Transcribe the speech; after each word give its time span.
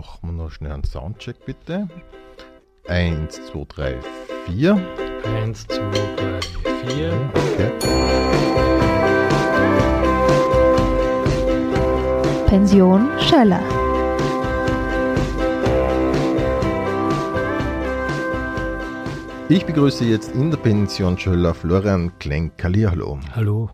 machen 0.00 0.20
wir 0.22 0.44
noch 0.44 0.50
schnell 0.50 0.72
einen 0.72 0.84
Soundcheck 0.84 1.44
bitte. 1.44 1.86
Eins, 2.88 3.38
zwei, 3.46 3.64
drei, 3.68 3.98
vier. 4.46 4.80
Eins, 5.24 5.66
zwei, 5.66 5.90
drei, 6.16 6.40
vier. 6.86 7.12
Okay. 7.34 7.70
Pension 12.46 13.10
Schöller. 13.18 13.62
Ich 19.50 19.66
begrüße 19.66 20.04
jetzt 20.04 20.32
in 20.32 20.50
der 20.50 20.58
Pension 20.58 21.18
Schöller 21.18 21.52
Florian 21.52 22.10
Klenk. 22.18 22.52
Hallo. 22.62 23.18
Hallo. 23.34 23.70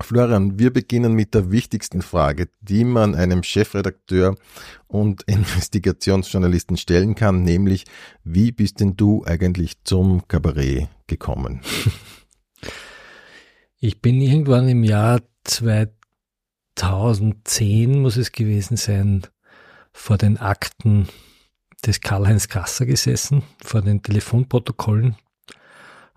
Florian, 0.00 0.58
wir 0.58 0.72
beginnen 0.72 1.12
mit 1.12 1.34
der 1.34 1.52
wichtigsten 1.52 2.02
Frage, 2.02 2.48
die 2.60 2.84
man 2.84 3.14
einem 3.14 3.42
Chefredakteur 3.42 4.36
und 4.86 5.22
Investigationsjournalisten 5.26 6.76
stellen 6.76 7.14
kann, 7.14 7.42
nämlich 7.42 7.84
wie 8.24 8.52
bist 8.52 8.80
denn 8.80 8.96
du 8.96 9.24
eigentlich 9.24 9.82
zum 9.84 10.26
Kabarett 10.28 10.88
gekommen? 11.06 11.60
Ich 13.86 14.00
bin 14.00 14.22
irgendwann 14.22 14.66
im 14.66 14.82
Jahr 14.82 15.20
2010, 15.44 18.00
muss 18.00 18.16
es 18.16 18.32
gewesen 18.32 18.78
sein, 18.78 19.26
vor 19.92 20.16
den 20.16 20.38
Akten 20.38 21.06
des 21.84 22.00
Karl-Heinz 22.00 22.48
Gasser 22.48 22.86
gesessen, 22.86 23.42
vor 23.62 23.82
den 23.82 24.02
Telefonprotokollen, 24.02 25.16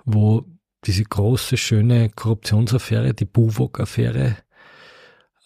wo 0.06 0.46
diese 0.86 1.04
große, 1.04 1.58
schöne 1.58 2.10
Korruptionsaffäre, 2.10 3.14
die 3.14 3.26
Buwok-Affäre, 3.26 4.38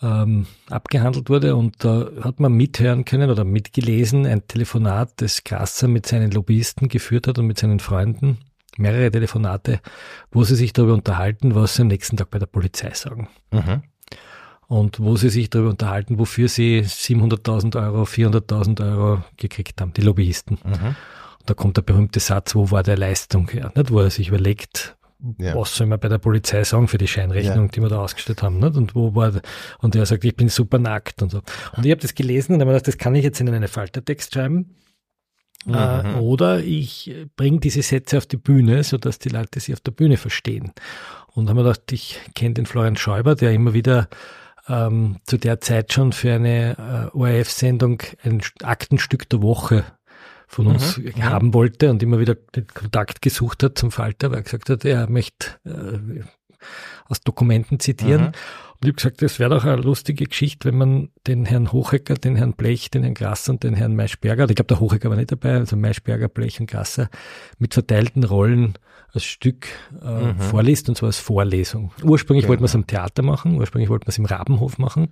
ähm, 0.02 0.48
abgehandelt 0.70 1.30
wurde. 1.30 1.56
Und 1.56 1.84
da 1.84 2.10
hat 2.22 2.40
man 2.40 2.54
mithören 2.54 3.06
können 3.06 3.30
oder 3.30 3.44
mitgelesen, 3.44 4.26
ein 4.26 4.48
Telefonat, 4.48 5.14
das 5.18 5.44
Gasser 5.44 5.88
mit 5.88 6.06
seinen 6.06 6.32
Lobbyisten 6.32 6.90
geführt 6.90 7.28
hat 7.28 7.40
und 7.40 7.48
mit 7.48 7.60
seinen 7.60 7.80
Freunden. 7.80 8.38
Mehrere 8.78 9.12
Telefonate, 9.12 9.82
wo 10.32 10.44
sie 10.44 10.56
sich 10.56 10.74
darüber 10.74 10.94
unterhalten, 10.94 11.56
was 11.56 11.76
sie 11.76 11.82
am 11.82 11.90
nächsten 11.90 12.18
Tag 12.18 12.30
bei 12.30 12.40
der 12.40 12.46
Polizei 12.46 12.92
sagen. 12.94 13.28
Mhm. 13.52 13.84
Und 14.68 15.02
wo 15.02 15.18
sie 15.18 15.30
sich 15.30 15.50
darüber 15.50 15.72
unterhalten, 15.72 16.18
wofür 16.18 16.48
sie 16.48 16.80
700.000 16.80 17.76
Euro, 17.76 18.04
400.000 18.04 18.82
Euro 18.90 19.24
gekriegt 19.36 19.82
haben, 19.82 19.92
die 19.92 20.02
Lobbyisten. 20.02 20.58
Mhm. 20.64 20.96
Da 21.46 21.54
kommt 21.54 21.76
der 21.76 21.82
berühmte 21.82 22.22
Satz, 22.22 22.56
wo 22.56 22.72
war 22.72 22.82
der 22.82 22.98
Leistung 22.98 23.50
her? 23.50 23.74
Nicht? 23.76 23.92
Wo 23.92 24.00
er 24.00 24.10
sich 24.10 24.30
überlegt, 24.30 24.96
Ja. 25.38 25.56
was 25.56 25.76
soll 25.76 25.88
man 25.88 26.00
bei 26.00 26.10
der 26.10 26.18
Polizei 26.18 26.64
sagen 26.64 26.88
für 26.88 26.98
die 26.98 27.08
Scheinrechnung, 27.08 27.66
Ja. 27.66 27.72
die 27.72 27.82
wir 27.82 27.90
da 27.90 28.00
ausgestellt 28.00 28.42
haben, 28.42 28.60
nicht? 28.60 28.76
Und 28.76 28.96
wo 28.96 29.14
war, 29.14 29.32
und 29.80 29.96
er 29.96 30.06
sagt, 30.06 30.24
ich 30.26 30.36
bin 30.36 30.50
super 30.50 30.80
nackt 30.80 31.22
und 31.22 31.30
so. 31.32 31.42
Und 31.78 31.86
ich 31.86 31.92
habe 31.92 32.02
das 32.02 32.16
gelesen 32.16 32.54
und 32.56 32.62
habe 32.62 32.72
mir 32.72 32.78
gedacht, 32.78 32.88
das 32.88 32.98
kann 32.98 33.14
ich 33.16 33.24
jetzt 33.24 33.40
in 33.40 33.50
einen 33.50 33.68
Faltertext 33.68 34.34
schreiben. 34.34 34.76
Äh, 35.68 36.04
Mhm. 36.04 36.16
oder 36.22 36.60
ich 36.64 37.14
bringe 37.36 37.60
diese 37.60 37.84
Sätze 37.84 38.18
auf 38.18 38.26
die 38.26 38.38
Bühne, 38.38 38.84
sodass 38.84 39.20
die 39.20 39.30
Leute 39.30 39.60
sie 39.60 39.74
auf 39.74 39.80
der 39.82 39.92
Bühne 39.92 40.18
verstehen. 40.18 40.72
Und 41.36 41.50
haben 41.50 41.56
mir 41.56 41.64
gedacht, 41.64 41.92
ich 41.92 42.20
kenne 42.34 42.56
den 42.56 42.66
Florian 42.66 42.96
Schäuber, 42.96 43.36
der 43.36 43.52
immer 43.52 43.74
wieder 43.76 44.10
ähm, 44.68 45.18
zu 45.26 45.38
der 45.38 45.62
Zeit 45.62 45.94
schon 45.94 46.14
für 46.14 46.34
eine 46.34 47.10
äh, 47.14 47.16
ORF-Sendung 47.18 48.02
ein 48.24 48.42
Aktenstück 48.64 49.30
der 49.30 49.42
Woche 49.44 49.84
von 50.52 50.68
uns 50.68 50.98
Mhm. 50.98 51.24
haben 51.24 51.54
wollte 51.54 51.90
und 51.90 52.04
immer 52.04 52.20
wieder 52.20 52.36
den 52.36 52.68
Kontakt 52.68 53.22
gesucht 53.22 53.64
hat 53.64 53.78
zum 53.78 53.90
Falter, 53.92 54.32
weil 54.32 54.40
er 54.40 54.44
gesagt 54.44 54.70
hat, 54.70 54.84
er 54.84 55.10
möchte 55.10 55.48
äh, 55.66 56.24
aus 57.08 57.22
Dokumenten 57.22 57.80
zitieren. 57.80 58.22
Mhm. 58.22 58.28
Und 58.28 58.84
ich 58.84 58.88
habe 58.88 58.94
gesagt, 58.96 59.22
das 59.22 59.40
wäre 59.40 59.50
doch 59.52 59.64
eine 59.64 59.82
lustige 59.82 60.26
Geschichte, 60.26 60.68
wenn 60.68 60.78
man 60.78 61.10
den 61.28 61.46
Herrn 61.46 61.72
Hochecker, 61.72 62.16
den 62.16 62.36
Herrn 62.36 62.54
Blech, 62.54 62.90
den 62.92 63.04
Herrn 63.04 63.14
Grasser 63.14 63.54
und 63.54 63.64
den 63.64 63.76
Herrn 63.76 63.96
Maischberger, 63.96 64.50
ich 64.50 64.56
glaube, 64.56 64.68
der 64.68 64.80
Hochecker 64.80 65.10
war 65.10 65.18
nicht 65.18 65.32
dabei, 65.32 65.54
also 65.54 65.76
Maischberger, 65.78 66.28
Blech 66.28 66.60
und 66.60 66.70
Grasser, 66.70 67.10
mit 67.60 67.74
verteilten 67.74 68.24
Rollen 68.24 68.74
als 69.14 69.24
Stück 69.26 69.68
äh, 70.02 70.06
Mhm. 70.28 70.38
vorliest, 70.40 70.88
und 70.90 70.96
zwar 70.96 71.08
als 71.08 71.18
Vorlesung. 71.20 71.92
Ursprünglich 72.04 72.44
Genau. 72.44 72.52
wollten 72.52 72.62
wir 72.64 72.68
es 72.68 72.76
am 72.76 72.88
Theater 72.88 73.24
machen, 73.24 73.56
ursprünglich 73.58 73.90
wollten 73.90 74.06
wir 74.06 74.10
es 74.10 74.18
im 74.18 74.26
Rabenhof 74.26 74.78
machen. 74.78 75.10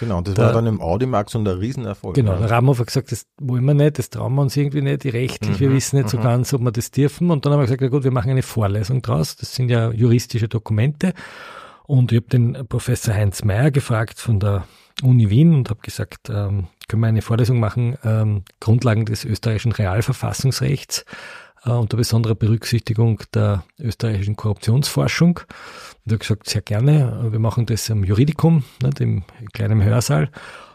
Genau, 0.00 0.20
das 0.22 0.34
Da- 0.34 0.46
war 0.46 0.52
dann 0.52 0.66
im 0.66 0.80
Audimax 0.80 1.34
und 1.34 1.46
ein 1.46 1.58
Riesenerfolg. 1.58 2.14
Genau, 2.14 2.36
der 2.38 2.50
Rabenhof 2.50 2.78
hat 2.78 2.86
gesagt, 2.86 3.12
das 3.12 3.26
wollen 3.40 3.64
wir 3.64 3.74
nicht, 3.74 3.98
das 3.98 4.08
trauen 4.10 4.34
wir 4.34 4.42
uns 4.42 4.56
irgendwie 4.56 4.80
nicht, 4.82 5.04
die 5.04 5.10
rechtlich, 5.10 5.60
wir 5.60 5.68
Mhm, 5.70 5.74
wissen 5.74 5.96
nicht 5.96 6.08
so 6.08 6.18
mhm. 6.18 6.22
ganz, 6.22 6.52
ob 6.54 6.62
wir 6.62 6.72
das 6.72 6.90
dürfen. 6.90 7.30
Und 7.30 7.44
dann 7.44 7.52
haben 7.52 7.60
wir 7.60 7.64
gesagt, 7.66 7.82
na 7.82 7.88
gut, 7.88 8.04
wir 8.04 8.10
machen 8.10 8.30
eine 8.30 8.42
Vorlesung 8.42 9.02
draus, 9.02 9.36
das 9.36 9.54
sind 9.54 9.68
ja 9.70 9.90
juristische 9.90 10.48
Dokumente. 10.48 11.12
Und 11.84 12.12
ich 12.12 12.16
habe 12.18 12.28
den 12.28 12.66
Professor 12.68 13.12
Heinz 13.14 13.44
Mayer 13.44 13.70
gefragt 13.70 14.18
von 14.18 14.40
der 14.40 14.64
Uni 15.02 15.28
Wien 15.30 15.54
und 15.54 15.68
habe 15.68 15.80
gesagt, 15.82 16.30
ähm, 16.30 16.68
können 16.88 17.00
wir 17.02 17.08
eine 17.08 17.22
Vorlesung 17.22 17.58
machen, 17.60 17.96
ähm, 18.04 18.44
Grundlagen 18.60 19.04
des 19.04 19.24
österreichischen 19.24 19.72
Realverfassungsrechts 19.72 21.04
unter 21.64 21.96
besonderer 21.96 22.34
Berücksichtigung 22.34 23.22
der 23.34 23.64
österreichischen 23.78 24.36
Korruptionsforschung. 24.36 25.40
Und 26.04 26.12
er 26.12 26.14
hat 26.14 26.20
gesagt, 26.20 26.48
sehr 26.48 26.62
gerne, 26.62 27.28
wir 27.30 27.38
machen 27.38 27.66
das 27.66 27.90
am 27.90 28.04
Juridikum, 28.04 28.64
im 28.98 29.24
kleinen 29.52 29.82
Hörsaal. 29.82 30.30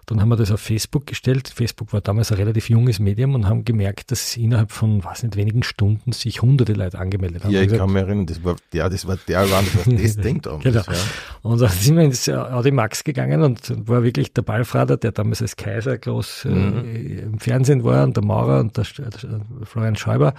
Dann 0.07 0.21
haben 0.21 0.29
wir 0.29 0.37
das 0.37 0.51
auf 0.51 0.61
Facebook 0.61 1.05
gestellt. 1.05 1.49
Facebook 1.53 1.91
war 1.91 1.99
damals 1.99 2.31
ein 2.31 2.37
relativ 2.37 2.69
junges 2.69 2.97
Medium 2.99 3.35
und 3.35 3.45
haben 3.47 3.65
gemerkt, 3.65 4.09
dass 4.09 4.37
innerhalb 4.37 4.71
von, 4.71 5.03
weiß 5.03 5.23
nicht, 5.23 5.35
wenigen 5.35 5.63
Stunden 5.63 6.13
sich 6.13 6.41
hunderte 6.41 6.73
Leute 6.73 6.97
angemeldet 6.97 7.43
haben. 7.43 7.51
Ja, 7.51 7.59
ich 7.59 7.67
gesagt, 7.67 7.81
kann 7.81 7.91
mich 7.91 8.01
erinnern, 8.03 8.25
das 8.25 8.41
war, 8.43 8.55
ja, 8.73 8.87
das 8.87 9.05
war 9.05 9.17
der 9.27 9.51
Wand, 9.51 9.67
was 9.75 10.01
das 10.01 10.15
denkt 10.23 10.47
haben. 10.47 10.63
Genau. 10.63 10.81
Das, 10.81 10.87
ja. 10.87 10.93
Und 11.41 11.59
dann 11.59 11.69
sind 11.69 11.97
wir 11.97 12.03
ins 12.05 12.27
äh, 12.29 12.33
Audi 12.35 12.71
Max 12.71 13.03
gegangen 13.03 13.43
und 13.43 13.87
war 13.87 14.03
wirklich 14.03 14.31
der 14.33 14.43
Ballfrader, 14.43 14.95
der 14.95 15.11
damals 15.11 15.41
als 15.41 15.55
Kaiser 15.57 15.97
groß 15.97 16.45
äh, 16.45 16.49
Mhm. 16.49 17.19
im 17.33 17.39
Fernsehen 17.39 17.83
war 17.83 18.03
und 18.03 18.15
der 18.15 18.23
Maurer 18.23 18.61
und 18.61 18.77
der, 18.77 18.85
der 18.97 19.41
Florian 19.63 19.95
Schäuber. 19.97 20.33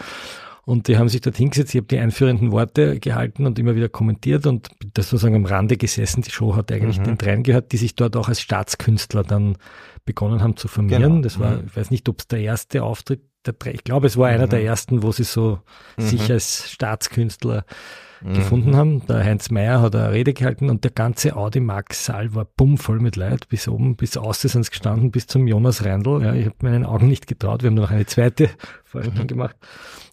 Und 0.68 0.86
die 0.86 0.98
haben 0.98 1.08
sich 1.08 1.22
dort 1.22 1.38
hingesetzt, 1.38 1.74
ich 1.74 1.78
habe 1.78 1.86
die 1.86 1.98
einführenden 1.98 2.52
Worte 2.52 3.00
gehalten 3.00 3.46
und 3.46 3.58
immer 3.58 3.74
wieder 3.74 3.88
kommentiert 3.88 4.46
und 4.46 4.68
das 4.92 5.08
sozusagen 5.08 5.34
am 5.34 5.46
Rande 5.46 5.78
gesessen. 5.78 6.20
Die 6.20 6.30
Show 6.30 6.56
hat 6.56 6.70
eigentlich 6.70 6.98
Mhm. 6.98 7.04
den 7.04 7.16
dreien 7.16 7.42
gehört, 7.42 7.72
die 7.72 7.78
sich 7.78 7.94
dort 7.94 8.16
auch 8.16 8.28
als 8.28 8.42
Staatskünstler 8.42 9.22
dann 9.22 9.56
begonnen 10.04 10.42
haben 10.42 10.58
zu 10.58 10.68
formieren. 10.68 11.02
Genau. 11.02 11.20
Das 11.22 11.38
war, 11.40 11.52
Mhm. 11.56 11.68
ich 11.68 11.76
weiß 11.78 11.90
nicht, 11.90 12.06
ob 12.10 12.20
es 12.20 12.28
der 12.28 12.40
erste 12.40 12.82
Auftritt 12.82 13.22
der 13.46 13.54
drei, 13.54 13.72
ich 13.72 13.82
glaube, 13.82 14.08
es 14.08 14.18
war 14.18 14.28
einer 14.28 14.44
Mhm. 14.44 14.50
der 14.50 14.62
ersten, 14.64 15.02
wo 15.02 15.10
sie 15.10 15.24
so 15.24 15.60
Mhm. 15.96 16.02
sich 16.02 16.30
als 16.30 16.70
Staatskünstler 16.70 17.64
Mhm. 18.22 18.34
gefunden 18.34 18.76
haben. 18.76 19.06
Der 19.06 19.24
Heinz 19.24 19.50
Meyer 19.50 19.80
hat 19.80 19.94
eine 19.94 20.12
Rede 20.12 20.32
gehalten 20.34 20.70
und 20.70 20.84
der 20.84 20.90
ganze 20.90 21.36
Audi 21.36 21.60
Max 21.60 22.04
Saal 22.06 22.34
war 22.34 22.44
bummvoll 22.44 23.00
mit 23.00 23.16
Leid. 23.16 23.48
Bis 23.48 23.68
oben, 23.68 23.96
bis 23.96 24.16
außen 24.16 24.50
sind 24.50 24.64
sie 24.64 24.70
gestanden, 24.70 25.10
bis 25.10 25.26
zum 25.26 25.46
Jonas 25.46 25.84
Reindl. 25.84 26.22
Ja, 26.22 26.34
ich 26.34 26.46
habe 26.46 26.56
meinen 26.62 26.84
Augen 26.84 27.08
nicht 27.08 27.26
getraut. 27.26 27.62
Wir 27.62 27.68
haben 27.70 27.74
noch 27.74 27.90
eine 27.90 28.06
zweite 28.06 28.50
Vorstellung 28.84 29.22
Mhm. 29.24 29.26
gemacht. 29.28 29.56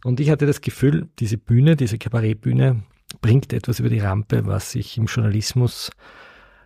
Und 0.03 0.19
ich 0.19 0.29
hatte 0.29 0.45
das 0.45 0.61
Gefühl, 0.61 1.09
diese 1.19 1.37
Bühne, 1.37 1.75
diese 1.75 1.97
Kabarettbühne 1.97 2.83
bringt 3.21 3.53
etwas 3.53 3.79
über 3.79 3.89
die 3.89 3.99
Rampe, 3.99 4.45
was 4.45 4.75
ich 4.75 4.97
im 4.97 5.05
Journalismus 5.05 5.89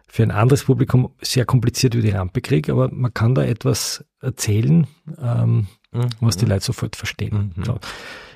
für 0.08 0.24
ein 0.24 0.32
anderes 0.32 0.64
Publikum 0.64 1.12
sehr 1.22 1.46
kompliziert 1.46 1.94
über 1.94 2.02
die 2.04 2.10
Rampe 2.10 2.42
kriege, 2.42 2.72
aber 2.72 2.90
man 2.92 3.14
kann 3.14 3.36
da 3.36 3.44
etwas 3.44 4.04
erzählen, 4.22 4.88
ähm, 5.22 5.68
Mhm. 5.92 6.06
was 6.20 6.36
die 6.38 6.46
Leute 6.46 6.66
sofort 6.66 6.96
verstehen. 6.96 7.54
Mhm. 7.56 7.64
So. 7.64 7.80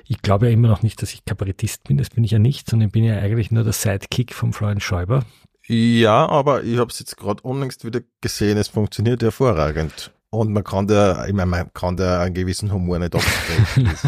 Ich 0.06 0.20
glaube 0.22 0.46
ja 0.46 0.52
immer 0.52 0.68
noch 0.68 0.82
nicht, 0.82 1.00
dass 1.02 1.14
ich 1.14 1.24
Kabarettist 1.24 1.84
bin, 1.84 1.96
das 1.96 2.10
bin 2.10 2.24
ich 2.24 2.30
ja 2.30 2.38
nicht, 2.38 2.68
sondern 2.68 2.88
ich 2.88 2.92
bin 2.92 3.04
ja 3.04 3.18
eigentlich 3.18 3.50
nur 3.50 3.64
der 3.64 3.72
Sidekick 3.72 4.34
vom 4.34 4.52
Florian 4.52 4.80
Schäuber. 4.80 5.24
Ja, 5.66 6.28
aber 6.28 6.62
ich 6.62 6.76
habe 6.78 6.90
es 6.90 6.98
jetzt 6.98 7.16
gerade 7.16 7.42
unlängst 7.42 7.84
wieder 7.86 8.00
gesehen, 8.20 8.58
es 8.58 8.68
funktioniert 8.68 9.22
hervorragend. 9.22 10.12
Und 10.28 10.52
man 10.52 10.64
kann 10.64 10.86
da, 10.86 11.26
ich 11.26 11.32
meine, 11.32 11.50
man 11.50 11.72
kann 11.72 11.96
da 11.96 12.20
einen 12.20 12.34
gewissen 12.34 12.72
Humor 12.72 12.98
nicht 12.98 13.14
absprechen. 13.14 13.90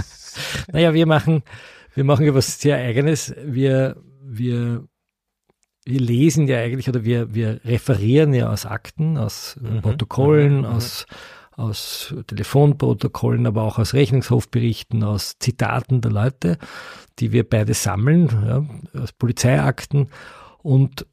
Naja, 0.70 0.92
wir 0.92 1.06
machen, 1.06 1.42
wir 1.94 2.04
machen 2.04 2.26
ja 2.26 2.34
was 2.34 2.60
sehr 2.60 2.76
Eigenes. 2.76 3.34
Wir, 3.42 3.96
wir, 4.22 4.86
wir 5.86 6.00
lesen 6.00 6.46
ja 6.46 6.58
eigentlich 6.58 6.90
oder 6.90 7.04
wir, 7.04 7.34
wir 7.34 7.60
referieren 7.64 8.34
ja 8.34 8.50
aus 8.52 8.66
Akten, 8.66 9.16
aus 9.16 9.56
Mhm, 9.60 9.80
Protokollen, 9.80 10.58
mhm. 10.58 10.64
aus, 10.66 11.06
aus 11.56 12.14
Telefonprotokollen, 12.26 13.46
aber 13.46 13.62
auch 13.62 13.78
aus 13.78 13.94
Rechnungshofberichten, 13.94 15.02
aus 15.02 15.38
Zitaten 15.38 16.02
der 16.02 16.12
Leute, 16.12 16.58
die 17.18 17.32
wir 17.32 17.48
beide 17.48 17.74
sammeln, 17.74 18.28
ja, 18.46 19.02
aus 19.02 19.12
Polizeiakten. 19.12 20.08
Und 20.62 21.06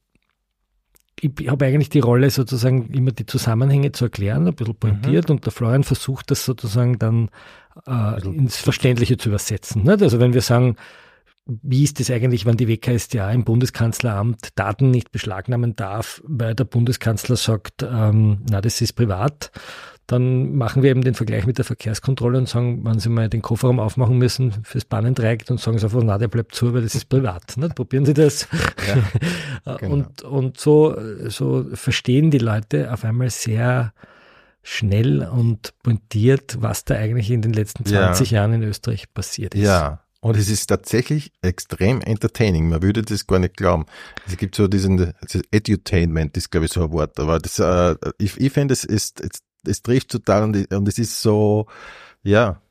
ich 1.21 1.47
habe 1.47 1.65
eigentlich 1.65 1.89
die 1.89 2.01
Rolle 2.01 2.29
sozusagen 2.29 2.89
immer 2.91 3.11
die 3.11 3.25
Zusammenhänge 3.25 3.93
zu 3.93 4.05
erklären, 4.05 4.47
ein 4.47 4.55
bisschen 4.55 4.75
pointiert 4.75 5.29
und 5.29 5.45
der 5.45 5.53
Florian 5.53 5.83
versucht 5.83 6.31
das 6.31 6.43
sozusagen 6.43 6.99
dann 6.99 7.29
äh, 7.87 8.21
ins 8.25 8.57
Verständliche 8.57 9.17
zu 9.17 9.29
übersetzen. 9.29 9.83
Nicht? 9.83 10.01
Also 10.01 10.19
wenn 10.19 10.33
wir 10.33 10.41
sagen, 10.41 10.75
wie 11.45 11.83
ist 11.83 11.99
es 11.99 12.09
eigentlich, 12.09 12.45
wenn 12.45 12.57
die 12.57 12.67
WKStA 12.67 13.31
im 13.31 13.43
Bundeskanzleramt 13.43 14.57
Daten 14.57 14.91
nicht 14.91 15.11
beschlagnahmen 15.11 15.75
darf, 15.75 16.21
weil 16.25 16.55
der 16.55 16.63
Bundeskanzler 16.63 17.35
sagt, 17.35 17.83
ähm, 17.83 18.45
na, 18.49 18.61
das 18.61 18.79
ist 18.81 18.93
privat, 18.93 19.51
dann 20.07 20.55
machen 20.55 20.83
wir 20.83 20.91
eben 20.91 21.01
den 21.01 21.13
Vergleich 21.13 21.45
mit 21.45 21.57
der 21.57 21.65
Verkehrskontrolle 21.65 22.37
und 22.37 22.49
sagen, 22.49 22.83
wenn 22.83 22.99
Sie 22.99 23.09
mal 23.09 23.29
den 23.29 23.41
Kofferraum 23.41 23.79
aufmachen 23.79 24.17
müssen 24.17 24.51
fürs 24.63 24.85
Bahnendreieck, 24.85 25.45
dann 25.45 25.57
sagen 25.57 25.77
Sie 25.77 25.85
einfach, 25.85 26.01
na, 26.03 26.17
der 26.17 26.27
bleibt 26.27 26.53
zu, 26.53 26.73
weil 26.73 26.81
das 26.81 26.95
ist 26.95 27.05
privat. 27.05 27.55
Nicht? 27.57 27.75
Probieren 27.75 28.05
Sie 28.05 28.13
das. 28.13 28.47
Ja, 29.65 29.77
genau. 29.77 29.93
und, 29.93 30.21
und 30.23 30.59
so, 30.59 30.95
so 31.29 31.65
verstehen 31.73 32.31
die 32.31 32.39
Leute 32.39 32.91
auf 32.91 33.05
einmal 33.05 33.29
sehr 33.29 33.93
schnell 34.61 35.23
und 35.23 35.73
pointiert, 35.83 36.61
was 36.61 36.85
da 36.85 36.95
eigentlich 36.95 37.29
in 37.31 37.41
den 37.41 37.53
letzten 37.53 37.85
20 37.85 38.31
ja. 38.31 38.39
Jahren 38.39 38.53
in 38.53 38.63
Österreich 38.63 39.13
passiert 39.13 39.55
ist. 39.55 39.61
Ja, 39.61 40.03
und 40.23 40.37
es 40.37 40.49
ist 40.49 40.67
tatsächlich 40.67 41.33
extrem 41.41 41.99
entertaining. 41.99 42.69
Man 42.69 42.81
würde 42.81 43.01
das 43.01 43.27
gar 43.27 43.39
nicht 43.39 43.57
glauben. 43.57 43.85
Es 44.25 44.37
gibt 44.37 44.55
so 44.55 44.69
diesen, 44.69 45.13
Edutainment 45.51 46.37
ist 46.37 46.49
glaube 46.49 46.67
ich 46.67 46.71
so 46.71 46.85
ein 46.85 46.91
Wort, 46.91 47.19
aber 47.19 47.39
das, 47.39 47.59
äh, 47.59 47.95
ich, 48.17 48.39
ich 48.39 48.53
finde 48.53 48.73
es 48.73 48.85
ist, 48.85 49.19
es, 49.19 49.41
es 49.67 49.81
trifft 49.81 50.09
total 50.09 50.43
und, 50.43 50.73
und 50.73 50.87
es 50.87 50.97
ist 50.97 51.21
so, 51.21 51.67
ja, 52.23 52.61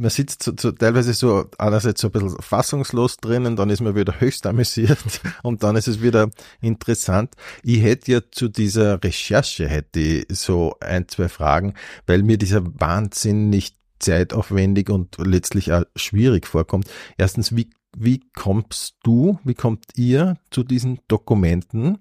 man 0.00 0.10
sitzt 0.10 0.42
so, 0.42 0.52
so, 0.58 0.72
teilweise 0.72 1.12
so 1.12 1.46
einerseits 1.58 2.00
so 2.00 2.08
ein 2.08 2.12
bisschen 2.12 2.40
fassungslos 2.40 3.18
drinnen, 3.18 3.56
dann 3.56 3.70
ist 3.70 3.80
man 3.80 3.94
wieder 3.94 4.14
höchst 4.20 4.46
amüsiert 4.46 4.98
und 5.42 5.62
dann 5.62 5.76
ist 5.76 5.88
es 5.88 6.02
wieder 6.02 6.30
interessant. 6.60 7.34
Ich 7.62 7.82
hätte 7.82 8.12
ja 8.12 8.20
zu 8.30 8.48
dieser 8.48 9.02
Recherche 9.02 9.68
hätte 9.68 10.00
ich 10.00 10.26
so 10.30 10.76
ein, 10.80 11.06
zwei 11.08 11.28
Fragen, 11.28 11.74
weil 12.06 12.22
mir 12.22 12.38
dieser 12.38 12.62
Wahnsinn 12.80 13.50
nicht 13.50 13.76
zeitaufwendig 13.98 14.88
und 14.88 15.16
letztlich 15.18 15.72
auch 15.72 15.84
schwierig 15.94 16.46
vorkommt. 16.46 16.90
Erstens, 17.18 17.54
wie, 17.54 17.68
wie 17.96 18.20
kommst 18.34 18.96
du, 19.02 19.38
wie 19.44 19.54
kommt 19.54 19.84
ihr 19.96 20.36
zu 20.50 20.62
diesen 20.62 21.00
Dokumenten? 21.08 21.98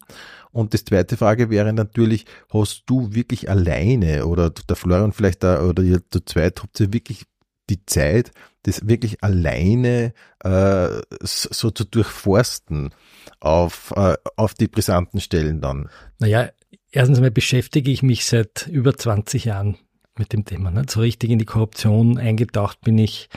Und 0.52 0.74
die 0.74 0.84
zweite 0.84 1.18
Frage 1.18 1.50
wäre 1.50 1.74
natürlich, 1.74 2.26
hast 2.52 2.84
du 2.86 3.14
wirklich 3.14 3.50
alleine 3.50 4.26
oder 4.26 4.50
der 4.50 4.76
Florian 4.76 5.14
vielleicht 5.14 5.44
da 5.44 5.64
oder 5.64 5.84
ihr 5.84 6.02
zu 6.10 6.24
zweit, 6.24 6.62
habt 6.62 6.80
ihr 6.80 6.94
wirklich 6.94 7.26
die 7.70 7.86
Zeit, 7.86 8.32
das 8.64 8.88
wirklich 8.88 9.24
alleine 9.24 10.14
äh, 10.44 10.90
so 11.22 11.72
zu 11.72 11.86
durchforsten 11.86 12.94
auf, 13.40 13.94
äh, 13.96 14.18
auf 14.36 14.54
die 14.54 14.68
brisanten 14.68 15.20
Stellen 15.20 15.62
dann? 15.62 15.90
Naja, 16.20 16.50
erstens 16.92 17.18
einmal 17.20 17.32
beschäftige 17.32 17.92
ich 17.92 18.04
mich 18.04 18.26
seit 18.26 18.68
über 18.68 18.96
20 18.96 19.46
Jahren 19.46 19.78
mit 20.18 20.34
dem 20.34 20.46
Thema. 20.46 20.72
Nicht? 20.72 20.90
So 20.90 21.00
richtig 21.00 21.30
in 21.30 21.40
die 21.40 21.46
Korruption 21.46 22.18
eingetaucht 22.18 22.82
bin 22.82 22.98
ich 22.98 23.30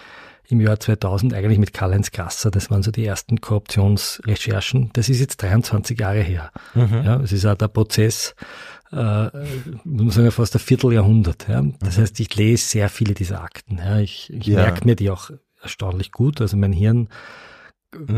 im 0.52 0.60
Jahr 0.60 0.78
2000 0.78 1.34
eigentlich 1.34 1.58
mit 1.58 1.72
Karl-Heinz 1.72 2.10
Grasser. 2.10 2.50
Das 2.50 2.70
waren 2.70 2.82
so 2.82 2.90
die 2.90 3.04
ersten 3.04 3.40
Korruptionsrecherchen. 3.40 4.90
Das 4.92 5.08
ist 5.08 5.20
jetzt 5.20 5.42
23 5.42 5.98
Jahre 5.98 6.20
her. 6.20 6.50
Mhm. 6.74 7.02
Ja, 7.04 7.20
es 7.20 7.32
ist 7.32 7.46
auch 7.46 7.56
der 7.56 7.68
Prozess 7.68 8.34
äh, 8.92 9.30
muss 9.84 9.84
man 9.84 10.10
sagen, 10.10 10.30
fast 10.30 10.54
ein 10.54 10.60
Vierteljahrhundert. 10.60 11.48
Ja. 11.48 11.64
Das 11.80 11.96
mhm. 11.96 12.02
heißt, 12.02 12.20
ich 12.20 12.36
lese 12.36 12.66
sehr 12.66 12.88
viele 12.88 13.14
dieser 13.14 13.42
Akten. 13.42 13.78
Ja. 13.78 13.98
Ich, 13.98 14.30
ich 14.32 14.46
ja. 14.46 14.56
merke 14.56 14.84
mir 14.84 14.96
die 14.96 15.10
auch 15.10 15.30
erstaunlich 15.62 16.12
gut. 16.12 16.40
Also 16.40 16.56
mein 16.56 16.72
Hirn 16.72 17.08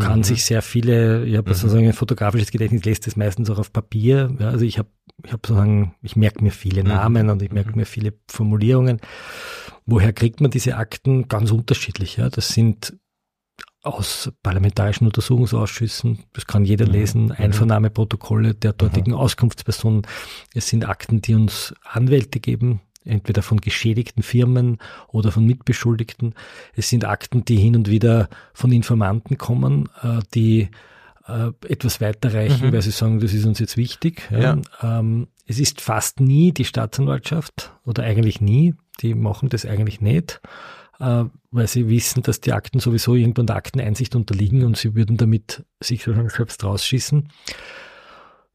kann 0.00 0.19
mhm. 0.19 0.25
sich 0.25 0.44
sehr 0.44 0.62
viele, 0.62 1.25
ich 1.25 1.37
habe 1.37 1.50
mhm. 1.50 1.54
sozusagen 1.54 1.87
ein 1.87 1.92
fotografisches 1.92 2.50
Gedächtnis, 2.50 2.84
lese 2.84 3.02
das 3.02 3.16
meistens 3.16 3.50
auch 3.50 3.58
auf 3.58 3.72
Papier. 3.72 4.34
Ja, 4.38 4.50
also 4.50 4.64
ich 4.64 4.78
habe 4.78 4.88
ich 5.25 5.32
habe 5.32 5.46
sozusagen, 5.46 5.94
ich 6.02 6.16
merke 6.16 6.42
mir 6.42 6.50
viele 6.50 6.82
mhm. 6.82 6.88
Namen 6.88 7.30
und 7.30 7.40
ich 7.42 7.52
merke 7.52 7.70
mhm. 7.70 7.76
mir 7.76 7.87
viele 7.87 8.14
Formulierungen. 8.28 9.00
Woher 9.86 10.12
kriegt 10.12 10.40
man 10.40 10.50
diese 10.50 10.76
Akten? 10.76 11.28
Ganz 11.28 11.50
unterschiedlich. 11.50 12.16
Ja. 12.16 12.31
Das 12.31 12.48
sind 12.48 12.96
aus 13.84 14.32
parlamentarischen 14.42 15.06
Untersuchungsausschüssen, 15.06 16.20
das 16.32 16.46
kann 16.46 16.64
jeder 16.64 16.86
mhm. 16.86 16.92
lesen, 16.92 17.25
mhm. 17.26 17.32
Einvernahmeprotokolle 17.32 18.54
der 18.54 18.72
dortigen 18.72 19.12
mhm. 19.12 19.19
Auskunftspersonen. 19.19 20.06
Es 20.54 20.69
sind 20.69 20.88
Akten, 20.88 21.20
die 21.20 21.34
uns 21.34 21.75
Anwälte 21.84 22.40
geben, 22.40 22.81
entweder 23.04 23.42
von 23.42 23.60
geschädigten 23.60 24.22
Firmen 24.22 24.78
oder 25.08 25.31
von 25.31 25.44
Mitbeschuldigten. 25.44 26.34
Es 26.75 26.88
sind 26.88 27.04
Akten, 27.04 27.44
die 27.44 27.56
hin 27.56 27.76
und 27.76 27.90
wieder 27.90 28.30
von 28.54 28.72
Informanten 28.72 29.37
kommen, 29.37 29.90
äh, 30.02 30.20
die 30.34 30.70
äh, 31.26 31.50
etwas 31.69 32.00
weiterreichen, 32.00 32.69
mhm. 32.69 32.72
weil 32.72 32.82
sie 32.82 32.90
sagen, 32.90 33.20
das 33.20 33.34
ist 33.34 33.44
uns 33.44 33.58
jetzt 33.58 33.76
wichtig. 33.76 34.30
Ja. 34.30 34.58
Ähm, 34.82 35.28
es 35.46 35.58
ist 35.58 35.82
fast 35.82 36.20
nie 36.20 36.52
die 36.52 36.64
Staatsanwaltschaft 36.64 37.72
oder 37.84 38.02
eigentlich 38.02 38.40
nie, 38.40 38.75
die 39.00 39.14
machen 39.14 39.49
das 39.49 39.67
eigentlich 39.67 40.00
nicht 40.00 40.41
äh, 41.00 41.25
weil 41.50 41.67
sie 41.67 41.88
wissen, 41.88 42.23
dass 42.23 42.41
die 42.41 42.52
Akten 42.52 42.81
sowieso 42.81 43.14
irgendwann 43.14 43.46
der 43.46 43.56
Akteneinsicht 43.56 44.14
unterliegen 44.14 44.64
und 44.64 44.76
sie 44.76 44.94
würden 44.94 45.17
damit 45.17 45.64
sich 45.81 46.05
selbst 46.05 46.64
rausschießen. 46.64 47.29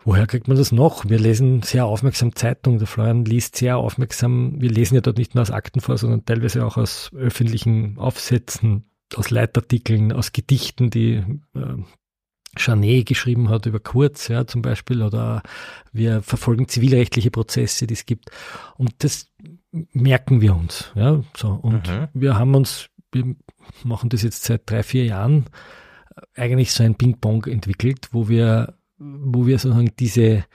Woher 0.03 0.27
kriegt 0.27 0.47
man 0.47 0.57
das 0.57 0.71
noch? 0.71 1.09
Wir 1.09 1.19
lesen 1.19 1.61
sehr 1.61 1.85
aufmerksam 1.85 2.33
Zeitung. 2.33 2.77
Der 2.77 2.87
Florian 2.87 3.25
liest 3.25 3.57
sehr 3.57 3.77
aufmerksam. 3.77 4.59
Wir 4.59 4.69
lesen 4.69 4.95
ja 4.95 5.01
dort 5.01 5.17
nicht 5.17 5.35
nur 5.35 5.41
aus 5.41 5.51
Akten 5.51 5.81
vor, 5.81 5.97
sondern 5.97 6.25
teilweise 6.25 6.65
auch 6.65 6.77
aus 6.77 7.11
öffentlichen 7.13 7.97
Aufsätzen, 7.97 8.89
aus 9.15 9.29
Leitartikeln, 9.29 10.13
aus 10.13 10.31
Gedichten, 10.31 10.89
die 10.89 11.15
äh, 11.53 11.83
Janet 12.57 13.07
geschrieben 13.07 13.49
hat 13.49 13.65
über 13.65 13.79
Kurz, 13.79 14.29
ja, 14.29 14.47
zum 14.47 14.61
Beispiel, 14.61 15.03
oder 15.03 15.43
wir 15.91 16.21
verfolgen 16.23 16.67
zivilrechtliche 16.67 17.29
Prozesse, 17.29 17.85
die 17.85 17.93
es 17.93 18.05
gibt. 18.05 18.31
Und 18.77 19.03
das 19.03 19.27
merken 19.71 20.41
wir 20.41 20.55
uns. 20.55 20.91
Ja, 20.95 21.21
so. 21.35 21.49
Und 21.49 21.87
mhm. 21.87 22.07
wir 22.13 22.37
haben 22.37 22.55
uns, 22.55 22.89
wir 23.11 23.35
machen 23.83 24.09
das 24.09 24.21
jetzt 24.23 24.43
seit 24.43 24.69
drei, 24.69 24.83
vier 24.83 25.05
Jahren, 25.05 25.45
eigentlich 26.35 26.73
so 26.73 26.83
ein 26.83 26.95
Ping-Pong 26.95 27.45
entwickelt, 27.45 28.09
wo 28.11 28.27
wir, 28.27 28.75
wo 28.97 29.45
wir 29.45 29.57
sozusagen 29.59 29.91
diese 29.99 30.45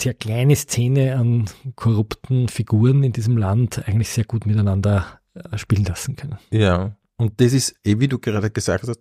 sehr 0.00 0.14
kleine 0.14 0.56
Szene 0.56 1.16
an 1.16 1.46
korrupten 1.76 2.48
Figuren 2.48 3.02
in 3.02 3.12
diesem 3.12 3.36
Land 3.36 3.86
eigentlich 3.86 4.08
sehr 4.08 4.24
gut 4.24 4.44
miteinander 4.44 5.20
äh, 5.34 5.56
spielen 5.56 5.84
lassen 5.84 6.16
können. 6.16 6.38
Ja, 6.50 6.96
und 7.16 7.40
das 7.40 7.52
ist, 7.52 7.76
eh 7.84 8.00
wie 8.00 8.08
du 8.08 8.18
gerade 8.18 8.50
gesagt 8.50 8.88
hast, 8.88 9.00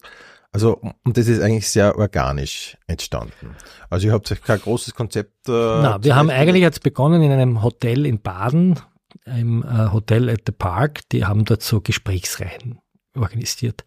also, 0.54 0.80
und 1.04 1.18
das 1.18 1.28
ist 1.28 1.42
eigentlich 1.42 1.68
sehr 1.68 1.98
organisch 1.98 2.78
entstanden. 2.88 3.56
Also, 3.90 4.08
ihr 4.08 4.14
habt 4.14 4.34
kein 4.44 4.60
großes 4.60 4.94
Konzept. 4.94 5.50
Äh, 5.50 5.52
Na, 5.52 6.04
wir 6.04 6.16
haben 6.16 6.30
eigentlich 6.30 6.62
jetzt 6.62 6.84
begonnen 6.84 7.24
in 7.24 7.32
einem 7.32 7.64
Hotel 7.64 8.06
in 8.06 8.22
Baden, 8.22 8.80
im 9.26 9.64
äh, 9.64 9.92
Hotel 9.92 10.30
at 10.30 10.42
the 10.46 10.52
Park. 10.52 11.02
Die 11.10 11.26
haben 11.26 11.44
dort 11.46 11.64
so 11.64 11.82
Gesprächsreihen 11.82 12.80
organisiert. 13.16 13.84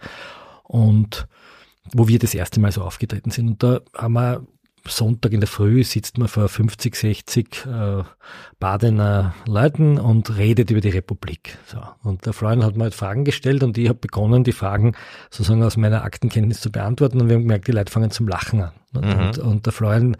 Und 0.64 1.28
wo 1.94 2.08
wir 2.08 2.18
das 2.18 2.34
erste 2.34 2.60
Mal 2.60 2.72
so 2.72 2.82
aufgetreten 2.82 3.30
sind. 3.30 3.48
Und 3.48 3.62
da 3.62 3.80
haben 3.96 4.14
wir 4.14 4.46
Sonntag 4.90 5.32
in 5.32 5.40
der 5.40 5.48
Früh 5.48 5.84
sitzt 5.84 6.18
man 6.18 6.28
vor 6.28 6.48
50, 6.48 6.94
60 6.94 7.66
äh, 7.66 8.02
Badener 8.58 9.34
Leuten 9.46 9.98
und 9.98 10.36
redet 10.36 10.70
über 10.70 10.80
die 10.80 10.90
Republik. 10.90 11.58
So. 11.66 11.78
Und 12.02 12.26
der 12.26 12.32
Freund 12.32 12.64
hat 12.64 12.76
mir 12.76 12.84
halt 12.84 12.94
Fragen 12.94 13.24
gestellt 13.24 13.62
und 13.62 13.76
ich 13.78 13.88
habe 13.88 13.98
begonnen, 13.98 14.44
die 14.44 14.52
Fragen 14.52 14.94
sozusagen 15.30 15.62
aus 15.62 15.76
meiner 15.76 16.04
Aktenkenntnis 16.04 16.60
zu 16.60 16.70
beantworten 16.70 17.20
und 17.20 17.28
wir 17.28 17.36
haben 17.36 17.42
gemerkt, 17.42 17.68
die 17.68 17.72
Leute 17.72 17.92
fangen 17.92 18.10
zum 18.10 18.28
Lachen 18.28 18.62
an. 18.62 18.72
Und, 18.96 19.38
mhm. 19.38 19.46
und, 19.46 19.66
der 19.66 19.72
Florian 19.72 20.16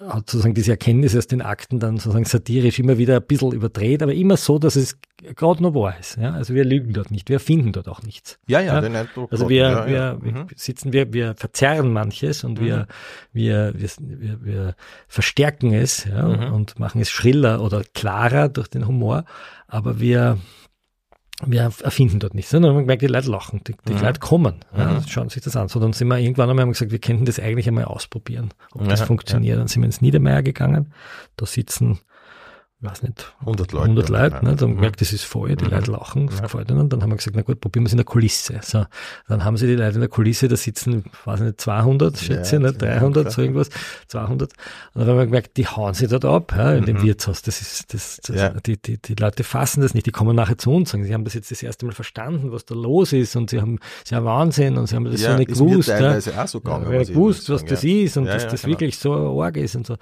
hat 0.00 0.30
sozusagen 0.30 0.54
diese 0.54 0.72
Erkenntnis 0.72 1.16
aus 1.16 1.26
den 1.26 1.42
Akten 1.42 1.80
dann 1.80 1.96
sozusagen 1.96 2.24
satirisch 2.24 2.78
immer 2.78 2.98
wieder 2.98 3.16
ein 3.16 3.26
bisschen 3.26 3.52
überdreht, 3.52 4.02
aber 4.02 4.14
immer 4.14 4.36
so, 4.36 4.58
dass 4.58 4.76
es 4.76 4.98
gerade 5.34 5.62
noch 5.62 5.74
wahr 5.74 5.98
ist. 5.98 6.16
Ja? 6.16 6.32
Also 6.32 6.54
wir 6.54 6.64
lügen 6.64 6.92
dort 6.92 7.10
nicht, 7.10 7.28
wir 7.28 7.40
finden 7.40 7.72
dort 7.72 7.88
auch 7.88 8.02
nichts. 8.02 8.38
Ja, 8.46 8.60
ja, 8.60 8.74
ja? 8.74 8.80
den 8.80 8.94
Eindruck. 8.94 9.32
Also 9.32 9.48
wir, 9.48 9.62
ja, 9.62 9.86
wir, 9.86 9.96
ja. 9.96 10.14
Mhm. 10.20 10.46
sitzen, 10.54 10.92
wir, 10.92 11.12
wir 11.12 11.34
verzerren 11.34 11.92
manches 11.92 12.44
und 12.44 12.60
mhm. 12.60 12.64
wir, 12.64 12.86
wir, 13.32 13.74
wir, 13.76 14.44
wir, 14.44 14.76
verstärken 15.08 15.72
es 15.72 16.04
ja, 16.04 16.28
mhm. 16.28 16.52
und 16.52 16.78
machen 16.78 17.00
es 17.00 17.10
schriller 17.10 17.60
oder 17.60 17.82
klarer 17.94 18.48
durch 18.48 18.68
den 18.68 18.86
Humor, 18.86 19.24
aber 19.66 19.98
wir 19.98 20.38
wir 21.44 21.62
erfinden 21.82 22.20
dort 22.20 22.34
nichts, 22.34 22.52
sondern 22.52 22.74
man 22.74 22.86
merkt, 22.86 23.02
die 23.02 23.08
Leute 23.08 23.30
lachen, 23.30 23.60
die, 23.66 23.74
die 23.88 23.94
mhm. 23.94 24.02
Leute 24.02 24.20
kommen, 24.20 24.64
ja, 24.76 24.86
mhm. 24.86 25.08
schauen 25.08 25.28
sich 25.30 25.42
das 25.42 25.56
an. 25.56 25.68
So, 25.68 25.80
dann 25.80 25.92
sind 25.92 26.08
wir 26.08 26.18
irgendwann 26.18 26.48
einmal 26.48 26.66
gesagt, 26.66 26.92
wir 26.92 27.00
könnten 27.00 27.24
das 27.24 27.40
eigentlich 27.40 27.66
einmal 27.66 27.84
ausprobieren, 27.84 28.50
ob 28.72 28.82
ja, 28.82 28.88
das 28.88 29.02
funktioniert. 29.02 29.54
Ja. 29.54 29.58
Dann 29.58 29.68
sind 29.68 29.82
wir 29.82 29.86
ins 29.86 30.00
Niedermeyer 30.00 30.42
gegangen, 30.42 30.92
da 31.36 31.46
sitzen 31.46 31.98
weiß 32.80 33.02
nicht, 33.02 33.34
100 33.40 33.72
Leute. 33.72 33.84
100 33.84 34.08
Leute, 34.08 34.44
ne? 34.44 34.56
dann 34.56 34.74
merkt, 34.74 35.00
das 35.00 35.12
ist 35.12 35.24
voll, 35.24 35.56
die 35.56 35.64
mhm. 35.64 35.70
Leute 35.70 35.90
lachen, 35.90 36.26
das 36.26 36.36
ja. 36.36 36.42
gefällt 36.42 36.70
ihnen. 36.70 36.88
Dann 36.88 37.02
haben 37.02 37.10
wir 37.10 37.16
gesagt, 37.16 37.36
na 37.36 37.42
gut, 37.42 37.60
probieren 37.60 37.84
wir 37.84 37.86
es 37.86 37.92
in 37.92 37.98
der 37.98 38.04
Kulisse. 38.04 38.60
So, 38.62 38.84
dann 39.28 39.44
haben 39.44 39.56
sie 39.56 39.66
die 39.66 39.74
Leute 39.74 39.94
in 39.94 40.00
der 40.00 40.08
Kulisse, 40.08 40.48
da 40.48 40.56
sitzen, 40.56 41.04
weiß 41.24 41.40
nicht, 41.40 41.60
200, 41.60 42.18
schätze 42.18 42.56
ich, 42.56 42.62
ja, 42.62 42.70
ne? 42.70 42.72
300, 42.72 43.32
so 43.32 43.42
irgendwas, 43.42 43.70
200. 44.08 44.52
Und 44.94 45.00
dann 45.00 45.08
haben 45.08 45.18
wir 45.18 45.24
gemerkt, 45.24 45.56
die 45.56 45.66
hauen 45.66 45.94
sich 45.94 46.08
dort 46.08 46.24
ab, 46.24 46.52
ja, 46.56 46.72
in 46.72 46.82
mhm. 46.82 46.86
dem 46.86 47.02
Wirtshaus. 47.02 47.42
Das 47.42 47.60
ist, 47.60 47.94
das, 47.94 48.20
das 48.22 48.36
ja. 48.36 48.50
die, 48.50 48.76
die, 48.76 48.98
die 48.98 49.14
Leute 49.14 49.44
fassen 49.44 49.80
das 49.80 49.94
nicht, 49.94 50.06
die 50.06 50.12
kommen 50.12 50.36
nachher 50.36 50.58
zu 50.58 50.72
uns, 50.72 50.90
sagen, 50.90 51.04
sie 51.04 51.14
haben 51.14 51.24
das 51.24 51.34
jetzt 51.34 51.50
das 51.50 51.62
erste 51.62 51.86
Mal 51.86 51.92
verstanden, 51.92 52.52
was 52.52 52.64
da 52.64 52.74
los 52.74 53.12
ist 53.12 53.34
und 53.36 53.50
sie 53.50 53.60
haben, 53.60 53.78
sie 54.04 54.14
haben 54.14 54.26
Wahnsinn 54.26 54.76
und 54.76 54.88
sie 54.88 54.96
haben 54.96 55.04
das 55.04 55.22
ja, 55.22 55.32
so 55.32 55.38
nicht 55.38 55.52
gewusst. 55.52 55.88
Ja, 55.88 56.18
auch 56.18 56.48
so 56.48 56.60
gegangen, 56.60 56.92
ja, 56.92 57.02
gewusst, 57.02 57.48
was 57.48 57.64
das 57.64 57.82
ist 57.84 58.16
und 58.16 58.26
dass 58.26 58.46
das 58.46 58.62
genau. 58.62 58.72
wirklich 58.72 58.98
so 58.98 59.42
arg 59.42 59.56
ist 59.56 59.76
und 59.76 59.86
so. 59.86 59.96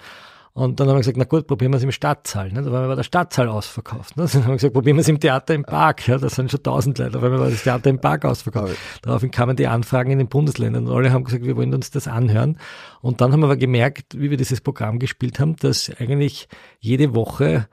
Und 0.55 0.79
dann 0.79 0.87
haben 0.87 0.95
wir 0.95 0.99
gesagt, 0.99 1.17
na 1.17 1.23
gut, 1.23 1.47
probieren 1.47 1.71
wir 1.71 1.77
es 1.77 1.83
im 1.83 1.91
Stadtsaal. 1.91 2.51
Ne? 2.51 2.61
Da 2.61 2.69
bei 2.69 2.93
der 2.93 3.01
Stadtsaal 3.01 3.49
ausverkauft. 3.49 4.17
Ne? 4.17 4.27
Dann 4.31 4.43
haben 4.43 4.51
wir 4.51 4.57
gesagt, 4.57 4.73
probieren 4.73 4.97
wir 4.97 5.01
es 5.01 5.07
im 5.07 5.19
Theater 5.19 5.55
im 5.55 5.63
Park. 5.63 6.07
Ja? 6.07 6.19
Da 6.19 6.29
sind 6.29 6.51
schon 6.51 6.61
tausend 6.61 6.99
Leute, 6.99 7.19
weil 7.23 7.31
wir 7.31 7.39
war 7.39 7.49
das 7.49 7.63
Theater 7.63 7.89
im 7.89 7.99
Park 7.99 8.23
ausverkauft. 8.23 8.77
Daraufhin 9.01 9.31
kamen 9.31 9.55
die 9.55 9.65
Anfragen 9.65 10.11
in 10.11 10.19
den 10.19 10.27
Bundesländern 10.27 10.87
und 10.87 10.95
alle 10.95 11.11
haben 11.11 11.23
gesagt, 11.23 11.43
wir 11.43 11.57
wollen 11.57 11.73
uns 11.73 11.89
das 11.89 12.07
anhören. 12.07 12.59
Und 13.01 13.19
dann 13.19 13.31
haben 13.31 13.39
wir 13.39 13.47
aber 13.47 13.57
gemerkt, 13.57 14.19
wie 14.19 14.29
wir 14.29 14.37
dieses 14.37 14.61
Programm 14.61 14.99
gespielt 14.99 15.39
haben, 15.39 15.55
dass 15.55 15.91
eigentlich 15.99 16.47
jede 16.79 17.15
Woche 17.15 17.67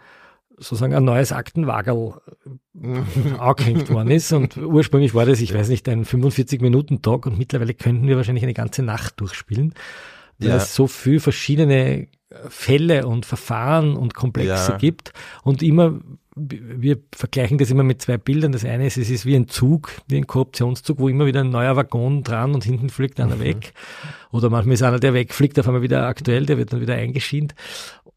sozusagen 0.56 0.94
ein 0.94 1.04
neues 1.04 1.32
Aktenwagerl 1.32 2.14
angehängt 3.38 3.90
worden 3.90 4.10
ist. 4.10 4.32
Und 4.32 4.56
ursprünglich 4.56 5.14
war 5.14 5.26
das, 5.26 5.42
ich 5.42 5.52
weiß 5.52 5.68
nicht, 5.68 5.86
ein 5.86 6.06
45-Minuten-Tag 6.06 7.26
und 7.26 7.36
mittlerweile 7.36 7.74
könnten 7.74 8.06
wir 8.06 8.16
wahrscheinlich 8.16 8.44
eine 8.44 8.54
ganze 8.54 8.82
Nacht 8.82 9.20
durchspielen, 9.20 9.74
weil 10.38 10.48
ja. 10.48 10.56
es 10.56 10.74
so 10.74 10.86
viel 10.86 11.20
verschiedene 11.20 12.08
Fälle 12.48 13.06
und 13.06 13.26
Verfahren 13.26 13.96
und 13.96 14.14
Komplexe 14.14 14.72
Ja. 14.72 14.76
gibt 14.78 15.12
und 15.42 15.62
immer 15.62 16.00
wir 16.36 16.96
vergleichen 17.14 17.58
das 17.58 17.70
immer 17.70 17.82
mit 17.82 18.00
zwei 18.00 18.16
Bildern. 18.16 18.52
Das 18.52 18.64
eine 18.64 18.86
ist, 18.86 18.96
es 18.96 19.10
ist 19.10 19.26
wie 19.26 19.34
ein 19.34 19.48
Zug, 19.48 19.90
wie 20.06 20.16
ein 20.16 20.26
Korruptionszug, 20.28 20.98
wo 20.98 21.08
immer 21.08 21.26
wieder 21.26 21.40
ein 21.40 21.50
neuer 21.50 21.76
Waggon 21.76 22.22
dran 22.22 22.54
und 22.54 22.64
hinten 22.64 22.88
fliegt 22.88 23.20
einer 23.20 23.40
weg. 23.40 23.74
Oder 24.30 24.48
manchmal 24.48 24.74
ist 24.74 24.82
einer, 24.82 25.00
der 25.00 25.12
wegfliegt, 25.12 25.58
auf 25.58 25.66
einmal 25.66 25.82
wieder 25.82 26.06
aktuell, 26.06 26.46
der 26.46 26.56
wird 26.56 26.72
dann 26.72 26.80
wieder 26.80 26.94
eingeschient. 26.94 27.54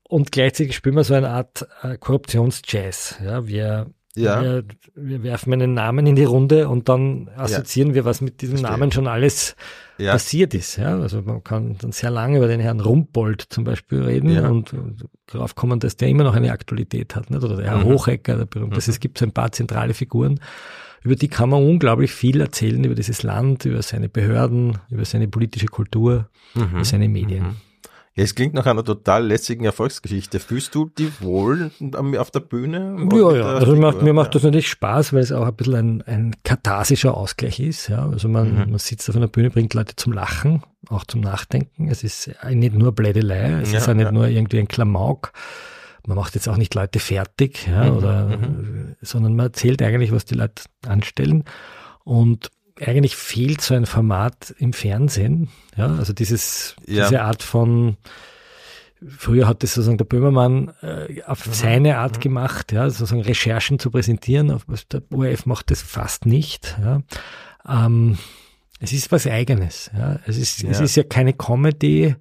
Und 0.08 0.32
gleichzeitig 0.32 0.76
spielen 0.76 0.96
wir 0.96 1.04
so 1.04 1.16
eine 1.16 1.32
Art 1.32 1.68
äh, 1.82 1.98
Korruptionsjazz. 1.98 3.18
Ja, 3.26 3.48
wir, 3.48 3.88
Ja. 4.16 4.42
wir, 4.44 4.64
wir 4.96 5.24
werfen 5.24 5.52
einen 5.54 5.74
Namen 5.74 6.06
in 6.06 6.16
die 6.16 6.24
Runde 6.24 6.70
und 6.70 6.88
dann 6.90 7.30
assoziieren 7.36 7.94
wir, 7.96 8.06
was 8.06 8.22
mit 8.22 8.42
diesem 8.42 8.58
Verstehe. 8.60 8.78
Namen 8.80 8.92
schon 8.92 9.08
alles 9.08 9.56
Ja. 9.98 10.12
passiert 10.14 10.54
ist. 10.54 10.78
Ja? 10.78 11.00
Also 11.00 11.22
man 11.24 11.44
kann 11.44 11.78
dann 11.80 11.92
sehr 11.92 12.12
lange 12.12 12.38
über 12.38 12.48
den 12.48 12.60
Herrn 12.60 12.80
Rumpold 12.80 13.42
zum 13.50 13.64
Beispiel 13.64 14.02
reden 14.04 14.30
Ja. 14.30 14.50
und, 14.50 14.72
und 14.74 15.06
darauf 15.28 15.56
kommen, 15.56 15.80
dass 15.80 15.98
der 15.98 16.10
immer 16.10 16.24
noch 16.24 16.36
eine 16.36 16.52
Aktualität 16.52 17.16
hat. 17.16 17.32
Nicht? 17.32 17.44
Oder 17.44 17.58
der 17.58 17.66
Herr 17.72 17.78
Mhm. 17.80 17.86
Hochecker, 17.86 18.38
der 18.38 18.46
berühmte. 18.46 18.76
Also 18.76 18.92
es 18.92 19.00
gibt 19.00 19.18
so 19.18 19.26
ein 19.26 19.32
paar 19.32 19.52
zentrale 19.52 19.94
Figuren, 19.96 20.40
über 21.04 21.16
die 21.16 21.28
kann 21.28 21.50
man 21.50 21.64
unglaublich 21.64 22.12
viel 22.14 22.40
erzählen, 22.40 22.84
über 22.84 22.96
dieses 22.96 23.24
Land, 23.24 23.66
über 23.66 23.82
seine 23.82 24.10
Behörden, 24.10 24.78
über 24.90 25.04
seine 25.06 25.28
politische 25.28 25.68
Kultur, 25.68 26.30
Mhm. 26.54 26.62
über 26.72 26.86
seine 26.86 27.10
Medien. 27.10 27.56
Ja, 28.16 28.24
es 28.24 28.36
klingt 28.36 28.54
nach 28.54 28.68
einer 28.68 28.84
total 28.84 29.26
lässigen 29.26 29.66
Erfolgsgeschichte. 29.66 30.40
Fühlst 30.40 30.76
du 30.76 30.88
die 30.98 31.12
wohl 31.20 31.72
auf 32.18 32.30
der 32.30 32.42
Bühne? 32.42 32.96
Ja, 33.12 33.36
ja, 33.36 33.46
also 33.56 33.74
mir 33.74 33.82
macht, 33.82 34.02
mir 34.04 34.14
macht 34.14 34.36
das 34.36 34.44
natürlich 34.44 34.70
Spaß, 34.70 35.14
weil 35.14 35.22
es 35.22 35.32
auch 35.32 35.48
ein 35.48 35.56
bisschen 35.56 35.74
ein, 35.76 36.02
ein 36.04 36.36
katharsischer 36.44 37.18
Ausgleich 37.18 37.60
ist. 37.60 37.88
Ja. 37.88 38.08
Also 38.08 38.30
man, 38.30 38.52
Mhm. 38.54 38.70
man 38.70 38.78
sitzt 38.78 39.10
auf 39.10 39.16
einer 39.16 39.28
Bühne, 39.28 39.50
bringt 39.50 39.74
Leute 39.74 39.96
zum 39.96 40.14
Lachen, 40.14 40.62
auch 40.90 41.06
zum 41.06 41.22
Nachdenken. 41.22 41.88
Es 41.90 42.04
ist 42.04 42.30
nicht 42.52 42.76
nur 42.76 42.92
Blädelei, 42.92 43.62
es 43.64 43.72
Ja, 43.72 43.80
ist 43.80 43.90
auch 43.90 43.96
nicht 43.96 44.12
nur 44.12 44.28
irgendwie 44.28 44.60
ein 44.60 44.68
Klamauk. 44.68 45.32
Man 46.06 46.16
macht 46.18 46.36
jetzt 46.36 46.48
auch 46.50 46.58
nicht 46.58 46.76
Leute 46.76 47.00
fertig, 47.00 47.66
ja, 47.66 47.86
Mhm, 47.90 47.98
oder, 47.98 48.26
mhm. 48.28 48.96
sondern 49.02 49.36
man 49.36 49.48
erzählt 49.48 49.82
eigentlich, 49.82 50.12
was 50.12 50.26
die 50.26 50.36
Leute 50.36 50.64
anstellen. 50.86 51.46
Und 52.04 52.52
eigentlich 52.80 53.16
fehlt 53.16 53.62
so 53.62 53.74
ein 53.76 53.86
Format 53.86 54.54
im 54.58 54.74
Fernsehen. 54.74 55.50
Ja, 55.78 55.88
also 55.96 56.14
dieses, 56.14 56.76
Ja. 56.88 57.04
diese 57.10 57.22
Art 57.22 57.44
von, 57.44 57.98
Früher 59.18 59.48
hat 59.50 59.64
das 59.64 59.74
sozusagen 59.74 59.98
der 59.98 60.06
Böhmermann 60.06 60.72
äh, 60.82 61.22
auf 61.24 61.44
seine 61.52 61.98
Art 61.98 62.22
gemacht, 62.22 62.72
ja, 62.72 62.90
sozusagen 62.90 63.22
Recherchen 63.22 63.78
zu 63.78 63.92
präsentieren. 63.92 64.50
Auf, 64.50 64.66
der 64.92 65.02
ORF 65.12 65.46
macht 65.46 65.72
das 65.72 65.82
fast 65.82 66.26
nicht. 66.26 66.78
Ja. 66.82 67.02
Ähm, 67.68 68.18
es 68.80 68.94
ist 68.94 69.12
was 69.12 69.28
Eigenes. 69.28 69.92
Ja. 69.94 70.20
Es, 70.26 70.38
ist, 70.38 70.64
es 70.64 70.78
Ja. 70.80 70.84
ist 70.86 70.96
ja 70.96 71.04
keine 71.04 71.34
Comedy, 71.34 72.16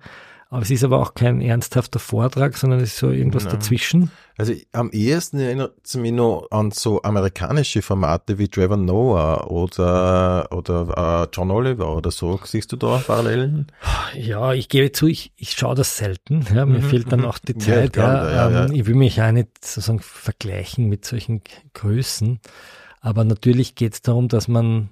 aber 0.52 0.62
es 0.62 0.70
ist 0.70 0.84
aber 0.84 1.00
auch 1.00 1.14
kein 1.14 1.40
ernsthafter 1.40 1.98
Vortrag, 1.98 2.56
sondern 2.56 2.80
es 2.80 2.90
ist 2.92 2.98
so 2.98 3.10
irgendwas 3.10 3.44
Genau. 3.44 3.56
dazwischen. 3.56 4.10
Also 4.36 4.52
am 4.72 4.90
ehesten 4.90 5.38
erinnert 5.40 5.74
es 5.84 5.96
mich 5.96 6.12
noch 6.12 6.46
an 6.50 6.70
so 6.70 7.02
amerikanische 7.02 7.82
Formate 7.82 8.38
wie 8.38 8.48
Trevor 8.48 8.76
Noah 8.76 9.50
oder, 9.50 10.48
oder 10.52 11.24
äh, 11.24 11.28
John 11.36 11.50
Oliver 11.50 11.96
oder 11.96 12.10
so. 12.10 12.38
Siehst 12.44 12.70
du 12.72 12.76
da 12.76 12.98
Parallelen? 13.06 13.66
Ja, 14.14 14.52
ich 14.52 14.68
gebe 14.68 14.92
zu, 14.92 15.06
ich, 15.06 15.32
ich 15.36 15.52
schaue 15.52 15.74
das 15.74 15.96
selten. 15.96 16.44
Ja, 16.54 16.66
mir 16.66 16.78
Mhm, 16.78 16.82
fehlt 16.82 17.12
dann 17.12 17.20
mhm. 17.20 17.26
auch 17.26 17.38
die 17.38 17.52
Ja, 17.54 17.58
Zeit. 17.58 17.84
ich 17.86 17.92
glaube, 17.92 18.12
ja, 18.14 18.30
ja, 18.32 18.46
ähm, 18.48 18.54
ja. 18.54 18.74
Ich 18.74 18.86
will 18.86 18.94
mich 18.94 19.16
ja 19.16 19.32
nicht 19.32 19.64
sozusagen 19.64 20.00
vergleichen 20.00 20.88
mit 20.88 21.04
solchen 21.04 21.42
Größen. 21.74 22.40
Aber 23.00 23.24
natürlich 23.24 23.74
geht 23.74 23.94
es 23.94 24.02
darum, 24.02 24.28
dass 24.28 24.48
man 24.48 24.90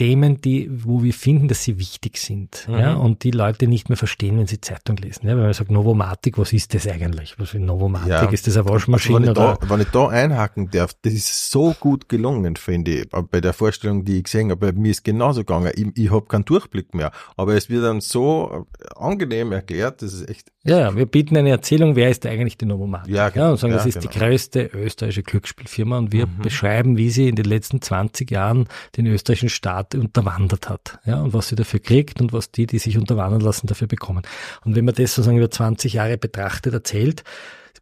Themen, 0.00 0.40
die, 0.40 0.70
wo 0.72 1.02
wir 1.02 1.12
finden, 1.12 1.46
dass 1.48 1.62
sie 1.62 1.78
wichtig 1.78 2.16
sind, 2.16 2.66
Mhm. 2.68 2.74
ja, 2.78 2.94
und 2.94 3.22
die 3.22 3.30
Leute 3.32 3.66
nicht 3.66 3.90
mehr 3.90 3.98
verstehen, 3.98 4.38
wenn 4.38 4.46
sie 4.46 4.58
Zeitung 4.60 4.96
lesen. 4.96 5.26
Ja, 5.26 5.36
wenn 5.36 5.42
man 5.42 5.52
sagt, 5.52 5.70
Novomatic, 5.70 6.38
was 6.38 6.54
ist 6.54 6.72
das 6.74 6.86
eigentlich? 6.88 7.38
Was 7.38 7.52
ist 7.52 7.60
Novomatic? 7.60 8.08
Ja. 8.08 8.24
Ist 8.30 8.46
das 8.46 8.56
eine 8.56 8.62
Also 8.64 8.74
Waschmaschine 8.74 9.16
wenn, 9.16 9.22
ich 9.24 9.30
oder? 9.30 9.58
da, 9.60 9.68
wenn 9.70 9.80
ich 9.82 9.88
da 9.88 10.08
einhaken 10.08 10.70
darf, 10.70 10.94
das 11.02 11.12
ist 11.12 11.50
so 11.50 11.74
gut 11.78 12.08
gelungen, 12.08 12.56
finde 12.56 13.00
ich, 13.00 13.08
bei 13.30 13.42
der 13.42 13.52
Vorstellung, 13.52 14.04
die 14.06 14.18
ich 14.18 14.24
gesehen 14.24 14.50
habe. 14.50 14.72
Mir 14.72 14.90
ist 14.90 15.04
genauso 15.04 15.40
gegangen. 15.40 15.70
Ich, 15.74 15.86
ich 16.04 16.10
habe 16.10 16.24
keinen 16.26 16.46
Durchblick 16.46 16.94
mehr. 16.94 17.12
Aber 17.36 17.54
es 17.54 17.68
wird 17.68 17.84
dann 17.84 18.00
so 18.00 18.66
angenehm 18.96 19.52
erklärt, 19.52 20.00
das 20.02 20.14
ist 20.14 20.28
echt, 20.30 20.50
Ja, 20.64 20.78
ja, 20.80 20.96
wir 20.96 21.06
bieten 21.06 21.36
eine 21.36 21.50
Erzählung, 21.50 21.94
wer 21.96 22.08
ist 22.10 22.24
eigentlich 22.26 22.56
die 22.56 22.66
Novomatic? 22.66 23.12
Ja, 23.14 23.28
genau. 23.28 23.50
und 23.52 23.56
sagen, 23.58 23.72
das 23.74 23.82
Ja, 23.84 23.88
ist 23.88 24.02
die 24.02 24.08
genau. 24.08 24.26
größte 24.26 24.70
österreichische 24.74 25.22
Glücksspielfirma 25.22 25.98
und 25.98 26.12
wir 26.12 26.26
Mhm. 26.26 26.38
beschreiben, 26.42 26.96
wie 26.96 27.10
sie 27.10 27.28
in 27.28 27.36
den 27.36 27.44
letzten 27.46 27.82
20 27.82 28.30
Jahren 28.30 28.66
den 28.96 29.06
österreichischen 29.06 29.48
Staat 29.50 29.89
unterwandert 29.94 30.68
hat. 30.68 30.98
Ja, 31.04 31.22
und 31.22 31.32
was 31.32 31.48
sie 31.48 31.56
dafür 31.56 31.80
kriegt 31.80 32.20
und 32.20 32.32
was 32.32 32.50
die, 32.50 32.66
die 32.66 32.78
sich 32.78 32.98
unterwandern 32.98 33.40
lassen, 33.40 33.66
dafür 33.66 33.86
bekommen. 33.86 34.22
Und 34.64 34.76
wenn 34.76 34.84
man 34.84 34.94
das 34.94 35.14
sozusagen 35.14 35.38
über 35.38 35.50
20 35.50 35.94
Jahre 35.94 36.18
betrachtet, 36.18 36.72
erzählt, 36.72 37.24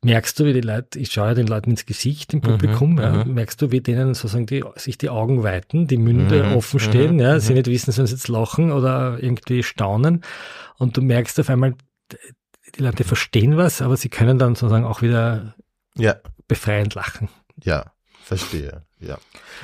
merkst 0.03 0.39
du, 0.39 0.45
wie 0.45 0.53
die 0.53 0.61
Leute, 0.61 0.99
ich 0.99 1.13
schaue 1.13 1.29
ja 1.29 1.35
den 1.35 1.47
Leuten 1.47 1.71
ins 1.71 1.87
Gesicht 1.87 2.33
im 2.33 2.41
Publikum, 2.41 2.99
ja, 2.99 3.25
mhm. 3.25 3.35
merkst 3.35 3.61
du, 3.61 3.71
wie 3.73 3.81
denen 3.81 4.15
sozusagen 4.15 4.47
die, 4.47 4.65
sich 4.77 4.99
die 4.99 5.09
Augen 5.09 5.43
weiten, 5.43 5.87
die 5.87 5.97
Münde 5.97 6.45
Mhm, 6.45 6.57
offen 6.57 6.77
mhm, 6.77 6.85
stehen, 6.85 7.19
ja, 7.19 7.41
sie 7.41 7.53
mhm. 7.53 7.59
nicht 7.59 7.67
wissen, 7.67 7.93
sollen 7.93 8.07
sie 8.07 8.15
jetzt 8.15 8.29
lachen 8.29 8.71
oder 8.71 9.19
irgendwie 9.21 9.63
staunen. 9.63 10.23
Und 10.77 10.97
du 10.97 11.03
merkst 11.03 11.41
auf 11.41 11.51
einmal, 11.51 11.75
die 12.77 12.83
Leute 12.83 13.05
verstehen 13.05 13.57
was, 13.57 13.83
aber 13.83 13.97
sie 13.97 14.09
können 14.09 14.39
dann 14.39 14.55
sozusagen 14.55 14.85
auch 14.85 15.03
wieder 15.03 15.55
ja, 15.97 16.17
befreiend 16.47 16.95
lachen. 16.95 17.29
ja, 17.63 17.93
verstehe, 18.29 18.83
ja. 19.01 19.19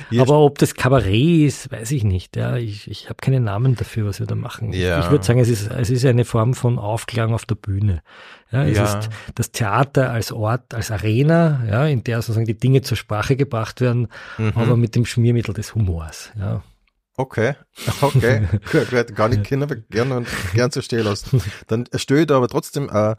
Jetzt- 0.09 0.21
aber 0.21 0.39
ob 0.39 0.57
das 0.59 0.75
Kabarett 0.75 1.47
ist, 1.47 1.71
weiß 1.71 1.91
ich 1.91 2.03
nicht. 2.03 2.35
Ja, 2.35 2.57
ich, 2.57 2.89
ich 2.89 3.05
habe 3.05 3.15
keinen 3.21 3.43
Namen 3.43 3.75
dafür, 3.75 4.05
was 4.05 4.19
wir 4.19 4.27
da 4.27 4.35
machen. 4.35 4.73
Ja. 4.73 4.99
Ich 4.99 5.09
würde 5.11 5.23
sagen, 5.23 5.39
es 5.39 5.47
ist, 5.49 5.71
es 5.71 5.89
ist 5.89 6.03
eine 6.05 6.25
Form 6.25 6.53
von 6.53 6.77
Aufklärung 6.79 7.33
auf 7.33 7.45
der 7.45 7.55
Bühne. 7.55 8.01
Ja, 8.51 8.65
es 8.65 8.77
Ja. 8.77 8.99
ist 8.99 9.09
das 9.35 9.51
Theater 9.51 10.11
als 10.11 10.31
Ort, 10.31 10.73
als 10.73 10.91
Arena, 10.91 11.63
ja, 11.69 11.85
in 11.87 12.03
der 12.03 12.21
sozusagen 12.21 12.45
die 12.45 12.57
Dinge 12.57 12.81
zur 12.81 12.97
Sprache 12.97 13.35
gebracht 13.35 13.79
werden, 13.81 14.07
Mhm. 14.37 14.53
aber 14.55 14.75
mit 14.77 14.95
dem 14.95 15.05
Schmiermittel 15.05 15.53
des 15.53 15.75
Humors. 15.75 16.31
Ja. 16.37 16.61
Okay, 17.17 17.55
okay, 18.01 18.41
gut, 18.71 18.89
gut, 18.89 19.15
gar 19.15 19.29
nicht 19.29 19.45
kennen, 19.45 19.63
aber 19.63 19.75
gern 19.77 20.11
und 20.11 20.27
gern 20.53 20.69
so 20.71 20.81
stehen 20.81 21.05
lassen. 21.05 21.41
Dann 21.67 21.85
stelle 21.95 22.21
ich 22.21 22.27
da 22.27 22.35
aber 22.35 22.49
trotzdem, 22.49 22.89
äh, 22.91 23.15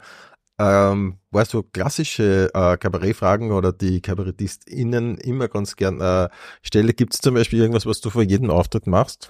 ähm, 0.59 1.17
weißt 1.31 1.53
du, 1.53 1.63
klassische 1.63 2.49
äh, 2.53 2.77
Kabarettfragen 2.77 3.51
oder 3.51 3.71
die 3.71 4.01
KabarettistInnen 4.01 5.17
immer 5.17 5.47
ganz 5.47 5.75
gern 5.75 6.01
äh, 6.01 6.29
stelle. 6.61 6.93
Gibt 6.93 7.13
es 7.13 7.21
zum 7.21 7.35
Beispiel 7.35 7.59
irgendwas, 7.59 7.85
was 7.85 8.01
du 8.01 8.09
vor 8.09 8.23
jedem 8.23 8.49
Auftritt 8.49 8.87
machst? 8.87 9.29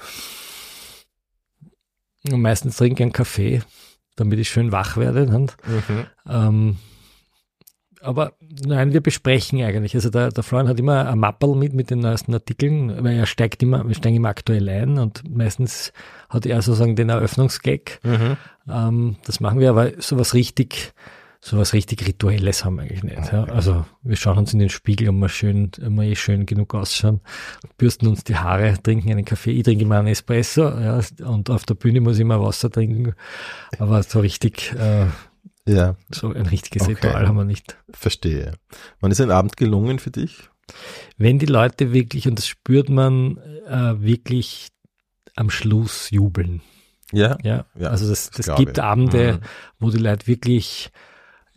Und 2.31 2.41
meistens 2.41 2.77
trinke 2.77 2.95
ich 2.95 3.01
einen 3.03 3.11
Kaffee, 3.13 3.61
damit 4.15 4.39
ich 4.39 4.49
schön 4.49 4.71
wach 4.71 4.97
werde. 4.97 5.25
Dann. 5.25 5.51
Ähm, 6.27 6.77
aber 8.01 8.33
nein, 8.39 8.93
wir 8.93 9.01
besprechen 9.01 9.61
eigentlich. 9.61 9.95
Also 9.95 10.09
der, 10.09 10.29
der 10.29 10.43
Florian 10.43 10.69
hat 10.69 10.79
immer 10.79 11.09
ein 11.09 11.19
Mappel 11.19 11.55
mit, 11.55 11.73
mit 11.73 11.89
den 11.89 11.99
neuesten 11.99 12.33
Artikeln, 12.33 13.03
weil 13.03 13.17
er 13.17 13.25
steigt 13.25 13.63
immer, 13.63 13.87
wir 13.87 13.95
steigen 13.95 14.17
immer 14.17 14.29
aktuell 14.29 14.69
ein 14.69 14.97
und 14.97 15.23
meistens 15.29 15.91
hat 16.29 16.45
er 16.45 16.61
sozusagen 16.61 16.95
den 16.95 17.09
Eröffnungsgag. 17.09 17.99
Mhm. 18.03 18.37
Ähm, 18.69 19.15
das 19.25 19.39
machen 19.39 19.59
wir, 19.59 19.69
aber 19.69 19.91
sowas 19.99 20.33
richtig, 20.33 20.93
sowas 21.41 21.73
richtig 21.73 22.05
Rituelles 22.07 22.65
haben 22.65 22.75
wir 22.77 22.83
eigentlich 22.83 23.03
nicht. 23.03 23.31
Ja. 23.31 23.43
Also 23.45 23.85
wir 24.03 24.15
schauen 24.15 24.37
uns 24.39 24.53
in 24.53 24.59
den 24.59 24.69
Spiegel, 24.69 25.09
ob 25.09 25.15
wir 25.15 25.29
schön, 25.29 25.71
wir 25.77 26.03
eh 26.03 26.15
schön 26.15 26.45
genug 26.45 26.73
ausschauen, 26.75 27.21
bürsten 27.77 28.07
uns 28.07 28.23
die 28.23 28.35
Haare, 28.37 28.75
trinken 28.81 29.11
einen 29.11 29.25
Kaffee, 29.25 29.51
ich 29.51 29.63
trinke 29.63 29.83
immer 29.83 29.99
einen 29.99 30.07
Espresso, 30.07 30.63
ja, 30.67 30.99
und 31.25 31.49
auf 31.49 31.65
der 31.65 31.75
Bühne 31.75 32.01
muss 32.01 32.15
ich 32.15 32.21
immer 32.21 32.41
Wasser 32.41 32.69
trinken. 32.71 33.13
Aber 33.79 34.01
so 34.03 34.19
richtig, 34.19 34.73
äh, 34.77 35.05
Ja, 35.67 35.95
so 36.13 36.33
ein 36.33 36.45
richtiges 36.45 36.83
Okay. 36.83 36.93
Ritual 36.93 37.27
haben 37.27 37.37
wir 37.37 37.43
nicht. 37.45 37.77
verstehe. 37.91 38.53
Wann 38.99 39.11
ist 39.11 39.21
ein 39.21 39.31
Abend 39.31 39.57
gelungen 39.57 39.99
für 39.99 40.11
dich? 40.11 40.49
Wenn 41.17 41.39
die 41.39 41.45
Leute 41.45 41.93
wirklich, 41.93 42.27
und 42.27 42.37
das 42.39 42.47
spürt 42.47 42.89
man, 42.89 43.37
äh, 43.67 44.01
wirklich 44.01 44.69
am 45.35 45.49
Schluss 45.49 46.09
jubeln. 46.09 46.61
Ja. 47.13 47.37
Ja, 47.43 47.65
Ja, 47.77 47.89
also 47.89 48.09
das, 48.09 48.29
das 48.31 48.47
das 48.47 48.57
gibt 48.57 48.77
ich. 48.77 48.83
Abende, 48.83 49.33
Mhm. 49.33 49.39
wo 49.79 49.91
die 49.91 49.97
Leute 49.97 50.27
wirklich 50.27 50.89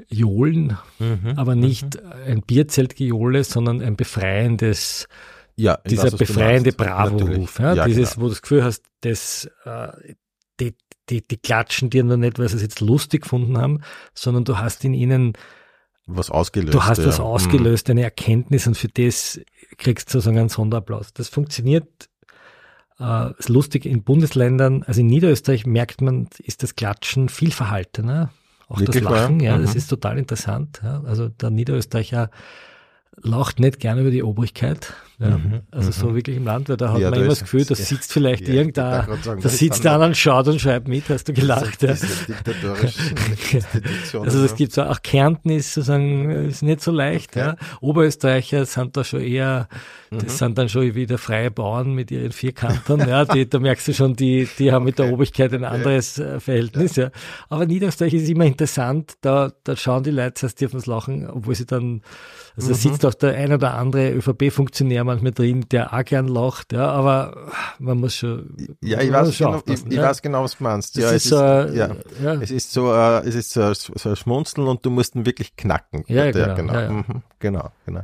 johlen, 0.08 0.76
Mhm. 0.98 1.34
aber 1.36 1.54
nicht 1.54 2.02
ein 2.26 2.42
Bierzeltgejohle, 2.42 3.44
sondern 3.44 3.80
ein 3.82 3.96
befreiendes, 3.96 5.08
Ja, 5.56 5.78
dieser 5.86 6.04
weiß, 6.04 6.16
befreiende. 6.16 6.72
Bravo-Ruf. 6.72 7.58
Ja, 7.58 7.74
Ja, 7.74 7.86
dieses, 7.86 8.10
genau. 8.14 8.22
wo 8.22 8.26
du 8.28 8.32
das 8.34 8.42
Gefühl 8.42 8.64
hast, 8.64 8.84
das, 9.02 9.50
äh, 9.64 9.88
die, 10.60 10.74
die, 11.08 11.22
die 11.26 11.36
klatschen 11.36 11.90
dir 11.90 12.04
nur 12.04 12.16
nicht, 12.16 12.38
weil 12.38 12.48
sie 12.48 12.56
es 12.56 12.62
jetzt 12.62 12.80
lustig 12.80 13.22
gefunden 13.22 13.58
haben, 13.58 13.80
sondern 14.14 14.44
du 14.44 14.58
hast 14.58 14.84
in 14.84 14.94
ihnen 14.94 15.32
Was 16.06 16.30
ausgelöst. 16.30 16.74
Du 16.74 16.84
hast 16.84 16.98
ja. 16.98 17.06
was 17.06 17.18
Mhm. 17.18 17.24
ausgelöst, 17.24 17.90
eine 17.90 18.02
Erkenntnis 18.02 18.66
und 18.66 18.76
für 18.76 18.88
das 18.88 19.40
kriegst 19.78 20.08
du 20.08 20.12
sozusagen 20.14 20.38
einen 20.38 20.48
Sonderapplaus. 20.48 21.12
Das 21.12 21.28
funktioniert, 21.28 22.08
äh, 22.98 23.30
ist 23.38 23.48
lustig 23.48 23.86
in 23.86 24.02
Bundesländern, 24.02 24.82
also 24.84 25.00
in 25.00 25.06
Niederösterreich 25.08 25.66
merkt 25.66 26.00
man, 26.00 26.28
ist 26.38 26.62
das 26.62 26.74
Klatschen 26.74 27.28
viel 27.28 27.50
verhaltener. 27.52 28.30
Auch 28.70 28.78
Wirklich 28.78 29.02
das 29.02 29.12
Lachen, 29.12 29.40
wahr? 29.40 29.46
ja, 29.46 29.58
das 29.58 29.72
Mhm. 29.72 29.76
ist 29.78 29.88
total 29.88 30.16
interessant. 30.16 30.80
Ja. 30.82 31.02
Also 31.04 31.28
der 31.28 31.50
Niederösterreicher 31.50 32.30
lacht 33.20 33.58
nicht 33.60 33.80
gerne 33.80 34.00
über 34.02 34.10
die 34.12 34.22
Obrigkeit. 34.22 34.94
Ja. 35.20 35.36
Mhm. 35.36 35.60
Also 35.70 35.90
so 35.92 36.06
Mhm. 36.08 36.14
wirklich 36.14 36.36
im 36.38 36.44
Land, 36.44 36.70
weil 36.70 36.78
da 36.78 36.92
hat 36.92 36.98
Ja, 36.98 37.10
man 37.10 37.18
da 37.18 37.24
immer 37.24 37.32
ist- 37.32 37.42
das 37.42 37.50
Gefühl, 37.50 37.64
da 37.66 37.74
ja. 37.74 37.84
sitzt 37.84 38.10
vielleicht 38.12 38.48
Ja, 38.48 38.54
irgendein, 38.54 39.06
da 39.22 39.34
das 39.36 39.52
ist 39.52 39.58
sitzt 39.58 39.86
einer 39.86 40.06
und 40.06 40.16
schaut 40.16 40.48
und 40.48 40.58
schreibt 40.60 40.88
mit, 40.88 41.08
hast 41.10 41.28
du 41.28 41.34
gelacht. 41.34 41.82
Ja. 41.82 41.92
Diese 41.92 42.06
diktatorischen 42.26 43.16
Institutionen. 43.52 44.24
Also 44.24 44.42
das 44.42 44.56
gibt 44.56 44.72
so, 44.72 44.82
auch 44.82 45.02
Kärnten 45.02 45.50
ist 45.50 45.74
sozusagen, 45.74 46.30
ist 46.30 46.62
nicht 46.62 46.80
so 46.80 46.90
leicht, 46.90 47.30
Okay. 47.36 47.38
ja. 47.40 47.56
Oberösterreicher 47.82 48.64
sind 48.64 48.96
da 48.96 49.04
schon 49.04 49.20
eher, 49.20 49.68
Mhm. 50.10 50.18
das 50.20 50.38
sind 50.38 50.56
dann 50.56 50.68
schon 50.70 50.94
wieder 50.94 51.18
freie 51.18 51.50
Bauern 51.50 51.92
mit 51.94 52.10
ihren 52.10 52.32
Vierkantern, 52.32 53.06
ja, 53.08 53.24
die, 53.26 53.48
da 53.48 53.58
merkst 53.58 53.88
du 53.88 53.92
schon, 53.94 54.16
die, 54.16 54.48
die 54.58 54.72
haben 54.72 54.84
mit 54.86 54.98
der 54.98 55.04
Okay. 55.06 55.14
Obrigkeit 55.14 55.52
ein 55.52 55.64
anderes 55.64 56.18
äh, 56.18 56.40
Verhältnis, 56.40 56.96
ja. 56.96 57.10
Aber 57.48 57.66
Niederösterreich 57.66 58.14
ist 58.14 58.28
immer 58.28 58.44
interessant, 58.46 59.14
da, 59.20 59.52
da 59.64 59.76
schauen 59.76 60.02
die 60.02 60.10
Leute 60.10 60.46
erst 60.46 60.60
dürfen 60.60 60.80
lachen, 60.86 61.28
obwohl 61.28 61.54
sie 61.54 61.66
dann, 61.66 62.00
also 62.56 62.68
da 62.70 62.74
Mhm. 62.74 62.78
sitzt 62.80 63.04
auch 63.06 63.14
der 63.14 63.34
ein 63.34 63.52
oder 63.52 63.74
andere 63.74 64.12
ÖVP-Funktionär 64.12 65.04
manchmal 65.10 65.32
drin, 65.32 65.66
der 65.70 65.92
auch 65.92 66.04
gern 66.04 66.28
lacht, 66.28 66.72
ja, 66.72 66.88
aber 66.90 67.50
man 67.78 67.98
muss 67.98 68.14
schon, 68.16 68.76
Ja, 68.82 69.00
ich 69.00 69.12
weiß, 69.12 69.34
schon 69.34 69.52
genau, 69.52 69.62
ich, 69.66 69.86
ich 69.86 69.92
ja. 69.92 70.02
weiß 70.02 70.22
genau, 70.22 70.42
was 70.44 70.56
du 70.56 70.64
meinst. 70.64 70.96
Das 70.96 71.02
ja, 71.04 71.10
ist 71.10 71.26
es 71.26 71.32
ist, 71.32 71.38
äh, 71.40 71.76
ja. 71.76 71.96
ja. 72.22 72.34
Es 72.40 72.50
ist 72.50 72.72
so, 72.72 72.92
äh, 72.92 73.26
es 73.28 73.34
ist 73.34 73.50
so, 73.52 73.72
so 73.74 74.08
ein 74.08 74.16
Schmunzeln 74.16 74.66
und 74.66 74.84
du 74.84 74.90
musst 74.90 75.14
ihn 75.14 75.26
wirklich 75.26 75.56
knacken. 75.56 76.04
Ja, 76.06 76.30
Der- 76.30 76.54
genau, 76.54 76.54
genau, 76.56 76.74
ja, 76.74 76.82
ja. 76.82 76.90
Mhm, 76.90 77.22
genau, 77.38 77.70
genau. 77.86 78.02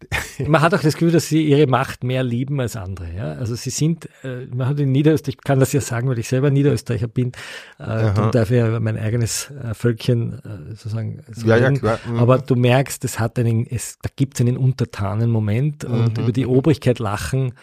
Man 0.46 0.60
hat 0.60 0.74
auch 0.74 0.80
das 0.82 0.94
Gefühl, 0.94 1.10
dass 1.12 1.28
sie 1.28 1.44
ihre 1.46 1.66
Macht 1.66 2.04
mehr 2.04 2.22
lieben 2.22 2.60
als 2.60 2.76
andere. 2.76 3.08
Ja? 3.16 3.32
Also 3.32 3.54
sie 3.54 3.70
sind, 3.70 4.08
äh, 4.22 4.46
man 4.46 4.68
hat 4.68 4.78
in 4.78 4.92
Niederösterreich, 4.92 5.36
ich 5.38 5.44
kann 5.44 5.58
das 5.58 5.72
ja 5.72 5.80
sagen, 5.80 6.08
weil 6.08 6.18
ich 6.18 6.28
selber 6.28 6.50
Niederösterreicher 6.50 7.08
bin, 7.08 7.28
äh, 7.78 8.12
dann 8.14 8.30
darf 8.30 8.50
ja 8.50 8.78
mein 8.80 8.98
eigenes 8.98 9.50
äh, 9.50 9.72
Völkchen 9.74 10.34
äh, 10.44 10.74
sozusagen 10.74 11.22
so 11.32 11.46
Ja, 11.46 11.56
ja, 11.56 11.70
klar. 11.70 11.98
Mhm. 12.06 12.18
Aber 12.18 12.38
du 12.38 12.54
merkst, 12.56 13.04
es 13.04 13.18
hat 13.18 13.38
einen, 13.38 13.66
es, 13.66 13.98
da 14.02 14.10
gibt 14.14 14.34
es 14.34 14.42
einen 14.42 14.56
untertanen 14.56 15.30
Moment 15.30 15.84
und 15.84 16.18
Mhm. 16.18 16.24
über 16.24 16.32
die 16.32 16.46
Obrigkeit 16.46 16.98
lachen. 16.98 17.54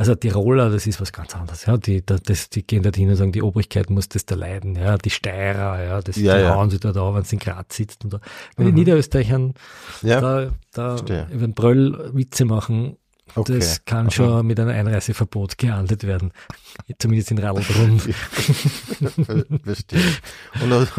Also 0.00 0.14
Tiroler, 0.14 0.70
das 0.70 0.86
ist 0.86 0.98
was 0.98 1.12
ganz 1.12 1.36
anderes. 1.36 1.66
Ja, 1.66 1.76
die, 1.76 2.00
da- 2.04 2.16
das, 2.16 2.48
die 2.48 2.66
gehen 2.66 2.82
dort 2.82 2.96
hin 2.96 3.10
und 3.10 3.16
sagen, 3.16 3.32
die 3.32 3.42
Obrigkeit 3.42 3.90
muss 3.90 4.08
das 4.08 4.24
da 4.24 4.34
leiden. 4.34 4.74
Ja, 4.74 4.96
die 4.96 5.10
Steirer, 5.10 5.82
ja, 5.84 6.00
das, 6.00 6.16
Ja, 6.16 6.38
die 6.38 6.42
ja. 6.44 6.54
hauen 6.54 6.70
sie 6.70 6.80
da 6.80 6.92
da, 6.92 7.14
wenn 7.14 7.24
sie 7.24 7.36
in 7.36 7.40
Graz 7.40 7.76
sitzt. 7.76 8.02
Und 8.04 8.14
da. 8.14 8.20
Den 8.58 8.68
Mhm. 8.68 8.74
Niederösterreichern, 8.76 9.52
ja, 10.00 10.20
da, 10.22 10.50
da 10.72 10.96
über 11.30 11.46
den 11.46 11.52
Bröll 11.52 12.10
Witze 12.14 12.46
machen, 12.46 12.96
okay. 13.36 13.58
das 13.58 13.84
kann 13.84 14.06
Aha. 14.06 14.10
schon 14.10 14.46
mit 14.46 14.58
einem 14.60 14.70
Einreiseverbot 14.70 15.58
geahndet 15.58 16.04
werden. 16.04 16.32
Zumindest 16.98 17.30
in 17.30 17.38
Radlbrunn. 17.38 18.00
Verstehe. 19.64 20.00
Und, 20.62 20.72
hast- 20.72 20.98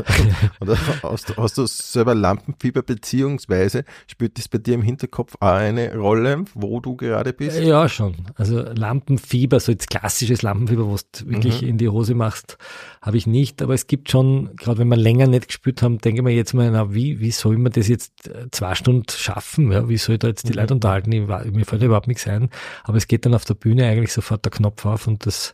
und 0.59 0.69
hast, 1.03 1.29
du- 1.29 1.35
hast 1.37 1.57
du 1.57 1.65
selber 1.65 2.15
Lampenfieber 2.15 2.81
beziehungsweise 2.81 3.85
spielt 4.07 4.37
das 4.37 4.47
bei 4.47 4.57
dir 4.57 4.73
im 4.75 4.81
Hinterkopf 4.81 5.35
auch 5.39 5.47
eine 5.53 5.95
Rolle, 5.95 6.45
wo 6.53 6.79
du 6.79 6.95
gerade 6.95 7.33
bist? 7.33 7.59
Ja, 7.59 7.87
schon. 7.89 8.15
Also 8.35 8.61
Lampenfieber, 8.61 9.59
so 9.59 9.71
jetzt 9.71 9.89
klassisches 9.89 10.41
Lampenfieber, 10.41 10.85
wo 10.87 10.95
du 10.95 11.29
wirklich 11.29 11.61
Mhm. 11.61 11.67
in 11.67 11.77
die 11.77 11.89
Hose 11.89 12.15
machst, 12.15 12.57
habe 13.01 13.17
ich 13.17 13.27
nicht. 13.27 13.61
Aber 13.61 13.73
es 13.73 13.87
gibt 13.87 14.09
schon, 14.11 14.55
gerade 14.55 14.79
wenn 14.79 14.87
wir 14.87 14.97
länger 14.97 15.27
nicht 15.27 15.47
gespürt 15.47 15.81
haben, 15.81 15.97
denke 15.99 16.19
ich 16.19 16.23
mir 16.23 16.31
jetzt 16.31 16.53
mal, 16.53 16.69
na, 16.71 16.93
wie, 16.93 17.19
wie 17.19 17.31
soll 17.31 17.57
man 17.57 17.71
das 17.71 17.87
jetzt 17.87 18.27
äh, 18.29 18.47
zwei 18.51 18.75
Stunden 18.75 19.05
schaffen? 19.09 19.71
Ja, 19.71 19.87
wie 19.89 19.97
soll 19.97 20.13
ich 20.15 20.19
da 20.19 20.27
jetzt 20.27 20.47
die 20.47 20.51
Mhm. 20.53 20.57
Leute 20.59 20.73
unterhalten? 20.75 21.11
Ich, 21.11 21.21
mir 21.27 21.65
fällt 21.65 21.83
überhaupt 21.83 22.07
nichts 22.07 22.20
ein. 22.27 22.49
Aber 22.83 22.97
es 22.97 23.07
geht 23.07 23.25
dann 23.25 23.33
auf 23.35 23.45
der 23.45 23.53
Bühne 23.55 23.85
eigentlich 23.87 24.13
sofort 24.13 24.43
der 24.45 24.51
Knopf 24.51 24.85
auf 24.85 25.07
und 25.07 25.25
das 25.25 25.53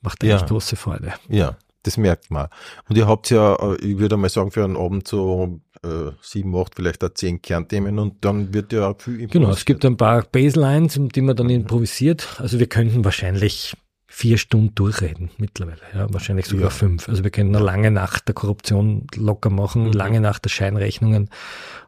macht 0.00 0.22
eigentlich 0.22 0.40
Ja. 0.40 0.46
große 0.46 0.76
Freude. 0.76 1.14
Ja, 1.28 1.56
das 1.82 1.96
merkt 1.96 2.30
man. 2.30 2.48
Und 2.88 2.96
ihr 2.96 3.06
habt 3.06 3.30
ja, 3.30 3.54
äh, 3.56 3.76
ich 3.76 3.98
würde 3.98 4.16
mal 4.16 4.28
sagen, 4.30 4.50
für 4.50 4.64
einen 4.64 4.76
Abend 4.76 5.06
so 5.08 5.60
äh, 5.82 6.12
sieben, 6.22 6.56
acht, 6.56 6.74
vielleicht 6.76 7.04
auch 7.04 7.10
zehn 7.12 7.42
Kernthemen 7.42 7.98
und 7.98 8.24
dann 8.24 8.54
wird 8.54 8.72
ja 8.72 8.88
auch 8.88 9.00
viel 9.00 9.16
Genau, 9.18 9.26
es 9.26 9.34
improvisiert. 9.34 9.66
gibt 9.66 9.84
ein 9.84 9.96
paar 9.98 10.22
Baselines, 10.22 10.96
um 10.96 11.10
die 11.10 11.20
man 11.20 11.36
dann 11.36 11.50
improvisiert. 11.50 12.36
Also 12.38 12.58
wir 12.58 12.68
könnten 12.68 13.04
wahrscheinlich 13.04 13.76
vier 14.06 14.38
Stunden 14.38 14.74
durchreden 14.76 15.30
mittlerweile, 15.38 15.80
ja, 15.92 16.06
wahrscheinlich 16.12 16.46
sogar 16.46 16.66
Ja. 16.66 16.70
fünf. 16.70 17.08
Also 17.08 17.24
wir 17.24 17.30
könnten 17.32 17.56
eine 17.56 17.64
lange 17.64 17.90
Nacht 17.90 18.28
der 18.28 18.34
Korruption 18.34 19.06
locker 19.16 19.50
machen, 19.50 19.86
Mhm. 19.88 19.92
lange 19.92 20.20
Nacht 20.20 20.44
der 20.44 20.50
Scheinrechnungen, 20.50 21.28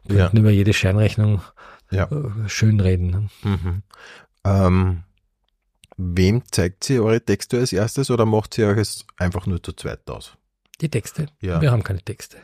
wir 0.05 0.17
Ja. 0.17 0.23
könnten 0.25 0.37
über 0.39 0.49
jede 0.51 0.73
Scheinrechnung 0.73 1.41
Ja. 1.91 2.05
äh, 2.11 2.49
schön 2.49 2.79
reden. 2.79 3.09
ne? 3.09 3.29
Mhm. 3.43 3.83
Ähm, 4.43 5.03
wem 5.97 6.43
zeigt 6.51 6.83
sie 6.83 6.99
eure 6.99 7.21
Texte 7.21 7.59
als 7.59 7.73
erstes 7.73 8.11
oder 8.11 8.25
macht 8.25 8.53
sie 8.53 8.63
euch 8.65 8.77
es 8.77 9.05
einfach 9.17 9.45
nur 9.45 9.61
zu 9.61 9.73
zweit 9.73 10.09
aus? 10.09 10.37
Die 10.81 10.89
Texte. 10.89 11.27
Ja. 11.41 11.61
Wir 11.61 11.71
haben 11.71 11.83
keine 11.83 12.01
Texte. 12.01 12.37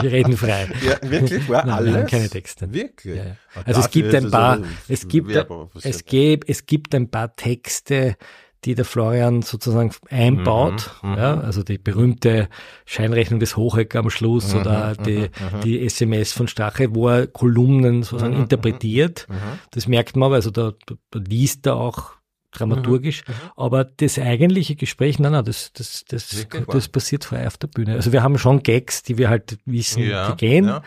wir 0.00 0.10
reden 0.10 0.36
frei. 0.36 0.68
Ja, 0.82 0.98
wirklich? 1.10 1.48
War 1.48 1.64
Nein, 1.64 1.84
wir 1.84 1.94
haben 1.94 2.06
keine 2.06 2.28
Texte. 2.28 2.72
Wirklich? 2.72 3.16
Ja, 3.16 3.24
ja. 3.24 3.36
Ah, 3.54 3.62
Also 3.66 3.80
es 3.80 3.90
gibt 3.90 4.14
ein 4.14 4.24
ist 4.26 4.30
paar, 4.30 4.58
es 4.88 5.08
gibt, 5.08 5.30
es 5.30 6.04
gibt, 6.04 6.48
es 6.48 6.66
gibt 6.66 6.94
ein 6.94 7.10
paar 7.10 7.34
Texte, 7.36 8.16
die 8.64 8.74
der 8.74 8.84
Florian 8.84 9.42
sozusagen 9.42 9.90
einbaut. 10.08 10.90
Mhm, 11.02 11.10
mhm. 11.10 11.16
ja, 11.16 11.40
also 11.40 11.62
die 11.62 11.78
berühmte 11.78 12.48
Scheinrechnung 12.86 13.40
des 13.40 13.56
Hochecker 13.56 13.98
am 14.00 14.10
Schluss 14.10 14.54
Mhm, 14.54 14.60
oder 14.60 14.94
mhm, 14.98 15.02
die, 15.04 15.18
mhm. 15.18 15.60
die 15.64 15.84
SMS 15.84 16.32
von 16.32 16.48
Stache, 16.48 16.94
wo 16.94 17.08
er 17.08 17.26
Kolumnen 17.26 18.02
sozusagen 18.02 18.34
interpretiert. 18.34 19.26
Das 19.72 19.88
merkt 19.88 20.16
man, 20.16 20.32
also 20.32 20.50
da, 20.50 20.72
da, 20.86 20.94
liest 21.18 21.66
er 21.66 21.76
auch 21.76 22.12
dramaturgisch. 22.52 23.24
Mhm, 23.26 23.32
Aber 23.56 23.84
das 23.84 24.18
eigentliche 24.18 24.76
Gespräch, 24.76 25.18
nein, 25.18 25.32
nein, 25.32 25.44
das, 25.44 25.72
das, 25.72 26.04
das, 26.06 26.46
das 26.68 26.88
passiert 26.88 27.24
frei 27.24 27.46
auf 27.46 27.56
der 27.56 27.68
Bühne. 27.68 27.94
Also 27.94 28.12
wir 28.12 28.22
haben 28.22 28.38
schon 28.38 28.62
Gags, 28.62 29.02
die 29.02 29.18
wir 29.18 29.28
halt 29.30 29.58
wissen, 29.64 30.02
Ja, 30.04 30.30
die 30.30 30.36
gehen. 30.36 30.66
ja. 30.66 30.82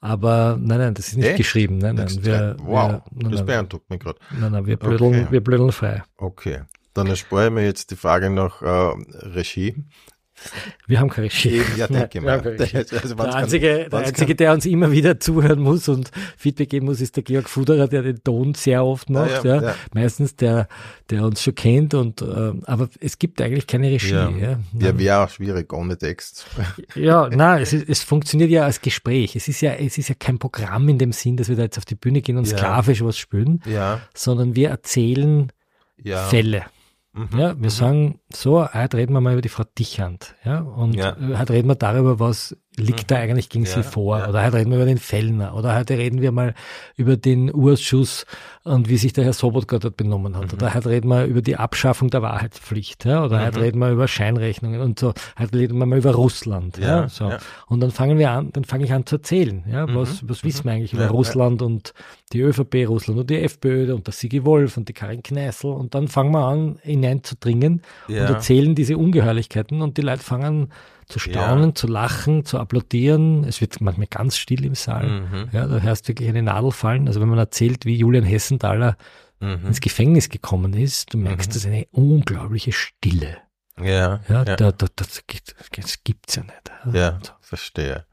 Aber 0.00 0.58
nein, 0.60 0.78
nein, 0.80 0.92
das 0.94 1.08
ist 1.08 1.16
nicht 1.16 1.28
Echt? 1.28 1.36
geschrieben. 1.38 1.78
Nein, 1.78 1.94
nein, 1.94 2.08
wir, 2.20 2.56
wow, 2.58 2.90
wir, 2.90 3.02
nein, 3.22 3.32
das 3.32 3.46
beeindruckt 3.46 3.88
mich 3.88 4.00
gerade. 4.00 4.18
nein, 4.38 4.52
nein, 4.52 4.66
wir 4.66 4.76
blödeln, 4.76 5.14
Okay. 5.14 5.26
wir 5.30 5.40
blödeln 5.42 5.72
frei. 5.72 6.02
Okay, 6.18 6.60
dann 6.94 7.08
erspare 7.08 7.46
ich 7.46 7.52
mir 7.52 7.64
jetzt 7.64 7.90
die 7.90 7.96
Frage 7.96 8.30
nach 8.30 8.62
äh, 8.62 8.94
Regie. 9.26 9.84
Wir 10.86 11.00
haben 11.00 11.08
keine 11.08 11.26
Regie. 11.26 11.62
Ja, 11.76 11.86
denke 11.86 12.20
Nein, 12.20 12.42
mal. 12.42 12.56
Also, 12.74 13.14
Der 13.14 13.34
einzige, 13.34 13.66
der, 13.66 13.92
wenn's 13.92 14.08
einzige 14.08 14.34
der 14.34 14.52
uns 14.52 14.66
immer 14.66 14.90
wieder 14.90 15.20
zuhören 15.20 15.60
muss 15.60 15.88
und 15.88 16.10
Feedback 16.36 16.70
geben 16.70 16.86
muss, 16.86 17.00
ist 17.00 17.16
der 17.16 17.22
Georg 17.22 17.48
Fuderer, 17.48 17.88
der 17.88 18.02
den 18.02 18.22
Ton 18.22 18.54
sehr 18.54 18.84
oft 18.84 19.08
macht. 19.10 19.44
ja, 19.44 19.56
Ja, 19.56 19.62
ja. 19.62 19.74
Meistens 19.94 20.36
der, 20.36 20.68
der 21.08 21.24
uns 21.24 21.42
schon 21.42 21.54
kennt. 21.54 21.94
Und 21.94 22.20
äh, 22.20 22.52
aber 22.64 22.88
es 23.00 23.18
gibt 23.18 23.40
eigentlich 23.40 23.66
keine 23.66 23.90
Regie. 23.90 24.12
Ja, 24.12 24.58
Ja, 24.78 24.98
wäre 24.98 25.24
auch 25.24 25.30
schwierig 25.30 25.72
ohne 25.72 25.96
Text. 25.96 26.46
Ja, 26.94 27.28
na, 27.32 27.60
es, 27.60 27.72
ist, 27.72 27.88
es 27.88 28.02
funktioniert 28.02 28.50
ja 28.50 28.64
als 28.64 28.80
Gespräch. 28.80 29.36
Es 29.36 29.48
ist 29.48 29.60
ja, 29.60 29.72
es 29.74 29.96
ist 29.98 30.08
ja 30.08 30.14
kein 30.18 30.38
Programm 30.38 30.88
in 30.88 30.98
dem 30.98 31.12
Sinn, 31.12 31.36
dass 31.36 31.48
wir 31.48 31.56
da 31.56 31.62
jetzt 31.62 31.78
auf 31.78 31.84
die 31.84 31.94
Bühne 31.94 32.20
gehen 32.20 32.36
und 32.36 32.46
sklavisch 32.46 33.02
was 33.02 33.16
spielen, 33.16 33.62
Ja, 33.66 34.00
sondern 34.14 34.56
wir 34.56 34.70
erzählen. 34.70 35.50
Fälle. 36.28 36.64
Mhm. 37.14 37.38
Ja, 37.38 37.54
wir 37.60 37.70
sagen, 37.70 38.18
so, 38.32 38.66
heute 38.72 38.96
reden 38.96 39.12
wir 39.12 39.20
mal 39.20 39.32
über 39.34 39.42
die 39.42 39.48
Frau 39.48 39.62
Dichand. 39.78 40.34
Ja, 40.44 40.58
und 40.60 40.94
Ja. 40.94 41.10
äh, 41.16 41.36
heute 41.38 41.52
reden 41.52 41.68
wir 41.68 41.76
darüber, 41.76 42.18
was 42.18 42.56
liegt 42.76 43.10
da 43.10 43.16
eigentlich 43.16 43.48
gegen 43.48 43.64
Ja, 43.66 43.70
sie 43.70 43.82
vor. 43.84 44.18
ja. 44.18 44.28
Oder 44.28 44.44
heute 44.44 44.56
reden 44.58 44.70
wir 44.70 44.78
über 44.78 44.86
den 44.86 44.98
Fellner. 44.98 45.54
Oder 45.54 45.76
heute 45.76 45.96
reden 45.96 46.20
wir 46.20 46.32
mal 46.32 46.54
über 46.96 47.16
den 47.16 47.54
Urschuss 47.54 48.26
und 48.64 48.88
wie 48.88 48.96
sich 48.96 49.12
der 49.12 49.24
Herr 49.24 49.32
Sobotka 49.32 49.78
dort 49.78 49.96
benommen 49.96 50.36
hat. 50.36 50.48
Mhm. 50.48 50.58
Oder 50.58 50.74
heute 50.74 50.90
reden 50.90 51.08
wir 51.08 51.24
über 51.26 51.40
die 51.42 51.56
Abschaffung 51.56 52.10
der 52.10 52.22
Wahrheitspflicht. 52.22 53.04
Ja, 53.04 53.24
oder 53.24 53.44
heute 53.46 53.58
Mhm. 53.58 53.64
reden 53.64 53.78
wir 53.78 53.90
über 53.90 54.08
Scheinrechnungen 54.08 54.80
und 54.80 54.98
so. 54.98 55.14
Heute 55.38 55.58
reden 55.58 55.78
wir 55.78 55.86
mal 55.86 55.98
über 55.98 56.14
Russland. 56.14 56.78
Ja, 56.78 57.02
Ja, 57.02 57.08
so. 57.08 57.30
Und 57.68 57.80
dann 57.80 57.90
fangen 57.92 58.18
wir 58.18 58.30
an, 58.30 58.50
dann 58.52 58.64
fange 58.64 58.84
ich 58.84 58.92
an 58.92 59.06
zu 59.06 59.16
erzählen. 59.16 59.64
Ja, 59.70 59.86
was, 59.94 60.28
was 60.28 60.42
wissen 60.44 60.64
wir 60.64 60.72
eigentlich 60.72 60.92
über 60.92 61.02
Mhm. 61.02 61.08
Ja, 61.08 61.12
ja. 61.12 61.16
Russland 61.16 61.62
und 61.62 61.94
die 62.32 62.40
ÖVP, 62.40 62.86
Russland 62.88 63.20
und 63.20 63.30
die 63.30 63.38
FPÖ 63.38 63.92
und 63.94 64.06
der 64.06 64.14
Sigi 64.14 64.44
Wolf 64.44 64.76
und 64.76 64.88
die 64.88 64.92
Karin 64.94 65.22
Kneißl. 65.22 65.68
Und 65.68 65.94
dann 65.94 66.08
fangen 66.08 66.32
wir 66.32 66.44
an, 66.44 66.78
hineinzudringen 66.82 67.82
und 68.08 68.14
erzählen 68.16 68.74
diese 68.74 68.96
Ungeheuerlichkeiten 68.98 69.80
und 69.82 69.96
die 69.96 70.02
Leute 70.02 70.22
fangen 70.22 70.68
zu 71.06 71.18
staunen, 71.18 71.70
Ja. 71.70 71.74
zu 71.74 71.86
lachen, 71.86 72.44
zu 72.44 72.58
applaudieren. 72.58 73.44
Es 73.44 73.60
wird 73.60 73.80
manchmal 73.80 74.06
ganz 74.08 74.36
still 74.36 74.64
im 74.64 74.74
Saal. 74.74 75.06
Mhm. 75.22 75.48
Ja, 75.52 75.66
da 75.66 75.78
hörst 75.80 76.08
wirklich 76.08 76.28
eine 76.28 76.42
Nadel 76.42 76.70
fallen. 76.72 77.06
Also 77.08 77.20
wenn 77.20 77.28
man 77.28 77.38
erzählt, 77.38 77.84
wie 77.84 77.96
Julian 77.96 78.24
Hessenthaler 78.24 78.96
Mhm. 79.40 79.66
ins 79.66 79.80
Gefängnis 79.80 80.28
gekommen 80.28 80.72
ist, 80.74 81.12
du 81.12 81.18
merkst, 81.18 81.50
das 81.50 81.56
ist 81.56 81.66
eine 81.66 81.86
unglaubliche 81.90 82.72
Stille. 82.72 83.36
Ja, 83.78 84.20
Ja, 84.28 84.44
ja, 84.44 84.44
Da, 84.44 84.70
da, 84.72 84.86
das, 84.94 85.22
gibt- 85.26 85.54
das 85.76 86.04
gibt's 86.04 86.36
ja 86.36 86.44
nicht. 86.44 86.94
ja, 86.94 87.18
verstehe. 87.40 88.06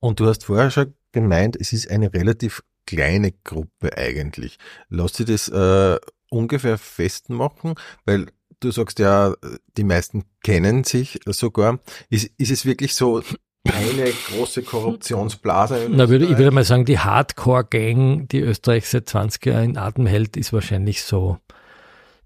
Und 0.00 0.20
du 0.20 0.26
hast 0.26 0.44
vorher 0.44 0.70
schon 0.70 0.94
gemeint, 1.12 1.56
es 1.60 1.72
ist 1.72 1.90
eine 1.90 2.12
relativ 2.14 2.62
kleine 2.86 3.32
Gruppe 3.32 3.96
eigentlich. 3.96 4.58
Lass 4.88 5.14
dich 5.14 5.26
das 5.26 5.48
äh, 5.48 5.98
ungefähr 6.30 6.78
festmachen, 6.78 7.74
weil 8.04 8.26
du 8.60 8.70
sagst 8.70 8.98
ja, 8.98 9.34
die 9.76 9.84
meisten 9.84 10.24
kennen 10.42 10.84
sich 10.84 11.20
sogar. 11.26 11.80
Ist, 12.10 12.30
ist 12.38 12.50
es 12.50 12.66
wirklich 12.66 12.94
so 12.94 13.22
eine 13.64 14.10
große 14.28 14.62
Korruptionsblase? 14.62 15.88
Na, 15.90 16.08
würde, 16.08 16.26
ich 16.26 16.36
würde 16.36 16.50
mal 16.50 16.64
sagen, 16.64 16.84
die 16.84 16.98
Hardcore-Gang, 16.98 18.28
die 18.28 18.40
Österreich 18.40 18.88
seit 18.88 19.08
20 19.08 19.46
Jahren 19.46 19.64
in 19.70 19.78
Atem 19.78 20.06
hält, 20.06 20.36
ist 20.36 20.52
wahrscheinlich 20.52 21.02
so 21.02 21.38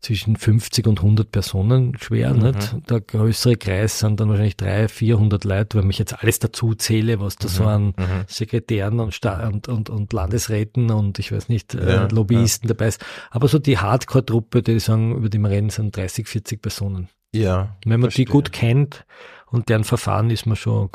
zwischen 0.01 0.37
50 0.37 0.87
und 0.87 1.01
100 1.01 1.31
Personen 1.33 1.97
schwer. 1.99 2.33
Mhm. 2.35 2.41
Nicht? 2.43 2.77
Der 2.89 3.01
größere 3.01 3.57
Kreis 3.57 3.99
sind 3.99 4.21
dann 4.21 4.29
wahrscheinlich 4.29 4.57
300, 4.57 4.91
400 4.91 5.45
Leute, 5.45 5.79
wenn 5.79 5.91
ich 5.91 5.99
jetzt 5.99 6.23
alles 6.23 6.39
dazu 6.39 6.75
zähle, 6.75 7.21
was 7.21 7.37
da 7.37 7.49
so 7.49 7.65
an 7.65 7.87
Mhm. 7.97 8.25
Sekretären 8.29 9.01
und, 9.01 9.19
und, 9.25 9.69
und, 9.69 9.91
und 9.91 10.13
Landesräten 10.13 10.91
und 10.91 11.19
ich 11.19 11.33
weiß 11.33 11.49
nicht, 11.49 11.75
Ja, 11.75 12.05
äh, 12.07 12.09
Lobbyisten 12.15 12.69
dabei 12.69 12.89
ist. 12.89 13.05
Aber 13.31 13.49
so 13.49 13.59
die 13.59 13.79
Hardcore-Truppe, 13.79 14.63
die 14.63 14.79
sagen, 14.79 15.17
über 15.17 15.29
die 15.29 15.39
wir 15.39 15.51
reden, 15.51 15.71
sind 15.71 15.97
30, 15.97 16.29
40 16.29 16.63
Personen. 16.63 17.09
Ja. 17.33 17.77
Wenn 17.85 18.01
man 18.01 18.11
verstehe. 18.11 18.25
die 18.27 18.31
gut 18.31 18.53
kennt 18.53 19.05
und 19.47 19.69
deren 19.69 19.85
Verfahren 19.85 20.31
ist 20.31 20.47
man 20.47 20.57
schon 20.57 20.91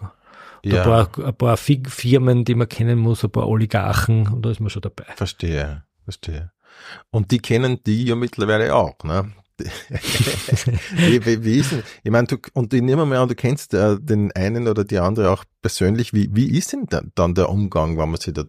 ja, 0.63 0.77
ein 0.81 0.83
paar, 1.09 1.25
ein 1.27 1.35
paar 1.35 1.57
Fi- 1.57 1.83
Firmen, 1.87 2.45
die 2.45 2.55
man 2.55 2.69
kennen 2.69 2.99
muss, 2.99 3.23
ein 3.23 3.29
paar 3.31 3.47
Oligarchen, 3.49 4.27
und 4.29 4.45
da 4.45 4.49
ist 4.51 4.61
man 4.61 4.69
schon 4.69 4.81
dabei. 4.81 5.03
Verstehe, 5.15 5.83
verstehe. 6.05 6.51
Und 7.11 7.31
die 7.31 7.39
kennen 7.39 7.79
die 7.85 8.05
ja 8.05 8.15
mittlerweile 8.15 8.75
auch, 8.75 8.97
ne? 9.03 9.31
wie, 9.59 11.25
wie, 11.25 11.43
wie 11.43 11.59
ist 11.59 11.71
denn, 11.71 11.83
ich 12.03 12.11
meine, 12.11 12.27
du, 12.27 12.37
und 12.53 12.73
ich 12.73 12.81
nehme 12.81 13.05
mal 13.05 13.19
an, 13.19 13.29
du 13.29 13.35
kennst 13.35 13.73
äh, 13.73 13.99
den 13.99 14.31
einen 14.31 14.67
oder 14.67 14.83
die 14.83 14.97
andere 14.97 15.29
auch 15.29 15.45
persönlich. 15.61 16.13
Wie, 16.13 16.29
wie 16.33 16.57
ist 16.57 16.73
denn 16.73 16.87
da, 16.89 17.01
dann 17.15 17.35
der 17.35 17.49
Umgang, 17.49 17.97
wenn 17.97 18.09
man 18.09 18.19
sich 18.19 18.33
da, 18.33 18.45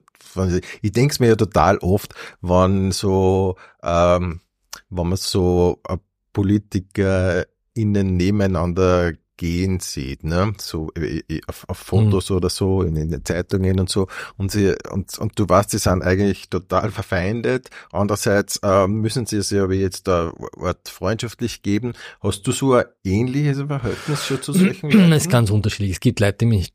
sie, 0.49 0.63
ich 0.81 0.93
denke 0.93 1.13
es 1.13 1.21
mir 1.21 1.29
ja 1.29 1.37
total 1.37 1.79
oft, 1.79 2.15
wenn 2.41 2.91
so, 2.91 3.57
ähm, 3.83 4.41
wenn 4.89 5.09
man 5.09 5.19
so 5.19 5.81
äh, 5.89 5.99
Politiker 6.33 7.45
innen 7.75 8.17
nebeneinander 8.17 9.13
gehen 9.37 9.81
sieht, 9.81 10.23
ne? 10.25 10.53
So 10.61 10.91
äh, 10.97 11.23
äh, 11.29 11.41
auf, 11.49 11.69
auf 11.69 11.79
Fotos 11.79 12.31
oder 12.31 12.49
so, 12.51 12.83
in, 12.83 12.97
in 12.97 13.11
den 13.11 13.25
Zeitungen 13.25 13.81
und 13.81 13.91
so. 13.91 14.07
Und 14.37 14.53
sie 14.53 14.75
und, 14.91 15.19
und 15.19 15.39
du 15.39 15.49
weißt, 15.49 15.71
sie 15.71 15.79
sind 15.79 16.03
eigentlich 16.03 16.49
total 16.51 16.91
verfeindet. 16.91 17.71
Andererseits 17.93 18.59
äh, 18.63 18.87
müssen 18.87 19.27
sie 19.27 19.37
es 19.39 19.51
ja 19.51 19.69
wie 19.71 19.81
jetzt 19.81 20.07
da 20.09 20.33
Wort 20.57 20.89
freundschaftlich 20.89 21.63
geben. 21.63 21.95
Hast 22.23 22.47
du 22.47 22.53
so 22.53 22.75
ein 22.75 22.85
ähnliches 23.05 23.59
Verhältnis 23.67 24.25
schon 24.27 24.43
zu 24.43 24.53
solchen 24.53 24.91
Das 24.91 25.01
ist 25.01 25.09
Leuten? 25.11 25.29
ganz 25.31 25.51
unterschiedlich. 25.51 25.93
Es 25.93 26.01
gibt 26.01 26.21
Leute, 26.21 26.39
die 26.39 26.47
mich, 26.47 26.73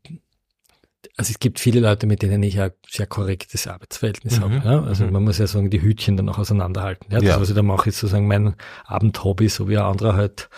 also 1.16 1.32
es 1.32 1.40
gibt 1.40 1.60
viele 1.60 1.80
Leute, 1.80 2.08
mit 2.08 2.22
denen 2.22 2.44
ich 2.44 2.60
ein 2.60 2.72
sehr 2.90 3.08
korrektes 3.08 3.68
Arbeitsverhältnis 3.68 4.38
Mhm, 4.40 4.44
habe. 4.44 4.56
Ja? 4.66 4.84
Also 4.84 5.06
mhm. 5.06 5.14
man 5.14 5.24
muss 5.24 5.38
ja 5.38 5.48
sagen, 5.48 5.70
die 5.70 5.82
Hütchen 5.82 6.18
dann 6.18 6.28
auch 6.30 6.38
auseinanderhalten. 6.40 7.08
Ja? 7.12 7.20
Das, 7.20 7.28
Ja. 7.30 7.40
was 7.42 7.50
ich 7.50 7.56
da 7.56 7.64
mache, 7.64 7.90
ist 7.90 8.00
sozusagen 8.00 8.28
mein 8.28 8.56
Abendhobby, 8.86 9.48
so 9.48 9.70
wie 9.70 9.78
ein 9.78 9.84
anderer 9.86 10.14
halt 10.16 10.50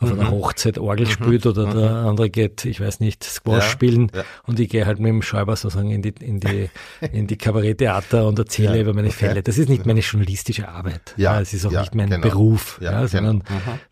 auf 0.00 0.12
einer 0.12 0.24
Mhm. 0.24 0.30
Hochzeit 0.30 0.78
Orgel 0.78 1.06
spielt 1.06 1.44
oder 1.46 1.66
der 1.72 1.90
andere 1.90 2.30
geht, 2.30 2.64
ich 2.64 2.80
weiß 2.80 3.00
nicht, 3.00 3.24
Squash 3.24 3.64
Ja, 3.64 3.70
spielen 3.70 4.12
ja. 4.14 4.22
und 4.46 4.60
ich 4.60 4.68
gehe 4.68 4.86
halt 4.86 4.98
mit 5.00 5.08
dem 5.08 5.22
Schäuber 5.22 5.56
sozusagen 5.56 5.90
in 5.90 6.02
die, 6.02 6.14
in 6.20 6.38
die, 6.40 6.70
in 7.12 7.26
die 7.26 7.36
Kabaretttheater 7.36 8.26
und 8.26 8.38
erzähle 8.38 8.76
Ja, 8.76 8.82
über 8.82 8.94
meine 8.94 9.08
okay. 9.08 9.16
Fälle. 9.26 9.42
Das 9.42 9.58
ist 9.58 9.68
nicht 9.68 9.86
meine 9.86 10.00
journalistische 10.00 10.68
Arbeit. 10.68 11.14
Ja, 11.16 11.40
Es 11.40 11.52
ist 11.54 11.66
auch 11.66 11.72
nicht 11.72 11.94
mein 11.94 12.10
genau. 12.10 12.22
Beruf, 12.28 12.78
Ja, 12.80 12.92
genau. 12.92 13.06
sondern 13.06 13.36
Mhm. 13.38 13.42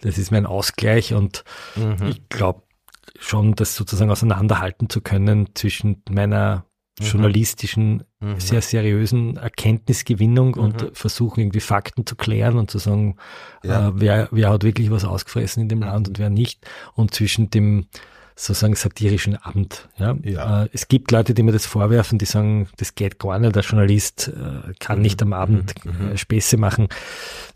das 0.00 0.18
ist 0.18 0.30
mein 0.30 0.46
Ausgleich 0.46 1.12
und 1.14 1.42
Mhm. 1.76 2.06
ich 2.08 2.28
glaube 2.28 2.62
schon, 3.18 3.54
das 3.54 3.74
sozusagen 3.76 4.10
auseinanderhalten 4.10 4.88
zu 4.90 5.00
können 5.00 5.48
zwischen 5.54 6.02
meiner 6.10 6.66
journalistischen, 7.00 8.04
Mhm. 8.20 8.40
sehr 8.40 8.62
seriösen 8.62 9.36
Erkenntnisgewinnung 9.36 10.48
Mhm. 10.56 10.58
und 10.62 10.90
versuchen 10.94 11.40
irgendwie 11.40 11.60
Fakten 11.60 12.06
zu 12.06 12.16
klären 12.16 12.58
und 12.58 12.70
zu 12.70 12.78
sagen, 12.78 13.16
Ja. 13.62 13.88
äh, 13.88 13.92
wer, 13.94 14.28
wer 14.30 14.50
hat 14.50 14.64
wirklich 14.64 14.90
was 14.90 15.04
ausgefressen 15.04 15.62
in 15.62 15.68
dem 15.68 15.80
Land 15.80 16.08
und 16.08 16.18
wer 16.18 16.30
nicht 16.30 16.66
und 16.94 17.14
zwischen 17.14 17.50
dem 17.50 17.86
sozusagen 18.38 18.74
satirischen 18.74 19.36
Abend. 19.36 19.88
Ja? 19.98 20.14
Ja. 20.22 20.64
Äh, 20.64 20.68
es 20.74 20.88
gibt 20.88 21.10
Leute, 21.10 21.32
die 21.32 21.42
mir 21.42 21.52
das 21.52 21.64
vorwerfen, 21.64 22.18
die 22.18 22.26
sagen, 22.26 22.68
das 22.76 22.94
geht 22.94 23.18
gar 23.18 23.38
nicht, 23.38 23.56
der 23.56 23.62
Journalist 23.62 24.28
äh, 24.28 24.74
kann 24.78 25.00
nicht 25.00 25.22
am 25.22 25.32
Abend 25.32 25.72
mhm. 25.86 26.08
äh, 26.12 26.16
Späße 26.18 26.58
machen. 26.58 26.88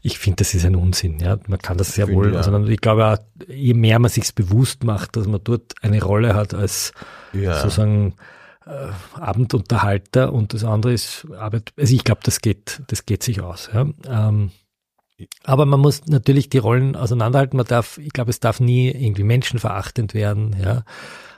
Ich 0.01 0.19
finde, 0.19 0.37
das 0.37 0.55
ist 0.55 0.65
ein 0.65 0.77
Unsinn. 0.77 1.19
Ja? 1.19 1.39
Man 1.49 1.59
kann 1.59 1.77
das 1.77 1.93
sehr 1.95 2.07
Finde 2.07 2.19
wohl, 2.23 2.31
ich 2.33 2.37
also 2.39 2.65
ich 2.67 2.81
glaube 2.81 3.07
auch, 3.07 3.19
je 3.47 3.75
mehr 3.75 3.99
man 3.99 4.11
sich's 4.11 4.33
bewusst 4.33 4.83
macht, 4.85 5.17
dass 5.17 5.27
man 5.27 5.41
dort 5.45 5.75
eine 5.83 6.03
Rolle 6.03 6.35
hat 6.35 6.55
als 6.55 6.93
Ja. 7.35 7.61
sozusagen 7.61 8.15
äh, 8.67 8.89
Abendunterhalter 9.19 10.33
und 10.33 10.55
das 10.55 10.65
andere 10.65 10.93
ist 10.93 11.27
Arbeit. 11.37 11.73
Also 11.77 11.95
ich 11.95 12.05
glaube, 12.05 12.21
das 12.25 12.41
geht, 12.41 12.83
das 12.89 13.07
geht 13.07 13.23
sich 13.23 13.41
aus. 13.41 13.71
Ja. 13.73 13.87
Ähm, 14.07 14.51
aber 15.45 15.67
man 15.67 15.81
muss 15.81 16.07
natürlich 16.07 16.49
die 16.49 16.59
Rollen 16.59 16.97
auseinanderhalten. 16.97 17.57
Man 17.57 17.67
darf, 17.67 17.99
ich 17.99 18.11
glaube, 18.11 18.31
es 18.31 18.41
darf 18.41 18.61
nie 18.61 18.91
irgendwie 18.91 19.23
menschenverachtend 19.25 20.15
werden. 20.15 20.57
Ja. 20.63 20.85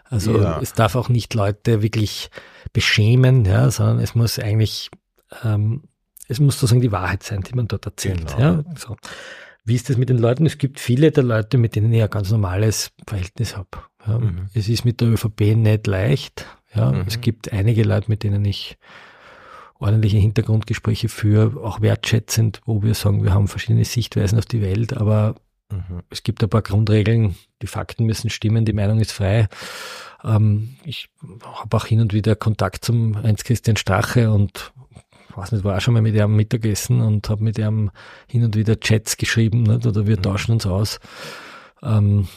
Also 0.04 0.38
Ja. 0.40 0.61
es 0.61 0.72
darf 0.72 0.94
auch 0.94 1.08
nicht 1.08 1.35
Leute 1.35 1.82
wirklich 1.82 2.30
beschämen, 2.72 3.44
ja, 3.44 3.70
sondern 3.70 3.98
es 3.98 4.14
muss 4.14 4.38
eigentlich, 4.38 4.90
ähm, 5.42 5.85
es 6.28 6.38
muss 6.38 6.54
sozusagen 6.61 6.80
die 6.80 6.92
Wahrheit 6.92 7.22
sein, 7.22 7.42
die 7.42 7.54
man 7.54 7.66
dort 7.66 7.87
erzählt. 7.87 8.37
Genau. 8.37 8.38
Ja. 8.40 8.64
So. 8.76 8.96
Wie 9.64 9.74
ist 9.74 9.88
das 9.88 9.96
mit 9.96 10.08
den 10.08 10.18
Leuten? 10.18 10.44
Es 10.46 10.58
gibt 10.58 10.80
viele 10.80 11.11
der 11.12 11.24
Leute, 11.24 11.56
mit 11.56 11.76
denen 11.76 11.92
ich 11.92 12.02
ein 12.02 12.11
ganz 12.11 12.30
normales 12.30 12.90
Verhältnis 13.06 13.56
habe. 13.56 13.68
Ja. 14.06 14.18
Mhm. 14.18 14.48
Es 14.54 14.68
ist 14.68 14.85
mit 14.85 15.00
der 15.00 15.08
ÖVP 15.08 15.56
nicht 15.56 15.87
leicht. 15.87 16.46
Ja. 16.74 16.92
Mhm. 16.92 17.04
Es 17.06 17.20
gibt 17.20 17.52
einige 17.52 17.82
Leute, 17.82 18.08
mit 18.11 18.22
denen 18.22 18.44
ich 18.44 18.76
ordentliche 19.78 20.18
Hintergrundgespräche 20.18 21.08
führe, 21.08 21.61
auch 21.62 21.80
wertschätzend, 21.80 22.61
wo 22.66 22.82
wir 22.82 22.94
sagen, 22.94 23.24
wir 23.24 23.35
haben 23.35 23.48
verschiedene 23.48 23.85
Sichtweisen 23.85 24.38
auf 24.38 24.46
die 24.46 24.62
Welt, 24.62 24.96
aber 24.96 25.35
Mhm. 25.72 26.02
es 26.11 26.22
gibt 26.22 26.42
ein 26.42 26.50
paar 26.50 26.61
Grundregeln, 26.62 27.35
die 27.62 27.66
Fakten 27.66 28.04
müssen 28.04 28.28
stimmen, 28.30 28.64
die 28.66 28.74
Meinung 28.74 29.00
ist 29.00 29.12
frei. 29.12 29.48
Ähm, 30.22 30.76
ich 30.85 31.08
habe 31.42 31.76
auch 31.76 31.87
hin 31.87 32.00
und 32.00 32.12
wieder 32.12 32.37
Kontakt 32.37 32.85
zum 32.85 33.16
Heinz-Christian 33.22 33.76
Strache 33.78 34.30
und 34.30 34.72
weiß 35.35 35.52
nicht, 35.52 35.64
war 35.64 35.78
auch 35.78 35.80
schon 35.80 35.94
mal 35.94 36.02
mit 36.02 36.14
ihm 36.14 36.37
Mittagessen 36.37 37.00
und 37.00 37.28
habe 37.30 37.42
mit 37.42 37.56
ihm 37.58 37.90
hin 38.28 38.44
und 38.44 38.54
wieder 38.54 38.78
Chats 38.78 39.16
geschrieben 39.16 39.62
nicht? 39.62 39.87
oder 39.87 40.06
wir 40.06 40.18
Mhm. 40.18 40.22
tauschen 40.22 40.52
uns 40.52 40.66
aus. 40.66 41.00
Ähm, 41.82 42.28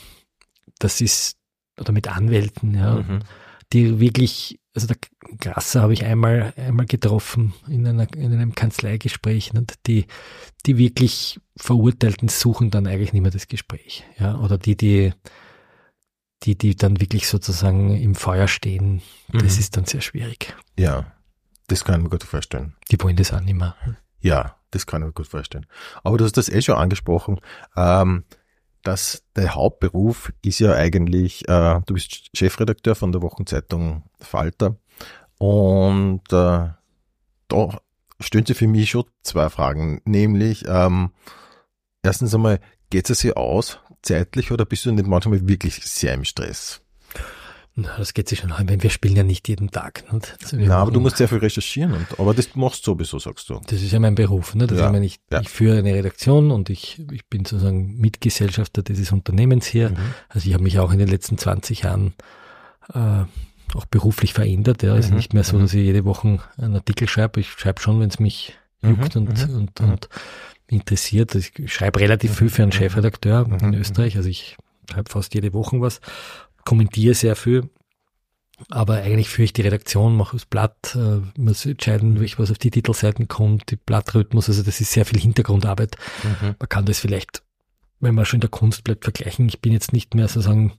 das 0.79 1.01
ist, 1.01 1.37
oder 1.79 1.91
mit 1.91 2.07
Anwälten, 2.07 2.73
ja, 2.73 2.95
Mhm. 2.95 3.19
Die 3.73 3.99
wirklich, 3.99 4.59
also 4.73 4.87
der 4.87 4.97
Grasser 5.39 5.81
habe 5.81 5.93
ich 5.93 6.03
einmal, 6.05 6.53
einmal 6.57 6.85
getroffen 6.85 7.53
in, 7.67 7.85
einer, 7.87 8.13
in 8.15 8.31
einem 8.33 8.53
Kanzleigespräch, 8.55 9.53
nicht? 9.53 9.73
die, 9.87 10.05
die 10.65 10.77
wirklich 10.77 11.39
Verurteilten 11.57 12.27
suchen 12.27 12.71
dann 12.71 12.87
eigentlich 12.87 13.13
nicht 13.13 13.21
mehr 13.21 13.31
das 13.31 13.47
Gespräch, 13.47 14.03
ja, 14.19 14.37
oder 14.39 14.57
die, 14.57 14.75
die, 14.77 15.13
die, 16.43 16.57
die 16.57 16.75
dann 16.75 16.99
wirklich 17.01 17.27
sozusagen 17.27 17.95
im 17.95 18.13
Feuer 18.15 18.47
stehen, 18.47 19.01
das 19.31 19.41
Mhm. 19.55 19.59
ist 19.59 19.77
dann 19.77 19.85
sehr 19.85 20.01
schwierig. 20.01 20.53
Ja, 20.77 21.11
das 21.67 21.83
kann 21.83 21.95
ich 21.99 22.03
mir 22.03 22.09
gut 22.09 22.23
vorstellen. 22.23 22.75
Die 22.91 23.01
wollen 23.01 23.15
das 23.15 23.33
auch 23.33 23.41
nicht 23.41 23.55
mehr. 23.55 23.75
Ja, 24.19 24.57
das 24.71 24.85
kann 24.85 25.01
ich 25.01 25.07
mir 25.07 25.13
gut 25.13 25.27
vorstellen. 25.27 25.65
Aber 26.03 26.17
du 26.17 26.25
hast 26.25 26.37
das 26.37 26.49
eh 26.49 26.61
schon 26.61 26.75
angesprochen, 26.75 27.39
ähm, 27.75 28.25
dass 28.85 29.23
der 29.35 29.55
Hauptberuf 29.55 30.31
ist 30.41 30.59
ja 30.59 30.73
eigentlich, 30.73 31.47
äh, 31.49 31.81
du 31.85 31.95
bist 31.95 32.29
Chefredakteur 32.37 32.95
von 32.95 33.11
der 33.11 33.21
Wochenzeitung 33.21 34.03
Falter 34.19 34.77
und 35.39 36.21
äh, 36.31 36.69
da 37.47 37.79
stellen 38.19 38.45
sich 38.45 38.57
für 38.57 38.67
mich 38.67 38.91
schon 38.91 39.05
zwei 39.23 39.49
Fragen, 39.49 40.01
nämlich 40.05 40.65
ähm, 40.67 41.11
erstens 42.03 42.33
einmal, 42.33 42.59
geht 42.91 43.09
es 43.09 43.19
sich 43.19 43.35
aus 43.35 43.79
zeitlich 44.03 44.51
oder 44.51 44.65
bist 44.65 44.85
du 44.85 44.91
nicht 44.91 45.07
manchmal 45.07 45.47
wirklich 45.47 45.75
sehr 45.83 46.13
im 46.13 46.23
Stress? 46.23 46.84
Na, 47.77 47.89
das 47.97 48.13
geht 48.13 48.29
sich 48.29 48.39
schon 48.39 48.53
an, 48.53 48.69
weil 48.69 48.81
wir 48.81 48.89
spielen 48.89 49.17
ja 49.17 49.23
nicht 49.23 49.49
jeden 49.49 49.69
Tag. 49.69 50.05
Also 50.09 50.57
wir 50.57 50.67
Na, 50.67 50.77
aber 50.77 50.91
du 50.91 51.01
musst 51.01 51.17
sehr 51.17 51.27
viel 51.27 51.39
recherchieren, 51.39 51.91
und, 51.91 52.19
aber 52.19 52.33
das 52.33 52.55
machst 52.55 52.87
du 52.87 52.91
sowieso, 52.91 53.19
sagst 53.19 53.49
du. 53.49 53.59
Das 53.67 53.81
ist 53.81 53.91
ja 53.91 53.99
mein 53.99 54.15
Beruf. 54.15 54.55
Ne? 54.55 54.65
Das 54.65 54.79
Ja, 54.79 54.85
ich, 54.85 54.91
meine, 54.93 55.05
ich, 55.05 55.19
ja. 55.29 55.41
ich 55.41 55.49
führe 55.49 55.77
eine 55.79 55.93
Redaktion 55.93 56.51
und 56.51 56.69
ich, 56.69 57.01
ich 57.11 57.27
bin 57.27 57.43
sozusagen 57.43 57.97
Mitgesellschafter 57.97 58.81
dieses 58.81 59.11
Unternehmens 59.11 59.65
hier. 59.65 59.89
Mhm. 59.89 59.97
Also 60.29 60.47
ich 60.47 60.53
habe 60.53 60.63
mich 60.63 60.79
auch 60.79 60.91
in 60.93 60.99
den 60.99 61.09
letzten 61.09 61.37
20 61.37 61.81
Jahren 61.81 62.13
äh, 62.93 63.23
auch 63.73 63.85
beruflich 63.91 64.33
verändert. 64.33 64.81
Ja. 64.83 64.95
Es 64.95 65.05
ist 65.05 65.11
Mhm, 65.11 65.17
nicht 65.17 65.33
mehr 65.33 65.43
so, 65.43 65.57
mhm. 65.57 65.63
dass 65.63 65.73
ich 65.73 65.83
jede 65.83 66.05
Woche 66.05 66.39
einen 66.57 66.75
Artikel 66.75 67.09
schreibe. 67.09 67.41
Ich 67.41 67.49
schreibe 67.49 67.81
schon, 67.81 67.99
wenn 67.99 68.09
es 68.09 68.19
mich 68.19 68.53
Mhm, 68.81 68.89
juckt 68.91 69.15
und, 69.17 69.49
mhm, 69.49 69.55
und, 69.55 69.79
mhm. 69.81 69.89
und 69.91 70.09
interessiert. 70.67 71.35
Also 71.35 71.49
Ich 71.57 71.73
schreibe 71.73 71.99
relativ 71.99 72.35
viel 72.37 72.49
für 72.49 72.63
einen 72.63 72.71
Chefredakteur 72.71 73.47
in. 73.61 73.73
Österreich. 73.73 74.15
Also 74.17 74.29
ich 74.29 74.55
schreibe 74.89 75.09
fast 75.09 75.33
jede 75.33 75.53
Woche 75.53 75.81
was, 75.81 75.99
kommentiere 76.65 77.13
sehr 77.13 77.35
viel. 77.35 77.69
Aber 78.69 78.95
eigentlich 78.95 79.27
führe 79.29 79.43
ich 79.45 79.53
die 79.53 79.61
Redaktion, 79.63 80.15
mache 80.15 80.37
das 80.37 80.45
Blatt, 80.45 80.95
äh, 80.95 81.21
muss 81.39 81.65
entscheiden, 81.65 82.19
welch 82.21 82.39
was 82.39 82.51
auf 82.51 82.57
die 82.57 82.71
Titelseiten 82.71 83.27
kommt, 83.27 83.69
die 83.69 83.75
Blattrhythmus, 83.75 84.47
also 84.47 84.63
das 84.63 84.79
ist 84.79 84.93
sehr 84.93 85.05
viel 85.05 85.19
Hintergrundarbeit. 85.19 85.97
Mhm. 86.23 86.55
Man 86.57 86.69
kann 86.69 86.85
das 86.85 86.99
vielleicht, 86.99 87.43
wenn 87.99 88.15
man 88.15 88.25
schon 88.25 88.37
in 88.37 88.41
der 88.41 88.49
Kunst 88.49 88.85
bleibt, 88.85 89.03
vergleichen. 89.03 89.49
Ich 89.49 89.59
bin 89.59 89.73
jetzt 89.73 89.91
nicht 89.91 90.15
mehr 90.15 90.29
sozusagen 90.29 90.71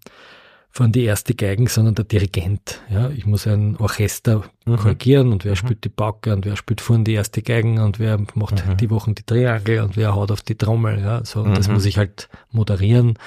von 0.71 0.91
die 0.91 1.05
erste 1.05 1.35
Geigen, 1.35 1.67
sondern 1.69 1.95
der 1.95 2.05
Dirigent. 2.07 2.81
Ja, 2.91 3.11
ich 3.11 3.27
muss 3.27 3.47
ein 3.47 3.77
Orchester 3.77 4.45
Mhm. 4.65 4.77
korrigieren 4.77 5.33
und 5.33 5.45
wer 5.45 5.53
Mhm. 5.53 5.57
spielt 5.57 5.85
die 5.85 5.89
Pauke 5.91 6.33
und 6.35 6.47
wer 6.47 6.57
spielt 6.57 6.81
vorne 6.81 7.05
die 7.05 7.13
erste 7.15 7.43
Geigen 7.43 7.79
und 7.79 7.99
wer 7.99 8.19
macht 8.35 8.67
Mhm. 8.67 8.77
die 8.79 8.89
Wochen 8.91 9.15
die 9.15 9.23
Triangel 9.23 9.81
und 9.81 9.97
wer 9.99 10.15
haut 10.15 10.31
auf 10.31 10.41
die 10.41 10.55
Trommel. 10.55 10.99
Ja, 11.01 11.25
so, 11.27 11.45
das 11.45 11.69
Mhm. 11.69 11.75
muss 11.75 11.85
ich 11.85 11.99
halt 11.99 12.31
moderieren. 12.53 13.19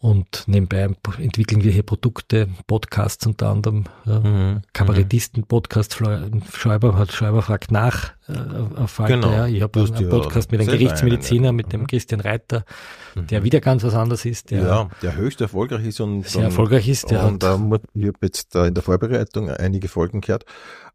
Und 0.00 0.44
nebenbei 0.46 0.88
entwickeln 1.18 1.64
wir 1.64 1.72
hier 1.72 1.82
Produkte, 1.82 2.48
Podcasts 2.68 3.26
unter 3.26 3.48
anderem, 3.50 3.82
ja, 4.04 4.20
Mhm. 4.20 4.62
Kabarettisten, 4.72 5.42
Podcast, 5.42 5.92
Fle- 5.92 6.30
Schäuber 6.56 6.96
hat 6.96 7.10
Schäuber 7.10 7.42
fragt 7.42 7.72
nach, 7.72 8.12
äh, 8.28 8.34
auf 8.80 8.92
Falter, 8.92 9.14
Genau. 9.16 9.32
ja. 9.32 9.46
Ich 9.48 9.60
habe 9.60 9.80
einen 9.80 10.00
ja 10.00 10.08
Podcast 10.08 10.52
mit 10.52 10.60
einem 10.60 10.70
Gerichtsmediziner, 10.70 11.48
einen, 11.48 11.56
mit 11.56 11.72
dem 11.72 11.80
Mhm. 11.80 11.86
Christian 11.88 12.20
Reiter, 12.20 12.64
der 13.16 13.42
wieder 13.42 13.60
ganz 13.60 13.82
was 13.82 13.94
anderes 13.94 14.24
ist, 14.24 14.52
der 14.52 14.62
ja, 14.62 14.88
der 15.02 15.16
höchst 15.16 15.40
erfolgreich 15.40 15.84
ist 15.84 16.00
und 16.00 16.24
sehr 16.28 16.44
erfolgreich 16.44 16.86
ist. 16.88 17.10
Der 17.10 17.26
und 17.26 17.42
hat, 17.42 17.56
ähm, 17.58 17.76
ich 17.94 18.06
habe 18.06 18.18
jetzt 18.22 18.54
da 18.54 18.66
in 18.66 18.74
der 18.74 18.84
Vorbereitung 18.84 19.50
einige 19.50 19.88
Folgen 19.88 20.20
gehört. 20.20 20.44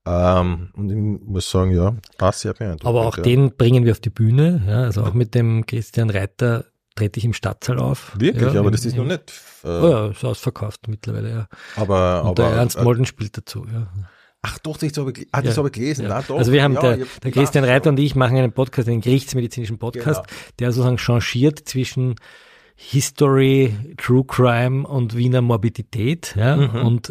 Ähm, 0.05 0.69
und 0.75 0.89
ich 0.89 1.27
muss 1.27 1.49
sagen, 1.49 1.71
ja, 1.71 1.93
war 2.19 2.31
sehr 2.31 2.53
beeindruckend. 2.53 2.85
aber 2.85 3.05
auch 3.05 3.17
ja. 3.17 3.23
den 3.23 3.55
bringen 3.55 3.83
wir 3.83 3.91
auf 3.91 3.99
die 3.99 4.09
Bühne, 4.09 4.61
ja, 4.65 4.83
also 4.83 5.03
auch 5.03 5.13
mit 5.13 5.35
dem 5.35 5.65
Christian 5.65 6.09
Reiter 6.09 6.65
trete 6.95 7.19
ich 7.19 7.25
im 7.25 7.33
Stadtsaal 7.33 7.79
auf. 7.79 8.13
Wirklich, 8.17 8.53
ja, 8.53 8.59
aber 8.59 8.71
das 8.71 8.85
ist 8.85 8.95
noch 8.95 9.05
nicht. 9.05 9.33
Äh, 9.63 9.67
Oh 9.67 9.89
ja, 9.89 10.07
ist 10.09 10.23
ausverkauft 10.23 10.87
mittlerweile, 10.87 11.29
ja. 11.29 11.47
Aber, 11.75 12.21
Und 12.23 12.29
aber 12.39 12.49
der 12.49 12.57
Ernst 12.57 12.75
äh, 12.77 12.83
Molden 12.83 13.05
spielt 13.05 13.37
dazu, 13.37 13.65
ja. 13.71 13.87
ach 14.41 14.59
doch, 14.59 14.77
das 14.77 14.97
habe 14.97 15.11
ich, 15.15 15.27
ah, 15.31 15.41
das 15.41 15.55
Ja, 15.55 15.57
habe 15.57 15.69
ich 15.69 15.73
gelesen. 15.73 16.03
Ja. 16.03 16.09
Na, 16.09 16.21
doch, 16.21 16.37
also 16.37 16.51
wir 16.51 16.61
haben 16.63 16.73
ja, 16.75 16.81
der, 16.95 17.05
der 17.23 17.31
Christian 17.31 17.63
Reiter 17.63 17.89
und 17.89 17.99
ich 17.99 18.15
machen 18.15 18.37
einen 18.37 18.51
Podcast, 18.51 18.87
einen 18.89 19.01
gerichtsmedizinischen 19.01 19.79
Podcast, 19.79 20.27
Genau. 20.27 20.39
der 20.59 20.71
sozusagen 20.71 20.97
changiert 20.97 21.59
zwischen 21.67 22.15
History, 22.75 23.75
True 23.97 24.23
Crime 24.25 24.87
und 24.87 25.15
Wiener 25.15 25.41
Morbidität, 25.41 26.35
ja, 26.37 26.55
Mhm. 26.57 26.85
und, 26.85 27.09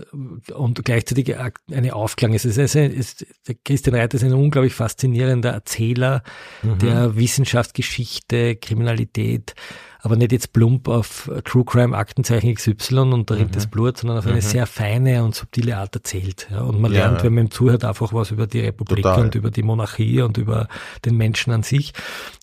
und 0.55 0.85
gleichzeitig 0.85 1.35
eine 1.71 1.95
Aufklang. 1.95 2.35
Es 2.35 2.45
ist, 2.45 2.59
es 2.59 2.75
ist, 2.75 3.27
Christian 3.65 3.97
Reiter 3.97 4.17
ist 4.17 4.25
ein 4.25 4.33
unglaublich 4.35 4.75
faszinierender 4.75 5.51
Erzähler 5.51 6.23
Mhm. 6.63 6.79
der 6.79 7.17
Wissenschaftsgeschichte, 7.17 8.57
Kriminalität, 8.57 9.55
aber 10.01 10.17
nicht 10.17 10.33
jetzt 10.33 10.53
plump 10.53 10.89
auf 10.89 11.31
True 11.45 11.65
Crime 11.65 11.97
Aktenzeichen 11.97 12.55
XY 12.55 12.99
und 13.13 13.31
da 13.31 13.35
rinnt 13.35 13.51
Mhm. 13.51 13.55
das 13.55 13.67
Blut, 13.69 13.97
sondern 13.99 14.19
auf 14.19 14.27
eine 14.27 14.43
sehr 14.43 14.67
feine 14.67 15.23
und 15.25 15.35
subtile 15.35 15.77
Art 15.77 15.95
erzählt. 15.95 16.49
Ja, 16.51 16.63
und 16.63 16.81
man 16.81 16.93
Ja. 16.93 17.07
lernt, 17.07 17.23
wenn 17.23 17.35
man 17.35 17.45
ihm 17.47 17.51
zuhört, 17.51 17.85
einfach 17.85 18.13
was 18.13 18.31
über 18.31 18.47
die 18.47 18.61
Republik 18.61 19.05
Total. 19.05 19.23
und 19.25 19.35
über 19.37 19.51
die 19.51 19.63
Monarchie 19.63 20.23
und 20.23 20.39
über 20.39 20.69
den 21.05 21.17
Menschen 21.17 21.53
an 21.53 21.63
sich. 21.63 21.93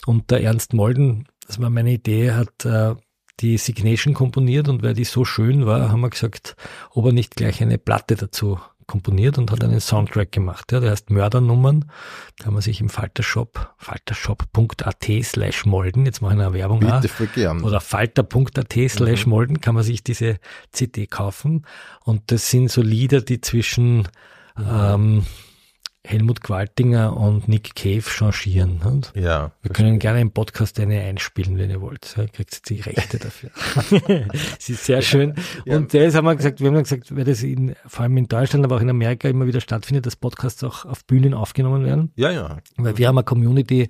Und 0.05 0.31
der 0.31 0.41
Ernst 0.41 0.73
Molden, 0.73 1.27
das 1.47 1.59
war 1.61 1.69
meine 1.69 1.91
Idee, 1.91 2.31
hat 2.31 2.63
äh, 2.65 2.95
die 3.39 3.57
Signation 3.57 4.13
komponiert 4.13 4.67
und 4.69 4.83
weil 4.83 4.93
die 4.93 5.05
so 5.05 5.25
schön 5.25 5.65
war, 5.65 5.89
haben 5.91 6.01
wir 6.01 6.09
gesagt, 6.09 6.55
ob 6.91 7.05
er 7.05 7.11
nicht 7.13 7.35
gleich 7.35 7.61
eine 7.61 7.77
Platte 7.77 8.15
dazu 8.15 8.59
komponiert 8.85 9.37
und 9.37 9.51
hat 9.51 9.63
einen 9.63 9.79
Soundtrack 9.81 10.31
gemacht. 10.31 10.71
Ja, 10.71 10.79
der 10.79 10.89
heißt 10.89 11.11
Mördernummern. 11.11 11.81
Da 12.37 12.43
kann 12.45 12.53
man 12.53 12.63
sich 12.63 12.81
im 12.81 12.89
Faltershop, 12.89 13.71
faltershop.at 13.77 15.05
slash 15.23 15.65
Molden, 15.65 16.05
jetzt 16.07 16.21
mache 16.23 16.33
ich 16.33 16.39
eine 16.41 16.53
Werbung 16.53 16.79
Bitte 16.79 17.07
voll 17.07 17.27
gern. 17.27 17.63
oder 17.63 17.81
falter.at 17.81 18.73
slash 18.89 19.25
Mhm. 19.25 19.29
Molden 19.29 19.61
kann 19.61 19.75
man 19.75 19.83
sich 19.83 20.03
diese 20.03 20.39
CD 20.71 21.05
kaufen. 21.05 21.65
Und 22.03 22.31
das 22.31 22.49
sind 22.49 22.71
so 22.71 22.81
Lieder, 22.81 23.21
die 23.21 23.41
zwischen 23.41 24.07
ähm, 24.57 25.23
Helmut 26.05 26.41
Qualtinger 26.41 27.15
und 27.15 27.47
Nick 27.47 27.75
Cave 27.75 28.01
changieren. 28.01 28.81
Und 28.83 29.11
ja. 29.15 29.51
wir 29.61 29.71
können 29.71 29.99
gerne 29.99 30.21
im 30.21 30.31
Podcast 30.31 30.79
eine 30.79 31.01
einspielen, 31.01 31.57
wenn 31.57 31.69
ihr 31.69 31.81
wollt. 31.81 32.17
Da 32.17 32.25
kriegt 32.25 32.53
ihr 32.71 32.77
die 32.77 32.81
Rechte 32.81 33.19
dafür. 33.19 33.51
Sie 34.59 34.73
ist 34.73 34.85
sehr 34.85 35.01
schön. 35.01 35.35
Ja. 35.65 35.77
Und 35.77 35.93
das 35.93 36.15
haben 36.15 36.25
wir 36.25 36.35
gesagt, 36.35 36.61
wir 36.61 36.69
haben 36.69 36.81
gesagt, 36.81 37.15
weil 37.15 37.25
das 37.25 37.43
in, 37.43 37.75
vor 37.85 38.03
allem 38.03 38.17
in 38.17 38.27
Deutschland, 38.27 38.63
aber 38.63 38.77
auch 38.77 38.81
in 38.81 38.89
Amerika 38.89 39.27
immer 39.27 39.45
wieder 39.45 39.61
stattfindet, 39.61 40.05
dass 40.05 40.15
Podcasts 40.15 40.63
auch 40.63 40.85
auf 40.85 41.05
Bühnen 41.05 41.33
aufgenommen 41.33 41.85
werden. 41.85 42.11
Ja, 42.15 42.31
ja. 42.31 42.57
Weil 42.77 42.97
wir 42.97 43.07
haben 43.07 43.17
eine 43.17 43.25
Community, 43.25 43.89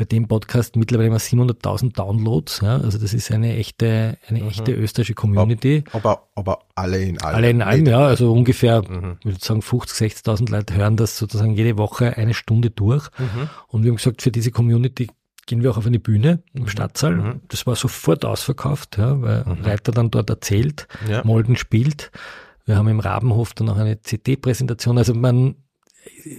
bei 0.00 0.06
dem 0.06 0.26
Podcast 0.28 0.76
mittlerweile 0.76 1.08
immer 1.08 1.18
700.000 1.18 1.92
Downloads. 1.94 2.62
Ja, 2.62 2.78
also 2.78 2.96
das 2.96 3.12
ist 3.12 3.30
eine 3.30 3.54
echte, 3.58 4.16
eine 4.28 4.46
echte 4.46 4.72
österreichische 4.72 5.12
Community. 5.12 5.84
Aber, 5.92 6.28
aber 6.34 6.60
alle 6.74 7.02
in 7.02 7.20
allem. 7.20 7.36
Alle 7.36 7.50
in 7.50 7.60
allem, 7.60 7.84
ja, 7.84 7.98
also 8.06 8.32
ungefähr, 8.32 8.80
Mhm. 8.80 9.18
ich 9.20 9.26
würde 9.26 9.44
sagen 9.44 9.60
50, 9.60 9.98
60.000 9.98 10.50
Leute 10.50 10.72
hören 10.74 10.96
das 10.96 11.18
sozusagen 11.18 11.52
jede 11.52 11.76
Woche 11.76 12.16
eine 12.16 12.32
Stunde 12.32 12.70
durch. 12.70 13.08
Mhm. 13.18 13.50
Und 13.68 13.82
wir 13.84 13.90
haben 13.90 13.96
gesagt, 13.96 14.22
für 14.22 14.30
diese 14.30 14.50
Community 14.50 15.08
gehen 15.44 15.62
wir 15.62 15.70
auch 15.70 15.76
auf 15.76 15.86
eine 15.86 15.98
Bühne 16.00 16.42
im 16.54 16.66
Stadtsaal. 16.66 17.16
Mhm. 17.16 17.40
Das 17.48 17.66
war 17.66 17.76
sofort 17.76 18.24
ausverkauft, 18.24 18.96
ja, 18.96 19.20
weil 19.20 19.44
Mhm. 19.44 19.64
Reiter 19.64 19.92
dann 19.92 20.10
dort 20.10 20.30
erzählt, 20.30 20.88
Ja. 21.10 21.22
Molden 21.24 21.56
spielt. 21.56 22.10
Wir 22.64 22.76
haben 22.78 22.88
im 22.88 23.00
Rabenhof 23.00 23.52
dann 23.52 23.68
auch 23.68 23.76
eine 23.76 24.00
CD-Präsentation. 24.00 24.96
Also 24.96 25.12
man 25.12 25.56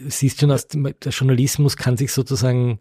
siehst 0.08 0.40
schon, 0.40 0.50
dem- 0.74 0.96
der 1.04 1.12
Journalismus 1.12 1.78
kann 1.78 1.96
sich 1.96 2.12
sozusagen 2.12 2.80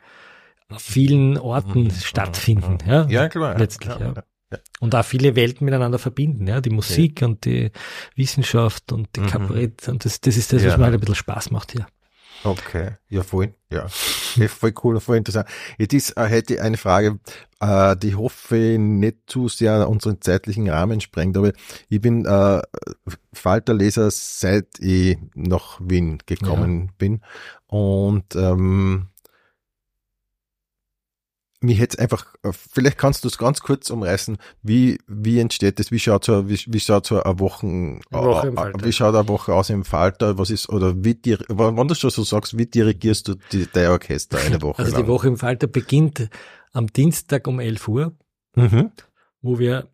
vielen 0.78 1.38
Orten 1.38 1.84
Mhm. 1.84 1.90
stattfinden. 1.90 2.78
Ja, 2.86 3.06
Ja, 3.08 3.28
klar. 3.28 3.58
Letztlich, 3.58 3.90
ja. 3.98 4.14
ja. 4.52 4.58
Und 4.80 4.94
auch 4.94 5.04
viele 5.04 5.36
Welten 5.36 5.64
miteinander 5.64 5.98
verbinden, 5.98 6.46
ja, 6.48 6.60
die 6.60 6.70
Musik 6.70 7.22
und 7.22 7.44
die 7.44 7.70
Wissenschaft 8.16 8.90
und 8.92 9.08
die 9.14 9.20
Mhm. 9.20 9.26
Kabarett. 9.28 9.88
Und 9.88 10.04
das, 10.04 10.20
das 10.20 10.36
ist 10.36 10.52
das, 10.52 10.64
was 10.64 10.72
Ja. 10.72 10.78
mir 10.78 10.84
halt 10.84 10.94
ein 10.94 11.00
bisschen 11.00 11.14
Spaß 11.14 11.50
macht 11.52 11.72
hier. 11.72 11.86
Okay, 12.42 12.92
ja, 13.10 13.22
voll, 13.22 13.52
ja. 13.70 13.86
ja 14.36 14.48
voll 14.48 14.72
cool, 14.82 14.98
voll 14.98 15.18
interessant. 15.18 15.46
Jetzt 15.78 15.92
ist, 15.92 16.16
äh, 16.16 16.24
hätte 16.24 16.54
ich 16.54 16.60
eine 16.62 16.78
Frage, 16.78 17.20
äh, 17.60 17.94
die 17.96 18.14
hoffe 18.14 18.56
ich 18.56 18.78
nicht 18.78 19.18
zu 19.26 19.48
sehr 19.48 19.86
unseren 19.86 20.22
zeitlichen 20.22 20.66
Rahmen 20.70 21.02
sprengt, 21.02 21.36
aber 21.36 21.52
ich 21.90 22.00
bin 22.00 22.24
äh, 22.24 22.62
Falterleser, 23.34 24.10
seit 24.10 24.66
ich 24.80 25.18
nach 25.34 25.80
Wien 25.84 26.18
gekommen 26.24 26.92
bin 26.96 27.20
und 27.66 28.34
ähm, 28.34 29.08
mich 31.62 31.78
hätte 31.78 31.98
einfach, 31.98 32.26
äh, 32.42 32.52
vielleicht 32.52 32.96
kannst 32.98 33.22
du 33.24 33.28
es 33.28 33.36
ganz 33.36 33.60
kurz 33.60 33.90
umreißen, 33.90 34.38
wie, 34.62 34.98
wie 35.06 35.38
entsteht 35.40 35.78
das, 35.78 35.90
wie 35.90 35.98
schaut 35.98 36.24
so, 36.24 36.48
wie, 36.48 36.58
wie 36.66 36.80
schaut 36.80 37.06
so 37.06 37.22
eine 37.22 37.38
Wochen, 37.38 38.00
Woche 38.10 38.46
im 38.48 38.54
äh, 38.54 38.56
Falter. 38.56 38.84
wie 38.86 38.92
schaut 38.92 39.14
eine 39.14 39.28
Woche 39.28 39.52
aus 39.54 39.68
im 39.70 39.84
Falter, 39.84 40.38
was 40.38 40.48
ist, 40.50 40.68
oder 40.70 40.94
wie, 41.04 41.18
wenn 41.48 41.88
du 41.88 41.94
schon 41.94 42.10
so 42.10 42.22
sagst, 42.24 42.56
wie 42.56 42.66
dirigierst 42.66 43.28
du 43.28 43.34
die, 43.52 43.66
dein 43.70 43.88
Orchester 43.90 44.38
eine 44.38 44.62
Woche 44.62 44.82
Also 44.82 44.92
lang? 44.96 45.02
die 45.02 45.08
Woche 45.08 45.28
im 45.28 45.36
Falter 45.36 45.66
beginnt 45.66 46.28
am 46.72 46.86
Dienstag 46.86 47.46
um 47.46 47.60
11 47.60 47.88
Uhr, 47.88 48.16
Mhm. 48.56 48.90
wo 49.42 49.58
wir 49.58 49.88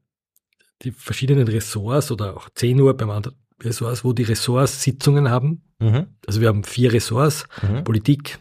die 0.82 0.92
verschiedenen 0.92 1.48
Ressorts 1.48 2.10
oder 2.12 2.36
auch 2.36 2.48
10 2.54 2.80
Uhr 2.80 2.96
beim 2.96 3.10
anderen 3.10 3.36
Ressorts, 3.62 4.04
wo 4.04 4.12
die 4.12 4.22
Ressorts 4.22 4.82
Sitzungen 4.82 5.30
haben. 5.30 5.62
Mhm. 5.78 6.06
Also 6.26 6.40
wir 6.40 6.48
haben 6.48 6.62
vier 6.64 6.92
Ressorts, 6.92 7.44
Mhm. 7.62 7.82
Politik, 7.84 8.38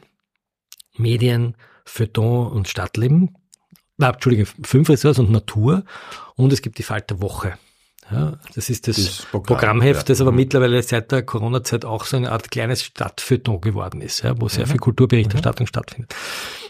Medien, 0.97 1.55
Feuilleton 1.85 2.47
und 2.51 2.67
Stadtleben. 2.67 3.35
Na, 3.97 4.09
Entschuldige, 4.11 4.45
fünf 4.63 4.89
Ressorts 4.89 5.19
und 5.19 5.31
Natur. 5.31 5.83
Und 6.35 6.51
es 6.51 6.61
gibt 6.61 6.77
die 6.79 6.83
Falter 6.83 7.21
Woche. 7.21 7.53
Ja, 8.11 8.37
das 8.53 8.69
ist 8.69 8.87
das, 8.87 8.97
Das 8.97 9.25
Programm, 9.31 9.43
Programmheft, 9.57 10.01
ja. 10.01 10.03
das 10.13 10.21
aber 10.21 10.31
Mhm. 10.31 10.37
mittlerweile 10.37 10.83
seit 10.83 11.11
der 11.11 11.23
Corona-Zeit 11.23 11.85
auch 11.85 12.05
so 12.05 12.17
eine 12.17 12.31
Art 12.31 12.51
kleines 12.51 12.83
Stadtfeuilleton 12.83 13.61
geworden 13.61 14.01
ist, 14.01 14.21
ja, 14.23 14.39
wo 14.39 14.47
sehr 14.47 14.65
Mhm. 14.67 14.71
viel 14.71 14.79
Kulturberichterstattung 14.79 15.65
stattfindet. 15.65 16.13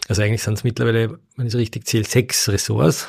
Also 0.08 0.22
eigentlich 0.22 0.42
sind 0.42 0.54
es 0.54 0.64
mittlerweile, 0.64 1.18
wenn 1.36 1.46
ich 1.46 1.52
so 1.52 1.58
richtig 1.58 1.86
zähle, 1.86 2.04
sechs 2.04 2.48
Ressorts. 2.48 3.08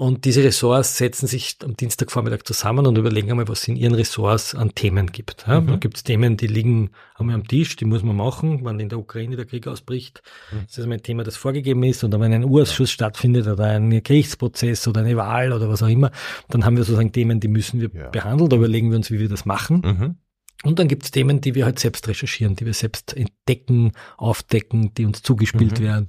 Und 0.00 0.24
diese 0.26 0.44
Ressorts 0.44 0.96
setzen 0.96 1.26
sich 1.26 1.56
am 1.64 1.76
Dienstagvormittag 1.76 2.44
zusammen 2.44 2.86
und 2.86 2.96
überlegen 2.96 3.32
einmal, 3.32 3.48
was 3.48 3.62
es 3.62 3.68
in 3.68 3.74
ihren 3.74 3.94
Ressorts 3.94 4.54
an 4.54 4.72
Themen 4.76 5.08
gibt. 5.10 5.44
Ja, 5.48 5.60
Mhm. 5.60 5.66
Da 5.66 5.76
gibt 5.76 5.96
es 5.96 6.04
Themen, 6.04 6.36
die 6.36 6.46
liegen 6.46 6.90
einmal 7.16 7.34
am 7.34 7.48
Tisch, 7.48 7.74
die 7.74 7.84
muss 7.84 8.04
man 8.04 8.14
machen, 8.14 8.64
wenn 8.64 8.78
in 8.78 8.88
der 8.90 9.00
Ukraine 9.00 9.34
der 9.34 9.44
Krieg 9.44 9.66
ausbricht. 9.66 10.22
Mhm. 10.52 10.56
Das 10.66 10.78
ist 10.78 10.84
einmal 10.84 10.98
ein 10.98 11.02
Thema, 11.02 11.24
das 11.24 11.36
vorgegeben 11.36 11.82
ist. 11.82 12.04
Und 12.04 12.12
wenn 12.12 12.32
ein 12.32 12.44
Urausschuss 12.44 12.92
stattfindet 12.92 13.48
oder 13.48 13.64
ein 13.64 13.90
Gerichtsprozess 13.90 14.86
oder 14.86 15.00
eine 15.00 15.16
Wahl 15.16 15.52
oder 15.52 15.68
was 15.68 15.82
auch 15.82 15.88
immer, 15.88 16.12
dann 16.48 16.64
haben 16.64 16.76
wir 16.76 16.84
sozusagen 16.84 17.10
Themen, 17.10 17.40
die 17.40 17.48
müssen 17.48 17.80
wir 17.80 17.90
Ja. 17.92 18.08
behandeln. 18.10 18.48
Da 18.50 18.54
überlegen 18.56 18.90
wir 18.90 18.98
uns, 18.98 19.10
wie 19.10 19.18
wir 19.18 19.28
das 19.28 19.46
machen. 19.46 19.82
Mhm. 19.84 20.14
Und 20.62 20.78
dann 20.78 20.86
gibt 20.86 21.04
es 21.04 21.10
Themen, 21.10 21.40
die 21.40 21.56
wir 21.56 21.64
halt 21.64 21.80
selbst 21.80 22.06
recherchieren, 22.06 22.54
die 22.54 22.66
wir 22.66 22.74
selbst 22.74 23.16
entdecken, 23.16 23.92
aufdecken, 24.16 24.92
die 24.94 25.06
uns 25.06 25.22
zugespielt 25.22 25.80
Mhm. 25.80 25.84
werden, 25.84 26.06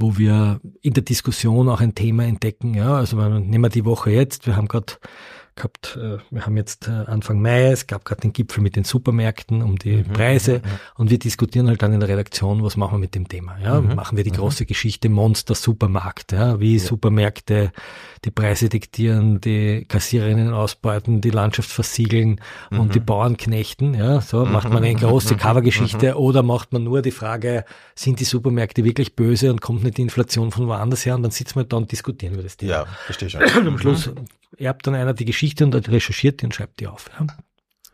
wo 0.00 0.18
wir 0.18 0.60
in 0.82 0.94
der 0.94 1.02
Diskussion 1.02 1.68
auch 1.68 1.80
ein 1.80 1.94
Thema 1.94 2.24
entdecken. 2.24 2.74
Ja, 2.74 2.96
also 2.96 3.16
nehmen 3.16 3.64
wir 3.64 3.68
die 3.68 3.84
Woche 3.84 4.10
jetzt, 4.10 4.46
wir 4.46 4.56
haben 4.56 4.68
gerade 4.68 4.94
gehabt, 5.60 5.98
äh, 6.00 6.18
wir 6.30 6.46
haben 6.46 6.56
jetzt 6.56 6.88
äh, 6.88 6.90
Anfang 6.90 7.40
Mai, 7.40 7.70
es 7.70 7.86
gab 7.86 8.04
gerade 8.04 8.22
den 8.22 8.32
Gipfel 8.32 8.62
mit 8.62 8.76
den 8.76 8.84
Supermärkten 8.84 9.62
um 9.62 9.78
die 9.78 9.98
Mhm, 9.98 10.12
Preise 10.12 10.52
mhm, 10.58 10.58
mhm. 10.70 10.78
und 10.96 11.10
wir 11.10 11.18
diskutieren 11.18 11.68
halt 11.68 11.82
dann 11.82 11.92
in 11.92 12.00
der 12.00 12.08
Redaktion, 12.08 12.62
was 12.62 12.76
machen 12.76 12.94
wir 12.94 12.98
mit 12.98 13.14
dem 13.14 13.28
Thema. 13.28 13.56
Ja, 13.62 13.80
Mhm, 13.80 13.94
machen 13.94 14.16
wir 14.16 14.24
die 14.24 14.30
mhm. 14.30 14.36
große 14.36 14.66
Geschichte 14.66 15.08
Monster 15.08 15.54
Supermarkt, 15.54 16.32
ja, 16.32 16.58
wie 16.60 16.76
Ja. 16.76 16.82
Supermärkte 16.82 17.72
die 18.24 18.30
Preise 18.30 18.68
diktieren, 18.68 19.40
die 19.40 19.86
Kassiererinnen 19.88 20.52
ausbeuten, 20.52 21.20
die 21.20 21.30
Landschaft 21.30 21.70
versiegeln 21.70 22.40
und 22.70 22.94
die 22.94 23.00
Bauern 23.00 23.36
knechten. 23.38 23.94
Ja, 23.94 24.20
so 24.20 24.44
macht 24.44 24.68
man 24.68 24.84
eine 24.84 24.94
große 24.94 25.36
Covergeschichte 25.36 26.18
oder 26.18 26.42
macht 26.42 26.72
man 26.72 26.84
nur 26.84 27.00
die 27.02 27.12
Frage, 27.12 27.64
sind 27.94 28.20
die 28.20 28.24
Supermärkte 28.24 28.84
wirklich 28.84 29.16
böse 29.16 29.50
und 29.50 29.60
kommt 29.60 29.84
nicht 29.84 29.96
die 29.96 30.02
Inflation 30.02 30.50
von 30.50 30.66
woanders 30.66 31.06
her 31.06 31.14
und 31.14 31.22
dann 31.22 31.30
sitzen 31.30 31.56
wir 31.56 31.64
da 31.64 31.76
und 31.78 31.90
diskutieren 31.92 32.34
über 32.34 32.42
das 32.42 32.56
Thema. 32.56 32.70
Ja, 32.72 32.86
verstehe 33.06 33.30
schon. 33.30 33.42
Und 33.42 33.66
am 33.68 33.78
Schluss 33.78 34.10
erbt 34.56 34.86
dann 34.86 34.94
einer 34.94 35.14
die 35.14 35.24
Geschichte 35.24 35.64
und 35.64 35.74
recherchiert 35.88 36.40
die 36.40 36.46
und 36.46 36.54
schreibt 36.54 36.80
die 36.80 36.86
auf. 36.86 37.10
Ja. 37.18 37.26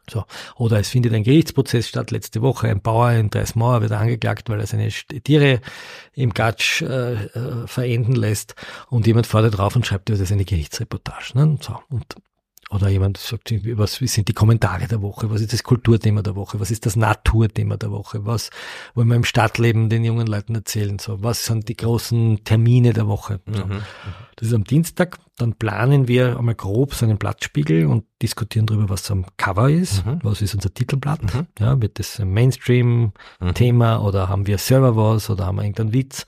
So. 0.09 0.25
Oder 0.57 0.79
es 0.79 0.89
findet 0.89 1.13
ein 1.15 1.25
Gerichtsprozess 1.25 1.89
statt. 1.89 2.11
Letzte 2.11 2.41
Woche 2.43 2.69
ein 2.69 2.81
Bauer 2.81 3.11
in 3.13 3.31
Dreismauer 3.31 3.83
wird 3.83 3.93
angeklagt, 3.93 4.49
weil 4.49 4.61
er 4.61 4.67
seine 4.67 4.89
Tiere 4.89 5.61
im 6.15 6.33
Gatsch 6.33 6.83
äh, 6.83 7.15
äh, 7.15 7.67
verenden 7.67 8.15
lässt 8.15 8.55
und 8.89 9.07
jemand 9.07 9.27
fordert 9.27 9.59
drauf 9.59 9.75
und 9.75 9.87
schreibt, 9.87 10.09
das 10.09 10.21
ist 10.21 10.33
eine 10.33 10.45
Gerichtsreportage. 10.45 11.33
Ne? 11.35 11.59
So. 11.61 11.81
Und 11.89 12.15
oder 12.71 12.89
jemand 12.89 13.19
sagt, 13.19 13.55
was 13.79 13.95
sind 13.95 14.27
die 14.27 14.33
Kommentare 14.33 14.89
der 14.89 15.01
Woche? 15.01 15.31
Was 15.31 15.41
ist 15.41 15.53
das 15.53 15.63
Kulturthema 15.63 16.23
der 16.23 16.35
Woche? 16.35 16.59
Was 16.59 16.73
ist 16.73 16.85
das 16.85 16.97
Naturthema 16.97 17.77
der 17.77 17.93
Woche? 17.93 18.27
Was 18.27 18.51
wollen 18.95 19.07
wir 19.09 19.15
im 19.15 19.25
Stadtleben 19.25 19.89
den 19.89 20.05
jungen 20.05 20.27
Leuten 20.27 20.57
erzählen? 20.57 20.99
So, 20.99 21.23
was 21.23 21.47
sind 21.47 21.69
die 21.69 21.77
großen 21.77 22.43
Termine 22.43 22.93
der 22.93 23.07
Woche? 23.07 23.41
So. 23.47 23.65
Mhm, 23.65 23.73
mhm. 23.73 23.83
Das 24.35 24.49
ist 24.49 24.55
am 24.55 24.65
Dienstag. 24.65 25.19
Dann 25.37 25.53
planen 25.53 26.09
wir 26.09 26.39
einmal 26.39 26.57
grob 26.57 26.95
so 26.95 27.05
einen 27.05 27.19
Blattspiegel 27.19 27.87
und 27.87 28.05
diskutieren 28.21 28.67
darüber, 28.67 28.89
was 28.89 29.11
am 29.13 29.27
Cover 29.37 29.71
ist. 29.71 30.05
Mhm. 30.05 30.19
Was 30.23 30.43
ist 30.43 30.55
unser 30.55 30.75
Titelblatt? 30.75 31.23
Mhm. 31.23 31.47
Ja, 31.61 31.81
wird 31.81 32.01
das 32.01 32.19
ein 32.19 32.33
Mainstream-Thema 32.33 33.99
mhm. 33.99 34.05
oder 34.05 34.29
haben 34.29 34.47
wir 34.49 34.59
Server 34.59 34.97
was 34.97 35.31
oder 35.31 35.47
haben 35.47 35.57
wir 35.57 35.63
irgendeinen 35.63 35.93
Witz? 35.93 36.27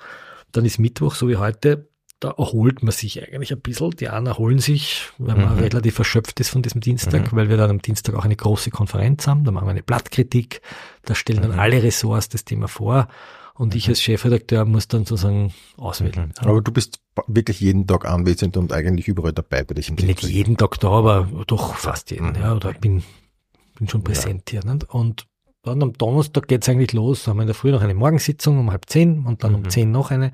Dann 0.52 0.64
ist 0.64 0.78
Mittwoch, 0.78 1.14
so 1.14 1.28
wie 1.28 1.36
heute, 1.36 1.87
da 2.20 2.30
erholt 2.30 2.82
man 2.82 2.92
sich 2.92 3.22
eigentlich 3.22 3.52
ein 3.52 3.60
bisschen. 3.60 3.90
Die 3.92 4.08
einen 4.08 4.26
erholen 4.26 4.58
sich, 4.58 5.08
weil 5.18 5.36
man 5.36 5.54
mhm. 5.54 5.60
relativ 5.60 5.98
erschöpft 5.98 6.40
ist 6.40 6.50
von 6.50 6.62
diesem 6.62 6.80
Dienstag, 6.80 7.32
mhm. 7.32 7.36
weil 7.36 7.48
wir 7.48 7.56
dann 7.56 7.70
am 7.70 7.82
Dienstag 7.82 8.14
auch 8.14 8.24
eine 8.24 8.36
große 8.36 8.70
Konferenz 8.70 9.26
haben. 9.26 9.44
Da 9.44 9.52
machen 9.52 9.66
wir 9.66 9.70
eine 9.70 9.82
Blattkritik, 9.82 10.60
da 11.04 11.14
stellen 11.14 11.42
dann 11.42 11.52
mhm. 11.52 11.58
alle 11.60 11.82
Ressorts 11.82 12.28
das 12.28 12.44
Thema 12.44 12.66
vor 12.66 13.08
und 13.54 13.74
ich 13.74 13.86
mhm. 13.86 13.92
als 13.92 14.02
Chefredakteur 14.02 14.64
muss 14.64 14.88
dann 14.88 15.04
sozusagen 15.04 15.52
auswählen. 15.76 16.32
Mhm. 16.40 16.48
Aber 16.48 16.62
du 16.62 16.72
bist 16.72 17.00
wirklich 17.26 17.60
jeden 17.60 17.86
Tag 17.86 18.04
anwesend 18.04 18.56
und 18.56 18.72
eigentlich 18.72 19.08
überall 19.08 19.32
dabei 19.32 19.64
bei 19.64 19.74
dich 19.74 19.88
im 19.88 19.96
Bin 19.96 20.06
nicht 20.06 20.22
jeden 20.22 20.56
Tag 20.56 20.78
da, 20.80 20.90
aber 20.90 21.28
doch 21.46 21.74
fast 21.74 22.10
jeden, 22.10 22.30
mhm. 22.30 22.36
ja, 22.36 22.54
oder 22.54 22.72
bin, 22.72 23.02
bin 23.78 23.88
schon 23.88 24.02
präsent 24.02 24.50
ja. 24.52 24.62
hier. 24.62 24.72
Nicht? 24.72 24.90
Und 24.90 25.26
dann 25.68 25.82
am 25.82 25.92
Donnerstag 25.92 26.48
geht's 26.48 26.68
eigentlich 26.68 26.92
los. 26.92 27.24
Da 27.24 27.30
haben 27.30 27.38
wir 27.38 27.42
in 27.42 27.48
der 27.48 27.54
Früh 27.54 27.70
noch 27.70 27.82
eine 27.82 27.94
Morgensitzung 27.94 28.58
um 28.58 28.70
halb 28.70 28.86
zehn 28.86 29.24
und 29.24 29.44
dann 29.44 29.54
um 29.54 29.68
zehn 29.68 29.90
noch 29.90 30.10
eine. 30.10 30.32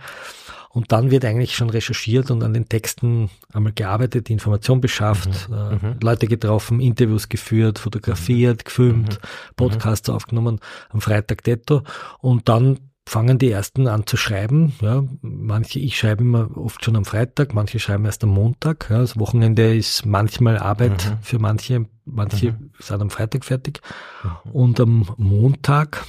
Und 0.71 0.91
dann 0.91 1.13
wird 1.13 1.25
eigentlich 1.25 1.55
schon 1.55 1.71
recherchiert 1.71 2.33
und 2.33 2.43
an 2.43 2.53
den 2.53 2.69
Texten 2.69 3.31
einmal 3.53 3.73
gearbeitet, 3.73 4.29
die 4.29 4.33
Information 4.33 4.81
beschafft, 4.81 5.49
mhm. 5.49 5.55
äh, 5.55 5.75
mhm. 5.75 5.97
Leute 6.03 6.27
getroffen, 6.27 6.81
Interviews 6.81 7.29
geführt, 7.29 7.79
fotografiert, 7.79 8.59
mhm. 8.59 8.65
gefilmt, 8.65 9.21
mhm. 9.23 9.55
Podcasts 9.55 10.09
aufgenommen, 10.09 10.59
am 10.91 11.01
Freitag 11.01 11.45
detto. 11.45 11.83
Und 12.19 12.49
dann 12.49 12.79
fangen 13.07 13.39
die 13.39 13.51
ersten 13.51 13.87
an 13.87 14.07
zu 14.07 14.17
schreiben. 14.17 14.73
Ja, 14.81 15.05
manche, 15.21 15.79
ich 15.79 15.99
schreibe 15.99 16.23
immer 16.23 16.57
oft 16.57 16.85
schon 16.85 16.97
am 16.97 17.05
Freitag, 17.05 17.55
manche 17.55 17.79
schreiben 17.79 18.05
erst 18.05 18.25
am 18.25 18.31
Montag. 18.31 18.89
Ja, 18.91 18.99
das 18.99 19.19
Wochenende 19.19 19.77
ist 19.77 20.07
manchmal 20.07 20.59
Arbeit 20.59 21.11
mhm. 21.11 21.19
für 21.23 21.39
manche, 21.39 21.87
manche 22.05 22.53
mhm. 22.53 22.71
sind 22.79 23.03
am 23.03 23.11
Freitag 23.11 23.45
fertig. 23.45 23.81
Mhm. 24.23 24.51
Und 24.53 24.81
am 24.81 25.09
Montag 25.17 26.07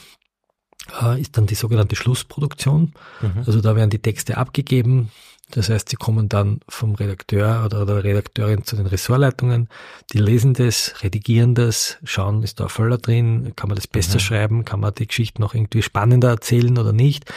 äh, 1.02 1.20
ist 1.20 1.38
dann 1.38 1.48
die 1.48 1.56
sogenannte 1.56 1.96
Schlussproduktion. 1.96 2.94
Mhm. 3.22 3.44
Also 3.46 3.62
da 3.62 3.76
werden 3.76 3.90
die 3.90 4.02
Texte 4.02 4.38
abgegeben. 4.38 5.12
Das 5.52 5.70
heißt, 5.70 5.90
sie 5.90 5.96
kommen 5.96 6.28
dann 6.28 6.60
vom 6.68 6.96
Redakteur 6.96 7.64
oder 7.66 7.86
der 7.86 8.04
Redakteurin 8.04 8.64
zu 8.64 8.76
den 8.76 8.88
Ressortleitungen. 8.88 9.70
Die 10.12 10.18
lesen 10.18 10.54
das, 10.54 10.96
redigieren 11.04 11.54
das, 11.54 11.98
schauen, 12.04 12.44
ist 12.44 12.60
da 12.60 12.66
ein 12.66 12.70
Völler 12.70 12.98
drin, 12.98 13.54
kann 13.56 13.70
man 13.70 13.76
das 13.76 13.88
besser 13.88 14.16
mhm. 14.16 14.20
schreiben, 14.20 14.66
kann 14.66 14.80
man 14.80 14.94
die 14.96 15.08
Geschichte 15.08 15.42
noch 15.42 15.54
irgendwie 15.54 15.84
spannender 15.84 16.30
erzählen 16.30 16.78
oder 16.78 16.94
nicht. 16.94 17.32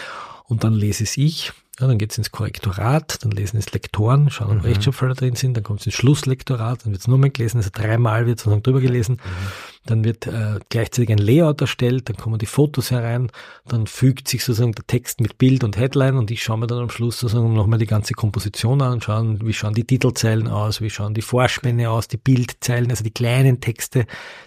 Und 0.45 0.65
dann 0.65 0.73
lese 0.73 1.05
es 1.05 1.17
ich 1.17 1.53
ja, 1.81 1.87
dann 1.87 1.99
geht's 1.99 2.19
ins 2.19 2.33
Korrektorat, 2.33 3.25
dann 3.25 3.31
lesen 3.31 3.57
es 3.57 3.73
Lektoren, 3.73 4.31
schauen, 4.31 4.51
ob 4.51 4.65
mhm. 4.65 4.71
Rechtschreibfehler 4.71 5.15
drin 5.15 5.37
sind, 5.37 5.57
dann 5.57 5.63
kommt 5.63 5.81
es 5.81 5.87
ins 5.87 5.95
Schlusslektorat, 5.95 6.85
dann 6.85 6.93
wird's 6.93 7.07
nur 7.07 7.19
mehr 7.19 7.31
gelesen, 7.31 7.59
also 7.59 7.71
dreimal 7.73 8.27
wird 8.27 8.41
sozusagen 8.41 8.65
drüber 8.65 8.81
gelesen, 8.81 9.15
mhm. 9.15 9.87
dann 9.87 10.05
wird 10.05 10.27
äh, 10.27 10.59
gleichzeitig 10.71 11.11
ein 11.11 11.19
Layout 11.19 11.61
erstellt, 11.61 12.09
dann 12.09 12.17
kommen 12.17 12.39
die 12.39 12.47
Fotos 12.47 12.91
herein, 12.91 13.31
dann 13.67 13.87
fügt 13.87 14.27
sich 14.27 14.45
sozusagen 14.45 14.73
der 14.73 14.87
Text 14.87 15.21
mit 15.21 15.39
Bild 15.39 15.63
und 15.63 15.77
Headline 15.77 16.17
und 16.17 16.31
ich 16.33 16.43
schaue 16.43 16.59
mir 16.59 16.67
dann 16.67 16.79
am 16.79 16.91
Schluss 16.91 17.21
sozusagen 17.21 17.55
nochmal 17.55 17.79
die 17.79 17.87
ganze 17.87 18.15
Komposition 18.15 18.83
an 18.83 18.95
und 18.95 19.05
schauen, 19.05 19.47
wie 19.47 19.53
schauen 19.53 19.75
die 19.75 19.85
Titelzeilen 19.85 20.49
aus, 20.49 20.81
wie 20.81 20.91
schauen 20.91 21.15
die 21.15 21.23
Vorspänne 21.23 21.91
aus, 21.91 22.09
die 22.09 22.17
Bildzeilen, 22.17 22.91
also 22.91 23.05
die 23.05 23.13
kleinen 23.13 23.61
Texte, 23.61 24.07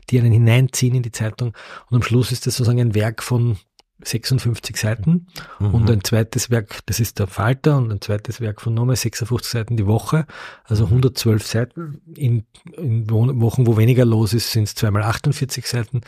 die 0.09 0.19
einen 0.19 0.33
hineinziehen 0.33 0.95
in 0.95 1.03
die 1.03 1.11
Zeitung 1.11 1.53
und 1.89 1.95
am 1.95 2.03
Schluss 2.03 2.33
ist 2.33 2.45
das 2.45 2.57
sozusagen 2.57 2.81
ein 2.81 2.95
Werk 2.95 3.23
von 3.23 3.57
56 4.03 4.77
Seiten 4.77 5.27
mhm. 5.59 5.73
und 5.73 5.89
ein 5.89 6.03
zweites 6.03 6.49
Werk, 6.49 6.79
das 6.85 6.99
ist 6.99 7.19
der 7.19 7.27
Falter 7.27 7.77
und 7.77 7.91
ein 7.91 8.01
zweites 8.01 8.41
Werk 8.41 8.61
von 8.61 8.73
nochmal 8.73 8.95
56 8.95 9.51
Seiten 9.51 9.77
die 9.77 9.87
Woche, 9.87 10.25
also 10.63 10.85
112 10.85 11.45
Seiten. 11.45 12.01
In, 12.15 12.45
in 12.77 13.09
Wochen, 13.09 13.67
wo 13.67 13.77
weniger 13.77 14.05
los 14.05 14.33
ist, 14.33 14.51
sind 14.51 14.63
es 14.63 14.75
zweimal 14.75 15.03
48 15.03 15.67
Seiten, 15.67 16.01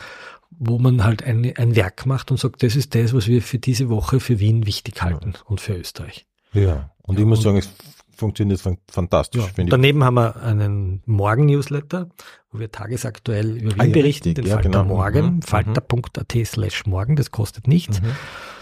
wo 0.50 0.78
man 0.78 1.04
halt 1.04 1.22
ein, 1.22 1.52
ein 1.56 1.76
Werk 1.76 2.06
macht 2.06 2.30
und 2.30 2.38
sagt, 2.38 2.62
das 2.62 2.76
ist 2.76 2.94
das, 2.94 3.14
was 3.14 3.26
wir 3.26 3.42
für 3.42 3.58
diese 3.58 3.88
Woche 3.88 4.20
für 4.20 4.38
Wien 4.40 4.66
wichtig 4.66 5.02
halten 5.02 5.34
und 5.46 5.60
für 5.60 5.74
Österreich. 5.74 6.26
Ja, 6.52 6.90
und 7.02 7.16
ja, 7.16 7.22
ich 7.22 7.26
muss 7.26 7.42
sagen, 7.42 7.58
es 7.58 7.70
funktioniert 8.24 8.62
fantastisch. 8.88 9.42
Ja, 9.56 9.64
daneben 9.66 10.02
haben 10.02 10.14
wir 10.14 10.36
einen 10.36 11.02
Morgen-Newsletter, 11.04 12.08
wo 12.50 12.58
wir 12.58 12.72
tagesaktuell 12.72 13.58
über 13.58 13.74
Wien 13.74 13.80
ah, 13.80 13.84
ja, 13.84 13.92
berichten, 13.92 14.28
richtig. 14.28 14.34
den 14.34 14.46
ja, 14.46 14.54
Falter 14.54 14.70
genau. 14.70 14.84
Morgen, 14.84 15.36
mhm. 15.36 15.42
falter.at 15.42 16.32
slash 16.46 16.86
morgen, 16.86 17.16
das 17.16 17.30
kostet 17.30 17.68
nichts. 17.68 18.00
Mhm. 18.00 18.06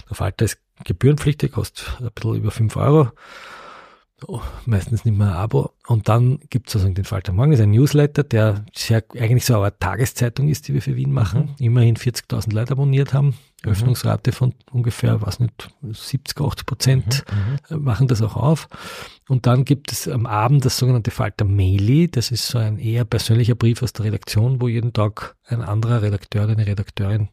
Der 0.08 0.16
Falter 0.16 0.44
ist 0.44 0.58
gebührenpflichtig, 0.84 1.52
kostet 1.52 1.96
ein 2.00 2.10
bisschen 2.12 2.34
über 2.34 2.50
fünf 2.50 2.76
Euro. 2.76 3.10
Oh, 4.26 4.40
meistens 4.66 5.04
nicht 5.04 5.16
mehr 5.16 5.28
ein 5.28 5.34
Abo. 5.34 5.72
Und 5.86 6.08
dann 6.08 6.38
gibt 6.50 6.68
es 6.68 6.72
sozusagen 6.72 6.94
den 6.94 7.04
Falter 7.04 7.32
Morgen, 7.32 7.52
das 7.52 7.60
ist 7.60 7.64
ein 7.64 7.70
Newsletter, 7.70 8.22
der 8.24 8.64
sehr, 8.74 9.04
eigentlich 9.16 9.44
so 9.44 9.60
eine 9.60 9.76
Tageszeitung 9.78 10.48
ist, 10.48 10.68
die 10.68 10.74
wir 10.74 10.82
für 10.82 10.96
Wien 10.96 11.12
machen. 11.12 11.54
Mhm. 11.58 11.64
Immerhin 11.64 11.96
40.000 11.96 12.52
Leute 12.52 12.72
abonniert 12.72 13.14
haben. 13.14 13.34
Mhm. 13.64 13.72
Öffnungsrate 13.72 14.32
von 14.32 14.54
ungefähr, 14.70 15.22
was 15.22 15.40
nicht, 15.40 15.70
70, 15.82 16.40
80 16.40 16.66
Prozent 16.66 17.24
mhm. 17.70 17.76
mhm. 17.76 17.84
machen 17.84 18.08
das 18.08 18.22
auch 18.22 18.36
auf. 18.36 18.68
Und 19.28 19.46
dann 19.46 19.64
gibt 19.64 19.92
es 19.92 20.08
am 20.08 20.26
Abend 20.26 20.64
das 20.64 20.78
sogenannte 20.78 21.10
Falter 21.10 21.44
Maili. 21.44 22.10
Das 22.10 22.30
ist 22.30 22.46
so 22.46 22.58
ein 22.58 22.78
eher 22.78 23.04
persönlicher 23.04 23.54
Brief 23.54 23.82
aus 23.82 23.92
der 23.92 24.06
Redaktion, 24.06 24.60
wo 24.60 24.68
jeden 24.68 24.92
Tag 24.92 25.36
ein 25.46 25.62
anderer 25.62 26.02
Redakteur 26.02 26.44
oder 26.44 26.52
eine 26.52 26.66
Redakteurin 26.66 27.28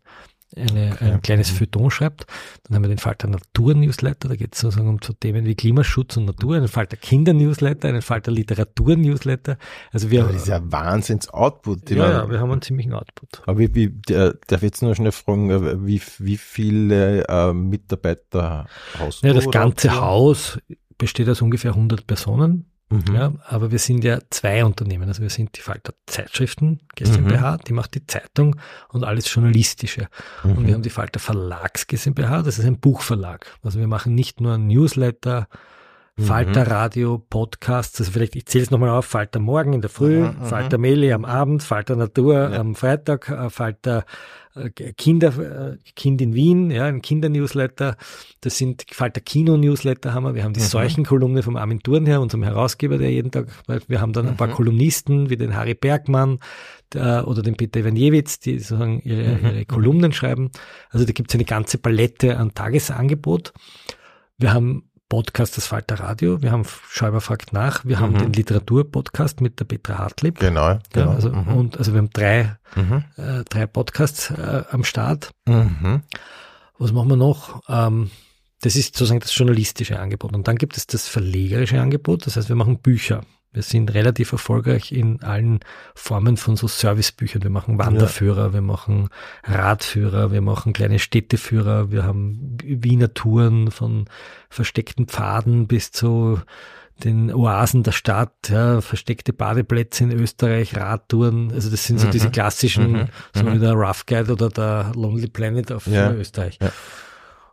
eine, 0.59 0.91
okay. 0.93 1.11
ein 1.11 1.21
kleines 1.21 1.49
Feuilleton 1.49 1.91
schreibt. 1.91 2.25
Dann 2.63 2.75
haben 2.75 2.83
wir 2.83 2.89
den 2.89 2.97
Falter 2.97 3.27
Natur-Newsletter, 3.27 4.29
da 4.29 4.35
geht 4.35 4.55
es 4.55 4.61
sozusagen 4.61 4.89
um 4.89 4.99
so 5.03 5.13
Themen 5.13 5.45
wie 5.45 5.55
Klimaschutz 5.55 6.17
und 6.17 6.25
Natur, 6.25 6.57
einen 6.57 6.67
Falter 6.67 6.97
Kinder-Newsletter, 6.97 7.87
einen 7.87 8.01
Falter 8.01 8.31
Literatur-Newsletter. 8.31 9.57
Also 9.91 10.11
wir, 10.11 10.23
Aber 10.23 10.33
das 10.33 10.43
ist 10.43 10.47
ja 10.47 10.61
Wahnsinns-Output. 10.63 11.89
Ja, 11.91 12.11
ja, 12.11 12.29
wir 12.29 12.39
haben 12.39 12.51
einen 12.51 12.61
ziemlichen 12.61 12.93
Output. 12.93 13.41
Aber 13.45 13.57
wie, 13.57 13.73
wie, 13.75 13.89
der, 13.89 14.35
darf 14.47 14.61
jetzt 14.61 14.81
nur 14.81 14.95
schnell 14.95 15.11
fragen, 15.11 15.49
äh, 15.49 15.85
wie, 15.85 16.01
wie 16.19 16.37
viele 16.37 17.27
äh, 17.27 17.53
Mitarbeiter 17.53 18.67
hast 18.97 19.23
du? 19.23 19.27
Ja, 19.27 19.33
das 19.33 19.49
ganze 19.49 19.99
Haus 19.99 20.59
besteht 20.97 21.29
aus 21.29 21.41
ungefähr 21.41 21.71
100 21.71 22.05
Personen. 22.05 22.68
Mhm. 22.89 23.15
Ja, 23.15 23.33
aber 23.47 23.71
wir 23.71 23.77
sind 23.77 24.03
ja 24.03 24.19
zwei 24.31 24.65
Unternehmen. 24.65 25.07
Also 25.07 25.21
wir 25.21 25.29
sind 25.29 25.55
die 25.55 25.61
Falter 25.61 25.93
Zeitschriften 26.07 26.79
GmbH, 26.95 27.53
mhm. 27.53 27.59
die 27.67 27.73
macht 27.73 27.93
die 27.93 28.05
Zeitung 28.07 28.55
und 28.89 29.03
alles 29.03 29.31
Journalistische. 29.31 30.07
Mhm. 30.43 30.51
Und 30.57 30.67
wir 30.67 30.73
haben 30.73 30.81
die 30.81 30.89
Falter 30.89 31.19
Verlags 31.19 31.85
GmbH, 31.85 32.41
das 32.41 32.57
ist 32.57 32.65
ein 32.65 32.79
Buchverlag. 32.79 33.45
Also 33.63 33.79
wir 33.79 33.87
machen 33.87 34.15
nicht 34.15 34.41
nur 34.41 34.57
Newsletter, 34.57 35.47
mhm. 36.19 36.25
Falter 36.25 36.67
Radio, 36.67 37.23
Podcasts, 37.29 37.99
also 37.99 38.11
vielleicht, 38.11 38.35
ich 38.35 38.45
zähle 38.45 38.63
es 38.63 38.71
nochmal 38.71 38.89
auf, 38.89 39.05
Falter 39.05 39.39
Morgen 39.39 39.73
in 39.73 39.81
der 39.81 39.89
Früh, 39.89 40.21
mhm. 40.21 40.43
Falter 40.43 40.77
Meli 40.77 41.11
am 41.13 41.25
Abend, 41.25 41.63
Falter 41.63 41.95
Natur 41.95 42.35
ja. 42.35 42.59
am 42.59 42.75
Freitag, 42.75 43.29
äh, 43.29 43.49
Falter 43.49 44.05
äh, 44.55 44.69
Kinder, 44.69 45.37
äh, 45.37 45.77
Kind 45.95 46.21
in 46.21 46.33
Wien, 46.33 46.71
ja, 46.71 46.85
ein 46.85 47.01
Kindernewsletter. 47.01 47.97
Das 48.41 48.57
sind 48.57 48.85
Falter 48.91 49.21
Kino-Newsletter 49.21 50.13
haben 50.13 50.23
wir. 50.23 50.35
Wir 50.35 50.43
haben 50.43 50.53
die 50.53 50.59
mhm. 50.59 50.65
Seuchenkolumne 50.65 51.43
vom 51.43 51.55
Armin 51.55 51.81
Thurnherr, 51.81 52.21
unserem 52.21 52.43
Herausgeber, 52.43 52.97
der 52.97 53.11
jeden 53.11 53.31
Tag, 53.31 53.47
wir 53.87 54.01
haben 54.01 54.13
dann 54.13 54.27
ein 54.27 54.37
paar 54.37 54.47
mhm. 54.47 54.53
Kolumnisten 54.53 55.29
wie 55.29 55.37
den 55.37 55.55
Harry 55.55 55.75
Bergmann 55.75 56.39
der, 56.93 57.27
oder 57.27 57.41
den 57.41 57.55
Peter 57.55 57.79
Ivanjewitz, 57.79 58.39
die 58.39 58.59
sozusagen 58.59 58.99
ihre, 59.01 59.37
mhm. 59.37 59.45
ihre 59.45 59.65
Kolumnen 59.65 60.11
schreiben. 60.11 60.51
Also 60.89 61.05
da 61.05 61.11
gibt 61.13 61.31
es 61.31 61.35
eine 61.35 61.45
ganze 61.45 61.77
Palette 61.77 62.37
an 62.37 62.53
Tagesangebot. 62.53 63.53
Wir 64.37 64.53
haben 64.53 64.88
Podcast 65.09 65.57
das 65.57 65.65
Falter 65.65 65.99
Radio. 65.99 66.41
Wir 66.41 66.51
haben 66.51 66.63
Schäuber 66.89 67.19
fragt 67.19 67.51
nach. 67.51 67.83
Wir 67.83 67.97
mhm. 67.97 68.01
haben 68.01 68.17
den 68.19 68.33
Literaturpodcast 68.33 69.41
mit 69.41 69.59
der 69.59 69.65
Petra 69.65 69.97
Hartlieb. 69.97 70.39
Genau. 70.39 70.79
genau. 70.93 71.09
Ja, 71.09 71.15
also, 71.15 71.31
mhm. 71.31 71.47
und, 71.47 71.77
also 71.77 71.93
wir 71.93 71.97
haben 71.97 72.11
drei, 72.11 72.55
mhm. 72.75 73.03
äh, 73.17 73.43
drei 73.49 73.65
Podcasts 73.65 74.29
äh, 74.29 74.63
am 74.69 74.83
Start. 74.83 75.31
Mhm. 75.47 76.03
Was 76.77 76.91
machen 76.93 77.09
wir 77.09 77.17
noch? 77.17 77.61
Ähm, 77.67 78.11
das 78.61 78.75
ist 78.75 78.95
sozusagen 78.95 79.19
das 79.19 79.35
journalistische 79.35 79.99
Angebot. 79.99 80.33
Und 80.33 80.47
dann 80.47 80.57
gibt 80.57 80.77
es 80.77 80.85
das 80.85 81.07
verlegerische 81.07 81.81
Angebot. 81.81 82.27
Das 82.27 82.35
heißt, 82.35 82.49
wir 82.49 82.55
machen 82.55 82.79
Bücher. 82.79 83.21
Wir 83.51 83.63
sind 83.63 83.93
relativ 83.95 84.31
erfolgreich 84.31 84.91
in 84.91 85.23
allen 85.23 85.59
Formen 85.95 86.37
von 86.37 86.55
so 86.55 86.67
Servicebüchern. 86.67 87.41
Wir 87.41 87.49
machen 87.49 87.79
Wanderführer, 87.79 88.47
ja. 88.47 88.53
wir 88.53 88.61
machen 88.61 89.09
Radführer, 89.43 90.31
wir 90.31 90.41
machen 90.41 90.71
kleine 90.73 90.99
Städteführer, 90.99 91.91
wir 91.91 92.03
haben 92.03 92.57
Wiener 92.63 93.13
Touren 93.13 93.71
von 93.71 94.05
versteckten 94.49 95.07
Pfaden 95.07 95.65
bis 95.67 95.91
zu 95.91 96.39
den 97.03 97.33
Oasen 97.33 97.83
der 97.83 97.93
Stadt, 97.93 98.49
ja, 98.49 98.81
versteckte 98.81 99.31
Badeplätze 99.33 100.03
in 100.03 100.11
Österreich, 100.11 100.75
Radtouren, 100.75 101.51
also 101.53 101.69
das 101.71 101.85
sind 101.85 101.97
so 101.99 102.07
Mhm. 102.07 102.11
diese 102.11 102.29
klassischen, 102.29 102.91
Mhm. 102.91 103.07
so 103.33 103.43
Mhm. 103.45 103.53
wie 103.53 103.59
der 103.59 103.73
Rough 103.73 104.05
Guide 104.05 104.33
oder 104.33 104.49
der 104.49 104.91
Lonely 104.95 105.27
Planet 105.27 105.71
auf 105.71 105.87
Ja. 105.87 106.11
Österreich. 106.11 106.59
Ja. 106.61 106.71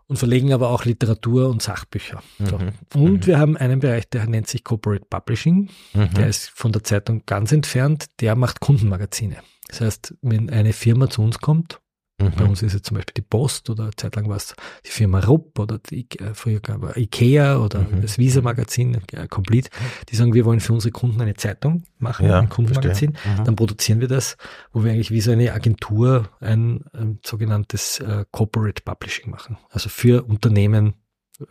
Und 0.09 0.18
verlegen 0.18 0.52
aber 0.52 0.70
auch 0.70 0.84
Literatur 0.84 1.48
und 1.48 1.62
Sachbücher. 1.62 2.22
So. 2.38 2.59
Mhm. 2.59 2.72
Und 2.94 3.26
wir 3.26 3.40
haben 3.40 3.57
einen 3.57 3.80
Bereich, 3.80 4.09
der 4.09 4.26
nennt 4.26 4.46
sich 4.46 4.62
Corporate 4.62 5.04
Publishing. 5.11 5.68
Mhm. 5.94 6.14
Der 6.14 6.28
ist 6.28 6.50
von 6.50 6.70
der 6.70 6.84
Zeitung 6.84 7.22
ganz 7.26 7.50
entfernt. 7.50 8.07
Der 8.20 8.36
macht 8.36 8.61
Kundenmagazine. 8.61 9.38
Das 9.68 9.80
heißt, 9.80 10.14
wenn 10.22 10.48
eine 10.48 10.72
Firma 10.72 11.11
zu 11.11 11.22
uns 11.22 11.38
kommt, 11.38 11.80
bei 12.18 12.44
Mhm. 12.44 12.48
uns 12.50 12.62
ist 12.62 12.74
es 12.74 12.80
zum 12.82 12.96
Beispiel 12.96 13.12
die 13.14 13.22
Post 13.22 13.68
oder 13.68 13.90
zeitlang 13.94 14.28
war 14.28 14.36
es 14.36 14.54
die 14.86 14.90
Firma 14.90 15.20
Rupp 15.20 15.58
oder 15.58 15.78
die, 15.78 16.06
äh, 16.18 16.32
früher 16.32 16.60
gab 16.60 16.82
es 16.84 16.96
Ikea 16.96 17.58
oder 17.58 17.80
Mhm. 17.80 18.00
das 18.00 18.16
Visa-Magazin, 18.16 18.98
äh, 19.12 19.28
Complete, 19.28 19.68
die 20.08 20.16
sagen, 20.16 20.32
wir 20.32 20.46
wollen 20.46 20.60
für 20.60 20.72
unsere 20.72 20.92
Kunden 20.92 21.20
eine 21.20 21.34
Zeitung 21.34 21.82
machen, 21.98 22.26
Ja, 22.26 22.40
ein 22.40 22.48
Kundenmagazin. 22.48 23.10
Mhm. 23.38 23.44
Dann 23.44 23.56
produzieren 23.56 24.00
wir 24.00 24.08
das, 24.08 24.38
wo 24.72 24.82
wir 24.82 24.92
eigentlich 24.92 25.10
wie 25.10 25.20
so 25.20 25.30
eine 25.30 25.52
Agentur 25.52 26.30
ein, 26.40 26.84
ein 26.94 27.18
sogenanntes 27.24 28.00
äh, 28.00 28.24
Corporate 28.30 28.82
Publishing 28.82 29.30
machen. 29.30 29.58
Also 29.70 29.88
für 29.90 30.24
Unternehmen 30.24 30.94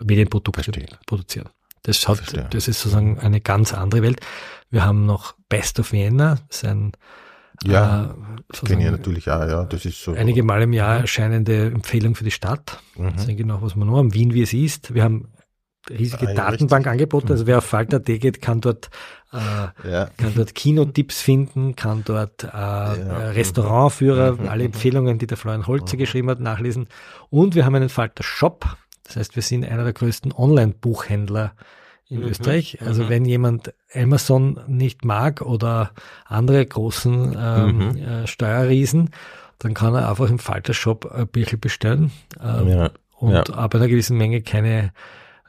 Medienprodukte 0.03 0.63
Verstehe. 0.63 0.87
produzieren. 1.05 1.49
Das, 1.83 2.07
hat, 2.07 2.17
Verstehe. 2.17 2.47
das 2.49 2.67
ist 2.67 2.81
sozusagen 2.81 3.19
eine 3.19 3.39
ganz 3.39 3.71
andere 3.71 4.01
Welt. 4.01 4.19
Wir 4.71 4.83
haben 4.83 5.05
noch 5.05 5.35
Best 5.47 5.79
of 5.79 5.91
Vienna, 5.91 6.39
das 6.49 6.63
ist 6.63 6.65
ein 6.65 6.93
Ja, 7.63 8.15
äh, 8.61 8.65
Kenne 8.65 8.85
ich 8.85 8.91
natürlich 8.91 9.29
auch, 9.29 9.47
ja. 9.47 9.63
Das 9.65 9.85
ist 9.85 10.01
so. 10.03 10.13
einige 10.13 10.43
Mal 10.43 10.61
im 10.63 10.73
Jahr 10.73 10.99
erscheinende 10.99 11.67
Empfehlung 11.67 12.15
für 12.15 12.23
die 12.23 12.31
Stadt. 12.31 12.79
Mhm. 12.97 13.13
Das 13.15 13.27
ist 13.27 13.37
genau, 13.37 13.61
was 13.61 13.75
wir 13.75 13.85
noch 13.85 13.97
haben. 13.97 14.13
Wien, 14.13 14.33
wie 14.33 14.41
es 14.43 14.53
ist. 14.53 14.93
Wir 14.93 15.03
haben 15.03 15.29
riesige 15.89 16.25
ja, 16.25 16.33
Datenbankangebote. 16.33 17.33
Also 17.33 17.47
wer 17.47 17.59
auf 17.59 17.65
Falter.at 17.65 18.05
geht, 18.05 18.41
kann 18.41 18.61
dort, 18.61 18.89
äh, 19.33 19.37
Ja. 19.89 20.09
kann 20.17 20.33
dort 20.35 20.55
Kinotipps 20.55 21.21
finden, 21.21 21.75
kann 21.75 22.03
dort 22.05 22.43
äh, 22.43 22.47
äh, 22.47 23.29
Restaurantführer, 23.31 24.33
Mhm. 24.33 24.49
alle 24.49 24.63
Empfehlungen, 24.65 25.17
die 25.19 25.27
der 25.27 25.37
Florian 25.37 25.67
Holzer 25.67 25.97
geschrieben 25.97 26.29
hat, 26.29 26.39
nachlesen. 26.39 26.87
Und 27.29 27.55
wir 27.55 27.65
haben 27.65 27.75
einen 27.75 27.89
Falter 27.89 28.23
Shop. 28.23 28.65
Das 29.03 29.15
heißt, 29.17 29.35
wir 29.35 29.43
sind 29.43 29.63
einer 29.65 29.83
der 29.83 29.93
größten 29.93 30.31
Online-Buchhändler 30.33 31.53
in 32.15 32.21
Mhm. 32.21 32.27
Österreich. 32.29 32.81
Also 32.81 33.03
Mhm. 33.03 33.09
wenn 33.09 33.25
jemand 33.25 33.73
Amazon 33.93 34.59
nicht 34.67 35.05
mag 35.05 35.41
oder 35.41 35.91
andere 36.25 36.65
großen 36.65 37.35
ähm, 37.37 37.77
Mhm. 37.89 37.97
äh, 37.97 38.27
Steuerriesen, 38.27 39.11
dann 39.59 39.73
kann 39.73 39.93
er 39.95 40.09
einfach 40.09 40.29
im 40.29 40.39
Falter 40.39 40.73
Shop 40.73 41.05
ein 41.11 41.27
Bücher 41.27 41.57
bestellen 41.57 42.11
ähm, 42.43 42.67
Ja. 42.67 42.89
und 43.17 43.31
Ja. 43.31 43.43
ab 43.43 43.75
einer 43.75 43.87
gewissen 43.87 44.17
Menge 44.17 44.41
keine 44.41 44.91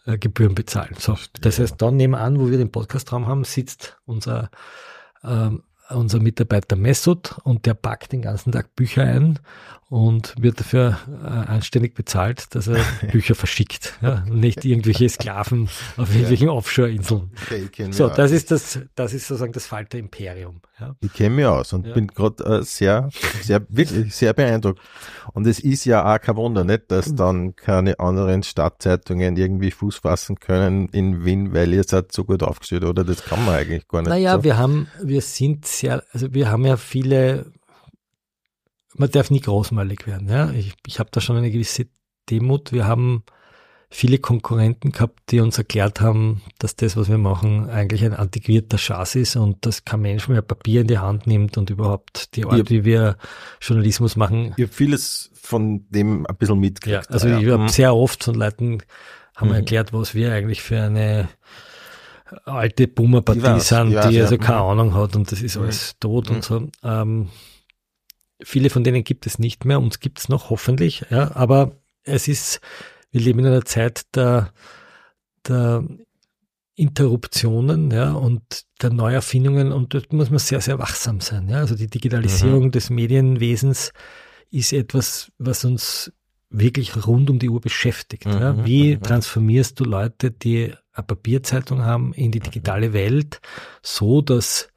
äh, 0.06 0.18
Gebühren 0.18 0.54
bezahlen. 0.54 0.94
So, 0.98 1.16
das 1.40 1.58
heißt, 1.58 1.82
dann 1.82 1.96
nebenan, 1.96 2.38
wo 2.38 2.48
wir 2.50 2.58
den 2.58 2.70
Podcastraum 2.70 3.26
haben, 3.26 3.42
sitzt 3.44 3.96
unser 4.06 4.50
ähm, 5.24 5.62
unser 5.90 6.20
Mitarbeiter 6.20 6.76
Messut 6.76 7.36
und 7.44 7.66
der 7.66 7.74
packt 7.74 8.12
den 8.12 8.22
ganzen 8.22 8.52
Tag 8.52 8.74
Bücher 8.74 9.02
ein 9.02 9.38
und 9.88 10.34
wird 10.38 10.58
dafür 10.58 10.98
äh, 11.22 11.26
anständig 11.26 11.94
bezahlt, 11.94 12.54
dass 12.54 12.66
er 12.66 12.84
Bücher 13.12 13.34
verschickt. 13.34 13.94
Ja, 14.02 14.24
nicht 14.28 14.64
irgendwelche 14.64 15.08
Sklaven 15.08 15.68
auf 15.96 16.10
irgendwelchen 16.10 16.48
Offshore-Inseln. 16.48 17.30
Ich 17.50 17.72
kenne 17.72 17.92
So, 17.92 18.08
das 18.08 18.32
ist 18.32 18.50
das, 18.50 18.80
das 18.96 19.12
ist 19.12 19.28
sozusagen 19.28 19.52
das 19.52 19.66
Falter 19.66 19.98
Imperium. 19.98 20.60
Ja. 20.78 20.94
Ich 21.00 21.12
kenne 21.14 21.36
mich 21.36 21.46
aus 21.46 21.72
und 21.72 21.86
Ja. 21.86 21.94
bin 21.94 22.06
gerade 22.08 22.44
äh, 22.44 22.62
sehr, 22.62 23.08
sehr, 23.40 23.64
wirklich 23.70 24.14
sehr 24.14 24.34
beeindruckt. 24.34 24.78
Und 25.32 25.46
es 25.46 25.58
ist 25.58 25.86
ja 25.86 26.04
auch 26.14 26.20
kein 26.20 26.36
Wunder, 26.36 26.64
nicht, 26.64 26.90
dass 26.90 27.08
Mhm. 27.12 27.16
dann 27.16 27.56
keine 27.56 27.98
anderen 27.98 28.42
Stadtzeitungen 28.42 29.36
irgendwie 29.38 29.70
Fuß 29.70 29.96
fassen 29.96 30.38
können 30.38 30.88
in 30.90 31.24
Wien, 31.24 31.54
weil 31.54 31.72
ihr 31.72 31.84
seid 31.84 32.12
so 32.12 32.24
gut 32.24 32.42
aufgestellt, 32.42 32.84
oder? 32.84 33.04
Das 33.04 33.24
kann 33.24 33.42
man 33.46 33.54
eigentlich 33.54 33.88
gar 33.88 34.00
nicht. 34.02 34.10
Naja, 34.10 34.36
so. 34.36 34.44
wir 34.44 34.58
haben, 34.58 34.88
wir 35.02 35.22
sind 35.22 35.64
sehr, 35.64 36.02
also 36.12 36.34
wir 36.34 36.50
haben 36.50 36.66
ja 36.66 36.76
viele, 36.76 37.52
man 38.94 39.10
darf 39.10 39.30
nie 39.30 39.40
großmalig 39.40 40.06
werden. 40.06 40.28
Ja? 40.28 40.50
Ich, 40.50 40.74
ich 40.86 40.98
habe 40.98 41.08
da 41.12 41.20
schon 41.20 41.36
eine 41.36 41.50
gewisse 41.50 41.86
Demut. 42.30 42.72
Wir 42.72 42.86
haben 42.86 43.24
viele 43.88 44.18
Konkurrenten 44.18 44.90
gehabt, 44.92 45.20
die 45.30 45.40
uns 45.40 45.58
erklärt 45.58 46.00
haben, 46.00 46.42
dass 46.58 46.74
das, 46.76 46.96
was 46.96 47.08
wir 47.08 47.18
machen, 47.18 47.70
eigentlich 47.70 48.04
ein 48.04 48.14
antiquierter 48.14 48.78
Schatz 48.78 49.14
ist 49.14 49.36
und 49.36 49.64
dass 49.64 49.84
kein 49.84 50.00
Mensch 50.00 50.28
mehr 50.28 50.42
Papier 50.42 50.80
in 50.82 50.88
die 50.88 50.98
Hand 50.98 51.26
nimmt 51.26 51.56
und 51.56 51.70
überhaupt 51.70 52.34
die 52.36 52.44
Art, 52.44 52.58
Ja. 52.58 52.68
wie 52.70 52.84
wir 52.84 53.16
Journalismus 53.60 54.16
machen. 54.16 54.54
Ich 54.56 54.64
habe 54.64 54.72
vieles 54.72 55.30
von 55.34 55.86
dem 55.90 56.26
ein 56.26 56.36
bisschen 56.36 56.56
Ja, 56.56 56.60
mitgekriegt. 56.60 57.10
also 57.10 57.28
ja. 57.28 57.38
ich 57.38 57.46
habe 57.48 57.62
Mhm. 57.64 57.68
sehr 57.68 57.94
oft 57.94 58.24
von 58.24 58.34
Leuten 58.34 58.78
haben 59.36 59.48
Mhm. 59.48 59.54
erklärt, 59.54 59.92
was 59.92 60.14
wir 60.14 60.32
eigentlich 60.32 60.62
für 60.62 60.80
eine 60.82 61.28
alte 62.44 62.88
Boomer-Partie 62.88 63.60
sind, 63.60 63.94
weiß, 63.94 64.08
die 64.08 64.16
ja. 64.16 64.24
also 64.24 64.36
keine 64.38 64.58
Mhm. 64.62 64.64
Ahnung 64.80 64.94
hat 64.94 65.14
und 65.14 65.30
das 65.30 65.42
ist 65.42 65.56
Mhm. 65.56 65.62
alles 65.62 65.96
tot 66.00 66.28
Mhm. 66.28 66.36
und 66.36 66.44
so. 66.44 66.68
Ähm, 66.82 67.28
viele 68.42 68.68
von 68.70 68.82
denen 68.82 69.04
gibt 69.04 69.26
es 69.26 69.38
nicht 69.38 69.64
mehr, 69.64 69.78
uns 69.80 70.00
gibt 70.00 70.18
es 70.18 70.28
noch 70.28 70.50
hoffentlich, 70.50 71.04
ja, 71.10 71.30
aber 71.36 71.76
es 72.02 72.26
ist, 72.28 72.60
wir 73.10 73.20
leben 73.20 73.40
in 73.40 73.46
einer 73.46 73.64
Zeit 73.64 74.02
der, 74.14 74.52
der 75.46 75.84
Interruptionen, 76.74 77.90
ja, 77.90 78.12
und 78.12 78.64
der 78.82 78.90
Neuerfindungen 78.90 79.72
und 79.72 79.94
dort 79.94 80.12
muss 80.12 80.28
man 80.28 80.38
sehr, 80.38 80.60
sehr 80.60 80.78
wachsam 80.78 81.20
sein, 81.20 81.48
ja. 81.48 81.58
Also 81.58 81.74
die 81.74 81.88
Digitalisierung 81.88 82.64
Mhm. 82.66 82.70
des 82.72 82.90
Medienwesens 82.90 83.92
ist 84.50 84.72
etwas, 84.72 85.32
was 85.38 85.64
uns 85.64 86.12
wirklich 86.50 87.06
rund 87.06 87.30
um 87.30 87.38
die 87.38 87.48
Uhr 87.48 87.60
beschäftigt. 87.60 88.26
Mhm, 88.26 88.32
Ja. 88.32 88.66
Wie 88.66 88.96
mhm. 88.96 89.02
transformierst 89.02 89.80
du 89.80 89.84
Leute, 89.84 90.30
die 90.30 90.74
eine 90.92 91.06
Papierzeitung 91.06 91.82
haben, 91.82 92.12
in 92.12 92.30
die 92.30 92.40
digitale 92.40 92.92
Welt, 92.92 93.40
so 93.82 94.20
dass 94.20 94.68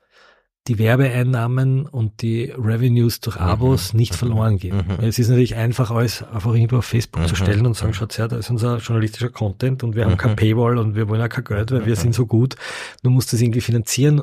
die 0.68 0.78
Werbeeinnahmen 0.78 1.88
und 1.88 2.22
die 2.22 2.52
Revenues 2.56 3.22
durch 3.22 3.38
Abos 3.38 3.94
nicht 3.94 4.12
mhm, 4.12 4.18
verloren 4.18 4.58
gehen. 4.60 4.76
mhm. 4.78 5.04
Es 5.04 5.18
ist 5.18 5.30
natürlich 5.30 5.56
einfach, 5.56 5.90
alles 5.90 6.22
einfach 6.24 6.54
irgendwo 6.54 6.78
auf 6.78 6.86
Facebook 6.86 7.26
zu 7.28 7.34
Mhm, 7.34 7.38
stellen 7.38 7.66
und 7.66 7.76
sagen, 7.76 7.90
mhm. 7.92 7.94
schaut 7.96 8.18
her, 8.18 8.28
da 8.28 8.38
ist 8.38 8.50
unser 8.52 8.78
journalistischer 8.78 9.30
Content 9.30 9.84
und 9.84 9.96
wir 9.96 10.04
haben 10.06 10.14
Mhm. 10.14 10.18
kein 10.18 10.36
Paywall 10.36 10.78
und 10.78 10.96
wir 10.96 11.08
wollen 11.10 11.22
auch 11.22 11.30
kein 11.30 11.44
Geld, 11.44 11.72
weil 11.72 11.86
wir 11.86 11.96
sind 11.96 12.14
so 12.14 12.26
gut. 12.28 12.56
Du 13.04 13.10
musst 13.10 13.34
das 13.34 13.42
irgendwie 13.42 13.62
finanzieren, 13.62 14.22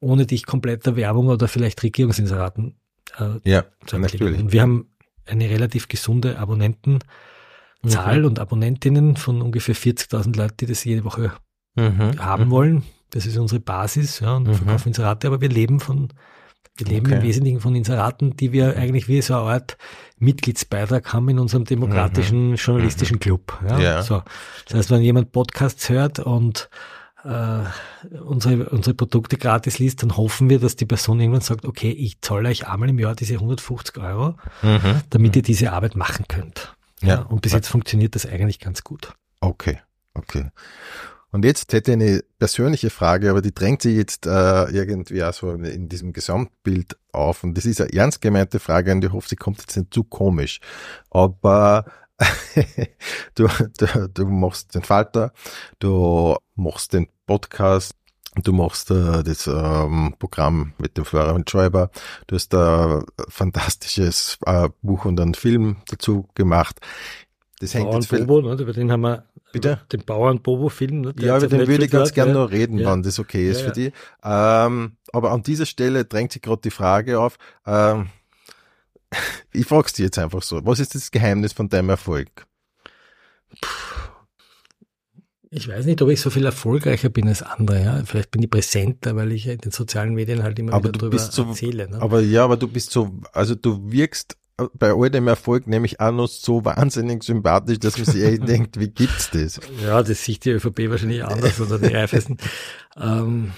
ohne 0.00 0.26
dich 0.26 0.44
komplett 0.44 0.84
der 0.84 0.96
Werbung 0.96 1.28
oder 1.28 1.48
vielleicht 1.48 1.82
Regierungsinseraten 1.82 2.74
äh, 3.18 3.50
Ja, 3.50 3.64
zu 3.86 3.96
natürlich. 3.98 4.20
erklären. 4.22 4.42
Und 4.42 4.52
wir 4.52 4.60
haben 4.62 4.90
eine 5.24 5.48
relativ 5.48 5.88
gesunde 5.88 6.38
Abonnentenzahl 6.38 8.18
Mhm. 8.20 8.24
und 8.26 8.38
Abonnentinnen 8.38 9.16
von 9.16 9.40
ungefähr 9.40 9.74
40.000 9.74 10.36
Leuten, 10.36 10.56
die 10.60 10.66
das 10.66 10.84
jede 10.84 11.04
Woche 11.04 11.32
Mhm. 11.76 12.18
haben 12.18 12.50
wollen. 12.50 12.82
Das 13.16 13.24
ist 13.26 13.36
unsere 13.38 13.60
Basis, 13.60 14.20
ja, 14.20 14.36
und 14.36 14.46
Mhm. 14.46 14.54
verkaufen 14.54 14.88
Inserate, 14.88 15.26
aber 15.26 15.40
wir 15.40 15.48
leben 15.48 15.80
von, 15.80 16.12
wir 16.76 16.86
leben 16.86 17.06
im 17.06 17.12
Okay. 17.18 17.22
Wesentlichen 17.22 17.60
von 17.60 17.74
Inseraten, 17.74 18.36
die 18.36 18.52
wir 18.52 18.76
eigentlich 18.76 19.08
wie 19.08 19.22
so 19.22 19.34
eine 19.34 19.52
Art 19.54 19.78
Mitgliedsbeitrag 20.18 21.12
haben 21.12 21.28
in 21.30 21.38
unserem 21.38 21.64
demokratischen 21.64 22.56
journalistischen 22.56 23.18
Club. 23.18 23.58
Ja. 23.66 23.76
Mhm. 23.76 23.82
Ja. 23.82 24.02
So. 24.02 24.22
Das 24.66 24.74
heißt, 24.78 24.90
wenn 24.90 25.00
jemand 25.02 25.32
Podcasts 25.32 25.88
hört 25.88 26.18
und 26.18 26.68
äh, 27.24 27.60
unsere, 28.20 28.68
unsere 28.68 28.94
Produkte 28.94 29.36
gratis 29.36 29.78
liest, 29.78 30.02
dann 30.02 30.16
hoffen 30.16 30.48
wir, 30.50 30.60
dass 30.60 30.76
die 30.76 30.86
Person 30.86 31.18
irgendwann 31.18 31.40
sagt, 31.40 31.64
okay, 31.64 31.90
ich 31.90 32.20
zahle 32.20 32.48
euch 32.50 32.68
einmal 32.68 32.88
im 32.90 32.98
Jahr 32.98 33.14
diese 33.16 33.34
150 33.40 33.98
Euro, 33.98 34.34
Mhm. 34.62 35.00
damit 35.10 35.34
ihr 35.36 35.42
diese 35.42 35.72
Arbeit 35.72 35.96
machen 35.96 36.26
könnt. 36.28 36.76
Ja. 37.02 37.22
Und 37.22 37.40
bis 37.42 37.52
jetzt 37.52 37.68
funktioniert 37.68 38.14
das 38.14 38.26
eigentlich 38.26 38.58
ganz 38.60 38.84
gut. 38.84 39.12
Okay, 39.40 39.78
okay. 40.14 40.50
Und 41.32 41.44
jetzt 41.44 41.72
hätte 41.72 41.92
ich 41.92 41.96
eine 41.96 42.24
persönliche 42.38 42.90
Frage, 42.90 43.30
aber 43.30 43.42
die 43.42 43.54
drängt 43.54 43.82
sich 43.82 43.96
jetzt 43.96 44.26
äh, 44.26 44.64
irgendwie 44.70 45.22
auch 45.22 45.34
so 45.34 45.50
in 45.52 45.88
diesem 45.88 46.12
Gesamtbild 46.12 46.96
auf. 47.12 47.44
Und 47.44 47.56
das 47.56 47.66
ist 47.66 47.80
eine 47.80 47.92
ernst 47.92 48.20
gemeinte 48.22 48.58
Frage 48.58 48.92
und 48.92 49.04
ich 49.04 49.12
hoffe, 49.12 49.28
sie 49.28 49.36
kommt 49.36 49.58
jetzt 49.58 49.76
nicht 49.76 49.92
zu 49.92 50.04
komisch. 50.04 50.60
Aber 51.10 51.84
du, 53.34 53.48
du, 53.78 54.08
du 54.08 54.26
machst 54.26 54.74
den 54.74 54.82
Falter, 54.82 55.32
du 55.78 56.36
machst 56.54 56.92
den 56.92 57.08
Podcast, 57.26 57.94
du 58.42 58.52
machst 58.52 58.90
äh, 58.90 59.22
das 59.22 59.46
ähm, 59.46 60.14
Programm 60.18 60.72
mit 60.78 60.96
dem 60.96 61.04
Florian 61.04 61.44
Schäuber, 61.46 61.90
du 62.26 62.36
hast 62.36 62.54
ein 62.54 63.04
fantastisches 63.28 64.38
äh, 64.46 64.68
Buch 64.82 65.04
und 65.04 65.20
einen 65.20 65.34
Film 65.34 65.76
dazu 65.88 66.28
gemacht. 66.34 66.80
Das 67.60 67.74
hängt 67.74 67.86
Bauern 67.86 68.02
jetzt 68.02 68.26
Bobo, 68.26 68.42
ne, 68.42 68.62
über 68.62 68.72
den 68.72 68.92
haben 68.92 69.00
wir, 69.02 69.24
Bitte? 69.60 69.80
den 69.92 70.04
Bauern 70.04 70.40
Bobo-Film. 70.40 71.00
Ne, 71.00 71.14
ja, 71.18 71.36
über 71.38 71.46
den 71.48 71.66
würde 71.66 71.84
ich 71.84 71.90
ganz 71.90 72.12
gerne 72.12 72.32
ja. 72.32 72.38
noch 72.38 72.50
reden, 72.50 72.78
Ja. 72.78 72.92
wenn 72.92 73.02
das 73.02 73.18
okay 73.18 73.50
ist 73.50 73.60
Ja, 73.60 73.66
für 73.66 73.72
dich. 73.72 73.92
Ähm, 74.22 74.92
aber 75.12 75.32
an 75.32 75.42
dieser 75.42 75.66
Stelle 75.66 76.04
drängt 76.04 76.32
sich 76.32 76.42
gerade 76.42 76.62
die 76.62 76.70
Frage 76.70 77.20
auf, 77.20 77.38
ähm, 77.66 78.08
ich 79.52 79.66
frage 79.66 79.92
dir 79.92 80.04
jetzt 80.06 80.18
einfach 80.18 80.42
so, 80.42 80.64
was 80.64 80.80
ist 80.80 80.94
das 80.94 81.10
Geheimnis 81.10 81.52
von 81.52 81.68
deinem 81.68 81.90
Erfolg? 81.90 82.46
Ich 85.50 85.68
weiß 85.68 85.86
nicht, 85.86 86.02
ob 86.02 86.10
ich 86.10 86.20
so 86.20 86.28
viel 86.28 86.44
erfolgreicher 86.44 87.08
bin 87.08 87.28
als 87.28 87.42
andere. 87.42 87.82
Ja. 87.82 88.02
Vielleicht 88.04 88.30
bin 88.30 88.42
ich 88.42 88.50
präsenter, 88.50 89.14
weil 89.16 89.32
ich 89.32 89.46
in 89.46 89.58
den 89.58 89.70
sozialen 89.70 90.14
Medien 90.14 90.42
halt 90.42 90.58
immer 90.58 90.74
Aber 90.74 90.88
wieder 90.88 90.98
drüber 90.98 91.18
so, 91.18 91.44
erzähle. 91.44 91.88
Ne? 91.88 92.02
aber 92.02 92.20
ja, 92.20 92.44
aber 92.44 92.56
du 92.56 92.68
bist 92.68 92.90
so, 92.90 93.20
also 93.32 93.54
du 93.54 93.90
wirkst 93.90 94.36
bei 94.74 94.92
all 94.94 95.10
dem 95.10 95.28
Erfolg 95.28 95.66
nämlich 95.66 96.00
auch 96.00 96.12
noch 96.12 96.28
so 96.28 96.64
wahnsinnig 96.64 97.22
sympathisch, 97.22 97.78
dass 97.78 97.96
man 97.98 98.06
sich 98.06 98.22
echt 98.22 98.48
denkt, 98.48 98.80
wie 98.80 98.88
gibt's 98.88 99.30
das? 99.30 99.60
Ja, 99.82 100.02
das 100.02 100.24
sieht 100.24 100.44
die 100.44 100.50
ÖVP 100.50 100.88
wahrscheinlich 100.90 101.24
anders 101.24 101.60
oder 101.60 101.78
die 101.78 101.94
Reifesten. 101.94 102.38
ähm, 102.96 103.52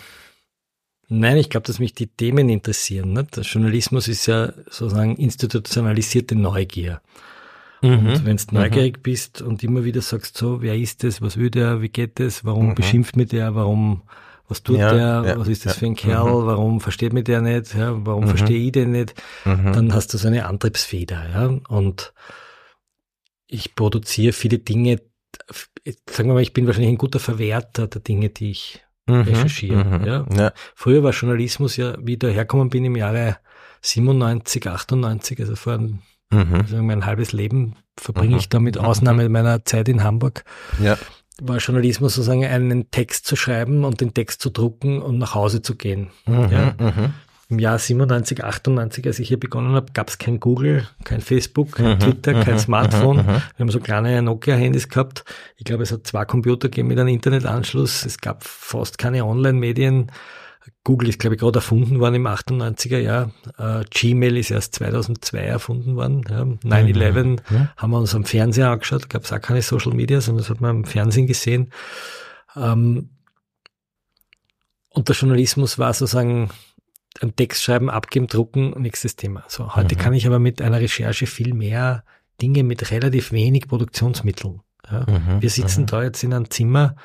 nein, 1.08 1.36
ich 1.36 1.50
glaube, 1.50 1.66
dass 1.66 1.78
mich 1.78 1.94
die 1.94 2.08
Themen 2.08 2.48
interessieren. 2.48 3.12
Nicht? 3.12 3.36
Der 3.36 3.44
Journalismus 3.44 4.08
ist 4.08 4.26
ja 4.26 4.52
sozusagen 4.68 5.16
institutionalisierte 5.16 6.34
Neugier. 6.34 7.00
Und 7.80 8.02
Mhm. 8.02 8.24
wenn 8.24 8.36
du 8.36 8.44
neugierig 8.54 9.04
bist 9.04 9.40
und 9.40 9.62
immer 9.62 9.84
wieder 9.84 10.02
sagst, 10.02 10.36
so, 10.36 10.62
wer 10.62 10.76
ist 10.76 11.04
das, 11.04 11.22
was 11.22 11.36
will 11.36 11.48
der, 11.50 11.80
wie 11.80 11.88
geht 11.90 12.18
das, 12.18 12.44
warum 12.44 12.70
Mhm. 12.70 12.74
beschimpft 12.74 13.16
mich 13.16 13.28
der, 13.28 13.54
warum, 13.54 14.02
was 14.48 14.62
tut 14.62 14.78
Ja, 14.78 14.92
der, 14.92 15.30
ja, 15.30 15.38
was 15.38 15.48
ist 15.48 15.64
das 15.66 15.74
ja. 15.74 15.78
für 15.80 15.86
ein 15.86 15.94
Kerl, 15.96 16.46
warum 16.46 16.80
versteht 16.80 17.12
mich 17.12 17.24
der 17.24 17.40
nicht, 17.42 17.74
ja, 17.74 17.94
warum 18.06 18.24
Mhm. 18.24 18.28
verstehe 18.28 18.58
ich 18.58 18.72
den 18.72 18.90
nicht, 18.92 19.14
Mhm. 19.44 19.72
dann 19.72 19.94
hast 19.94 20.12
du 20.14 20.18
so 20.18 20.28
eine 20.28 20.46
Antriebsfeder, 20.46 21.26
ja, 21.32 21.46
und 21.68 22.12
ich 23.46 23.74
produziere 23.74 24.32
viele 24.32 24.58
Dinge, 24.58 25.00
sagen 26.10 26.28
wir 26.28 26.34
mal, 26.34 26.42
ich 26.42 26.52
bin 26.52 26.66
wahrscheinlich 26.66 26.90
ein 26.92 26.98
guter 26.98 27.18
Verwerter 27.20 27.86
der 27.86 28.00
Dinge, 28.00 28.28
die 28.30 28.50
ich 28.50 28.84
Mhm. 29.06 29.22
recherchieren, 29.22 30.00
Mhm. 30.00 30.04
ja. 30.36 30.52
Früher 30.74 31.02
war 31.02 31.12
Journalismus 31.12 31.76
ja, 31.76 31.96
wie 32.00 32.14
ich 32.14 32.18
da 32.18 32.28
hergekommen 32.28 32.68
bin 32.68 32.84
im 32.84 32.96
Jahre 32.96 33.38
97, 33.80 34.66
98, 34.66 35.40
also 35.40 35.56
vor 35.56 35.74
einem 35.74 36.00
Mhm. 36.30 36.54
also 36.56 36.82
mein 36.82 37.06
halbes 37.06 37.32
Leben 37.32 37.76
verbringe 37.96 38.32
Mhm. 38.34 38.38
ich 38.38 38.48
da 38.50 38.60
mit 38.60 38.76
Ausnahme 38.76 39.26
meiner 39.30 39.64
Zeit 39.64 39.88
in 39.88 40.04
Hamburg. 40.04 40.44
Ja. 40.78 40.98
War 41.40 41.58
Journalismus 41.58 42.14
sozusagen 42.14 42.44
einen 42.44 42.90
Text 42.90 43.26
zu 43.26 43.36
schreiben 43.36 43.84
und 43.84 44.00
den 44.00 44.12
Text 44.14 44.42
zu 44.42 44.50
drucken 44.50 45.00
und 45.00 45.18
nach 45.18 45.34
Hause 45.34 45.62
zu 45.62 45.76
gehen. 45.76 46.08
Mhm. 46.26 46.48
Ja. 46.50 46.74
Mhm. 46.78 47.14
Im 47.50 47.58
Jahr 47.60 47.78
97, 47.78 48.44
98, 48.44 49.06
als 49.06 49.18
ich 49.20 49.28
hier 49.28 49.40
begonnen 49.40 49.74
habe, 49.74 49.92
gab 49.94 50.10
es 50.10 50.18
kein 50.18 50.38
Google, 50.38 50.86
kein 51.04 51.22
Facebook, 51.22 51.72
kein 51.76 51.94
Mhm. 51.94 52.00
Twitter, 52.00 52.34
kein 52.42 52.54
Mhm. 52.54 52.58
Smartphone. 52.58 53.16
Mhm. 53.18 53.26
Wir 53.26 53.42
haben 53.60 53.70
so 53.70 53.80
kleine 53.80 54.20
Nokia-Handys 54.20 54.88
gehabt. 54.90 55.24
Ich 55.56 55.64
glaube, 55.64 55.82
es 55.84 55.92
hat 55.92 56.06
zwei 56.06 56.26
Computer 56.26 56.68
gegeben 56.68 56.88
mit 56.88 56.98
einem 56.98 57.08
Internetanschluss. 57.08 58.04
Es 58.04 58.18
gab 58.18 58.44
fast 58.44 58.98
keine 58.98 59.24
Online-Medien. 59.24 60.10
Google 60.84 61.08
ist, 61.08 61.18
glaube 61.18 61.34
ich, 61.36 61.40
gerade 61.40 61.58
erfunden 61.58 62.00
worden 62.00 62.14
im 62.16 62.26
98er 62.26 62.98
Jahr. 62.98 63.30
Äh, 63.58 63.84
Gmail 63.90 64.36
ist 64.36 64.50
erst 64.50 64.74
2002 64.76 65.38
erfunden 65.38 65.96
worden. 65.96 66.24
Ja. 66.28 66.42
9-11 66.68 67.40
Mhm. 67.50 67.68
haben 67.76 67.90
wir 67.90 67.98
uns 67.98 68.14
am 68.14 68.24
Fernseher 68.24 68.70
angeschaut. 68.70 69.08
Gab 69.10 69.24
es 69.24 69.32
auch 69.32 69.40
keine 69.40 69.62
Social 69.62 69.92
Media, 69.94 70.20
sondern 70.20 70.42
das 70.42 70.50
hat 70.50 70.60
man 70.60 70.70
am 70.70 70.84
Fernsehen 70.84 71.26
gesehen. 71.26 71.70
Ähm, 72.56 73.10
und 74.90 75.08
der 75.08 75.16
Journalismus 75.16 75.78
war 75.78 75.92
sozusagen 75.92 76.50
ein 77.20 77.34
Text 77.36 77.62
schreiben, 77.62 77.90
abgeben, 77.90 78.26
drucken, 78.26 78.70
nächstes 78.80 79.16
Thema. 79.16 79.44
So, 79.48 79.74
heute 79.76 79.94
Mhm. 79.94 79.98
kann 80.00 80.12
ich 80.14 80.26
aber 80.26 80.38
mit 80.38 80.60
einer 80.62 80.80
Recherche 80.80 81.26
viel 81.26 81.54
mehr 81.54 82.04
Dinge 82.40 82.62
mit 82.62 82.90
relativ 82.90 83.32
wenig 83.32 83.68
Produktionsmitteln. 83.68 84.60
Ja. 84.90 85.00
Mhm. 85.08 85.42
Wir 85.42 85.50
sitzen 85.50 85.82
Mhm. 85.82 85.86
da 85.86 86.02
jetzt 86.04 86.22
in 86.22 86.32
einem 86.32 86.50
Zimmer 86.50 86.96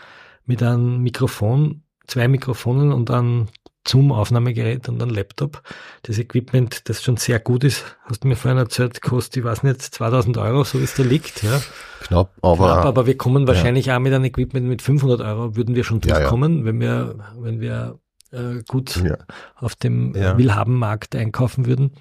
mit 0.45 0.61
einem 0.61 1.01
Mikrofon, 1.01 1.82
zwei 2.07 2.27
Mikrofonen 2.27 2.91
und 2.91 3.09
einem 3.11 3.47
Zoom-Aufnahmegerät 3.85 4.87
und 4.87 5.01
einem 5.01 5.13
Laptop. 5.13 5.61
Das 6.03 6.17
Equipment, 6.17 6.87
das 6.87 7.03
schon 7.03 7.17
sehr 7.17 7.39
gut 7.39 7.63
ist, 7.65 7.83
hast 8.05 8.23
du 8.23 8.27
mir 8.29 8.35
vorhin 8.37 8.57
erzählt, 8.57 9.01
kostet, 9.01 9.37
ich 9.37 9.43
weiß 9.43 9.63
nicht, 9.63 9.81
2000 9.81 10.37
Euro, 10.37 10.63
so 10.63 10.79
wie 10.79 10.83
es 10.85 10.95
da 10.95 11.03
liegt. 11.03 11.43
Ja. 11.43 11.61
Knapp, 12.01 12.31
aber, 12.41 12.55
Knapp, 12.73 12.85
aber 12.85 13.05
wir 13.07 13.17
kommen 13.17 13.45
wahrscheinlich 13.47 13.91
auch 13.91 13.99
mit 13.99 14.13
einem 14.13 14.25
Equipment 14.25 14.67
mit 14.67 14.81
500 14.81 15.21
Euro, 15.21 15.55
würden 15.55 15.75
wir 15.75 15.83
schon 15.83 15.99
Ja, 16.01 16.07
ja. 16.13 16.19
durchkommen, 16.19 16.63
wenn 16.65 16.79
wir, 16.79 17.15
wenn 17.37 17.59
wir 17.59 17.99
äh, 18.31 18.63
gut 18.67 18.95
Ja. 19.03 19.17
auf 19.55 19.75
dem 19.75 20.15
Ja. 20.15 20.37
Willhabenmarkt 20.37 21.15
einkaufen 21.15 21.65
würden 21.65 21.91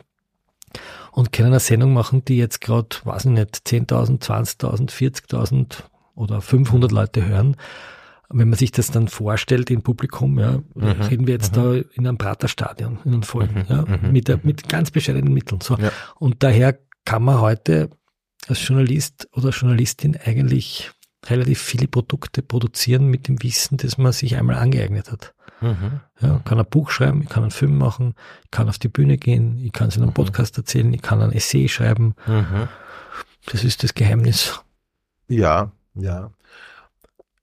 und 1.11 1.33
können 1.33 1.49
eine 1.49 1.61
Sendung 1.61 1.93
machen, 1.93 2.25
die 2.25 2.39
jetzt 2.39 2.61
gerade, 2.61 2.89
weiß 3.05 3.25
ich 3.27 3.31
nicht, 3.33 3.57
10.000, 3.67 4.23
20.000, 4.23 4.91
40.000 4.91 5.83
oder 6.15 6.41
500 6.41 6.93
Leute 6.93 7.27
hören. 7.27 7.57
Wenn 8.33 8.49
man 8.49 8.59
sich 8.59 8.73
das 8.73 8.91
dann 8.91 9.09
vorstellt 9.09 9.71
im 9.71 9.83
Publikum, 9.83 10.39
ja, 10.39 10.63
Mhm. 10.75 10.85
reden 11.03 11.27
wir 11.27 11.35
jetzt 11.35 11.57
da 11.57 11.75
in 11.75 12.07
einem 12.07 12.19
Praterstadion, 12.19 12.99
in 13.05 13.13
einem 13.13 13.23
vollen, 13.23 13.55
Mhm. 13.55 13.65
ja, 13.69 13.83
Mhm. 13.85 14.13
mit, 14.13 14.29
der, 14.29 14.41
mit 14.43 14.69
ganz 14.69 14.91
bescheidenen 14.91 15.33
Mitteln. 15.35 15.61
So. 15.61 15.77
Ja. 15.77 15.91
Und 16.17 16.43
daher 16.43 16.79
kann 17.05 17.23
man 17.23 17.41
heute 17.41 17.91
als 18.49 18.67
Journalist 18.67 19.29
oder 19.33 19.51
Journalistin 19.51 20.17
eigentlich 20.25 20.91
relativ 21.27 21.61
viele 21.63 21.87
Produkte 21.87 22.43
produzieren 22.43 23.07
mit 23.07 23.29
dem 23.29 23.41
Wissen, 23.43 23.77
das 23.77 23.97
man 23.99 24.11
sich 24.13 24.37
einmal 24.37 24.57
angeeignet 24.57 25.13
hat. 25.13 25.35
Mhm. 25.61 26.01
Ja, 26.21 26.39
ich 26.39 26.45
kann 26.45 26.59
ein 26.59 26.67
Buch 26.69 26.91
schreiben, 26.91 27.23
ich 27.23 27.29
kann 27.29 27.45
einen 27.45 27.53
Film 27.53 27.79
machen, 27.79 28.15
ich 28.45 28.51
kann 28.51 28.69
auf 28.69 28.79
die 28.81 28.89
Bühne 28.89 29.17
gehen, 29.19 29.59
ich 29.59 29.71
kann 29.73 29.89
es 29.89 29.97
in 29.97 30.03
einem 30.03 30.11
Mhm. 30.11 30.15
Podcast 30.15 30.59
erzählen, 30.59 30.93
ich 30.93 31.03
kann 31.03 31.23
ein 31.23 31.31
Essay 31.33 31.69
schreiben. 31.69 32.15
Mhm. 32.27 32.67
Das 33.47 33.63
ist 33.63 33.85
das 33.85 33.95
Geheimnis. 33.95 34.61
Ja, 35.29 35.71
ja. 35.95 36.33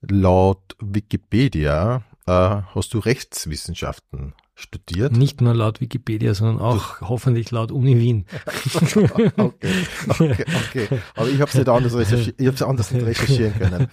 Laut 0.02 0.76
Wikipedia 0.80 2.04
äh, 2.26 2.32
hast 2.32 2.94
du 2.94 3.00
Rechtswissenschaften 3.00 4.34
studiert. 4.60 5.16
Nicht 5.16 5.42
nur 5.42 5.54
laut 5.56 5.80
Wikipedia, 5.82 6.34
sondern 6.34 6.60
auch 6.60 7.02
hoffentlich 7.02 7.50
laut 7.52 7.72
Uni 7.72 7.98
Wien. 7.98 8.26
okay, 8.86 9.32
okay, 10.08 10.46
okay. 10.70 10.88
Aber 11.16 11.28
ich 11.30 11.40
habe 11.40 11.50
es 11.50 11.56
nicht 11.56 11.70
anders 11.70 12.34
ich 12.38 12.48
hab's 12.48 12.62
anders 12.62 12.92
nicht 12.92 13.06
recherchieren 13.06 13.54
können. 13.58 13.88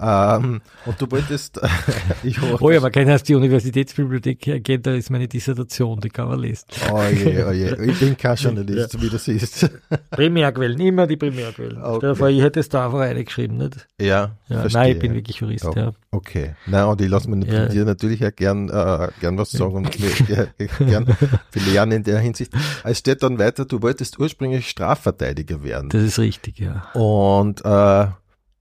Ähm, 0.00 0.60
und 0.86 1.00
du 1.00 1.10
wolltest, 1.10 1.60
ich 2.22 2.40
hoffe, 2.40 2.62
Oh 2.62 2.70
ja, 2.70 2.80
man 2.80 2.92
kann 2.92 3.08
erst 3.08 3.28
die 3.28 3.34
Universitätsbibliothek 3.34 4.62
gehen, 4.64 4.82
da 4.82 4.94
ist 4.94 5.10
meine 5.10 5.28
Dissertation, 5.28 6.00
die 6.00 6.08
kann 6.10 6.28
man 6.28 6.40
lesen. 6.40 6.66
oh 6.92 7.02
je, 7.02 7.44
oh 7.44 7.52
je, 7.52 7.74
ich 7.90 7.98
bin 7.98 8.16
kein 8.16 8.36
Journalist, 8.36 9.00
wie 9.00 9.08
du 9.08 9.18
siehst. 9.18 9.70
Primärquellen, 10.10 10.78
immer 10.80 11.06
die 11.06 11.16
Primärquellen. 11.16 11.82
Okay. 11.82 12.32
Ich 12.36 12.42
hätte 12.42 12.60
es 12.60 12.68
da 12.68 12.86
einfach 12.86 12.98
reingeschrieben, 12.98 13.56
nicht? 13.58 13.86
Ja, 14.00 14.36
Ja, 14.48 14.66
nein, 14.72 14.92
ich 14.92 14.98
bin 14.98 15.14
wirklich 15.14 15.36
Jurist, 15.38 15.64
Oh. 15.64 15.72
ja. 15.74 15.92
Okay, 16.10 16.54
na 16.66 16.84
und 16.86 17.00
ich 17.00 17.08
lasse 17.08 17.30
mir 17.30 17.46
Ja. 17.46 17.66
dir 17.66 17.84
natürlich 17.86 18.24
auch 18.26 18.34
gern, 18.36 18.68
äh, 18.68 19.08
gern 19.20 19.38
was 19.38 19.50
sagen 19.50 19.74
und 19.76 19.98
ja, 19.98 20.01
gern 20.78 21.06
viel 21.50 21.62
lernen 21.72 21.98
in 21.98 22.02
der 22.04 22.18
Hinsicht. 22.18 22.52
Es 22.84 22.98
steht 22.98 23.22
dann 23.22 23.38
weiter, 23.38 23.64
du 23.64 23.82
wolltest 23.82 24.18
ursprünglich 24.18 24.68
Strafverteidiger 24.68 25.62
werden. 25.62 25.90
Das 25.90 26.02
ist 26.02 26.18
richtig, 26.18 26.58
ja. 26.58 26.90
Und 26.92 27.64
äh, 27.64 28.08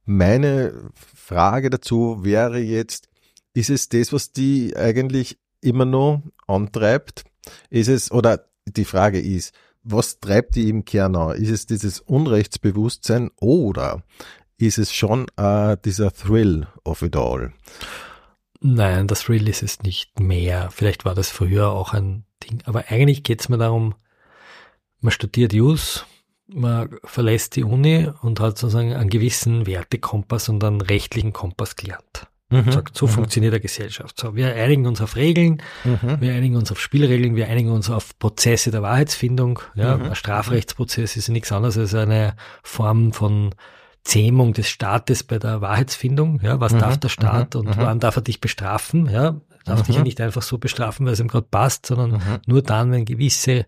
meine 0.06 0.74
Frage 1.16 1.70
dazu 1.70 2.24
wäre 2.24 2.60
jetzt, 2.60 3.10
ist 3.54 3.70
es 3.70 3.90
das, 3.90 4.14
was 4.14 4.32
die 4.32 4.76
eigentlich 4.76 5.38
immer 5.62 5.86
noch 5.86 6.24
antreibt? 6.48 7.24
Ist 7.70 7.90
es, 7.90 8.12
oder 8.12 8.46
die 8.66 8.86
Frage 8.86 9.20
ist, 9.20 9.54
was 9.84 10.20
treibt 10.20 10.56
die 10.56 10.70
im 10.70 10.86
Kern 10.86 11.16
an? 11.16 11.36
Ist 11.36 11.50
es 11.50 11.66
dieses 11.66 12.00
Unrechtsbewusstsein 12.00 13.32
oder 13.38 14.04
ist 14.58 14.78
es 14.78 14.94
schon 14.94 15.26
äh, 15.38 15.76
dieser 15.84 16.12
Thrill 16.12 16.68
of 16.84 17.02
it 17.02 17.16
all? 17.16 17.54
Nein, 18.62 19.08
das 19.08 19.28
Real 19.28 19.48
ist 19.48 19.64
es 19.64 19.82
nicht 19.82 20.20
mehr. 20.20 20.70
Vielleicht 20.72 21.04
war 21.04 21.16
das 21.16 21.30
früher 21.30 21.72
auch 21.72 21.94
ein 21.94 22.26
Ding. 22.44 22.62
Aber 22.66 22.86
eigentlich 22.90 23.24
geht 23.24 23.42
es 23.42 23.50
mir 23.50 23.58
darum, 23.58 23.96
man 25.00 25.12
studiert 25.12 25.52
Jus, 25.52 26.06
man 26.48 26.90
verlässt 27.04 27.56
die 27.56 27.64
Uni 27.64 28.08
und 28.22 28.40
hat 28.40 28.58
sozusagen 28.60 28.94
einen 28.94 29.10
gewissen 29.10 29.66
Wertekompass 29.66 30.48
und 30.50 30.64
einen 30.64 30.82
rechtlichen 30.82 31.34
Kompass 31.34 31.76
gelernt. 31.76 32.28
Mhm. 32.50 32.72
Sagt, 32.72 32.98
so 32.98 33.08
funktioniert 33.08 33.54
eine 33.54 33.62
Gesellschaft. 33.62 34.20
So, 34.20 34.36
wir 34.36 34.54
einigen 34.54 34.86
uns 34.86 35.02
auf 35.02 35.16
Regeln, 35.16 35.64
Mhm. 35.86 36.18
wir 36.20 36.34
einigen 36.34 36.58
uns 36.58 36.70
auf 36.72 36.80
Spielregeln, 36.82 37.36
wir 37.36 37.48
einigen 37.48 37.72
uns 37.72 37.90
auf 37.90 38.20
Prozesse 38.20 38.70
der 38.72 38.82
Wahrheitsfindung. 38.82 39.60
Ja, 39.74 39.98
Mhm. 39.98 40.04
Ein 40.08 40.16
Strafrechtsprozess 40.16 41.16
ist 41.16 41.30
nichts 41.30 41.52
anderes 41.52 41.78
als 41.78 41.96
eine 41.96 42.36
Form 42.62 43.14
von 43.14 43.56
Zähmung 44.04 44.54
des 44.54 44.68
Staates 44.68 45.24
bei 45.24 45.38
der 45.40 45.62
Wahrheitsfindung. 45.62 46.40
Ja, 46.42 46.60
was 46.60 46.74
Mhm. 46.74 46.80
darf 46.80 46.98
der 46.98 47.10
Staat 47.10 47.54
Mhm. 47.56 47.60
und 47.62 47.78
Mhm. 47.78 47.82
wann 47.82 48.00
darf 48.00 48.16
er 48.16 48.22
dich 48.24 48.42
bestrafen? 48.42 49.08
Ja, 49.08 49.40
darf 49.66 49.82
Mhm. 49.82 49.84
dich 49.86 49.96
ja 49.98 50.02
nicht 50.04 50.22
einfach 50.22 50.42
so 50.42 50.58
bestrafen, 50.58 51.06
weil 51.06 51.14
es 51.14 51.20
ihm 51.20 51.28
gerade 51.28 51.48
passt, 51.50 51.86
sondern 51.86 52.12
Mhm. 52.14 52.40
nur 52.48 52.62
dann, 52.62 52.92
wenn 52.92 53.06
gewisse 53.06 53.66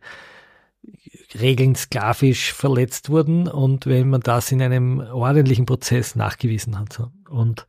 Regeln 1.39 1.75
sklavisch 1.75 2.53
verletzt 2.53 3.09
wurden 3.09 3.47
und 3.47 3.85
wenn 3.85 4.09
man 4.09 4.21
das 4.21 4.51
in 4.51 4.61
einem 4.61 4.99
ordentlichen 4.99 5.65
Prozess 5.65 6.15
nachgewiesen 6.15 6.77
hat. 6.77 7.01
Und 7.29 7.65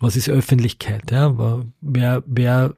was 0.00 0.16
ist 0.16 0.28
Öffentlichkeit? 0.30 1.10
Ja? 1.10 1.34
Wer, 1.80 2.22
wer 2.26 2.74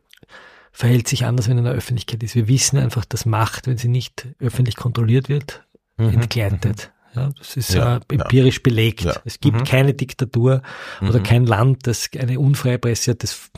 verhält 0.72 1.07
sich 1.07 1.24
anders, 1.24 1.49
wenn 1.49 1.57
er 1.57 1.61
in 1.61 1.64
der 1.66 1.74
Öffentlichkeit 1.74 2.22
ist? 2.24 2.35
Wir 2.35 2.49
wissen 2.49 2.78
einfach, 2.78 3.05
dass 3.05 3.26
Macht, 3.26 3.66
wenn 3.68 3.76
sie 3.78 3.89
nicht 3.89 4.26
öffentlich 4.41 4.74
kontrolliert 4.76 5.28
wird, 5.28 5.64
Mhm. 5.99 6.09
entgleitet. 6.09 6.91
Ja, 7.15 7.31
das 7.39 7.57
ist 7.57 7.73
Ja, 7.75 7.97
äh, 7.97 8.01
empirisch 8.15 8.62
belegt. 8.62 9.03
Ja. 9.03 9.15
Es 9.25 9.39
gibt 9.41 9.59
Mhm. 9.61 9.65
keine 9.65 9.95
Diktatur 9.95 10.62
oder 11.01 11.19
Mhm. 11.21 11.23
kein 11.23 11.47
Land, 11.47 11.87
das 11.87 12.11
eine 12.19 12.41
unfreie 12.41 12.79
Presse 12.79 13.12
hat, 13.12 13.23
das, 13.23 13.51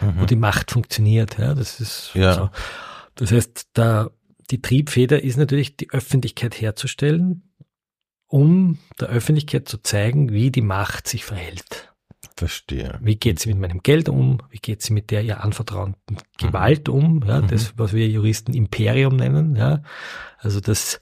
wo 0.00 0.06
Mhm. 0.22 0.26
die 0.26 0.36
Macht 0.36 0.70
funktioniert. 0.70 1.38
Ja, 1.38 1.54
das 1.54 1.80
ist 1.80 2.10
Ja. 2.14 2.34
so. 2.34 2.50
Das 3.14 3.32
heißt, 3.32 3.68
da, 3.72 4.10
die 4.50 4.60
Triebfeder 4.62 5.22
ist 5.22 5.36
natürlich, 5.36 5.76
die 5.76 5.90
Öffentlichkeit 5.90 6.60
herzustellen, 6.60 7.42
um 8.26 8.78
der 9.00 9.08
Öffentlichkeit 9.08 9.68
zu 9.68 9.78
zeigen, 9.78 10.32
wie 10.32 10.50
die 10.50 10.60
Macht 10.62 11.08
sich 11.08 11.24
verhält. 11.24 11.92
Verstehe. 12.36 12.98
Wie 13.02 13.16
geht 13.16 13.40
sie 13.40 13.48
mit 13.48 13.58
meinem 13.58 13.82
Geld 13.82 14.08
um? 14.08 14.38
Wie 14.50 14.58
geht 14.58 14.80
sie 14.82 14.92
mit 14.92 15.10
der 15.10 15.22
ihr 15.22 15.42
anvertrauten 15.42 15.96
Gewalt 16.38 16.88
um? 16.88 17.24
Ja, 17.26 17.40
Mhm. 17.40 17.48
das, 17.48 17.72
was 17.76 17.92
wir 17.92 18.06
Juristen 18.08 18.54
Imperium 18.54 19.16
nennen. 19.16 19.56
Ja, 19.56 19.82
also 20.38 20.60
das, 20.60 21.00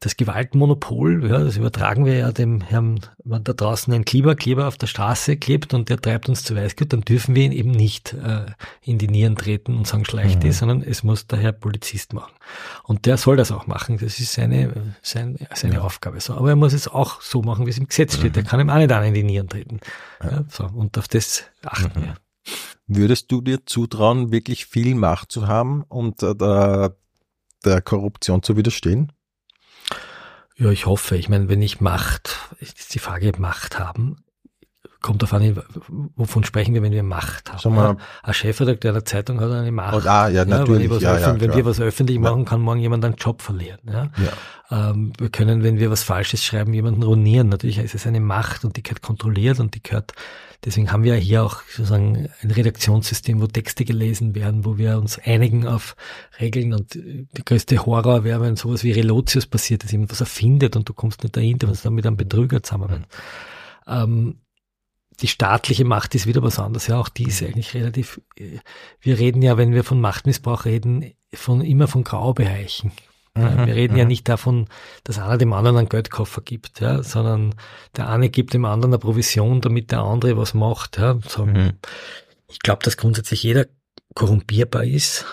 das 0.00 0.16
Gewaltmonopol, 0.16 1.28
ja, 1.28 1.38
das 1.38 1.56
übertragen 1.56 2.04
wir 2.04 2.14
ja 2.16 2.32
dem 2.32 2.60
Herrn, 2.60 3.00
wenn 3.24 3.44
da 3.44 3.54
draußen 3.54 3.92
ein 3.94 4.04
Klimakleber 4.04 4.68
auf 4.68 4.76
der 4.76 4.86
Straße 4.86 5.36
klebt 5.38 5.72
und 5.72 5.88
der 5.88 6.00
treibt 6.00 6.28
uns 6.28 6.44
zu 6.44 6.54
Weißglut, 6.54 6.92
dann 6.92 7.00
dürfen 7.00 7.34
wir 7.34 7.44
ihn 7.44 7.52
eben 7.52 7.70
nicht 7.70 8.12
äh, 8.12 8.46
in 8.82 8.98
die 8.98 9.08
Nieren 9.08 9.36
treten 9.36 9.74
und 9.74 9.86
sagen, 9.86 10.04
schleicht 10.04 10.44
mhm. 10.44 10.52
sondern 10.52 10.82
es 10.82 11.02
muss 11.02 11.26
der 11.26 11.38
Herr 11.38 11.52
Polizist 11.52 12.12
machen. 12.12 12.34
Und 12.84 13.06
der 13.06 13.16
soll 13.16 13.36
das 13.36 13.50
auch 13.52 13.66
machen. 13.66 13.98
Das 13.98 14.20
ist 14.20 14.32
seine, 14.32 14.94
seine, 15.02 15.38
seine 15.54 15.76
ja. 15.76 15.80
Aufgabe. 15.80 16.20
So, 16.20 16.34
aber 16.34 16.50
er 16.50 16.56
muss 16.56 16.74
es 16.74 16.88
auch 16.88 17.22
so 17.22 17.40
machen, 17.40 17.64
wie 17.66 17.70
es 17.70 17.78
im 17.78 17.88
Gesetz 17.88 18.16
steht. 18.16 18.32
Mhm. 18.32 18.34
Der 18.34 18.42
kann 18.42 18.60
ihm 18.60 18.68
auch 18.68 18.76
nicht 18.76 18.92
an 18.92 19.04
in 19.04 19.14
die 19.14 19.22
Nieren 19.22 19.48
treten. 19.48 19.80
Ja. 20.22 20.30
ja 20.30 20.44
so, 20.50 20.64
und 20.64 20.98
auf 20.98 21.08
das 21.08 21.44
achten 21.64 21.98
mhm. 21.98 22.04
wir. 22.04 22.14
Würdest 22.86 23.32
du 23.32 23.40
dir 23.40 23.64
zutrauen, 23.66 24.30
wirklich 24.30 24.66
viel 24.66 24.94
Macht 24.94 25.32
zu 25.32 25.48
haben 25.48 25.82
und 25.88 26.22
äh, 26.22 26.34
der 26.34 27.80
Korruption 27.82 28.42
zu 28.42 28.56
widerstehen? 28.56 29.10
Ja, 30.58 30.70
ich 30.70 30.86
hoffe. 30.86 31.16
Ich 31.16 31.28
meine, 31.28 31.48
wenn 31.48 31.60
ich 31.60 31.80
Macht, 31.80 32.38
ist 32.60 32.94
die 32.94 32.98
Frage 32.98 33.32
Macht 33.38 33.78
haben, 33.78 34.24
kommt 35.00 35.22
auf 35.22 35.32
an, 35.32 35.62
wovon 36.16 36.44
sprechen 36.44 36.74
wir, 36.74 36.82
wenn 36.82 36.92
wir 36.92 37.02
Macht 37.02 37.52
haben. 37.52 37.74
Mal, 37.74 37.96
ein 38.22 38.34
Chefredakteur 38.34 38.92
der 38.92 39.04
Zeitung 39.04 39.40
hat 39.40 39.50
eine 39.50 39.72
Macht. 39.72 39.94
Oh, 39.94 40.08
ah, 40.08 40.28
ja, 40.28 40.44
natürlich. 40.44 40.90
Wenn, 40.90 41.00
ja, 41.00 41.18
ja, 41.18 41.40
wenn 41.40 41.54
wir 41.54 41.64
was 41.64 41.80
öffentlich 41.80 42.18
machen, 42.18 42.44
kann 42.44 42.60
morgen 42.60 42.80
jemand 42.80 43.04
einen 43.04 43.16
Job 43.16 43.42
verlieren. 43.42 43.80
Ja? 43.84 44.08
Ähm, 44.70 45.12
wir 45.18 45.28
können, 45.28 45.62
wenn 45.62 45.78
wir 45.78 45.90
was 45.90 46.02
Falsches 46.02 46.44
schreiben, 46.44 46.74
jemanden 46.74 47.02
ruinieren. 47.02 47.48
Natürlich 47.48 47.78
ist 47.78 47.94
es 47.94 48.06
eine 48.06 48.20
Macht 48.20 48.64
und 48.64 48.76
die 48.76 48.82
gehört 48.82 49.02
kontrolliert 49.02 49.60
und 49.60 49.74
die 49.74 49.82
gehört 49.82 50.12
Deswegen 50.64 50.90
haben 50.90 51.04
wir 51.04 51.14
hier 51.14 51.44
auch 51.44 51.62
sozusagen 51.68 52.28
ein 52.42 52.50
Redaktionssystem, 52.50 53.40
wo 53.40 53.46
Texte 53.46 53.84
gelesen 53.84 54.34
werden, 54.34 54.64
wo 54.64 54.78
wir 54.78 54.98
uns 54.98 55.18
einigen 55.18 55.66
auf 55.66 55.96
Regeln 56.40 56.72
und 56.72 56.94
die 56.94 57.44
größte 57.44 57.84
Horror 57.84 58.24
wäre, 58.24 58.40
wenn 58.40 58.56
sowas 58.56 58.82
wie 58.82 58.92
Relotius 58.92 59.46
passiert, 59.46 59.84
dass 59.84 59.92
jemand 59.92 60.10
was 60.10 60.20
erfindet 60.20 60.74
und 60.74 60.88
du 60.88 60.94
kommst 60.94 61.22
nicht 61.22 61.36
dahinter, 61.36 61.68
was 61.68 61.82
dann 61.82 61.94
mit 61.94 62.06
einem 62.06 62.16
Betrüger 62.16 62.62
zusammenarbeitet. 62.62 63.06
Mhm. 63.86 63.92
Ähm, 63.92 64.38
die 65.20 65.28
staatliche 65.28 65.84
Macht 65.84 66.14
ist 66.14 66.26
wieder 66.26 66.42
was 66.42 66.58
anderes. 66.58 66.86
Ja, 66.86 66.98
auch 67.00 67.08
die 67.08 67.24
ist 67.24 67.42
eigentlich 67.42 67.74
relativ, 67.74 68.20
wir 68.36 69.18
reden 69.18 69.42
ja, 69.42 69.56
wenn 69.56 69.72
wir 69.72 69.84
von 69.84 70.00
Machtmissbrauch 70.00 70.64
reden, 70.64 71.12
von, 71.32 71.62
immer 71.62 71.88
von 71.88 72.04
Graubereichen. 72.04 72.92
Mhm, 73.34 73.66
wir 73.66 73.74
reden 73.74 73.96
ja 73.96 74.04
mhm. 74.04 74.08
nicht 74.08 74.28
davon, 74.28 74.66
dass 75.04 75.18
einer 75.18 75.38
dem 75.38 75.52
anderen 75.52 75.76
einen 75.76 75.88
Geldkoffer 75.88 76.40
gibt, 76.40 76.80
ja, 76.80 77.02
sondern 77.02 77.54
der 77.96 78.08
eine 78.08 78.30
gibt 78.30 78.54
dem 78.54 78.64
anderen 78.64 78.92
eine 78.94 78.98
Provision, 78.98 79.60
damit 79.60 79.90
der 79.90 80.00
andere 80.00 80.36
was 80.36 80.54
macht. 80.54 80.98
Ja. 80.98 81.18
So, 81.26 81.46
mhm. 81.46 81.72
Ich 82.48 82.60
glaube, 82.60 82.82
dass 82.84 82.96
grundsätzlich 82.96 83.42
jeder 83.42 83.66
korrumpierbar 84.14 84.84
ist 84.84 85.24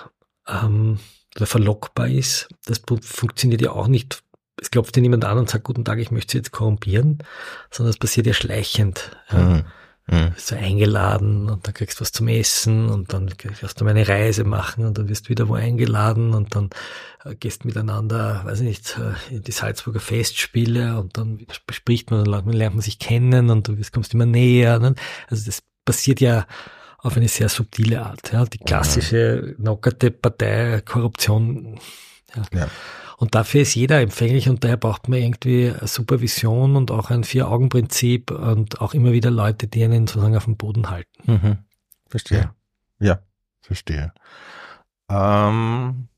ähm, 0.48 1.00
oder 1.36 1.46
verlockbar 1.46 2.08
ist. 2.08 2.50
Das 2.66 2.82
funktioniert 3.02 3.62
ja 3.62 3.72
auch 3.72 3.88
nicht. 3.88 4.24
Es 4.62 4.72
klopft 4.72 4.96
dir 4.96 5.02
niemand 5.02 5.26
an 5.26 5.38
und 5.38 5.50
sagt, 5.50 5.64
guten 5.64 5.86
Tag, 5.86 6.00
ich 6.00 6.12
möchte 6.12 6.34
Sie 6.34 6.38
jetzt 6.38 6.52
korrumpieren, 6.52 7.20
sondern 7.72 7.90
es 7.90 7.98
passiert 7.98 8.28
ja 8.28 8.34
schleichend. 8.34 9.12
Ja. 9.32 9.40
Mhm. 9.40 9.66
Mhm. 10.08 10.34
Bist 10.34 10.52
du 10.52 10.58
eingeladen 10.58 11.50
und 11.50 11.66
dann 11.66 11.74
kriegst 11.74 12.00
du 12.00 12.02
was 12.02 12.12
zum 12.12 12.28
Essen 12.28 12.90
und 12.90 13.14
dann 13.14 13.32
wirst 13.62 13.80
du 13.80 13.86
mal 13.86 13.92
eine 13.92 14.08
Reise 14.08 14.44
machen 14.44 14.86
und 14.86 14.98
dann 14.98 15.08
wirst 15.08 15.26
du 15.26 15.30
wieder 15.30 15.48
wo 15.48 15.54
eingeladen 15.54 16.34
und 16.34 16.56
dann 16.56 16.72
äh, 17.24 17.36
gehst 17.36 17.64
miteinander, 17.64 18.42
weiß 18.44 18.60
ich 18.60 18.68
nicht, 18.68 19.00
äh, 19.00 19.36
in 19.36 19.44
die 19.44 19.54
Salzburger 19.54 20.02
Festspiele 20.02 21.00
und 21.00 21.18
dann 21.18 21.46
bespricht 21.66 22.12
man, 22.12 22.26
dann 22.26 22.50
lernt 22.50 22.76
man 22.76 22.82
sich 22.82 23.00
kennen 23.00 23.50
und 23.50 23.70
du 23.70 23.78
kommst 23.94 24.14
immer 24.14 24.26
näher. 24.26 24.80
Ne? 24.80 24.96
Also 25.30 25.46
das 25.46 25.64
passiert 25.86 26.20
ja 26.20 26.48
auf 26.98 27.16
eine 27.16 27.30
sehr 27.30 27.48
subtile 27.48 28.06
Art. 28.06 28.34
Ja? 28.34 28.44
Die 28.44 28.58
klassische 28.58 29.56
knockerte 29.56 30.12
Partei 30.12 30.82
Korruption. 30.82 31.80
Ja. 32.36 32.60
ja. 32.60 32.68
Und 33.24 33.36
dafür 33.36 33.62
ist 33.62 33.74
jeder 33.74 34.02
empfänglich 34.02 34.50
und 34.50 34.66
daher 34.66 34.76
braucht 34.76 35.08
man 35.08 35.18
irgendwie 35.18 35.74
Supervision 35.84 36.76
und 36.76 36.92
auch 36.92 37.10
ein 37.10 37.24
Vier-Augen-Prinzip 37.24 38.32
und 38.32 38.82
auch 38.82 38.94
immer 38.94 39.14
wieder 39.14 39.32
Leute, 39.32 39.66
die 39.66 39.82
einen 39.82 40.08
sozusagen 40.08 40.36
auf 40.36 40.44
dem 40.44 40.58
Boden 40.58 40.90
halten. 40.90 41.32
Mhm. 41.32 41.58
Verstehe. 42.10 42.52
Ja, 43.00 43.08
ja 43.08 43.20
verstehe. 43.62 44.12
Ähm, 45.08 46.10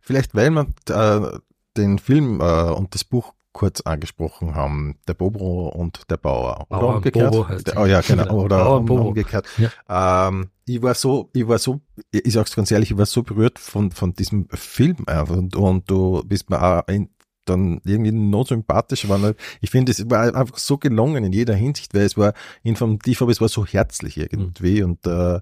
vielleicht, 0.00 0.36
weil 0.36 0.50
man 0.50 0.72
äh, 0.90 1.40
den 1.76 1.98
Film 1.98 2.40
äh, 2.40 2.70
und 2.70 2.94
das 2.94 3.02
Buch 3.02 3.34
kurz 3.52 3.80
angesprochen 3.82 4.54
haben, 4.54 4.96
der 5.06 5.14
Bobo 5.14 5.68
und 5.68 6.10
der 6.10 6.16
Bauer. 6.16 6.66
Oder 6.68 6.80
Bauer 6.80 6.94
umgekehrt? 6.96 7.30
Bobo 7.30 7.48
heißt 7.48 7.76
oh 7.76 7.86
ja, 7.86 8.00
genau. 8.00 8.44
Oder 8.44 8.64
Bauer, 8.64 8.80
um, 8.80 8.90
umgekehrt. 8.90 9.46
Ja. 9.58 10.28
Ähm, 10.28 10.50
ich 10.64 10.80
war 10.82 10.94
so, 10.94 11.30
ich 11.32 11.46
war 11.46 11.58
so, 11.58 11.80
ich 12.10 12.32
sag's 12.32 12.54
ganz 12.56 12.70
ehrlich, 12.70 12.90
ich 12.90 12.98
war 12.98 13.06
so 13.06 13.22
berührt 13.22 13.58
von, 13.58 13.90
von 13.90 14.14
diesem 14.14 14.48
Film 14.50 14.96
einfach 15.06 15.36
und, 15.36 15.56
und 15.56 15.90
du 15.90 16.22
bist 16.24 16.50
mir 16.50 16.62
auch 16.62 16.88
in, 16.88 17.10
dann 17.44 17.80
irgendwie 17.84 18.12
noch 18.12 18.46
sympathisch 18.46 19.08
war. 19.08 19.34
Ich 19.60 19.70
finde, 19.70 19.92
es 19.92 20.08
war 20.08 20.34
einfach 20.34 20.58
so 20.58 20.78
gelungen 20.78 21.24
in 21.24 21.32
jeder 21.32 21.54
Hinsicht, 21.54 21.92
weil 21.92 22.02
es 22.02 22.16
war 22.16 22.34
informativ, 22.62 23.20
aber 23.22 23.32
es 23.32 23.40
war 23.40 23.48
so 23.48 23.66
herzlich 23.66 24.16
irgendwie 24.16 24.82
mhm. 24.82 24.90
und 24.90 25.06
äh, 25.06 25.40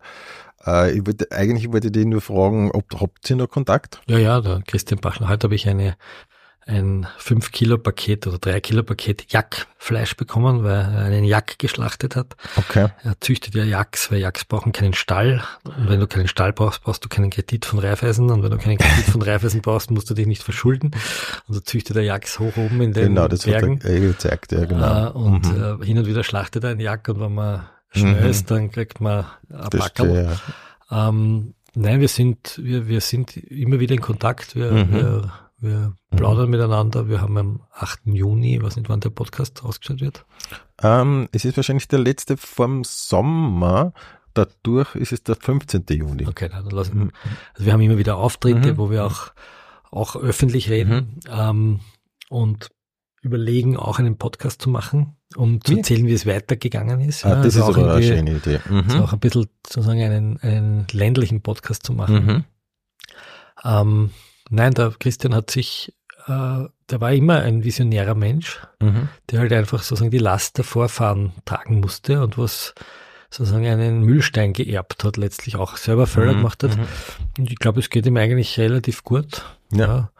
äh, 0.66 0.92
ich 0.92 1.06
wollte, 1.06 1.30
eigentlich 1.30 1.72
wollte 1.72 1.88
ich 1.88 1.92
dich 1.92 2.06
nur 2.06 2.20
fragen, 2.20 2.70
ob 2.72 3.00
habt 3.00 3.28
ihr 3.30 3.36
noch 3.36 3.48
Kontakt? 3.48 4.00
Ja, 4.06 4.18
ja, 4.18 4.40
der 4.40 4.62
Christian 4.66 5.00
Bachner. 5.00 5.28
Heute 5.28 5.44
habe 5.44 5.54
ich 5.54 5.68
eine 5.68 5.96
ein 6.66 7.06
5 7.18 7.52
Kilo 7.52 7.78
Paket 7.78 8.26
oder 8.26 8.38
3 8.38 8.60
Kilo 8.60 8.82
Paket 8.82 9.32
Jackfleisch 9.32 10.16
bekommen, 10.16 10.62
weil 10.62 10.72
er 10.72 11.04
einen 11.04 11.24
Jack 11.24 11.58
geschlachtet 11.58 12.16
hat. 12.16 12.36
Okay. 12.56 12.88
Er 13.02 13.20
züchtet 13.20 13.54
ja 13.54 13.64
Jacks, 13.64 14.10
weil 14.10 14.18
Jacks 14.18 14.44
brauchen 14.44 14.72
keinen 14.72 14.92
Stall. 14.92 15.42
Und 15.64 15.88
wenn 15.88 16.00
du 16.00 16.06
keinen 16.06 16.28
Stall 16.28 16.52
brauchst, 16.52 16.82
brauchst 16.82 17.04
du 17.04 17.08
keinen 17.08 17.30
Kredit 17.30 17.64
von 17.64 17.78
Reifeisen. 17.78 18.30
Und 18.30 18.42
wenn 18.42 18.50
du 18.50 18.58
keinen 18.58 18.78
Kredit 18.78 19.04
von 19.06 19.22
Reifeisen 19.22 19.62
brauchst, 19.62 19.90
musst 19.90 20.10
du 20.10 20.14
dich 20.14 20.26
nicht 20.26 20.42
verschulden. 20.42 20.92
Und 21.48 21.54
so 21.54 21.60
züchtet 21.60 21.96
er 21.96 22.02
Jacks 22.02 22.38
hoch 22.38 22.56
oben 22.56 22.80
in 22.80 22.92
den 22.92 23.08
genau, 23.08 23.26
das 23.26 23.44
Bergen. 23.44 23.80
Hat 23.80 23.84
er 23.84 24.00
gezeigt, 24.00 24.52
ja, 24.52 24.64
genau. 24.64 25.06
Äh, 25.06 25.10
und 25.12 25.52
mhm. 25.52 25.82
äh, 25.82 25.86
hin 25.86 25.98
und 25.98 26.06
wieder 26.06 26.24
schlachtet 26.24 26.64
er 26.64 26.70
einen 26.70 26.80
Jack 26.80 27.08
und 27.08 27.20
wenn 27.20 27.34
man 27.34 27.66
schnell 27.90 28.22
mhm. 28.22 28.30
ist, 28.30 28.50
dann 28.50 28.70
kriegt 28.70 29.00
man 29.00 29.26
ein 29.50 29.70
Packerl. 29.70 30.38
Ähm, 30.90 31.54
nein, 31.74 32.00
wir 32.00 32.08
sind, 32.08 32.60
wir, 32.62 32.88
wir 32.88 33.00
sind 33.00 33.36
immer 33.36 33.80
wieder 33.80 33.94
in 33.94 34.00
Kontakt. 34.00 34.56
Wir, 34.56 34.72
mhm. 34.72 34.92
wir 34.92 35.32
wir 35.60 35.94
plaudern 36.10 36.46
mhm. 36.46 36.50
miteinander. 36.52 37.08
Wir 37.08 37.20
haben 37.20 37.36
am 37.36 37.62
8. 37.72 38.00
Juni, 38.06 38.56
ich 38.56 38.62
weiß 38.62 38.76
nicht, 38.76 38.88
wann 38.88 39.00
der 39.00 39.10
Podcast 39.10 39.62
ausgestellt 39.62 40.00
wird. 40.00 40.24
Ähm, 40.82 41.28
es 41.32 41.44
ist 41.44 41.56
wahrscheinlich 41.56 41.88
der 41.88 41.98
letzte 41.98 42.36
vom 42.36 42.84
Sommer. 42.84 43.92
Dadurch 44.34 44.94
ist 44.94 45.12
es 45.12 45.22
der 45.22 45.36
15. 45.36 45.84
Juni. 45.90 46.26
Okay, 46.26 46.48
dann 46.48 46.70
lassen 46.70 46.98
wir. 46.98 47.08
Also 47.54 47.66
wir 47.66 47.72
haben 47.72 47.80
immer 47.80 47.98
wieder 47.98 48.16
Auftritte, 48.16 48.72
mhm. 48.72 48.78
wo 48.78 48.90
wir 48.90 49.04
auch, 49.04 49.32
auch 49.90 50.16
öffentlich 50.16 50.70
reden 50.70 51.20
mhm. 51.26 51.30
ähm, 51.30 51.80
und 52.28 52.70
überlegen, 53.22 53.76
auch 53.76 53.98
einen 53.98 54.16
Podcast 54.16 54.62
zu 54.62 54.70
machen, 54.70 55.16
um 55.36 55.62
zu 55.62 55.76
erzählen, 55.76 56.06
wie 56.06 56.14
es 56.14 56.26
weitergegangen 56.26 57.00
ist. 57.00 57.26
Ah, 57.26 57.30
ja, 57.30 57.34
das 57.36 57.56
also 57.56 57.70
ist 57.70 57.76
aber 57.76 57.94
eine 57.94 58.02
schöne 58.02 58.36
Idee. 58.36 58.60
Mhm. 58.68 58.84
Also 58.88 59.04
auch 59.04 59.12
ein 59.12 59.20
bisschen 59.20 59.46
sozusagen 59.66 60.00
einen, 60.00 60.38
einen 60.38 60.86
ländlichen 60.92 61.42
Podcast 61.42 61.84
zu 61.84 61.92
machen. 61.92 62.44
Ähm, 63.62 64.10
Nein, 64.50 64.74
der 64.74 64.92
Christian 64.98 65.34
hat 65.34 65.50
sich, 65.50 65.94
äh, 66.26 66.64
der 66.90 67.00
war 67.00 67.12
immer 67.12 67.40
ein 67.40 67.64
visionärer 67.64 68.14
Mensch, 68.14 68.60
mhm. 68.80 69.08
der 69.30 69.40
halt 69.40 69.52
einfach 69.52 69.82
sozusagen 69.82 70.10
die 70.10 70.18
Last 70.18 70.58
der 70.58 70.64
Vorfahren 70.64 71.32
tragen 71.44 71.80
musste 71.80 72.22
und 72.22 72.36
was 72.36 72.74
sozusagen 73.30 73.66
einen 73.66 74.02
Mühlstein 74.02 74.52
geerbt 74.52 75.04
hat, 75.04 75.16
letztlich 75.16 75.54
auch 75.54 75.76
selber 75.76 76.08
Förder 76.08 76.32
mhm. 76.32 76.38
gemacht 76.38 76.64
hat. 76.64 76.76
Mhm. 76.76 76.84
Und 77.38 77.50
ich 77.50 77.58
glaube, 77.58 77.78
es 77.78 77.88
geht 77.88 78.06
ihm 78.06 78.16
eigentlich 78.16 78.58
relativ 78.58 79.04
gut. 79.04 79.44
Ja. 79.72 79.86
ja. 79.86 80.10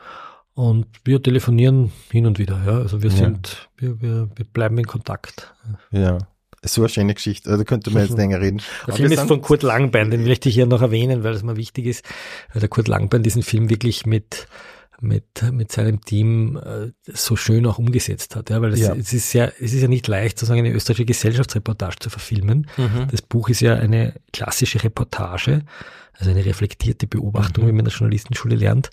Und 0.55 0.87
wir 1.05 1.23
telefonieren 1.23 1.91
hin 2.11 2.27
und 2.27 2.39
wieder, 2.39 2.61
ja. 2.65 2.79
Also 2.79 3.03
wir 3.03 3.11
sind, 3.11 3.69
ja. 3.81 3.89
wir, 3.89 4.01
wir, 4.01 4.31
wir 4.37 4.45
bleiben 4.45 4.79
in 4.79 4.87
Kontakt. 4.87 5.55
Ja 5.91 6.19
so 6.65 6.83
eine 6.83 6.89
schöne 6.89 7.15
Geschichte. 7.15 7.57
Da 7.57 7.65
könnte 7.65 7.91
man 7.91 8.03
jetzt 8.03 8.17
länger 8.17 8.41
reden. 8.41 8.61
Der 8.87 8.95
Film 8.95 9.13
ist 9.13 9.23
von 9.23 9.41
Kurt 9.41 9.63
Langbein, 9.63 10.11
den 10.11 10.25
möchte 10.25 10.49
ich 10.49 10.55
hier 10.55 10.67
noch 10.67 10.83
erwähnen, 10.83 11.25
weil 11.25 11.35
es 11.35 11.43
mir 11.43 11.57
wichtig 11.57 11.87
ist. 11.87 12.05
Weil 12.53 12.61
der 12.61 12.69
Kurt 12.69 12.89
Langbein 12.89 13.23
diesen 13.23 13.43
Film 13.43 13.71
wirklich 13.71 14.07
mit 14.07 14.47
mit, 15.01 15.43
mit 15.51 15.73
seinem 15.73 16.03
Team 16.03 16.59
äh, 16.59 16.93
so 17.07 17.37
schön 17.37 17.67
auch 17.67 17.79
umgesetzt 17.79 18.37
hat. 18.37 18.51
Ja, 18.51 18.61
weil 18.61 18.75
es, 18.75 18.81
ja. 18.81 18.95
es 18.95 19.13
ist 19.13 19.33
ja, 19.33 19.47
es 19.47 19.73
ist 19.73 19.81
ja 19.81 19.89
nicht 19.89 20.07
leicht, 20.07 20.39
sozusagen 20.39 20.61
eine 20.61 20.73
österreichische 20.73 21.07
Gesellschaftsreportage 21.07 21.97
zu 22.01 22.11
verfilmen. 22.11 22.67
Mhm. 22.77 23.09
Das 23.11 23.23
Buch 23.23 23.49
ist 23.49 23.61
ja 23.61 23.75
eine 23.77 24.15
klassische 24.33 24.83
Reportage, 24.83 25.63
also 26.19 26.31
eine 26.31 26.45
reflektierte 26.45 27.07
Beobachtung, 27.07 27.65
mhm. 27.65 27.69
wie 27.69 27.73
man 27.73 27.79
in 27.81 27.85
der 27.87 27.95
Journalistenschule 27.95 28.57
lernt. 28.57 28.91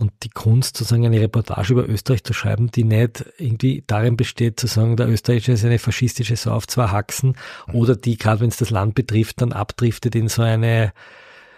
Und 0.00 0.12
die 0.24 0.30
Kunst, 0.30 0.76
sozusagen 0.76 1.06
eine 1.06 1.20
Reportage 1.20 1.72
über 1.72 1.88
Österreich 1.88 2.24
zu 2.24 2.32
schreiben, 2.32 2.70
die 2.70 2.82
nicht 2.82 3.24
irgendwie 3.38 3.84
darin 3.86 4.16
besteht, 4.16 4.58
zu 4.58 4.66
sagen, 4.66 4.96
der 4.96 5.08
Österreicher 5.08 5.52
ist 5.52 5.64
eine 5.64 5.78
faschistische 5.78 6.34
Sau 6.34 6.52
auf 6.52 6.66
zwei 6.66 6.88
Haxen, 6.88 7.36
mhm. 7.68 7.74
oder 7.74 7.94
die, 7.94 8.16
gerade 8.16 8.40
wenn 8.40 8.48
es 8.48 8.56
das 8.56 8.70
Land 8.70 8.96
betrifft, 8.96 9.40
dann 9.40 9.52
abdriftet 9.52 10.16
in 10.16 10.28
so 10.28 10.42
eine 10.42 10.92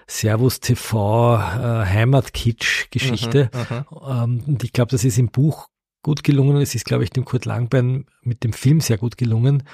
Servus 0.06 0.60
TV 0.60 1.36
äh, 1.36 1.86
Heimatkitsch-Geschichte. 1.86 3.50
Mhm, 3.52 3.76
mhm, 3.76 3.84
ähm, 4.06 4.44
und 4.46 4.64
ich 4.64 4.72
glaube, 4.72 4.90
das 4.90 5.04
ist 5.04 5.18
im 5.18 5.28
Buch 5.28 5.68
gut 6.02 6.22
gelungen. 6.22 6.58
Es 6.58 6.74
ist, 6.74 6.84
glaube 6.84 7.04
ich, 7.04 7.10
dem 7.10 7.24
Kurt 7.24 7.46
Langbein 7.46 8.06
mit 8.22 8.44
dem 8.44 8.52
Film 8.52 8.80
sehr 8.80 8.98
gut 8.98 9.16
gelungen, 9.16 9.64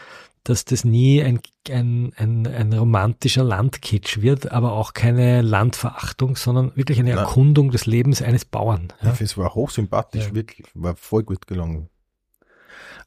dass 0.44 0.64
das 0.64 0.84
nie 0.84 1.22
ein, 1.22 1.40
ein, 1.70 2.12
ein, 2.16 2.46
ein 2.46 2.72
romantischer 2.72 3.44
Landkitsch 3.44 4.20
wird, 4.22 4.50
aber 4.50 4.72
auch 4.72 4.92
keine 4.92 5.40
Landverachtung, 5.42 6.34
sondern 6.36 6.72
wirklich 6.74 6.98
eine 6.98 7.10
Nein. 7.14 7.18
Erkundung 7.24 7.70
des 7.70 7.86
Lebens 7.86 8.22
eines 8.22 8.44
Bauern. 8.44 8.92
Ja. 9.02 9.14
Es 9.20 9.36
war 9.38 9.54
hochsympathisch, 9.54 10.26
Ja. 10.28 10.34
wirklich, 10.34 10.66
war 10.74 10.96
voll 10.96 11.22
gut 11.22 11.46
gelungen. 11.46 11.88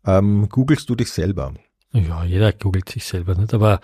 Ähm, 0.06 0.48
googelst 0.50 0.90
du 0.90 0.96
dich 0.96 1.12
selber? 1.12 1.54
Ja, 1.92 2.24
jeder 2.24 2.52
googelt 2.54 2.90
sich 2.90 3.06
selber 3.06 3.36
nicht, 3.36 3.54
aber 3.54 3.80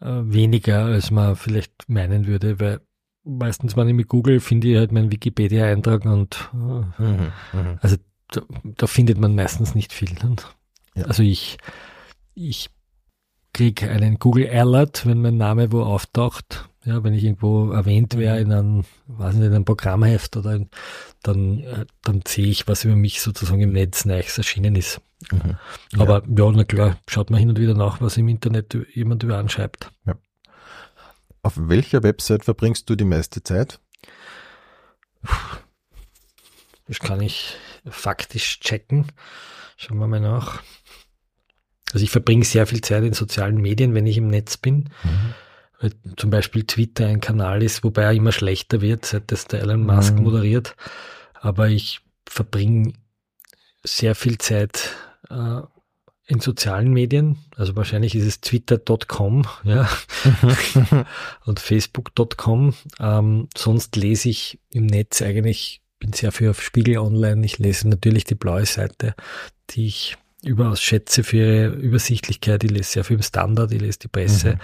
äh, 0.00 0.06
weniger, 0.24 0.84
als 0.86 1.10
man 1.10 1.36
vielleicht 1.36 1.88
meinen 1.88 2.26
würde, 2.26 2.60
weil 2.60 2.80
meistens, 3.24 3.76
wenn 3.76 3.88
ich 3.88 3.94
mit 3.94 4.08
Google 4.08 4.40
finde 4.40 4.68
ich 4.68 4.76
halt 4.76 4.92
meinen 4.92 5.10
Wikipedia-Eintrag 5.12 6.04
und 6.04 6.50
äh, 6.54 7.02
Mhm. 7.02 7.32
also 7.80 7.96
da, 8.30 8.42
da 8.64 8.86
findet 8.86 9.18
man 9.18 9.34
meistens 9.34 9.74
nicht 9.74 9.92
viel. 9.92 10.10
Ja. 10.94 11.04
Also 11.04 11.22
ich, 11.22 11.58
ich 12.34 12.70
kriege 13.52 13.90
einen 13.90 14.18
Google 14.18 14.48
Alert, 14.48 15.06
wenn 15.06 15.20
mein 15.20 15.36
Name 15.36 15.72
wo 15.72 15.82
auftaucht. 15.82 16.68
Ja, 16.84 17.04
wenn 17.04 17.14
ich 17.14 17.22
irgendwo 17.22 17.70
erwähnt 17.70 18.16
wäre 18.16 18.40
in 18.40 18.52
einem, 18.52 18.84
weiß 19.06 19.34
nicht, 19.34 19.46
in 19.46 19.54
einem 19.54 19.64
Programmheft 19.64 20.36
oder 20.36 20.54
in, 20.54 20.70
dann, 21.22 21.60
äh, 21.60 21.86
dann 22.02 22.22
sehe 22.26 22.48
ich, 22.48 22.66
was 22.66 22.84
über 22.84 22.96
mich 22.96 23.20
sozusagen 23.20 23.60
im 23.60 23.72
Netz 23.72 24.04
Neues 24.04 24.36
erschienen 24.36 24.74
ist. 24.74 25.00
Mhm. 25.30 25.58
Aber 25.96 26.24
ja, 26.26 26.50
na 26.50 26.64
klar, 26.64 26.98
schaut 27.06 27.30
man 27.30 27.38
hin 27.38 27.50
und 27.50 27.60
wieder 27.60 27.74
nach, 27.74 28.00
was 28.00 28.16
im 28.16 28.28
Internet 28.28 28.76
jemand 28.94 29.22
über 29.22 29.38
anschreibt. 29.38 29.92
Auf 31.42 31.54
welcher 31.56 32.02
Website 32.02 32.44
verbringst 32.44 32.90
du 32.90 32.96
die 32.96 33.04
meiste 33.04 33.44
Zeit? 33.44 33.78
Das 36.88 36.98
kann 36.98 37.20
ich 37.20 37.56
faktisch 37.88 38.58
checken. 38.58 39.06
Schauen 39.76 39.98
wir 39.98 40.08
mal 40.08 40.20
nach. 40.20 40.62
Also 41.92 42.04
ich 42.04 42.10
verbringe 42.10 42.44
sehr 42.44 42.66
viel 42.66 42.80
Zeit 42.80 43.04
in 43.04 43.12
sozialen 43.12 43.56
Medien, 43.56 43.94
wenn 43.94 44.06
ich 44.06 44.16
im 44.16 44.28
Netz 44.28 44.56
bin. 44.56 44.88
Weil 45.80 45.92
zum 46.16 46.30
Beispiel 46.30 46.64
Twitter 46.64 47.06
ein 47.06 47.20
Kanal 47.20 47.62
ist, 47.62 47.82
wobei 47.84 48.02
er 48.02 48.12
immer 48.12 48.32
schlechter 48.32 48.80
wird, 48.80 49.04
seit 49.04 49.30
das 49.32 49.46
der 49.46 49.60
Elon 49.60 49.84
Musk 49.84 50.14
Mhm. 50.14 50.22
moderiert. 50.22 50.76
Aber 51.34 51.68
ich 51.68 52.00
verbringe 52.26 52.92
sehr 53.84 54.14
viel 54.14 54.38
Zeit 54.38 54.90
äh, 55.28 55.60
in 56.26 56.38
sozialen 56.40 56.92
Medien. 56.92 57.38
Also 57.56 57.74
wahrscheinlich 57.74 58.14
ist 58.14 58.24
es 58.26 58.40
twitter.com 58.40 59.44
ja, 59.64 59.88
und 61.44 61.58
facebook.com. 61.60 62.74
Ähm, 63.00 63.48
sonst 63.56 63.96
lese 63.96 64.28
ich 64.28 64.60
im 64.70 64.86
Netz 64.86 65.20
eigentlich, 65.20 65.82
bin 65.98 66.12
sehr 66.12 66.32
viel 66.32 66.50
auf 66.50 66.62
Spiegel 66.62 66.98
Online. 66.98 67.44
Ich 67.44 67.58
lese 67.58 67.88
natürlich 67.88 68.24
die 68.24 68.34
blaue 68.36 68.66
Seite, 68.66 69.14
die 69.70 69.86
ich 69.88 70.16
überaus 70.44 70.80
schätze 70.80 71.22
für 71.24 71.36
ihre 71.36 71.66
Übersichtlichkeit. 71.68 72.64
Ich 72.64 72.70
lese 72.70 72.90
sehr 72.90 73.04
viel 73.04 73.16
im 73.16 73.22
Standard, 73.22 73.72
ich 73.72 73.80
lese 73.80 73.98
die 74.00 74.08
Presse, 74.08 74.54
Mhm. 74.54 74.58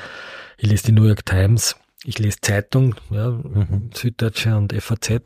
ich 0.58 0.70
lese 0.70 0.86
die 0.86 0.92
New 0.92 1.04
York 1.04 1.24
Times, 1.24 1.76
ich 2.04 2.18
lese 2.18 2.38
Zeitung, 2.40 2.94
ja, 3.10 3.30
Mhm. 3.30 3.90
Süddeutsche 3.94 4.56
und 4.56 4.72
FAZ. 4.72 5.22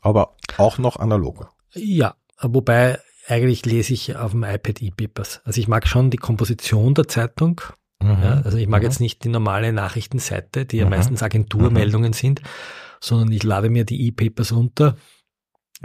Aber 0.00 0.36
auch 0.56 0.78
noch 0.78 0.96
analog. 0.96 1.48
Ja, 1.74 2.14
wobei 2.40 2.98
eigentlich 3.26 3.66
lese 3.66 3.92
ich 3.92 4.16
auf 4.16 4.30
dem 4.30 4.44
iPad 4.44 4.80
E-Papers. 4.80 5.40
Also 5.44 5.60
ich 5.60 5.68
mag 5.68 5.86
schon 5.86 6.10
die 6.10 6.16
Komposition 6.16 6.94
der 6.94 7.08
Zeitung. 7.08 7.60
Ja, 8.00 8.40
also 8.44 8.56
ich 8.58 8.68
mag 8.68 8.82
Mhm. 8.82 8.86
jetzt 8.86 9.00
nicht 9.00 9.24
die 9.24 9.28
normale 9.28 9.72
Nachrichtenseite, 9.72 10.64
die 10.66 10.76
ja 10.78 10.84
Mhm. 10.84 10.90
meistens 10.90 11.22
Agenturmeldungen 11.22 12.12
sind, 12.12 12.40
sondern 13.00 13.32
ich 13.32 13.42
lade 13.42 13.70
mir 13.70 13.84
die 13.84 14.06
E-Papers 14.06 14.52
runter, 14.54 14.96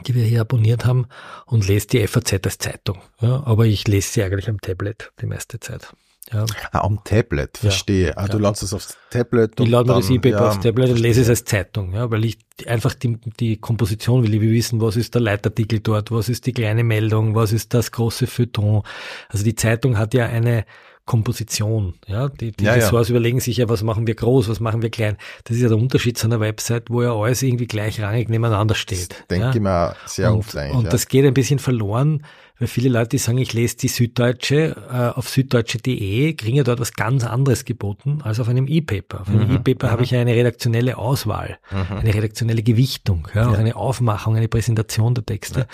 die 0.06 0.16
wir 0.16 0.24
hier 0.26 0.42
abonniert 0.42 0.86
haben 0.86 1.08
und 1.46 1.68
lese 1.68 1.88
die 1.88 2.08
FAZ 2.08 2.34
als 2.46 2.58
Zeitung. 2.58 3.00
Ja, 3.22 3.44
aber 3.46 3.66
ich 3.66 3.88
lese 3.88 4.10
sie 4.12 4.24
eigentlich 4.24 4.50
am 4.50 4.60
Tablet 4.60 5.12
die 5.22 5.26
meiste 5.28 5.60
Zeit. 5.60 5.94
Ja, 6.32 6.46
Ah, 6.72 6.80
am 6.86 7.04
Tablet, 7.04 7.58
Ja. 7.58 7.70
verstehe. 7.70 8.18
Ah, 8.18 8.28
du 8.28 8.38
Ja. 8.38 8.44
ladest 8.44 8.64
es 8.64 8.74
aufs 8.74 8.98
Tablet. 9.12 9.52
ich 9.56 9.60
und 9.60 9.70
lade 9.70 9.90
mir 9.90 9.96
das 10.00 10.10
E-Paper 10.10 10.38
ja, 10.40 10.48
aufs 10.48 10.60
Tablet 10.62 10.90
und 10.92 11.00
lese 11.00 11.22
es 11.22 11.30
als 11.30 11.44
Zeitung, 11.44 11.94
ja, 11.94 12.10
weil 12.10 12.24
ich 12.26 12.38
einfach 12.66 12.94
die, 12.96 13.18
die 13.40 13.58
Komposition 13.58 14.24
will. 14.24 14.34
Ich 14.34 14.40
will 14.42 14.52
wissen, 14.54 14.80
was 14.82 14.96
ist 14.96 15.14
der 15.14 15.22
Leitartikel 15.22 15.82
dort, 15.82 16.12
was 16.12 16.30
ist 16.30 16.46
die 16.46 16.54
kleine 16.54 16.84
Meldung, 16.86 17.36
was 17.36 17.52
ist 17.52 17.74
das 17.74 17.92
große 17.92 18.26
Feuilleton. 18.28 18.84
Also 19.28 19.44
die 19.44 19.56
Zeitung 19.56 19.98
hat 19.98 20.14
ja 20.14 20.26
eine 20.26 20.66
Komposition, 21.06 21.96
ja. 22.08 22.30
Die, 22.30 22.52
die 22.54 22.64
Ja, 22.64 22.72
ja. 22.76 22.86
Ressorts 22.86 23.10
überlegen 23.10 23.40
sich 23.42 23.58
ja, 23.58 23.68
was 23.68 23.84
machen 23.84 24.08
wir 24.08 24.16
groß, 24.16 24.48
was 24.48 24.60
machen 24.62 24.82
wir 24.82 24.90
klein. 24.90 25.18
Das 25.44 25.58
ist 25.58 25.62
ja 25.62 25.68
der 25.68 25.78
Unterschied 25.78 26.18
zu 26.18 26.28
einer 26.28 26.40
Website, 26.40 26.90
wo 26.90 27.02
ja 27.04 27.14
alles 27.14 27.42
irgendwie 27.44 27.68
gleichrangig 27.68 28.30
nebeneinander 28.30 28.74
steht. 28.76 29.26
Denke 29.30 29.46
ja. 29.46 29.54
ich 29.54 29.60
mir 29.60 29.96
sehr 30.06 30.32
und, 30.32 30.40
oft 30.40 30.56
eigentlich. 30.56 30.78
Und 30.78 30.84
ja. 30.86 30.90
das 30.90 31.08
geht 31.10 31.26
ein 31.26 31.34
bisschen 31.34 31.60
verloren, 31.60 32.26
weil 32.58 32.68
viele 32.70 32.88
Leute, 32.88 33.10
die 33.10 33.18
sagen, 33.18 33.38
ich 33.38 33.52
lese 33.52 33.76
die 33.78 33.90
Süddeutsche 33.90 34.76
äh, 34.90 35.18
auf 35.18 35.28
süddeutsche.de, 35.30 36.34
kriegen 36.36 36.56
ja 36.56 36.64
dort 36.64 36.80
was 36.80 36.94
ganz 36.94 37.26
anderes 37.26 37.66
geboten 37.66 38.22
als 38.24 38.40
auf 38.40 38.48
einem 38.48 38.68
E-Paper. 38.68 39.22
Auf 39.22 39.28
einem 39.28 39.50
Mhm, 39.50 39.56
E-Paper 39.58 39.88
mhm. 39.88 39.92
habe 39.92 40.04
ich 40.04 40.12
ja 40.12 40.22
eine 40.22 40.34
redaktionelle 40.34 40.98
Auswahl, 40.98 41.58
Mhm. 41.72 41.98
eine 41.98 42.14
redaktionelle 42.14 42.64
Gewichtung, 42.64 43.28
ja, 43.34 43.50
auch 43.50 43.54
Ja. 43.54 43.60
eine 43.60 43.76
Aufmachung, 43.76 44.38
eine 44.38 44.48
Präsentation 44.48 45.16
der 45.16 45.26
Texte. 45.26 45.68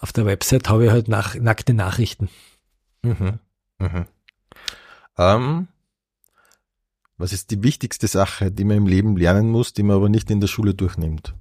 Auf 0.00 0.12
der 0.12 0.26
Website 0.26 0.68
habe 0.68 0.84
ich 0.86 0.90
halt 0.92 1.08
nach, 1.08 1.34
nackte 1.34 1.74
Nachrichten. 1.74 2.28
Mhm. 3.02 3.40
Mhm. 3.78 4.04
Ähm, 5.20 5.68
was 7.18 7.34
ist 7.34 7.50
die 7.50 7.62
wichtigste 7.62 8.08
Sache, 8.08 8.50
die 8.50 8.64
man 8.64 8.78
im 8.78 8.86
Leben 8.86 9.18
lernen 9.18 9.50
muss, 9.50 9.74
die 9.74 9.82
man 9.82 9.96
aber 9.96 10.08
nicht 10.08 10.30
in 10.30 10.40
der 10.40 10.48
Schule 10.48 10.72
durchnimmt? 10.74 11.34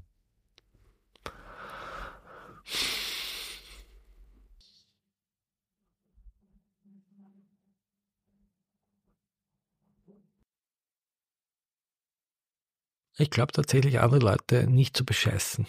Ich 13.17 13.29
glaube 13.29 13.53
tatsächlich, 13.53 14.01
andere 14.01 14.19
Leute 14.19 14.67
nicht 14.67 14.97
zu 14.97 15.05
bescheißen. 15.05 15.67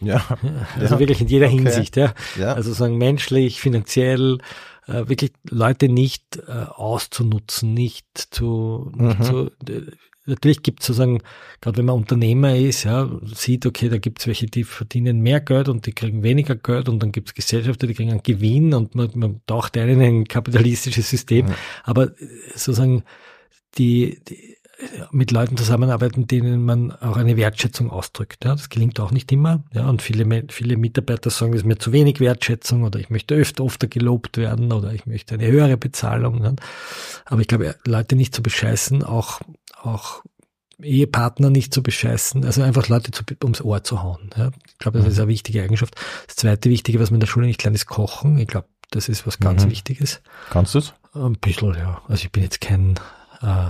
Ja, 0.00 0.24
Also 0.78 0.94
Ja. 0.94 0.98
wirklich 1.00 1.20
in 1.20 1.28
jeder 1.28 1.46
Okay. 1.46 1.56
Hinsicht, 1.56 1.96
ja. 1.96 2.14
ja. 2.38 2.52
Also 2.54 2.72
sagen 2.72 2.98
menschlich, 2.98 3.60
finanziell, 3.60 4.38
äh, 4.86 5.08
wirklich 5.08 5.32
Leute 5.48 5.88
nicht 5.88 6.36
äh, 6.46 6.50
auszunutzen, 6.52 7.74
nicht 7.74 8.06
zu, 8.30 8.90
Mhm. 8.94 9.22
zu 9.22 9.46
äh, 9.68 9.82
natürlich 10.26 10.62
gibt 10.62 10.80
es 10.80 10.86
sozusagen, 10.86 11.20
gerade 11.60 11.76
wenn 11.78 11.84
man 11.86 11.96
Unternehmer 11.96 12.56
ist, 12.56 12.84
ja, 12.84 13.10
sieht, 13.34 13.66
okay, 13.66 13.88
da 13.88 13.98
gibt 13.98 14.20
es 14.20 14.26
welche, 14.26 14.46
die 14.46 14.64
verdienen 14.64 15.20
mehr 15.20 15.40
Geld 15.40 15.68
und 15.68 15.86
die 15.86 15.92
kriegen 15.92 16.22
weniger 16.22 16.56
Geld 16.56 16.88
und 16.88 17.02
dann 17.02 17.12
gibt 17.12 17.28
es 17.28 17.34
Gesellschaften, 17.34 17.86
die 17.88 17.94
kriegen 17.94 18.10
einen 18.10 18.22
Gewinn 18.22 18.72
und 18.74 18.94
man, 18.94 19.10
man 19.14 19.40
taucht 19.46 19.76
ein 19.78 19.88
in 19.88 20.00
ein 20.00 20.24
kapitalistisches 20.26 21.08
System. 21.08 21.46
Mhm. 21.46 21.54
Aber 21.84 22.04
äh, 22.04 22.26
sozusagen 22.54 23.04
die, 23.78 24.18
die 24.28 24.56
mit 25.10 25.30
Leuten 25.30 25.56
zusammenarbeiten, 25.56 26.26
denen 26.26 26.64
man 26.64 26.92
auch 26.92 27.16
eine 27.16 27.36
Wertschätzung 27.36 27.90
ausdrückt. 27.90 28.44
Ja, 28.44 28.52
das 28.52 28.68
gelingt 28.68 28.98
auch 29.00 29.10
nicht 29.10 29.30
immer. 29.32 29.62
Ja, 29.72 29.88
und 29.88 30.02
viele, 30.02 30.44
viele 30.48 30.76
Mitarbeiter 30.76 31.30
sagen, 31.30 31.52
es 31.52 31.60
ist 31.60 31.66
mir 31.66 31.78
zu 31.78 31.92
wenig 31.92 32.20
Wertschätzung 32.20 32.82
oder 32.82 32.98
ich 32.98 33.10
möchte 33.10 33.34
öfter, 33.34 33.64
öfter 33.64 33.86
gelobt 33.86 34.36
werden 34.36 34.72
oder 34.72 34.92
ich 34.92 35.06
möchte 35.06 35.34
eine 35.34 35.46
höhere 35.46 35.76
Bezahlung. 35.76 36.40
Ne? 36.40 36.56
Aber 37.24 37.40
ich 37.40 37.48
glaube, 37.48 37.76
Leute 37.86 38.16
nicht 38.16 38.34
zu 38.34 38.42
bescheißen, 38.42 39.02
auch, 39.04 39.40
auch 39.80 40.22
Ehepartner 40.82 41.50
nicht 41.50 41.72
zu 41.72 41.82
bescheißen, 41.82 42.44
also 42.44 42.62
einfach 42.62 42.88
Leute 42.88 43.12
zu, 43.12 43.22
ums 43.42 43.60
Ohr 43.62 43.84
zu 43.84 44.02
hauen. 44.02 44.30
Ja? 44.36 44.50
Ich 44.66 44.78
glaube, 44.78 44.98
das 44.98 45.06
ist 45.08 45.18
eine 45.18 45.28
wichtige 45.28 45.62
Eigenschaft. 45.62 45.94
Das 46.26 46.36
zweite 46.36 46.68
Wichtige, 46.68 46.98
was 47.00 47.10
man 47.10 47.16
in 47.16 47.20
der 47.20 47.26
Schule 47.28 47.46
nicht 47.46 47.62
lernt, 47.62 47.76
ist 47.76 47.86
Kochen. 47.86 48.38
Ich 48.38 48.48
glaube, 48.48 48.68
das 48.90 49.08
ist 49.08 49.26
was 49.26 49.38
ganz 49.38 49.64
Mhm. 49.64 49.70
Wichtiges. 49.70 50.20
Kannst 50.50 50.74
du 50.74 50.78
es? 50.80 50.94
Ein 51.14 51.34
bisschen, 51.34 51.74
ja. 51.74 52.02
Also 52.08 52.24
ich 52.24 52.32
bin 52.32 52.42
jetzt 52.42 52.60
kein, 52.60 52.94
äh, 53.40 53.68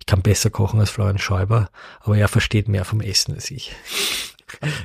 ich 0.00 0.06
kann 0.06 0.22
besser 0.22 0.50
kochen 0.50 0.80
als 0.80 0.90
Florian 0.90 1.18
Schäuber, 1.18 1.70
aber 2.00 2.16
er 2.16 2.28
versteht 2.28 2.68
mehr 2.68 2.84
vom 2.84 3.00
Essen 3.00 3.34
als 3.34 3.50
ich. 3.50 3.72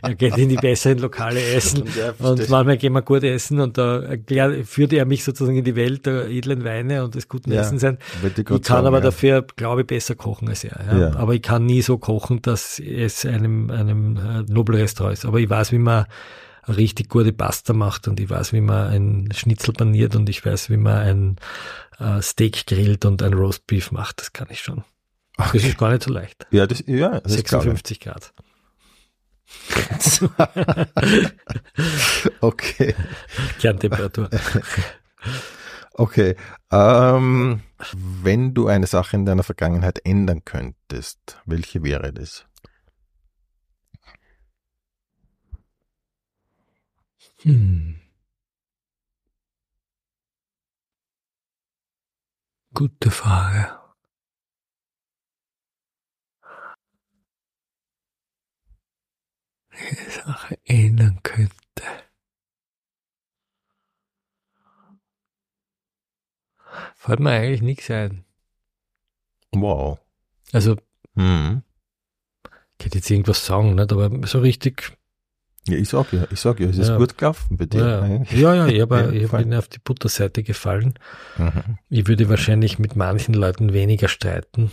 er 0.02 0.16
geht 0.16 0.38
in 0.38 0.50
die 0.50 0.58
besseren 0.58 1.00
Lokale 1.00 1.42
essen 1.42 1.84
Und 2.20 2.50
manchmal 2.50 2.78
gehen 2.78 2.94
wir 2.94 3.02
gut 3.02 3.24
essen 3.24 3.60
und 3.60 3.78
da 3.78 4.02
erklärt, 4.02 4.68
führt 4.68 4.94
er 4.94 5.06
mich 5.06 5.24
sozusagen 5.24 5.58
in 5.58 5.64
die 5.64 5.76
Welt 5.76 6.06
der 6.06 6.28
edlen 6.30 6.64
Weine 6.64 7.04
und 7.04 7.16
des 7.16 7.28
guten 7.28 7.52
Ja, 7.52 7.62
Essen 7.62 7.80
sein. 7.80 7.98
Ich 8.24 8.46
kann 8.46 8.62
sagen, 8.62 8.88
aber 8.88 8.98
ja. 8.98 9.06
dafür, 9.06 9.46
glaube 9.56 9.82
ich, 9.82 9.88
besser 9.88 10.16
kochen 10.16 10.50
als 10.50 10.64
er. 10.64 10.80
Ja? 10.86 10.98
Ja. 10.98 11.16
Aber 11.16 11.34
ich 11.34 11.42
kann 11.42 11.66
nie 11.66 11.82
so 11.82 11.98
kochen, 11.98 12.42
dass 12.42 12.80
es 12.80 13.26
einem, 13.26 13.72
einem 13.72 14.18
äh, 14.18 14.42
Nobelrestaurant 14.52 15.14
ist. 15.14 15.26
Aber 15.26 15.40
ich 15.40 15.50
weiß, 15.50 15.72
wie 15.72 15.80
man 15.80 16.06
eine 16.64 16.78
richtig 16.78 17.10
gute 17.10 17.34
Pasta 17.34 17.74
macht 17.74 18.08
und 18.08 18.20
ich 18.20 18.30
weiß, 18.30 18.54
wie 18.54 18.62
man 18.62 18.88
ein 18.90 19.30
Schnitzel 19.34 19.74
paniert 19.74 20.16
und 20.16 20.30
ich 20.30 20.46
weiß, 20.46 20.70
wie 20.70 20.78
man 20.78 20.98
ein 20.98 21.36
äh, 22.00 22.22
Steak 22.22 22.66
grillt 22.66 23.06
und 23.06 23.22
ein 23.22 23.34
Roastbeef 23.34 23.92
macht. 23.92 24.22
Das 24.22 24.34
kann 24.34 24.48
ich 24.50 24.62
schon. 24.62 24.84
Das 25.38 25.54
ist 25.54 25.78
gar 25.78 25.92
nicht 25.92 26.04
so 26.04 26.12
leicht. 26.12 26.48
Ja, 26.52 26.66
das, 26.66 26.84
ja, 26.88 27.20
das 27.20 27.36
ist 27.36 27.46
klar. 27.46 27.62
56 27.62 28.00
Grad. 28.00 28.34
Okay, 32.42 32.96
Kerntemperatur. 33.60 34.30
okay. 35.94 36.36
Ähm, 36.72 37.62
wenn 37.94 38.54
du 38.54 38.68
eine 38.68 38.88
Sache 38.88 39.16
in 39.16 39.26
deiner 39.26 39.44
Vergangenheit 39.44 40.00
ändern 40.04 40.44
könntest, 40.46 41.38
welche 41.46 41.84
wäre 41.84 42.14
das? 42.14 42.46
Hm. 47.44 48.00
Gute 52.74 53.12
Frage. 53.12 53.85
Sache 60.10 60.58
ändern 60.64 61.20
könnte. 61.24 61.52
Fällt 66.96 67.20
mir 67.20 67.32
eigentlich 67.32 67.62
nichts 67.62 67.90
ein. 67.92 68.26
Wow. 69.52 70.00
Also, 70.52 70.76
Mhm. 71.16 71.62
ich 72.80 72.94
jetzt 72.94 73.10
irgendwas 73.10 73.46
sagen, 73.46 73.76
nicht? 73.76 73.92
aber 73.92 74.28
so 74.28 74.40
richtig. 74.40 74.98
Ja, 75.68 75.78
ich 75.78 75.90
sag 75.90 76.12
ja, 76.14 76.28
ich 76.30 76.40
sag 76.40 76.60
ja, 76.60 76.68
es 76.68 76.78
ist 76.78 76.90
Ja. 76.90 76.98
gut 76.98 77.18
gelaufen 77.18 77.58
bei 77.58 77.66
dir. 77.66 77.80
Ja, 77.80 78.06
ja, 78.06 78.54
ja, 78.54 78.68
ich, 78.68 78.82
hab, 78.82 79.14
ich 79.14 79.32
bin 79.32 79.54
auf 79.54 79.68
die 79.68 79.80
Butterseite 79.80 80.44
gefallen. 80.44 80.94
Mhm. 81.38 81.80
Ich 81.90 82.08
würde 82.08 82.30
wahrscheinlich 82.30 82.78
mit 82.78 82.96
manchen 82.96 83.34
Leuten 83.34 83.74
weniger 83.74 84.08
streiten. 84.08 84.72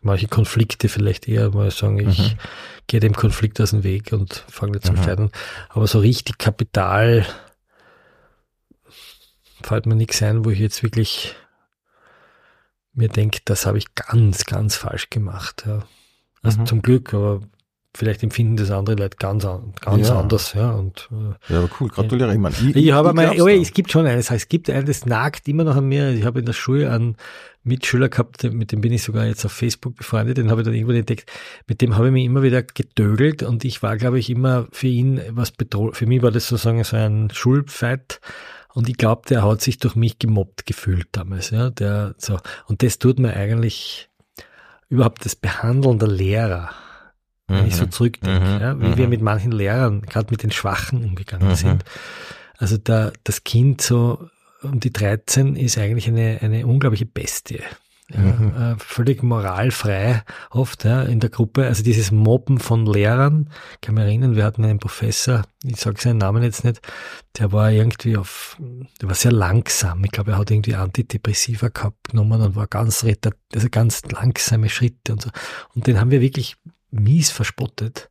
Manche 0.00 0.28
Konflikte 0.28 0.88
vielleicht 0.88 1.28
eher 1.28 1.50
mal 1.50 1.70
sagen, 1.70 1.98
ich 1.98 2.18
Mhm. 2.34 2.38
gehe 2.86 3.00
dem 3.00 3.14
Konflikt 3.14 3.60
aus 3.60 3.70
dem 3.70 3.82
Weg 3.84 4.12
und 4.12 4.44
fange 4.48 4.72
nicht 4.72 4.84
zum 4.86 4.96
Mhm. 4.96 5.02
Streiten. 5.02 5.30
Aber 5.68 5.86
so 5.86 5.98
richtig 5.98 6.38
Kapital 6.38 7.26
fällt 9.62 9.86
mir 9.86 9.94
nichts 9.94 10.22
ein, 10.22 10.44
wo 10.44 10.50
ich 10.50 10.58
jetzt 10.58 10.82
wirklich 10.82 11.34
mir 12.94 13.08
denke, 13.08 13.40
das 13.44 13.64
habe 13.66 13.78
ich 13.78 13.94
ganz, 13.94 14.44
ganz 14.44 14.76
falsch 14.76 15.08
gemacht. 15.10 15.64
Ja. 15.66 15.84
Also 16.42 16.60
Mhm. 16.60 16.66
zum 16.66 16.82
Glück, 16.82 17.14
aber 17.14 17.40
vielleicht 17.94 18.22
empfinden 18.22 18.56
das 18.56 18.70
andere 18.70 18.96
Leute 18.96 19.16
ganz, 19.18 19.44
an- 19.44 19.72
ganz 19.80 20.08
Ja. 20.08 20.18
anders. 20.20 20.54
Ja, 20.54 20.70
und, 20.72 21.08
äh, 21.12 21.52
Ja, 21.52 21.58
aber 21.60 21.68
cool, 21.80 21.88
gratuliere. 21.88 22.32
Ich, 22.32 22.38
mein, 22.38 22.52
ich, 22.52 22.74
ich 22.76 22.92
habe 22.92 23.10
einmal, 23.10 23.38
oh, 23.40 23.48
es 23.48 23.72
gibt 23.72 23.92
schon 23.92 24.06
eines, 24.06 24.30
es 24.30 24.48
gibt 24.48 24.70
eines, 24.70 24.84
das 25.00 25.06
nagt 25.06 25.46
immer 25.48 25.64
noch 25.64 25.76
an 25.76 25.86
mir. 25.88 26.10
Ich 26.10 26.24
habe 26.24 26.38
in 26.40 26.46
der 26.46 26.52
Schule 26.54 26.90
einen 26.90 27.16
Mitschüler 27.64 28.08
gehabt, 28.08 28.42
mit 28.44 28.72
dem 28.72 28.80
bin 28.80 28.92
ich 28.92 29.02
sogar 29.02 29.26
jetzt 29.26 29.44
auf 29.44 29.52
Facebook 29.52 29.96
befreundet, 29.96 30.36
den 30.38 30.50
habe 30.50 30.62
ich 30.62 30.64
dann 30.64 30.74
irgendwo 30.74 30.92
entdeckt. 30.94 31.30
Mit 31.68 31.80
dem 31.80 31.94
habe 31.96 32.06
ich 32.08 32.12
mich 32.12 32.24
immer 32.24 32.42
wieder 32.42 32.62
gedögelt 32.62 33.42
und 33.42 33.64
ich 33.64 33.82
war, 33.82 33.96
glaube 33.96 34.18
ich, 34.18 34.30
immer 34.30 34.66
für 34.72 34.88
ihn 34.88 35.20
was 35.30 35.52
bedroht. 35.52 35.96
Für 35.96 36.06
mich 36.06 36.22
war 36.22 36.30
das 36.32 36.48
sozusagen 36.48 36.82
so 36.84 36.96
ein 36.96 37.28
Schulfight. 37.32 38.20
Und 38.74 38.88
ich 38.88 38.96
glaube, 38.96 39.22
der 39.28 39.44
hat 39.46 39.60
sich 39.60 39.76
durch 39.78 39.96
mich 39.96 40.18
gemobbt 40.18 40.64
gefühlt 40.64 41.08
damals, 41.12 41.50
ja, 41.50 41.68
der, 41.68 42.14
so. 42.16 42.38
Und 42.68 42.82
das 42.82 42.98
tut 42.98 43.18
mir 43.18 43.34
eigentlich 43.36 44.08
überhaupt 44.88 45.26
das 45.26 45.36
Behandeln 45.36 45.98
der 45.98 46.08
Lehrer, 46.08 46.70
wenn 47.48 47.66
ich 47.66 47.76
so 47.76 47.84
Mhm. 47.84 47.90
zurückdenke, 47.90 48.46
Mhm. 48.46 48.60
ja, 48.60 48.80
wie 48.80 48.86
Mhm. 48.88 48.96
wir 48.96 49.08
mit 49.08 49.22
manchen 49.22 49.52
Lehrern, 49.52 50.02
gerade 50.02 50.28
mit 50.30 50.42
den 50.42 50.50
Schwachen 50.52 51.04
umgegangen 51.04 51.48
Mhm. 51.48 51.54
sind. 51.56 51.84
Also 52.58 52.76
da, 52.78 53.12
das 53.24 53.44
Kind 53.44 53.80
so 53.82 54.28
um 54.62 54.78
die 54.78 54.92
13 54.92 55.56
ist 55.56 55.76
eigentlich 55.78 56.06
eine, 56.08 56.38
eine 56.40 56.66
unglaubliche 56.66 57.06
Bestie. 57.06 57.60
Ja, 58.14 58.18
Mhm. 58.20 58.54
äh, 58.54 58.74
völlig 58.78 59.22
moralfrei 59.22 60.22
oft 60.50 60.84
ja, 60.84 61.02
in 61.02 61.18
der 61.18 61.30
Gruppe. 61.30 61.66
Also 61.66 61.82
dieses 61.82 62.10
Mobben 62.10 62.58
von 62.58 62.84
Lehrern, 62.84 63.48
ich 63.74 63.80
kann 63.80 63.94
mich 63.94 64.04
erinnern, 64.04 64.36
wir 64.36 64.44
hatten 64.44 64.64
einen 64.64 64.78
Professor, 64.78 65.42
ich 65.64 65.76
sage 65.76 66.00
seinen 66.00 66.18
Namen 66.18 66.42
jetzt 66.42 66.62
nicht, 66.62 66.80
der 67.38 67.52
war 67.52 67.70
irgendwie 67.72 68.16
auf, 68.18 68.58
der 69.00 69.08
war 69.08 69.14
sehr 69.14 69.32
langsam. 69.32 70.04
Ich 70.04 70.10
glaube, 70.10 70.32
er 70.32 70.38
hat 70.38 70.50
irgendwie 70.50 70.74
Antidepressiva 70.74 71.68
gehabt 71.68 72.10
genommen 72.10 72.40
und 72.42 72.54
war 72.54 72.66
ganz 72.66 73.02
also 73.04 73.68
ganz 73.70 74.02
langsame 74.10 74.68
Schritte 74.68 75.12
und 75.12 75.22
so. 75.22 75.30
Und 75.74 75.86
den 75.86 75.98
haben 75.98 76.10
wir 76.10 76.20
wirklich 76.20 76.56
mies 76.92 77.30
verspottet. 77.30 78.08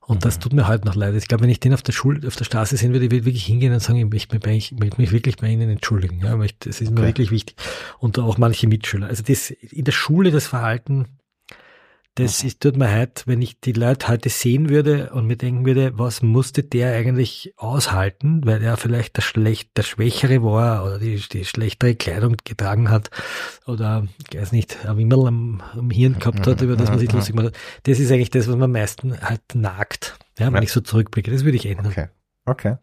Und 0.00 0.24
das 0.24 0.36
Mhm. 0.36 0.40
tut 0.40 0.52
mir 0.52 0.68
halt 0.68 0.84
noch 0.84 0.94
leid. 0.94 1.14
Ich 1.16 1.26
glaube, 1.26 1.42
wenn 1.42 1.50
ich 1.50 1.58
den 1.58 1.74
auf 1.74 1.82
der 1.82 1.92
Schule, 1.92 2.26
auf 2.28 2.36
der 2.36 2.44
Straße 2.44 2.76
sehen 2.76 2.92
würde, 2.92 3.06
würde 3.06 3.16
ich 3.16 3.24
wirklich 3.24 3.44
hingehen 3.46 3.72
und 3.72 3.80
sagen, 3.80 3.98
ich 3.98 4.08
möchte 4.28 4.48
mich, 4.48 4.72
ich 4.72 4.98
mich 4.98 5.10
wirklich 5.10 5.36
bei 5.36 5.48
Ihnen 5.48 5.68
entschuldigen. 5.68 6.20
Ja, 6.20 6.32
ich 6.32 6.38
möchte- 6.38 6.68
das 6.68 6.80
ist 6.80 6.90
mir 6.90 7.00
Okay. 7.00 7.08
wirklich 7.08 7.30
wichtig. 7.32 7.56
Und 7.98 8.16
auch 8.20 8.38
manche 8.38 8.68
Mitschüler. 8.68 9.08
Also 9.08 9.24
das, 9.24 9.50
in 9.50 9.84
der 9.84 9.90
Schule 9.92 10.30
das 10.30 10.46
Verhalten, 10.46 11.06
das 12.16 12.42
ist, 12.44 12.60
tut 12.60 12.76
mir 12.76 12.86
leid, 12.86 13.22
wenn 13.26 13.40
ich 13.42 13.60
die 13.60 13.72
Leute 13.72 14.08
heute 14.08 14.28
sehen 14.28 14.68
würde 14.70 15.10
und 15.12 15.26
mir 15.26 15.36
denken 15.36 15.64
würde, 15.66 15.98
was 15.98 16.22
musste 16.22 16.62
der 16.64 16.92
eigentlich 16.94 17.52
aushalten, 17.56 18.40
weil 18.44 18.62
er 18.62 18.76
vielleicht 18.76 19.16
der 19.16 19.22
schlecht, 19.22 19.76
der 19.76 19.82
Schwächere 19.82 20.42
war 20.42 20.84
oder 20.84 20.98
die, 20.98 21.16
die 21.16 21.44
schlechtere 21.44 21.94
Kleidung 21.94 22.36
getragen 22.44 22.90
hat 22.90 23.10
oder, 23.66 24.06
ich 24.30 24.38
weiß 24.40 24.52
nicht, 24.52 24.84
ein 24.86 24.96
Wimmel 24.96 25.26
am, 25.26 25.62
am 25.74 25.90
Hirn 25.90 26.18
gehabt 26.18 26.46
hat, 26.46 26.60
über 26.62 26.76
das 26.76 26.88
man 26.90 26.98
sich 26.98 27.12
lustig 27.12 27.34
macht. 27.34 27.56
Das 27.84 27.98
ist 28.00 28.10
eigentlich 28.10 28.30
das, 28.30 28.48
was 28.48 28.54
man 28.54 28.64
am 28.64 28.72
meisten 28.72 29.20
halt 29.20 29.54
nagt. 29.54 30.18
Ja, 30.38 30.46
wenn 30.46 30.54
Ja. 30.56 30.62
ich 30.62 30.72
so 30.72 30.80
zurückblicke. 30.80 31.30
Das 31.30 31.44
würde 31.44 31.56
ich 31.56 31.66
ändern. 31.66 31.86
Okay. 31.86 32.08
Okay. 32.46 32.76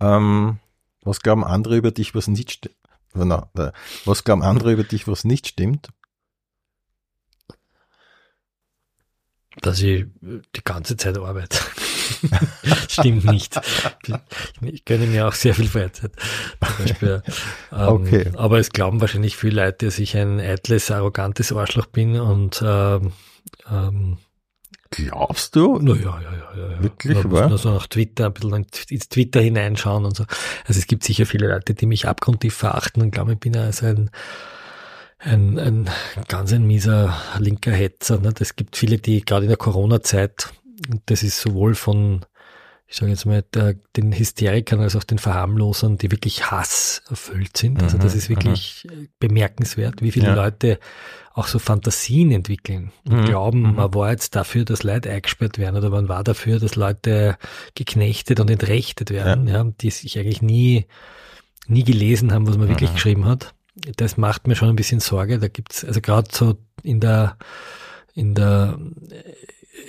Ähm, 0.00 0.58
was 1.02 1.20
glauben 1.20 1.44
andere 1.44 1.76
über 1.76 1.90
dich, 1.90 2.14
was 2.14 2.28
nicht 2.28 2.50
stimmt? 2.50 2.74
Was 3.14 4.24
glauben 4.24 4.42
andere 4.42 4.72
über 4.72 4.84
dich, 4.84 5.08
was 5.08 5.24
nicht 5.24 5.46
stimmt? 5.46 5.88
Dass 9.62 9.80
ich 9.80 10.02
äh, 10.02 10.06
die 10.54 10.64
ganze 10.64 10.96
Zeit 10.96 11.18
arbeite. 11.18 11.58
Stimmt 12.88 13.24
nicht. 13.24 13.58
Ich 14.60 14.84
gönne 14.84 15.06
mir 15.06 15.26
auch 15.26 15.32
sehr 15.32 15.54
viel 15.54 15.68
Freizeit. 15.68 16.12
Beispiel. 16.60 17.22
Ähm, 17.72 17.88
Okay. 17.88 18.32
Aber 18.36 18.58
es 18.58 18.70
glauben 18.70 19.00
wahrscheinlich 19.00 19.36
viele 19.36 19.64
Leute, 19.64 19.86
dass 19.86 19.98
ich 19.98 20.16
ein 20.16 20.38
eitles, 20.40 20.90
arrogantes 20.90 21.52
Arschloch 21.52 21.86
bin 21.86 22.18
und 22.20 22.62
ähm, 22.64 23.12
ähm, 23.70 24.18
Glaubst 24.90 25.56
du? 25.56 25.78
na 25.82 25.94
ja, 25.96 26.20
ja, 26.20 26.32
ja, 26.32 26.70
ja. 26.70 26.82
Wirklich, 26.82 27.16
Man 27.16 27.28
muss 27.28 27.48
nur 27.48 27.58
so 27.58 27.70
nach 27.70 27.86
Twitter, 27.88 28.26
ein 28.26 28.32
bisschen 28.32 28.66
ins 28.88 29.08
Twitter 29.08 29.40
hineinschauen 29.40 30.04
und 30.04 30.16
so. 30.16 30.24
Also 30.64 30.78
es 30.78 30.86
gibt 30.86 31.02
sicher 31.02 31.26
viele 31.26 31.48
Leute, 31.48 31.74
die 31.74 31.86
mich 31.86 32.06
abgrundtief 32.06 32.54
verachten 32.54 33.02
und 33.02 33.10
glauben, 33.10 33.32
ich 33.32 33.40
bin 33.40 33.56
also 33.56 33.86
ein, 33.86 34.10
ein, 35.18 35.58
ein 35.58 35.90
ganz 36.28 36.52
ein 36.52 36.66
mieser 36.66 37.16
linker 37.38 37.72
Hetzer. 37.72 38.18
Ne? 38.20 38.32
Es 38.38 38.56
gibt 38.56 38.76
viele, 38.76 38.98
die 38.98 39.24
gerade 39.24 39.44
in 39.44 39.48
der 39.48 39.56
Corona-Zeit, 39.56 40.52
und 40.90 41.02
das 41.06 41.22
ist 41.22 41.40
sowohl 41.40 41.74
von, 41.74 42.24
ich 42.86 42.96
sage 42.96 43.10
jetzt 43.10 43.24
mal, 43.24 43.42
der, 43.54 43.74
den 43.96 44.12
Hysterikern 44.12 44.80
als 44.80 44.94
auch 44.94 45.04
den 45.04 45.18
Verharmlosern, 45.18 45.96
die 45.98 46.10
wirklich 46.10 46.50
Hass 46.50 47.02
erfüllt 47.08 47.56
sind. 47.56 47.82
Also 47.82 47.96
Mhm, 47.96 48.02
das 48.02 48.14
ist 48.14 48.28
wirklich 48.28 48.86
bemerkenswert, 49.18 50.02
wie 50.02 50.12
viele 50.12 50.26
Ja. 50.28 50.34
Leute 50.34 50.78
auch 51.32 51.48
so 51.48 51.58
Fantasien 51.58 52.30
entwickeln 52.30 52.92
und 53.06 53.22
Mhm, 53.22 53.24
glauben, 53.24 53.62
mhm. 53.62 53.74
man 53.74 53.94
war 53.94 54.10
jetzt 54.10 54.36
dafür, 54.36 54.64
dass 54.64 54.82
Leute 54.84 55.10
eingesperrt 55.10 55.58
werden 55.58 55.76
oder 55.76 55.90
man 55.90 56.08
war 56.08 56.24
dafür, 56.24 56.58
dass 56.60 56.76
Leute 56.76 57.36
geknechtet 57.74 58.38
und 58.40 58.50
entrechtet 58.50 59.10
werden, 59.10 59.48
ja. 59.48 59.64
die 59.80 59.90
sich 59.90 60.18
eigentlich 60.18 60.40
nie, 60.42 60.86
nie 61.66 61.84
gelesen 61.84 62.32
haben, 62.32 62.46
was 62.46 62.56
man 62.56 62.68
wirklich 62.68 62.90
Mhm. 62.90 62.94
geschrieben 62.94 63.24
hat. 63.26 63.54
Das 63.96 64.16
macht 64.16 64.46
mir 64.46 64.56
schon 64.56 64.68
ein 64.70 64.76
bisschen 64.76 65.00
Sorge. 65.00 65.38
Da 65.38 65.48
gibt's 65.48 65.84
also 65.84 66.00
gerade 66.00 66.28
so 66.32 66.56
in 66.82 67.00
der, 67.00 67.36
in 68.14 68.34
der, 68.34 68.78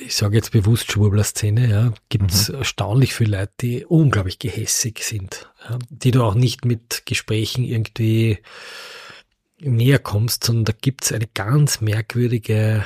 ich 0.06 0.16
sage 0.16 0.36
jetzt 0.36 0.52
bewusst 0.52 0.92
Schwurbler-Szene, 0.92 1.70
ja, 1.70 1.94
gibt's 2.10 2.50
erstaunlich 2.50 3.14
viele 3.14 3.38
Leute, 3.40 3.54
die 3.62 3.86
unglaublich 3.86 4.40
gehässig 4.40 5.00
sind, 5.04 5.50
ja, 5.70 5.80
die 5.90 6.12
du 6.12 6.24
auch 6.24 6.36
nicht 6.36 6.66
mit 6.66 7.04
Gesprächen 7.06 7.64
irgendwie 7.64 8.40
näher 9.60 10.00
kommst, 10.00 10.44
sondern 10.44 10.66
da 10.66 10.74
gibt's 10.80 11.12
eine 11.12 11.28
ganz 11.34 11.82
merkwürdige, 11.82 12.84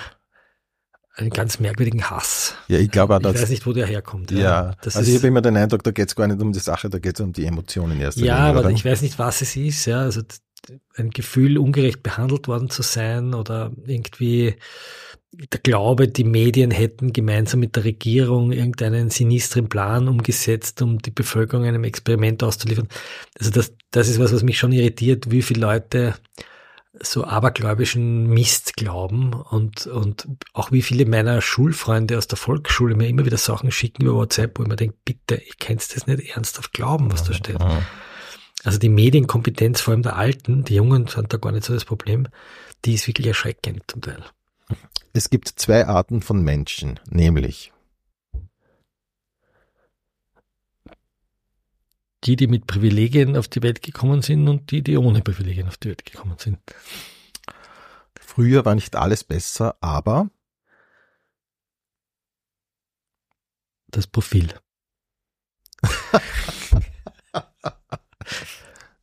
einen 1.15 1.31
ganz 1.31 1.59
merkwürdigen 1.59 2.09
Hass. 2.09 2.55
Ja, 2.67 2.77
ich 2.77 2.91
glaube 2.91 3.15
auch, 3.15 3.19
Ich 3.19 3.25
weiß 3.25 3.41
dass. 3.41 3.49
nicht, 3.49 3.65
wo 3.65 3.73
der 3.73 3.87
herkommt. 3.87 4.31
Ja, 4.31 4.75
das 4.81 4.95
also 4.95 5.09
ich 5.09 5.15
ist, 5.15 5.21
habe 5.21 5.27
immer 5.27 5.41
den 5.41 5.57
Eindruck, 5.57 5.83
da 5.83 5.91
geht 5.91 6.07
es 6.07 6.15
gar 6.15 6.27
nicht 6.27 6.41
um 6.41 6.53
die 6.53 6.59
Sache, 6.59 6.89
da 6.89 6.99
geht 6.99 7.15
es 7.15 7.21
um 7.21 7.33
die 7.33 7.45
Emotionen 7.45 7.99
erst. 7.99 8.19
ja, 8.19 8.37
aber 8.37 8.69
ich 8.69 8.85
weiß 8.85 9.01
nicht, 9.01 9.17
was 9.19 9.41
es 9.41 9.55
ist. 9.55 9.85
Ja, 9.85 10.01
also 10.01 10.21
ein 10.95 11.09
Gefühl, 11.09 11.57
ungerecht 11.57 12.03
behandelt 12.03 12.47
worden 12.47 12.69
zu 12.69 12.81
sein 12.81 13.33
oder 13.33 13.71
irgendwie 13.85 14.55
der 15.33 15.59
Glaube, 15.61 16.07
die 16.07 16.25
Medien 16.25 16.71
hätten 16.71 17.13
gemeinsam 17.13 17.61
mit 17.61 17.75
der 17.77 17.85
Regierung 17.85 18.51
irgendeinen 18.51 19.09
sinistren 19.09 19.69
Plan 19.69 20.09
umgesetzt, 20.09 20.81
um 20.81 20.99
die 20.99 21.11
Bevölkerung 21.11 21.65
einem 21.65 21.85
Experiment 21.85 22.43
auszuliefern. 22.43 22.89
Also 23.39 23.49
das, 23.51 23.73
das 23.91 24.09
ist 24.09 24.19
was, 24.19 24.33
was 24.33 24.43
mich 24.43 24.59
schon 24.59 24.73
irritiert, 24.73 25.31
wie 25.31 25.41
viele 25.41 25.61
Leute 25.61 26.15
so 26.99 27.23
abergläubischen 27.23 28.27
Mist 28.27 28.75
glauben 28.75 29.33
und, 29.33 29.87
und 29.87 30.27
auch 30.53 30.73
wie 30.73 30.81
viele 30.81 31.05
meiner 31.05 31.41
Schulfreunde 31.41 32.17
aus 32.17 32.27
der 32.27 32.37
Volksschule 32.37 32.95
mir 32.95 33.07
immer 33.07 33.25
wieder 33.25 33.37
Sachen 33.37 33.71
schicken 33.71 34.03
über 34.03 34.15
WhatsApp, 34.15 34.59
wo 34.59 34.63
ich 34.63 34.69
mir 34.69 34.75
denke, 34.75 34.97
bitte, 35.05 35.35
ich 35.35 35.57
kannst 35.57 35.95
das 35.95 36.05
nicht 36.05 36.35
ernsthaft 36.35 36.73
glauben, 36.73 37.11
was 37.11 37.23
da 37.23 37.33
steht. 37.33 37.59
Also 38.63 38.77
die 38.77 38.89
Medienkompetenz, 38.89 39.81
vor 39.81 39.93
allem 39.93 40.03
der 40.03 40.17
Alten, 40.17 40.63
die 40.63 40.75
Jungen 40.75 41.07
sind 41.07 41.33
da 41.33 41.37
gar 41.37 41.51
nicht 41.51 41.65
so 41.65 41.73
das 41.73 41.85
Problem, 41.85 42.27
die 42.85 42.93
ist 42.93 43.07
wirklich 43.07 43.27
erschreckend 43.27 43.83
zum 43.87 44.01
Teil. 44.01 44.23
Es 45.13 45.29
gibt 45.29 45.47
zwei 45.49 45.87
Arten 45.87 46.21
von 46.21 46.43
Menschen, 46.43 46.99
nämlich 47.09 47.73
Die, 52.23 52.35
die 52.35 52.45
mit 52.45 52.67
Privilegien 52.67 53.35
auf 53.35 53.47
die 53.47 53.63
Welt 53.63 53.81
gekommen 53.81 54.21
sind 54.21 54.47
und 54.47 54.69
die, 54.69 54.83
die 54.83 54.95
ohne 54.95 55.21
Privilegien 55.21 55.67
auf 55.67 55.77
die 55.77 55.89
Welt 55.89 56.05
gekommen 56.05 56.35
sind. 56.37 56.59
früher 58.15 58.63
war 58.63 58.75
nicht 58.75 58.95
alles 58.95 59.23
besser, 59.23 59.75
aber 59.81 60.29
Das 63.91 64.07
Profil. 64.07 64.53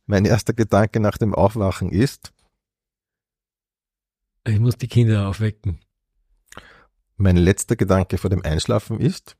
Mein 0.05 0.25
erster 0.25 0.53
Gedanke 0.53 0.99
nach 0.99 1.17
dem 1.17 1.35
Aufwachen 1.35 1.91
ist, 1.91 2.33
ich 4.45 4.59
muss 4.59 4.77
die 4.77 4.87
Kinder 4.87 5.27
aufwecken. 5.27 5.79
Mein 7.17 7.37
letzter 7.37 7.75
Gedanke 7.75 8.17
vor 8.17 8.29
dem 8.29 8.43
Einschlafen 8.43 8.99
ist, 8.99 9.37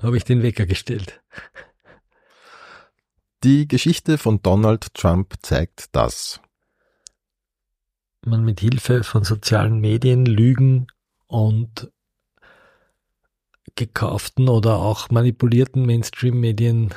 habe 0.00 0.16
ich 0.16 0.24
den 0.24 0.42
Wecker 0.42 0.66
gestellt. 0.66 1.22
Die 3.44 3.68
Geschichte 3.68 4.18
von 4.18 4.40
Donald 4.42 4.94
Trump 4.94 5.34
zeigt 5.42 5.94
das. 5.94 6.40
Man 8.24 8.44
mit 8.44 8.60
Hilfe 8.60 9.04
von 9.04 9.24
sozialen 9.24 9.80
Medien, 9.80 10.26
Lügen 10.26 10.86
und 11.26 11.92
gekauften 13.76 14.48
oder 14.48 14.76
auch 14.76 15.10
manipulierten 15.10 15.86
Mainstream-Medien 15.86 16.94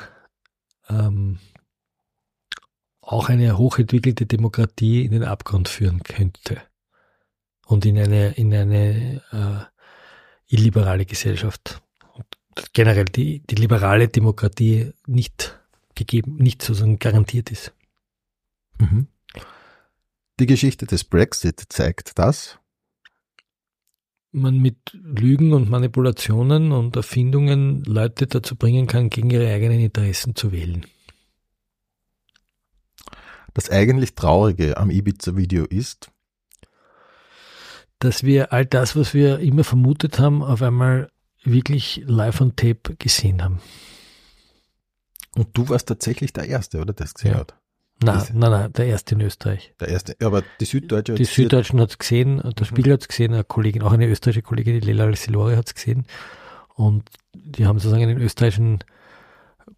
ähm, 0.89 1.39
auch 3.01 3.29
eine 3.29 3.57
hochentwickelte 3.57 4.25
Demokratie 4.25 5.03
in 5.03 5.11
den 5.11 5.23
Abgrund 5.23 5.67
führen 5.67 6.03
könnte 6.03 6.61
und 7.65 7.85
in 7.85 7.97
eine, 7.97 8.31
in 8.31 8.53
eine 8.53 9.21
äh, 9.31 10.55
illiberale 10.55 11.05
Gesellschaft. 11.05 11.81
Generell 12.73 13.05
die, 13.05 13.41
die 13.41 13.55
liberale 13.55 14.07
Demokratie 14.07 14.93
nicht 15.05 15.59
gegeben, 15.95 16.35
nicht 16.37 16.61
sozusagen 16.61 16.99
garantiert 16.99 17.51
ist. 17.51 17.73
Mhm. 18.79 19.07
Die 20.39 20.45
Geschichte 20.45 20.85
des 20.85 21.03
Brexit 21.03 21.63
zeigt 21.69 22.17
das. 22.17 22.59
Man 24.31 24.59
mit 24.59 24.77
Lügen 24.93 25.53
und 25.53 25.69
Manipulationen 25.69 26.71
und 26.71 26.95
Erfindungen 26.95 27.83
Leute 27.83 28.27
dazu 28.27 28.55
bringen 28.55 28.85
kann, 28.85 29.09
gegen 29.09 29.29
ihre 29.31 29.51
eigenen 29.51 29.79
Interessen 29.79 30.35
zu 30.35 30.51
wählen. 30.51 30.85
Das 33.53 33.71
eigentlich 33.71 34.13
Traurige 34.13 34.77
am 34.77 34.91
Ibiza-Video 34.91 35.65
ist, 35.65 36.11
dass 37.97 38.23
wir 38.23 38.53
all 38.53 38.65
das, 38.65 38.95
was 38.95 39.13
wir 39.13 39.39
immer 39.39 39.63
vermutet 39.63 40.19
haben, 40.19 40.43
auf 40.43 40.61
einmal 40.61 41.09
wirklich 41.43 42.03
live 42.05 42.41
on 42.41 42.55
tape 42.55 42.95
gesehen 42.97 43.43
haben. 43.43 43.59
Und 45.35 45.57
du 45.57 45.69
warst 45.69 45.87
tatsächlich 45.87 46.33
der 46.33 46.47
Erste, 46.47 46.79
oder? 46.79 46.93
Das 46.93 47.13
gesehen 47.13 47.33
ja. 47.33 47.39
hat. 47.39 47.55
Nein, 48.01 48.23
nein, 48.33 48.51
nein, 48.51 48.73
der 48.73 48.87
erste 48.87 49.15
in 49.15 49.21
Österreich. 49.21 49.73
Der 49.79 49.89
erste, 49.89 50.15
aber 50.21 50.43
die 50.59 50.65
Süddeutsche 50.65 51.15
Die 51.15 51.25
Süddeutschen 51.25 51.81
hat 51.81 51.91
es 51.91 51.97
gesehen, 51.97 52.37
der 52.37 52.53
mhm. 52.57 52.65
Spiegel 52.65 52.93
hat 52.93 53.01
es 53.01 53.07
gesehen, 53.09 53.33
eine 53.33 53.43
Kollegin, 53.43 53.81
auch 53.81 53.91
eine 53.91 54.07
österreichische 54.07 54.43
Kollegin, 54.43 54.79
die 54.79 54.87
Lela 54.87 55.13
Silori 55.15 55.55
hat 55.55 55.67
es 55.67 55.75
gesehen. 55.75 56.05
Und 56.75 57.09
die 57.33 57.65
haben 57.65 57.79
sozusagen 57.79 58.03
einen 58.03 58.21
österreichischen 58.21 58.79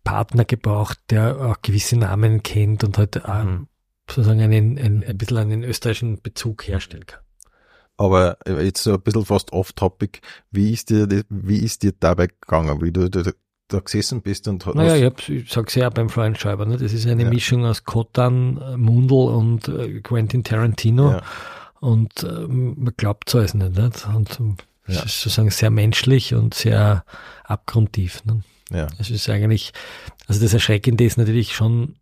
Partner 0.03 0.45
gebraucht, 0.45 0.99
der 1.09 1.39
auch 1.41 1.61
gewisse 1.63 1.97
Namen 1.97 2.43
kennt 2.43 2.83
und 2.83 2.97
halt 2.97 3.15
mhm. 3.27 3.67
sozusagen 4.07 4.41
einen, 4.41 4.77
ein, 4.77 5.03
ein 5.03 5.17
bisschen 5.17 5.37
einen 5.37 5.63
österreichischen 5.63 6.21
Bezug 6.21 6.67
herstellen 6.67 7.07
kann. 7.07 7.21
Aber 7.97 8.37
jetzt 8.47 8.83
so 8.83 8.93
ein 8.93 9.01
bisschen 9.01 9.25
fast 9.25 9.51
off-topic, 9.51 10.21
wie 10.49 10.73
ist 10.73 10.89
dir, 10.89 11.07
wie 11.29 11.59
ist 11.59 11.83
dir 11.83 11.93
dabei 11.99 12.27
gegangen? 12.27 12.81
Wie 12.81 12.91
du, 12.91 13.09
du 13.09 13.31
da 13.73 13.79
gesessen 13.79 14.21
bist 14.21 14.47
und 14.47 14.65
hast. 14.65 14.75
Naja, 14.75 14.95
ich, 14.95 15.05
hab, 15.05 15.29
ich 15.29 15.51
sag's 15.51 15.75
ja 15.75 15.89
beim 15.89 16.09
Florian 16.09 16.35
Schreiber, 16.35 16.65
ne? 16.65 16.77
das 16.77 16.93
ist 16.93 17.07
eine 17.07 17.23
ja. 17.23 17.29
Mischung 17.29 17.65
aus 17.65 17.83
Kotan, 17.83 18.57
äh, 18.57 18.77
Mundel 18.77 19.17
und 19.17 19.67
äh, 19.67 20.01
Quentin 20.01 20.43
Tarantino. 20.43 21.11
Ja. 21.11 21.21
Und 21.79 22.23
äh, 22.23 22.47
man 22.47 22.93
glaubt 22.95 23.29
so 23.29 23.39
es 23.39 23.53
nicht. 23.53 23.75
nicht? 23.75 24.07
Und 24.07 24.39
es 24.85 24.95
ja. 24.95 25.03
ist 25.03 25.21
sozusagen 25.21 25.49
sehr 25.49 25.69
menschlich 25.69 26.33
und 26.33 26.53
sehr 26.53 27.03
abgrundtief. 27.43 28.23
Ne? 28.25 28.41
Ja. 28.71 28.87
Es 28.99 29.09
ist 29.09 29.29
eigentlich, 29.29 29.73
also 30.27 30.41
das 30.41 30.53
Erschreckende 30.53 31.03
ist 31.03 31.17
natürlich 31.17 31.53
schon, 31.53 31.95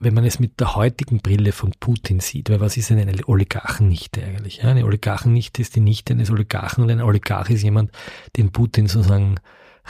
wenn 0.00 0.14
man 0.14 0.24
es 0.24 0.38
mit 0.38 0.60
der 0.60 0.76
heutigen 0.76 1.18
Brille 1.18 1.52
von 1.52 1.72
Putin 1.80 2.20
sieht, 2.20 2.50
weil 2.50 2.60
was 2.60 2.76
ist 2.76 2.90
denn 2.90 3.00
eine 3.00 3.26
Oligarchennichte 3.26 4.22
eigentlich? 4.22 4.58
Ja, 4.58 4.70
eine 4.70 4.84
Oligarchennichte 4.84 5.60
ist 5.60 5.74
die 5.74 5.80
Nichte 5.80 6.12
eines 6.12 6.30
Oligarchen 6.30 6.84
und 6.84 6.90
ein 6.90 7.00
Oligarch 7.00 7.50
ist 7.50 7.62
jemand, 7.62 7.90
den 8.36 8.52
Putin 8.52 8.86
sozusagen 8.86 9.36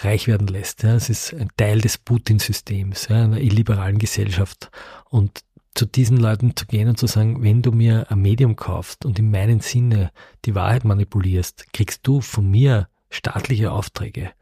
reich 0.04 0.26
werden 0.26 0.46
lässt. 0.46 0.82
Ja. 0.82 0.94
Es 0.94 1.08
ist 1.08 1.34
ein 1.34 1.48
Teil 1.56 1.80
des 1.80 1.98
Putin-Systems, 1.98 3.08
ja, 3.08 3.24
einer 3.24 3.40
illiberalen 3.40 3.98
Gesellschaft. 3.98 4.70
Und 5.08 5.40
zu 5.74 5.86
diesen 5.86 6.16
Leuten 6.16 6.56
zu 6.56 6.66
gehen 6.66 6.88
und 6.88 6.98
zu 6.98 7.06
sagen, 7.06 7.42
wenn 7.42 7.62
du 7.62 7.70
mir 7.70 8.10
ein 8.10 8.20
Medium 8.20 8.56
kaufst 8.56 9.04
und 9.04 9.18
in 9.18 9.30
meinen 9.30 9.60
Sinne 9.60 10.10
die 10.44 10.54
Wahrheit 10.54 10.84
manipulierst, 10.84 11.72
kriegst 11.72 12.06
du 12.06 12.20
von 12.20 12.50
mir 12.50 12.88
staatliche 13.10 13.70
Aufträge. 13.70 14.32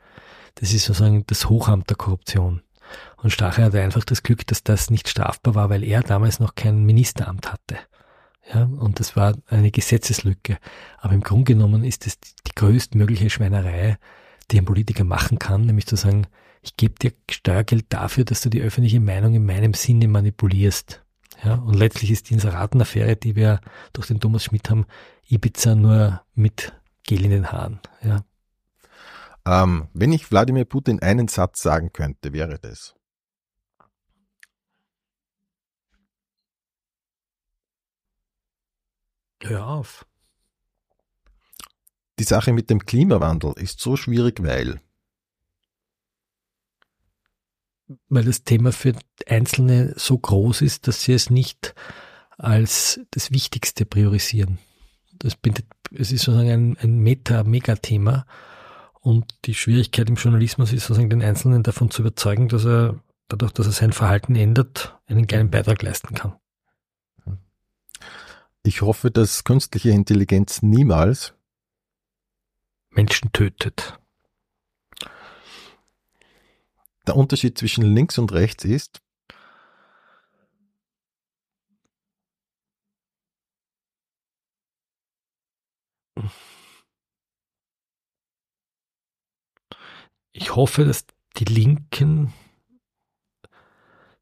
Das 0.55 0.73
ist 0.73 0.87
sozusagen 0.87 1.25
das 1.27 1.49
Hochamt 1.49 1.91
der 1.91 1.97
Korruption. 1.97 2.63
Und 3.19 3.31
Stache 3.31 3.65
hatte 3.65 3.83
einfach 3.83 4.05
das 4.05 4.23
Glück, 4.23 4.47
dass 4.47 4.63
das 4.63 4.91
nicht 4.91 5.09
strafbar 5.09 5.55
war, 5.55 5.71
weil 5.71 5.85
er 5.85 6.03
damals 6.03 6.41
noch 6.41 6.55
kein 6.55 6.85
Ministeramt 6.85 7.53
hatte. 7.53 7.79
Ja, 8.53 8.63
und 8.63 9.01
das 9.01 9.17
war 9.17 9.35
eine 9.49 9.71
Gesetzeslücke. 9.71 10.59
Aber 10.99 11.15
im 11.15 11.23
Grunde 11.23 11.53
genommen 11.53 11.85
ist 11.85 12.07
es 12.07 12.19
die 12.21 12.55
größtmögliche 12.55 13.29
Schweinerei, 13.29 13.99
die 14.51 14.59
ein 14.59 14.65
Politiker 14.65 15.05
machen 15.05 15.39
kann, 15.39 15.67
nämlich 15.67 15.87
zu 15.87 15.97
sagen, 15.97 16.27
ich 16.63 16.77
gebe 16.77 16.95
dir 16.95 17.13
Steuergeld 17.31 17.87
dafür, 17.91 18.25
dass 18.25 18.41
du 18.41 18.49
die 18.49 18.61
öffentliche 18.61 19.01
Meinung 19.01 19.35
in 19.35 19.47
meinem 19.47 19.75
Sinne 19.75 20.09
manipulierst. 20.09 21.05
Ja, 21.45 21.55
und 21.55 21.75
letztlich 21.75 22.11
ist 22.11 22.31
die 22.31 22.35
Inseratenaffäre, 22.35 23.17
die 23.17 23.37
wir 23.37 23.61
durch 23.93 24.07
den 24.07 24.21
Thomas 24.21 24.45
Schmidt 24.45 24.71
haben, 24.71 24.87
Ibiza 25.29 25.75
nur 25.75 26.23
mit 26.35 26.73
Gel 27.05 27.25
in 27.25 27.31
den 27.31 27.53
Haaren. 27.53 27.81
Ja. 28.03 28.25
Ähm, 29.47 29.89
wenn 29.93 30.13
ich 30.13 30.31
Wladimir 30.31 30.65
Putin 30.65 31.01
einen 31.01 31.29
Satz 31.29 31.63
sagen 31.63 31.93
könnte, 31.93 32.33
wäre 32.33 32.59
das. 32.59 32.95
Hör 39.43 39.67
auf. 39.67 40.07
Die 42.19 42.25
Sache 42.25 42.53
mit 42.53 42.71
dem 42.71 42.85
Klimawandel 42.85 43.53
ist 43.57 43.81
so 43.81 43.97
schwierig, 43.97 44.43
weil 44.43 44.81
weil 48.09 48.25
das 48.25 48.43
Thema 48.43 48.73
für 48.73 48.95
Einzelne 49.29 49.95
so 49.97 50.19
groß 50.19 50.63
ist, 50.63 50.89
dass 50.89 51.03
sie 51.03 51.13
es 51.13 51.31
nicht 51.31 51.75
als 52.37 53.01
das 53.13 53.31
Wichtigste 53.31 53.87
priorisieren. 53.87 54.59
Das 55.13 55.37
bindet, 55.37 55.67
es 55.93 56.13
ist 56.13 56.25
sozusagen 56.25 56.51
ein, 56.51 56.77
ein 56.79 56.99
Meta-Megathema 56.99 58.27
und 59.01 59.33
die 59.45 59.55
Schwierigkeit 59.55 60.09
im 60.09 60.17
Journalismus 60.17 60.73
ist 60.73 60.87
sozusagen 60.87 61.11
den 61.11 61.23
Einzelnen 61.23 61.63
davon 61.63 61.91
zu 61.91 62.03
überzeugen, 62.03 62.49
dass 62.49 62.65
er 62.67 63.01
dadurch, 63.29 63.53
dass 63.53 63.67
er 63.67 63.73
sein 63.73 63.93
Verhalten 63.93 64.35
ändert, 64.35 64.99
einen 65.07 65.27
kleinen 65.27 65.51
Beitrag 65.51 65.83
leisten 65.83 66.15
kann. 66.15 66.35
Ich 68.63 68.83
hoffe, 68.83 69.13
dass 69.13 69.45
künstliche 69.45 69.91
Intelligenz 69.91 70.61
niemals 70.61 71.36
Menschen 72.97 73.31
tötet. 73.33 73.99
Der 77.07 77.15
Unterschied 77.15 77.57
zwischen 77.57 77.85
links 77.85 78.19
und 78.19 78.33
rechts 78.33 78.65
ist, 78.65 79.01
ich 90.33 90.57
hoffe, 90.57 90.85
dass 90.85 91.07
die 91.37 91.45
Linken 91.45 92.33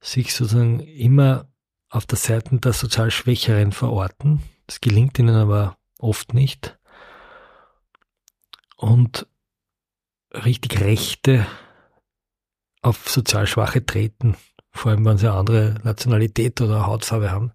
sich 0.00 0.34
sozusagen 0.34 0.80
immer 0.80 1.48
auf 1.88 2.06
der 2.06 2.18
Seite 2.18 2.58
der 2.58 2.72
sozial 2.72 3.10
Schwächeren 3.10 3.72
verorten. 3.72 4.42
Das 4.66 4.80
gelingt 4.80 5.18
ihnen 5.18 5.36
aber 5.36 5.78
oft 5.98 6.34
nicht 6.34 6.76
und 8.76 9.26
richtig 10.32 10.80
Rechte 10.80 11.46
auf 12.82 13.08
sozial 13.08 13.46
Schwache 13.46 13.84
treten, 13.84 14.36
vor 14.70 14.92
allem 14.92 15.04
wenn 15.04 15.18
sie 15.18 15.28
eine 15.28 15.38
andere 15.38 15.74
Nationalität 15.84 16.60
oder 16.60 16.86
Hautfarbe 16.86 17.30
haben. 17.30 17.52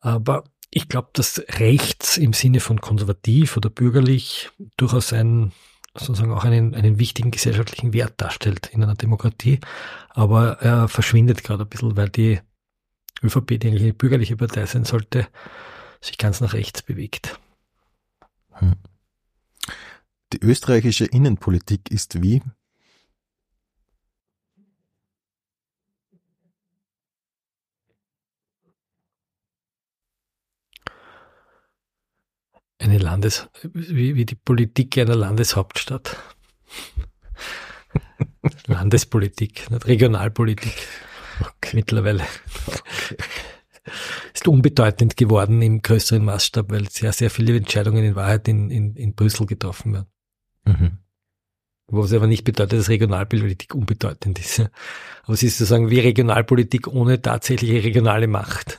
Aber 0.00 0.44
ich 0.70 0.88
glaube, 0.88 1.10
dass 1.12 1.42
rechts 1.60 2.16
im 2.16 2.32
Sinne 2.32 2.60
von 2.60 2.80
konservativ 2.80 3.56
oder 3.56 3.70
bürgerlich 3.70 4.50
durchaus 4.76 5.12
ein, 5.12 5.52
sozusagen 5.94 6.32
auch 6.32 6.44
einen, 6.44 6.74
einen 6.74 6.98
wichtigen 6.98 7.30
gesellschaftlichen 7.30 7.92
Wert 7.92 8.14
darstellt 8.20 8.70
in 8.72 8.82
einer 8.82 8.94
Demokratie. 8.94 9.60
Aber 10.10 10.60
er 10.60 10.88
verschwindet 10.88 11.44
gerade 11.44 11.64
ein 11.64 11.68
bisschen, 11.68 11.96
weil 11.96 12.08
die 12.08 12.40
ÖVP, 13.22 13.58
die 13.60 13.68
eigentlich 13.68 13.82
eine 13.82 13.94
bürgerliche 13.94 14.36
Partei 14.36 14.66
sein 14.66 14.84
sollte, 14.84 15.28
sich 16.00 16.18
ganz 16.18 16.40
nach 16.40 16.54
rechts 16.54 16.82
bewegt. 16.82 17.38
Hm. 18.52 18.74
Die 20.34 20.44
österreichische 20.44 21.04
Innenpolitik 21.04 21.92
ist 21.92 22.20
wie? 22.20 22.42
Eine 32.80 32.98
Landes, 32.98 33.48
wie, 33.62 34.16
wie 34.16 34.26
die 34.26 34.34
Politik 34.34 34.98
einer 34.98 35.14
Landeshauptstadt. 35.14 36.16
Landespolitik, 38.66 39.70
nicht 39.70 39.86
Regionalpolitik 39.86 40.74
Okay. 41.40 41.76
mittlerweile. 41.76 42.26
Ist 44.34 44.48
unbedeutend 44.48 45.16
geworden 45.16 45.62
im 45.62 45.80
größeren 45.80 46.24
Maßstab, 46.24 46.72
weil 46.72 46.88
sehr, 46.88 47.12
sehr 47.12 47.30
viele 47.30 47.56
Entscheidungen 47.56 48.02
in 48.02 48.16
Wahrheit 48.16 48.48
in, 48.48 48.70
in, 48.70 48.96
in 48.96 49.14
Brüssel 49.14 49.46
getroffen 49.46 49.92
werden. 49.92 50.13
Mhm. 50.64 50.98
Was 51.86 52.12
aber 52.12 52.26
nicht 52.26 52.44
bedeutet, 52.44 52.78
dass 52.78 52.88
Regionalpolitik 52.88 53.74
unbedeutend 53.74 54.38
ist. 54.38 54.60
Aber 55.24 55.34
es 55.34 55.42
ist 55.42 55.58
sozusagen 55.58 55.90
wie 55.90 56.00
Regionalpolitik 56.00 56.88
ohne 56.88 57.20
tatsächliche 57.20 57.84
regionale 57.84 58.26
Macht. 58.26 58.78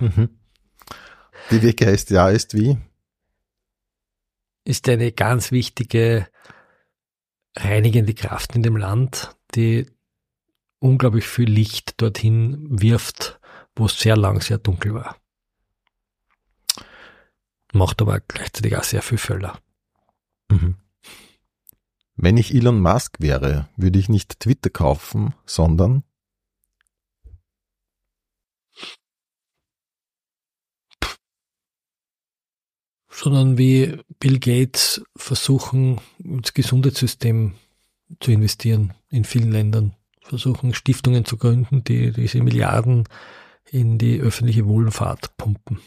Mhm. 0.00 0.28
Die 1.50 1.62
WKStA 1.62 2.30
ist 2.30 2.54
wie? 2.54 2.76
Ist 4.64 4.88
eine 4.88 5.12
ganz 5.12 5.50
wichtige 5.50 6.28
reinigende 7.56 8.14
Kraft 8.14 8.54
in 8.56 8.62
dem 8.62 8.76
Land, 8.76 9.36
die 9.54 9.86
unglaublich 10.78 11.26
viel 11.26 11.48
Licht 11.48 12.00
dorthin 12.00 12.66
wirft, 12.68 13.40
wo 13.76 13.86
es 13.86 13.98
sehr 13.98 14.16
lang 14.16 14.40
sehr 14.40 14.58
dunkel 14.58 14.94
war. 14.94 15.16
Macht 17.72 18.02
aber 18.02 18.20
gleichzeitig 18.20 18.76
auch 18.76 18.84
sehr 18.84 19.02
viel 19.02 19.18
Völler. 19.18 19.58
Mhm. 20.54 20.76
Wenn 22.16 22.36
ich 22.36 22.54
Elon 22.54 22.80
Musk 22.80 23.20
wäre, 23.20 23.68
würde 23.76 23.98
ich 23.98 24.08
nicht 24.08 24.38
Twitter 24.40 24.70
kaufen, 24.70 25.34
sondern 25.46 26.04
sondern 33.08 33.58
wie 33.58 33.98
Bill 34.18 34.38
Gates 34.38 35.02
versuchen, 35.16 36.00
ins 36.18 36.52
Gesundheitssystem 36.52 37.54
zu 38.20 38.32
investieren 38.32 38.92
in 39.08 39.24
vielen 39.24 39.52
Ländern, 39.52 39.94
versuchen 40.20 40.74
Stiftungen 40.74 41.24
zu 41.24 41.36
gründen, 41.36 41.84
die 41.84 42.12
diese 42.12 42.42
Milliarden 42.42 43.08
in 43.70 43.98
die 43.98 44.20
öffentliche 44.20 44.66
Wohlfahrt 44.66 45.36
pumpen. 45.36 45.80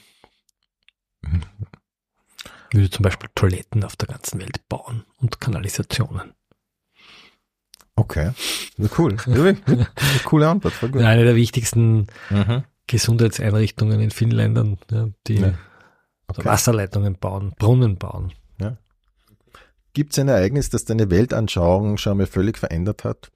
Würde 2.78 2.92
zum 2.92 3.02
Beispiel 3.02 3.28
Toiletten 3.34 3.84
auf 3.84 3.96
der 3.96 4.08
ganzen 4.08 4.40
Welt 4.40 4.68
bauen 4.70 5.04
und 5.18 5.42
Kanalisationen. 5.42 6.34
okay. 7.96 8.34
Ja, 8.78 8.88
cool. 9.00 9.18
Ja, 9.26 9.56
coole 10.26 10.48
Antwort. 10.48 10.76
Eine 10.96 11.24
der 11.24 11.36
wichtigsten 11.36 12.06
Mhm. 12.30 12.64
Gesundheitseinrichtungen 12.86 14.00
in 14.00 14.12
vielen 14.12 14.30
Ländern, 14.32 14.78
ja, 14.92 15.08
die 15.26 15.40
Ja. 15.40 15.54
Okay. 16.28 16.46
Wasserleitungen 16.46 17.18
bauen, 17.18 17.54
Brunnen 17.58 17.98
bauen. 17.98 18.32
Gibt 19.94 20.14
es 20.14 20.20
ein 20.20 20.28
Ereignis, 20.28 20.70
das 20.70 20.86
deine 20.86 21.10
Weltanschauung 21.10 21.98
schon 21.98 22.18
mal 22.20 22.28
völlig 22.28 22.60
verändert 22.60 23.04
hat? 23.04 23.32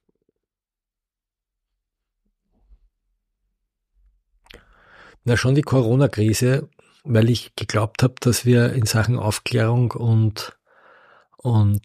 Na, 5.23 5.37
schon 5.37 5.55
die 5.55 5.61
Corona-Krise, 5.63 6.69
weil 7.03 7.29
ich 7.29 7.55
geglaubt 7.55 8.03
habe, 8.03 8.15
dass 8.19 8.45
wir 8.45 8.73
in 8.73 8.85
Sachen 8.85 9.17
Aufklärung 9.17 9.91
und, 9.91 10.57
und 11.37 11.81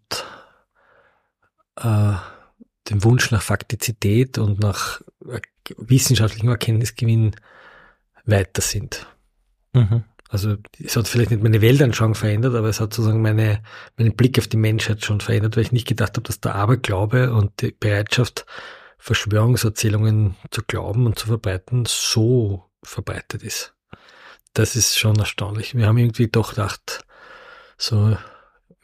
äh, 1.76 2.14
dem 2.90 3.04
Wunsch 3.04 3.30
nach 3.30 3.42
Faktizität 3.42 4.38
und 4.38 4.60
nach 4.60 5.00
äh, 5.28 5.40
wissenschaftlichem 5.76 6.48
Erkenntnisgewinn 6.48 7.34
weiter 8.24 8.62
sind. 8.62 9.06
Mhm. 9.72 10.04
Also 10.28 10.56
es 10.82 10.96
hat 10.96 11.06
vielleicht 11.06 11.30
nicht 11.30 11.42
meine 11.42 11.60
Weltanschauung 11.60 12.14
verändert, 12.14 12.54
aber 12.54 12.68
es 12.68 12.80
hat 12.80 12.92
sozusagen 12.92 13.22
meine, 13.22 13.62
meinen 13.96 14.16
Blick 14.16 14.38
auf 14.38 14.48
die 14.48 14.56
Menschheit 14.56 15.04
schon 15.04 15.20
verändert, 15.20 15.56
weil 15.56 15.62
ich 15.62 15.72
nicht 15.72 15.86
gedacht 15.86 16.16
habe, 16.16 16.22
dass 16.22 16.40
der 16.40 16.56
Aberglaube 16.56 17.32
und 17.32 17.62
die 17.62 17.70
Bereitschaft, 17.72 18.44
Verschwörungserzählungen 18.98 20.34
zu 20.50 20.62
glauben 20.62 21.06
und 21.06 21.16
zu 21.16 21.28
verbreiten, 21.28 21.84
so 21.86 22.64
verbreitet 22.82 23.44
ist. 23.44 23.75
Das 24.56 24.74
ist 24.74 24.98
schon 24.98 25.16
erstaunlich. 25.16 25.74
Wir 25.74 25.86
haben 25.86 25.98
irgendwie 25.98 26.28
doch 26.28 26.50
gedacht, 26.54 27.04
so 27.76 28.16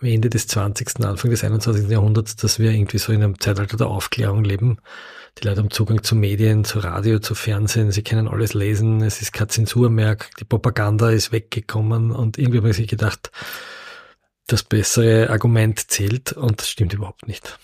Ende 0.03 0.29
des 0.29 0.47
20., 0.47 1.03
Anfang 1.03 1.31
des 1.31 1.45
21. 1.45 1.89
Jahrhunderts, 1.89 2.37
dass 2.37 2.59
wir 2.59 2.73
irgendwie 2.73 2.99
so 2.99 3.11
in 3.11 3.23
einem 3.23 3.41
Zeitalter 3.41 3.79
der 3.79 3.87
Aufklärung 3.87 4.45
leben. 4.45 4.77
Die 5.39 5.49
Leute 5.49 5.61
haben 5.61 5.71
Zugang 5.71 6.03
zu 6.03 6.15
Medien, 6.15 6.67
zu 6.67 6.81
Radio, 6.81 7.21
zu 7.21 7.35
Fernsehen, 7.35 7.91
sie 7.91 8.03
können 8.03 8.29
alles 8.29 8.53
lesen, 8.53 9.01
es 9.01 9.23
ist 9.23 9.33
kein 9.33 9.49
Zensur 9.49 9.89
mehr, 9.89 10.19
die 10.39 10.45
Propaganda 10.45 11.09
ist 11.09 11.33
weggekommen 11.33 12.11
und 12.11 12.37
irgendwie 12.37 12.59
habe 12.59 12.69
ich 12.69 12.77
sich 12.77 12.89
gedacht, 12.89 13.31
das 14.47 14.65
bessere 14.65 15.31
Argument 15.31 15.91
zählt 15.91 16.33
und 16.33 16.61
das 16.61 16.69
stimmt 16.69 16.93
überhaupt 16.93 17.27
nicht. 17.27 17.59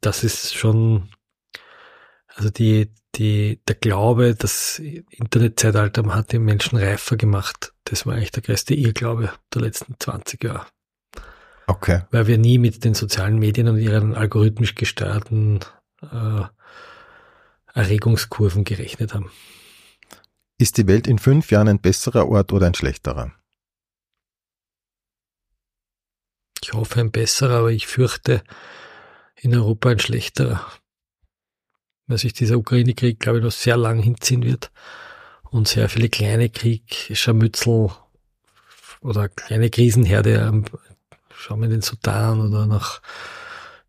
Das 0.00 0.24
ist 0.24 0.54
schon, 0.54 1.10
also 2.34 2.50
die, 2.50 2.92
die, 3.14 3.60
der 3.66 3.76
Glaube, 3.76 4.34
das 4.34 4.78
Internetzeitalter 4.78 6.04
hat 6.14 6.32
die 6.32 6.38
Menschen 6.38 6.78
reifer 6.78 7.16
gemacht, 7.16 7.72
das 7.84 8.06
war 8.06 8.14
eigentlich 8.14 8.32
der 8.32 8.42
größte 8.42 8.74
Irrglaube 8.74 9.32
der 9.52 9.62
letzten 9.62 9.94
20 9.98 10.42
Jahre 10.44 10.66
Okay. 11.66 12.02
weil 12.10 12.26
wir 12.26 12.38
nie 12.38 12.58
mit 12.58 12.84
den 12.84 12.94
sozialen 12.94 13.38
Medien 13.38 13.68
und 13.68 13.78
ihren 13.78 14.14
algorithmisch 14.14 14.74
gesteuerten 14.74 15.60
äh, 16.02 16.42
Erregungskurven 17.72 18.64
gerechnet 18.64 19.14
haben. 19.14 19.30
Ist 20.58 20.76
die 20.76 20.86
Welt 20.86 21.06
in 21.06 21.18
fünf 21.18 21.50
Jahren 21.50 21.68
ein 21.68 21.80
besserer 21.80 22.28
Ort 22.28 22.52
oder 22.52 22.66
ein 22.66 22.74
schlechterer? 22.74 23.32
Ich 26.62 26.72
hoffe 26.72 27.00
ein 27.00 27.10
besserer, 27.10 27.58
aber 27.58 27.72
ich 27.72 27.86
fürchte 27.86 28.42
in 29.36 29.54
Europa 29.54 29.90
ein 29.90 29.98
schlechterer. 29.98 30.64
Weil 32.06 32.18
sich 32.18 32.32
dieser 32.34 32.58
Ukraine-Krieg, 32.58 33.18
glaube 33.18 33.38
ich, 33.38 33.44
noch 33.44 33.52
sehr 33.52 33.76
lang 33.76 34.02
hinziehen 34.02 34.42
wird 34.42 34.70
und 35.50 35.68
sehr 35.68 35.88
viele 35.88 36.08
kleine 36.08 36.50
Krieg, 36.50 37.10
Scharmützel 37.14 37.90
oder 39.00 39.28
kleine 39.28 39.70
Krisenherde, 39.70 40.34
ähm, 40.34 40.64
schauen 41.34 41.60
wir 41.60 41.66
in 41.66 41.72
den 41.72 41.82
Sudan 41.82 42.40
oder 42.40 42.66
nach 42.66 43.00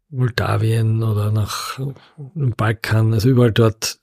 Moldawien 0.09 1.03
oder 1.03 1.31
nach 1.31 1.77
dem 2.17 2.51
Balkan, 2.55 3.13
also 3.13 3.29
überall 3.29 3.51
dort 3.51 3.99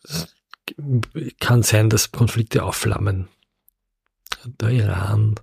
kann 1.41 1.63
sein, 1.63 1.91
dass 1.91 2.13
Konflikte 2.13 2.65
aufflammen. 2.65 3.29
Der 4.45 4.71
Iran. 4.71 5.37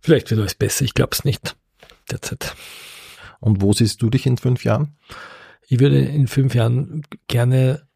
Vielleicht 0.00 0.30
wird 0.30 0.40
alles 0.40 0.54
besser, 0.54 0.84
ich 0.84 0.94
glaube 0.94 1.10
es 1.12 1.24
nicht 1.24 1.56
derzeit. 2.10 2.54
Und 3.40 3.60
wo 3.60 3.72
siehst 3.72 4.02
du 4.02 4.10
dich 4.10 4.26
in 4.26 4.38
fünf 4.38 4.64
Jahren? 4.64 4.96
Ich 5.66 5.80
würde 5.80 6.00
in 6.00 6.26
fünf 6.26 6.54
Jahren 6.54 7.02
gerne 7.28 7.86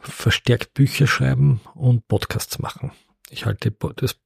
verstärkt 0.00 0.74
Bücher 0.74 1.06
schreiben 1.06 1.60
und 1.74 2.06
Podcasts 2.08 2.58
machen. 2.58 2.92
Ich 3.30 3.46
halte 3.46 3.72
das, 3.96 4.16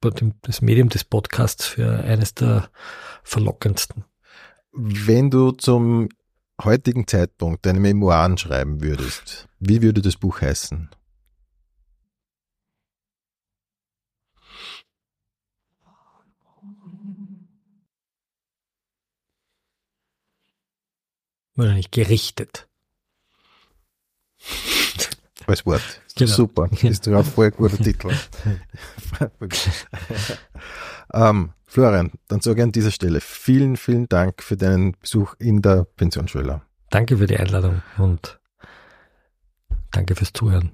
das 0.41 0.61
Medium 0.61 0.89
des 0.89 1.03
Podcasts 1.03 1.65
für 1.65 2.03
eines 2.03 2.33
der 2.33 2.69
verlockendsten. 3.23 4.03
Wenn 4.73 5.31
du 5.31 5.51
zum 5.51 6.09
heutigen 6.61 7.07
Zeitpunkt 7.07 7.65
deine 7.65 7.79
Memoiren 7.79 8.37
schreiben 8.37 8.81
würdest, 8.81 9.47
wie 9.59 9.81
würde 9.81 10.01
das 10.01 10.17
Buch 10.17 10.41
heißen? 10.41 10.89
Wahrscheinlich 21.57 21.91
gerichtet. 21.91 22.67
Als 25.47 25.65
Wort. 25.65 25.81
Genau. 26.15 26.31
Super. 26.31 26.69
Ist 26.81 27.07
doch 27.07 27.17
ein 27.17 27.23
voll 27.23 27.51
guter 27.51 27.77
Titel. 27.77 28.11
ähm, 31.13 31.51
Florian, 31.65 32.11
dann 32.27 32.41
sage 32.41 32.61
ich 32.61 32.63
an 32.63 32.71
dieser 32.71 32.91
Stelle 32.91 33.21
vielen, 33.21 33.75
vielen 33.75 34.07
Dank 34.07 34.43
für 34.43 34.55
deinen 34.55 34.93
Besuch 34.99 35.33
in 35.39 35.61
der 35.61 35.85
Pensionsschule. 35.95 36.61
Danke 36.89 37.17
für 37.17 37.27
die 37.27 37.37
Einladung 37.37 37.81
und 37.97 38.39
danke 39.91 40.15
fürs 40.15 40.33
Zuhören. 40.33 40.71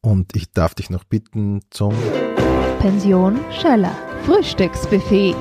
Und 0.00 0.34
ich 0.34 0.50
darf 0.52 0.74
dich 0.74 0.90
noch 0.90 1.04
bitten 1.04 1.60
zum 1.70 1.94
Pension 2.80 3.38
Schöller. 3.52 3.96
Frühstücksbuffet. 4.24 5.34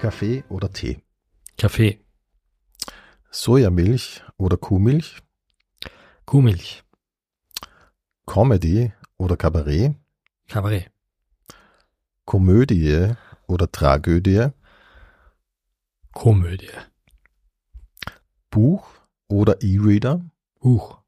Kaffee 0.00 0.42
oder 0.48 0.72
Tee. 0.72 1.02
Kaffee, 1.58 2.00
Sojamilch 3.30 4.22
oder 4.36 4.56
Kuhmilch. 4.56 5.22
Kuhmilch, 6.26 6.84
Comedy 8.26 8.92
oder 9.16 9.36
Kabarett. 9.36 9.94
Kabarett, 10.48 10.90
Komödie 12.24 13.14
oder 13.48 13.70
Tragödie. 13.70 14.50
Komödie, 16.12 16.70
Buch 18.50 18.86
oder 19.28 19.60
E-Reader. 19.62 20.24
Buch. 20.60 20.98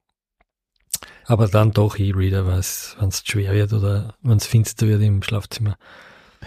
Aber 1.24 1.48
dann 1.48 1.70
doch 1.72 1.98
E-Reader, 1.98 2.46
wenn 2.46 2.58
es 2.58 2.96
schwer 3.24 3.52
wird 3.52 3.72
oder 3.72 4.16
wenn 4.22 4.38
es 4.38 4.46
finster 4.46 4.86
wird 4.86 5.02
im 5.02 5.22
Schlafzimmer. 5.22 5.76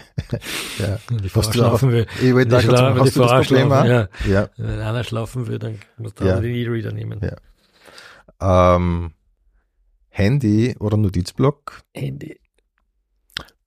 ja. 0.78 0.98
Wenn 1.08 1.18
die 1.18 1.28
Frau 1.28 1.42
schlafen 1.42 1.90
will. 1.92 2.06
Ich 2.22 2.32
wollte 2.34 2.48
da 2.50 2.60
die, 2.60 2.66
gerade 2.66 2.76
Schla 2.76 2.76
sagen, 2.78 2.96
wenn 2.96 3.04
die 3.04 3.10
Frau 3.10 3.26
Problem 3.26 3.44
schlafen, 3.68 3.90
ja. 3.90 4.08
Ja. 4.26 4.48
Wenn 4.56 4.80
einer 4.80 5.04
schlafen 5.04 5.46
will, 5.46 5.58
dann 5.58 5.78
muss 5.98 6.14
der 6.14 6.26
Ja. 6.26 6.40
den 6.40 6.54
E-Reader 6.54 6.92
nehmen. 6.92 7.20
Ja. 7.22 7.36
Ähm, 8.76 9.12
Handy 10.08 10.76
oder 10.78 10.96
Notizblock? 10.96 11.82
Handy, 11.94 12.38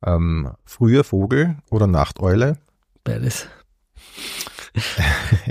Ähm, 0.06 0.52
früher 0.66 1.04
Vogel 1.04 1.58
oder 1.70 1.88
Nachteule? 1.88 2.58
beides. 3.04 3.48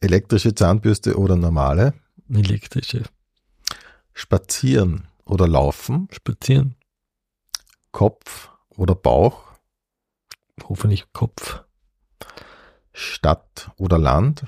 Elektrische 0.00 0.54
Zahnbürste 0.54 1.16
oder 1.18 1.36
normale? 1.36 1.94
Elektrische. 2.32 3.02
Spazieren 4.12 5.06
oder 5.24 5.46
laufen? 5.48 6.08
Spazieren, 6.10 6.74
Kopf 7.92 8.50
oder 8.70 8.94
Bauch? 8.94 9.45
Hoffentlich 10.64 11.12
Kopf, 11.12 11.62
Stadt 12.92 13.70
oder 13.76 13.98
Land? 13.98 14.46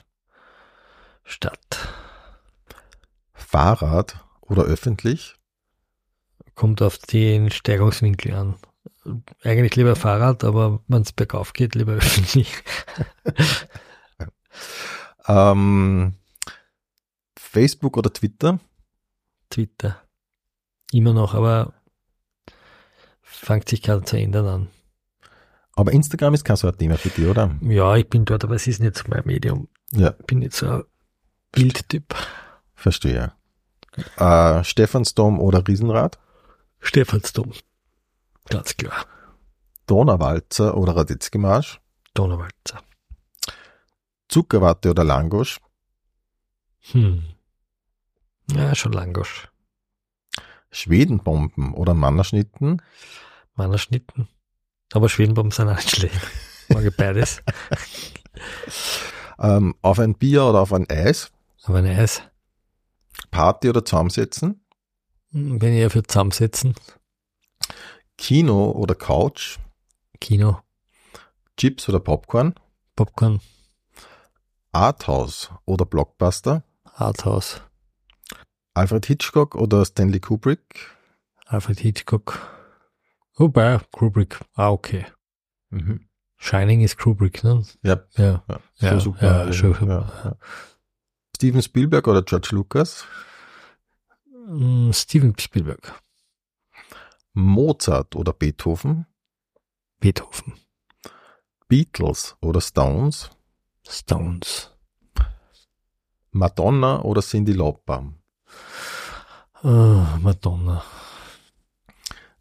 Stadt. 1.25 1.89
Fahrrad 3.33 4.25
oder 4.41 4.65
öffentlich? 4.65 5.37
Kommt 6.55 6.83
auf 6.83 6.99
den 6.99 7.51
Steigungswinkel 7.51 8.35
an. 8.35 8.57
Eigentlich 9.43 9.77
lieber 9.77 9.97
Fahrrad, 9.97 10.45
aber 10.45 10.83
wenn 10.89 11.03
es 11.03 11.13
bergauf 11.13 11.53
geht, 11.53 11.75
lieber 11.75 11.93
öffentlich. 11.95 12.53
Ähm, 15.27 16.15
Facebook 17.39 17.97
oder 17.97 18.13
Twitter? 18.13 18.59
Twitter. 19.51 20.03
Immer 20.91 21.13
noch, 21.13 21.35
aber 21.35 21.75
fängt 23.21 23.69
sich 23.69 23.83
gerade 23.83 24.05
zu 24.05 24.17
ändern 24.17 24.47
an. 24.47 24.69
Aber 25.79 25.93
Instagram 25.93 26.35
ist 26.35 26.45
kein 26.45 26.57
so 26.57 26.67
ein 26.69 26.77
Thema 26.77 26.97
für 26.99 27.09
dich, 27.11 27.27
oder? 27.27 27.57
Ja, 27.61 27.95
ich 27.97 28.09
bin 28.09 28.25
dort, 28.25 28.43
aber 28.43 28.57
es 28.57 28.67
ist 28.67 28.81
nicht 28.81 28.97
so 28.97 29.05
mein 29.09 29.23
Medium. 29.25 29.69
Ja, 29.93 30.15
Ich 30.19 30.27
bin 30.27 30.41
nicht 30.41 30.53
so 30.55 30.69
ein 30.69 30.83
Bildtyp. 31.53 32.15
verstehe. 32.75 33.33
Äh, 34.17 34.65
Stephansdom 34.65 35.39
oder 35.41 35.67
Riesenrad? 35.67 36.19
Stephansdom. 36.81 37.53
Ganz 38.49 38.77
klar. 38.77 39.07
Donauwalzer 39.87 40.77
oder 40.77 40.97
Radetzky-Marsch? 40.97 41.81
Donauwalzer. 42.15 42.81
Zuckerwatte 44.29 44.91
oder 44.91 45.05
Langosch? 45.05 45.61
Hm. 46.93 47.23
Ja, 48.51 48.75
schon 48.75 48.93
Langosch. 48.93 49.49
Schwedenbomben 50.71 51.73
oder 51.75 51.95
Mannerschnitten? 51.95 52.83
Meiner 53.55 53.79
Schnitten. 53.79 54.29
Aber 54.93 55.09
Schwedenbomben 55.09 55.51
sind 55.53 55.69
auch 55.69 55.77
nicht 55.77 55.91
schlecht. 55.97 56.21
Mag 56.69 56.97
beides. 56.97 57.43
Ähm, 59.41 59.77
auf 59.83 60.01
ein 60.01 60.15
Bier 60.15 60.45
oder 60.45 60.61
auf 60.61 60.73
ein 60.73 60.89
Eis? 60.91 61.31
Aber 61.63 61.79
ein 61.79 61.87
Eis. 61.87 62.23
Party 63.31 63.69
oder 63.69 63.85
zusammensetzen? 63.85 64.65
Hm, 65.31 65.59
Bin 65.61 65.73
ich 65.73 65.79
eher 65.79 65.91
für 65.91 66.03
zusammensetzen. 66.03 66.75
Kino 68.17 68.73
oder 68.73 68.97
Couch? 68.97 69.59
Kino. 70.21 70.61
Chips 71.57 71.89
oder 71.89 72.01
Popcorn? 72.01 72.55
Popcorn. 72.97 73.41
Arthouse 74.73 75.51
oder 75.67 75.85
Blockbuster? 75.85 76.65
Arthouse. 76.83 77.61
Alfred 78.75 79.07
Hitchcock 79.07 79.55
oder 79.55 79.85
Stanley 79.85 80.19
Kubrick? 80.21 80.91
Alfred 81.47 81.79
Hitchcock. 81.81 82.41
Wobei, 83.39 83.79
Kubrick. 83.93 84.41
Ah, 84.55 84.71
okay. 84.71 85.07
Shining 86.39 86.81
ist 86.83 86.99
Kubrick, 86.99 87.45
ne? 87.45 87.65
Ja, 87.83 88.01
Ja. 88.17 88.45
ja, 88.49 88.61
Ja, 88.77 88.93
so 88.95 89.01
super. 89.01 89.47
ja, 89.47 89.53
schon 89.53 89.75
super. 89.75 89.87
Ja, 89.87 90.31
ja. 90.31 90.37
Steven 91.37 91.63
Spielberg 91.63 92.07
oder 92.09 92.23
George 92.23 92.49
Lucas? 92.53 93.05
Hm, 94.33 94.93
Steven 94.93 95.39
Spielberg. 95.39 95.93
Mozart 97.33 98.17
oder 98.17 98.33
Beethoven? 98.33 99.07
Beethoven. 100.01 100.55
Beatles 101.69 102.37
oder 102.41 102.61
Stones? 102.61 103.31
Stones. 103.87 104.71
Madonna 106.33 107.03
oder 107.03 107.23
Cindy 107.23 107.53
Lauper? 107.53 108.13
Ah, 109.63 110.19
Madonna. 110.21 110.83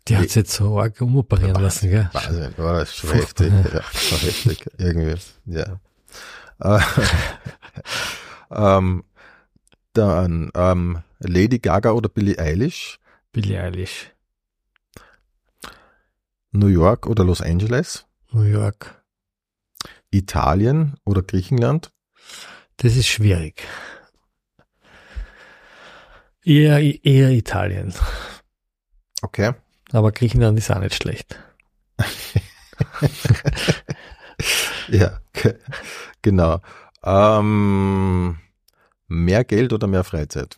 Die 0.07 0.15
hat 0.17 0.33
jetzt 0.35 0.53
so 0.53 0.79
arg 0.79 1.01
umoperieren 1.01 1.61
lassen, 1.61 1.89
gell? 1.89 2.09
Wahnsinn, 2.13 2.53
war 2.57 2.79
das 2.79 2.95
schon 2.95 3.11
heftig. 3.11 3.51
ja. 3.51 3.73
Ja, 3.73 3.81
schon 3.93 4.19
heftig, 4.19 4.65
irgendwie. 4.77 5.15
Ja. 5.45 5.79
Äh, 6.59 6.79
ähm, 8.51 9.03
dann 9.93 10.51
ähm, 10.55 11.03
Lady 11.19 11.59
Gaga 11.59 11.91
oder 11.91 12.09
Billie 12.09 12.39
Eilish? 12.39 12.99
Billie 13.31 13.61
Eilish. 13.61 14.11
New 16.51 16.67
York 16.67 17.05
oder 17.07 17.23
Los 17.23 17.41
Angeles? 17.41 18.05
New 18.31 18.43
York. 18.43 19.03
Italien 20.11 20.95
oder 21.03 21.21
Griechenland? 21.21 21.91
Das 22.77 22.95
ist 22.95 23.07
schwierig. 23.07 23.63
Eher, 26.43 26.79
eher 26.79 27.31
Italien. 27.31 27.93
Okay. 29.21 29.53
Aber 29.91 30.11
Griechenland 30.11 30.57
ist 30.57 30.71
auch 30.71 30.79
nicht 30.79 30.95
schlecht. 30.95 31.39
Ja, 34.89 35.19
ge- 35.33 35.57
genau. 36.21 36.61
Ähm, 37.03 38.37
mehr 39.07 39.43
Geld 39.43 39.73
oder 39.73 39.87
mehr 39.87 40.03
Freizeit? 40.03 40.57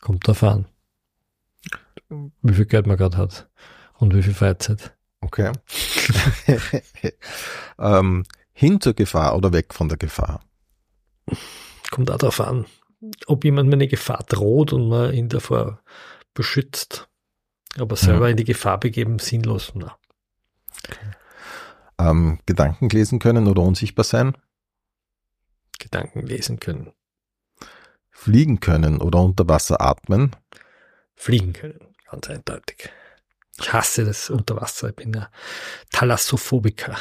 Kommt 0.00 0.26
drauf 0.26 0.42
an. 0.42 0.66
Wie 2.42 2.54
viel 2.54 2.66
Geld 2.66 2.86
man 2.86 2.96
gerade 2.96 3.16
hat. 3.16 3.48
Und 3.98 4.14
wie 4.14 4.22
viel 4.22 4.34
Freizeit. 4.34 4.96
Okay. 5.20 5.52
ähm, 7.78 8.24
hin 8.52 8.80
zur 8.80 8.94
Gefahr 8.94 9.36
oder 9.36 9.52
weg 9.52 9.74
von 9.74 9.88
der 9.88 9.98
Gefahr? 9.98 10.40
Kommt 11.90 12.10
auch 12.10 12.18
darauf 12.18 12.40
an, 12.40 12.66
ob 13.26 13.44
jemand 13.44 13.68
mir 13.68 13.74
eine 13.74 13.88
Gefahr 13.88 14.24
droht 14.28 14.72
und 14.72 14.88
man 14.88 15.12
ihn 15.12 15.28
davor 15.28 15.80
beschützt. 16.34 17.07
Aber 17.80 17.96
selber 17.96 18.24
Mhm. 18.26 18.30
in 18.32 18.36
die 18.36 18.44
Gefahr 18.44 18.78
begeben, 18.78 19.18
sinnlos. 19.18 19.72
Na. 19.74 19.96
Ähm, 21.98 22.38
Gedanken 22.46 22.88
lesen 22.90 23.18
können 23.18 23.46
oder 23.48 23.62
unsichtbar 23.62 24.04
sein? 24.04 24.36
Gedanken 25.78 26.22
lesen 26.26 26.60
können. 26.60 26.92
Fliegen 28.10 28.60
können 28.60 29.00
oder 29.00 29.20
unter 29.20 29.48
Wasser 29.48 29.80
atmen? 29.80 30.34
Fliegen 31.14 31.52
können. 31.52 31.94
Ganz 32.10 32.28
eindeutig. 32.30 32.90
Ich 33.60 33.72
hasse 33.72 34.04
das 34.04 34.30
Unterwasser. 34.30 34.88
Ich 34.90 34.96
bin 34.96 35.16
ein 35.16 35.26
Thalassophobiker. 35.92 36.96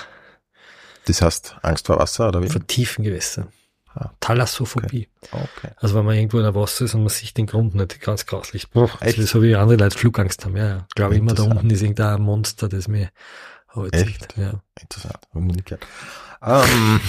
Das 1.06 1.22
heißt 1.22 1.58
Angst 1.62 1.88
vor 1.88 2.00
Wasser 2.00 2.28
oder 2.28 2.42
wie? 2.44 2.50
Von 2.50 2.66
tiefen 2.68 3.04
Gewässern. 3.04 3.52
Ah. 4.00 4.12
Thalassophobie. 4.20 5.08
Okay. 5.32 5.72
Also 5.78 5.96
wenn 5.96 6.06
man 6.06 6.16
irgendwo 6.16 6.38
in 6.38 6.44
der 6.44 6.54
Wasser 6.54 6.86
ist 6.86 6.94
und 6.94 7.02
man 7.02 7.10
sieht 7.10 7.36
den 7.38 7.48
Grund 7.48 7.74
nicht, 7.74 8.00
ganz 8.02 8.26
grauslich. 8.26 8.68
Das 8.74 9.02
Echt? 9.02 9.18
ist 9.18 9.32
so 9.32 9.42
wie 9.42 9.56
andere 9.56 9.78
Leute 9.78 9.98
Flugangst 9.98 10.46
haben. 10.46 10.56
Ja, 10.56 10.68
ja. 10.68 10.86
Ich 10.88 10.96
glaube 10.96 11.16
immer, 11.16 11.34
da 11.34 11.44
unten 11.44 11.70
ist 11.70 11.82
irgendein 11.82 12.22
Monster, 12.22 12.70
das 12.70 12.88
mir 12.88 13.10
halt 13.70 13.94
Echt? 13.96 14.34
sieht. 14.34 14.38
Ja. 14.38 14.62
Interessant. 14.80 15.18
Ich. 15.66 15.78
Ähm, 16.44 17.00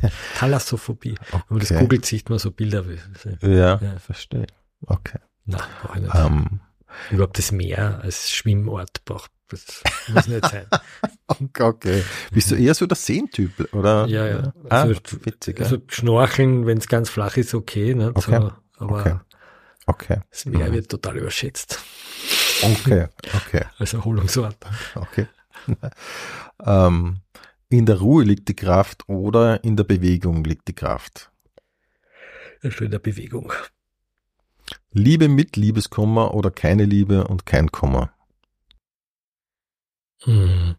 Thalassophobie. 0.38 1.16
Wenn 1.30 1.42
man 1.50 1.58
das 1.60 1.70
okay. 1.70 1.80
googelt, 1.80 2.06
sieht 2.06 2.30
man 2.30 2.38
so 2.38 2.50
Bilder. 2.50 2.84
Wie, 2.88 2.98
Ja, 3.42 3.78
Ja. 3.80 3.98
verstehe. 3.98 4.46
Okay. 4.86 5.18
nein, 5.44 5.60
brauche 5.82 5.98
ich 5.98 6.04
nicht. 6.04 6.14
Ähm, 6.14 6.60
Überhaupt 7.10 7.36
das 7.38 7.52
Meer 7.52 8.00
als 8.02 8.30
Schwimmort 8.30 9.04
braucht. 9.04 9.30
Das 9.48 9.82
muss 10.08 10.26
nicht 10.28 10.44
sein. 10.46 10.66
okay, 11.26 11.62
okay. 11.62 12.02
Bist 12.32 12.50
du 12.50 12.54
eher 12.54 12.74
so 12.74 12.86
der 12.86 12.96
Seentyp, 12.96 13.72
oder? 13.72 14.06
Ja, 14.06 14.26
ja. 14.26 14.52
Ah, 14.68 14.82
Also, 14.82 15.00
witzig. 15.24 15.58
Ja. 15.58 15.64
Also 15.64 15.78
Schnorcheln, 15.88 16.66
wenn 16.66 16.78
es 16.78 16.88
ganz 16.88 17.08
flach 17.08 17.36
ist, 17.36 17.54
okay. 17.54 17.94
Okay. 17.94 18.20
So, 18.20 18.32
aber 18.84 19.00
Okay. 19.00 19.16
Okay. 19.86 20.20
das 20.30 20.44
Meer 20.44 20.68
Mhm. 20.68 20.74
wird 20.74 20.90
total 20.90 21.16
überschätzt 21.16 21.78
Okay, 22.62 23.06
okay, 23.34 23.64
als 23.78 23.94
Erholungsort. 23.94 24.56
okay. 24.96 25.26
ähm, 26.64 27.20
in 27.70 27.86
der 27.86 27.98
Ruhe 27.98 28.24
liegt 28.24 28.48
die 28.48 28.56
Kraft 28.56 29.04
oder 29.08 29.62
in 29.64 29.76
der 29.76 29.84
Bewegung 29.84 30.44
liegt 30.44 30.68
die 30.68 30.74
Kraft? 30.74 31.30
In 32.60 32.90
der 32.90 32.98
Bewegung. 32.98 33.52
Liebe 34.92 35.28
mit 35.28 35.56
Liebeskummer 35.56 36.34
oder 36.34 36.50
keine 36.50 36.84
Liebe 36.84 37.26
und 37.26 37.46
kein 37.46 37.70
Kummer? 37.70 38.12
Mhm. 40.26 40.76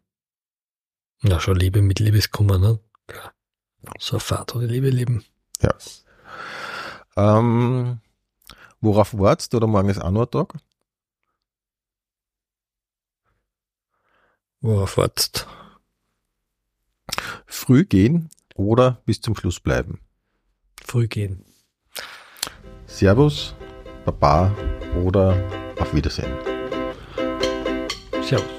Na, 1.21 1.39
schon 1.39 1.57
Liebe 1.57 1.81
mit 1.81 1.99
Liebeskummer, 1.99 2.57
ne? 2.57 2.79
So 3.97 4.13
eine 4.13 4.19
Fahrt 4.19 4.55
ohne 4.55 4.67
Liebe 4.67 4.89
leben. 4.89 5.25
Ja. 5.61 5.73
Ähm, 7.15 7.99
worauf 8.81 9.17
wartest 9.17 9.53
du 9.53 9.57
oder 9.57 9.67
morgen 9.67 9.89
ist 9.89 9.99
auch 9.99 10.25
Tag? 10.25 10.53
Worauf 14.61 14.97
wartest 14.97 15.47
Früh 17.45 17.85
gehen 17.85 18.29
oder 18.55 19.01
bis 19.05 19.21
zum 19.21 19.35
Schluss 19.35 19.59
bleiben? 19.59 19.99
Früh 20.85 21.07
gehen. 21.07 21.45
Servus, 22.85 23.55
Baba 24.05 24.55
oder 25.03 25.35
auf 25.79 25.93
Wiedersehen? 25.93 26.31
Servus. 28.21 28.58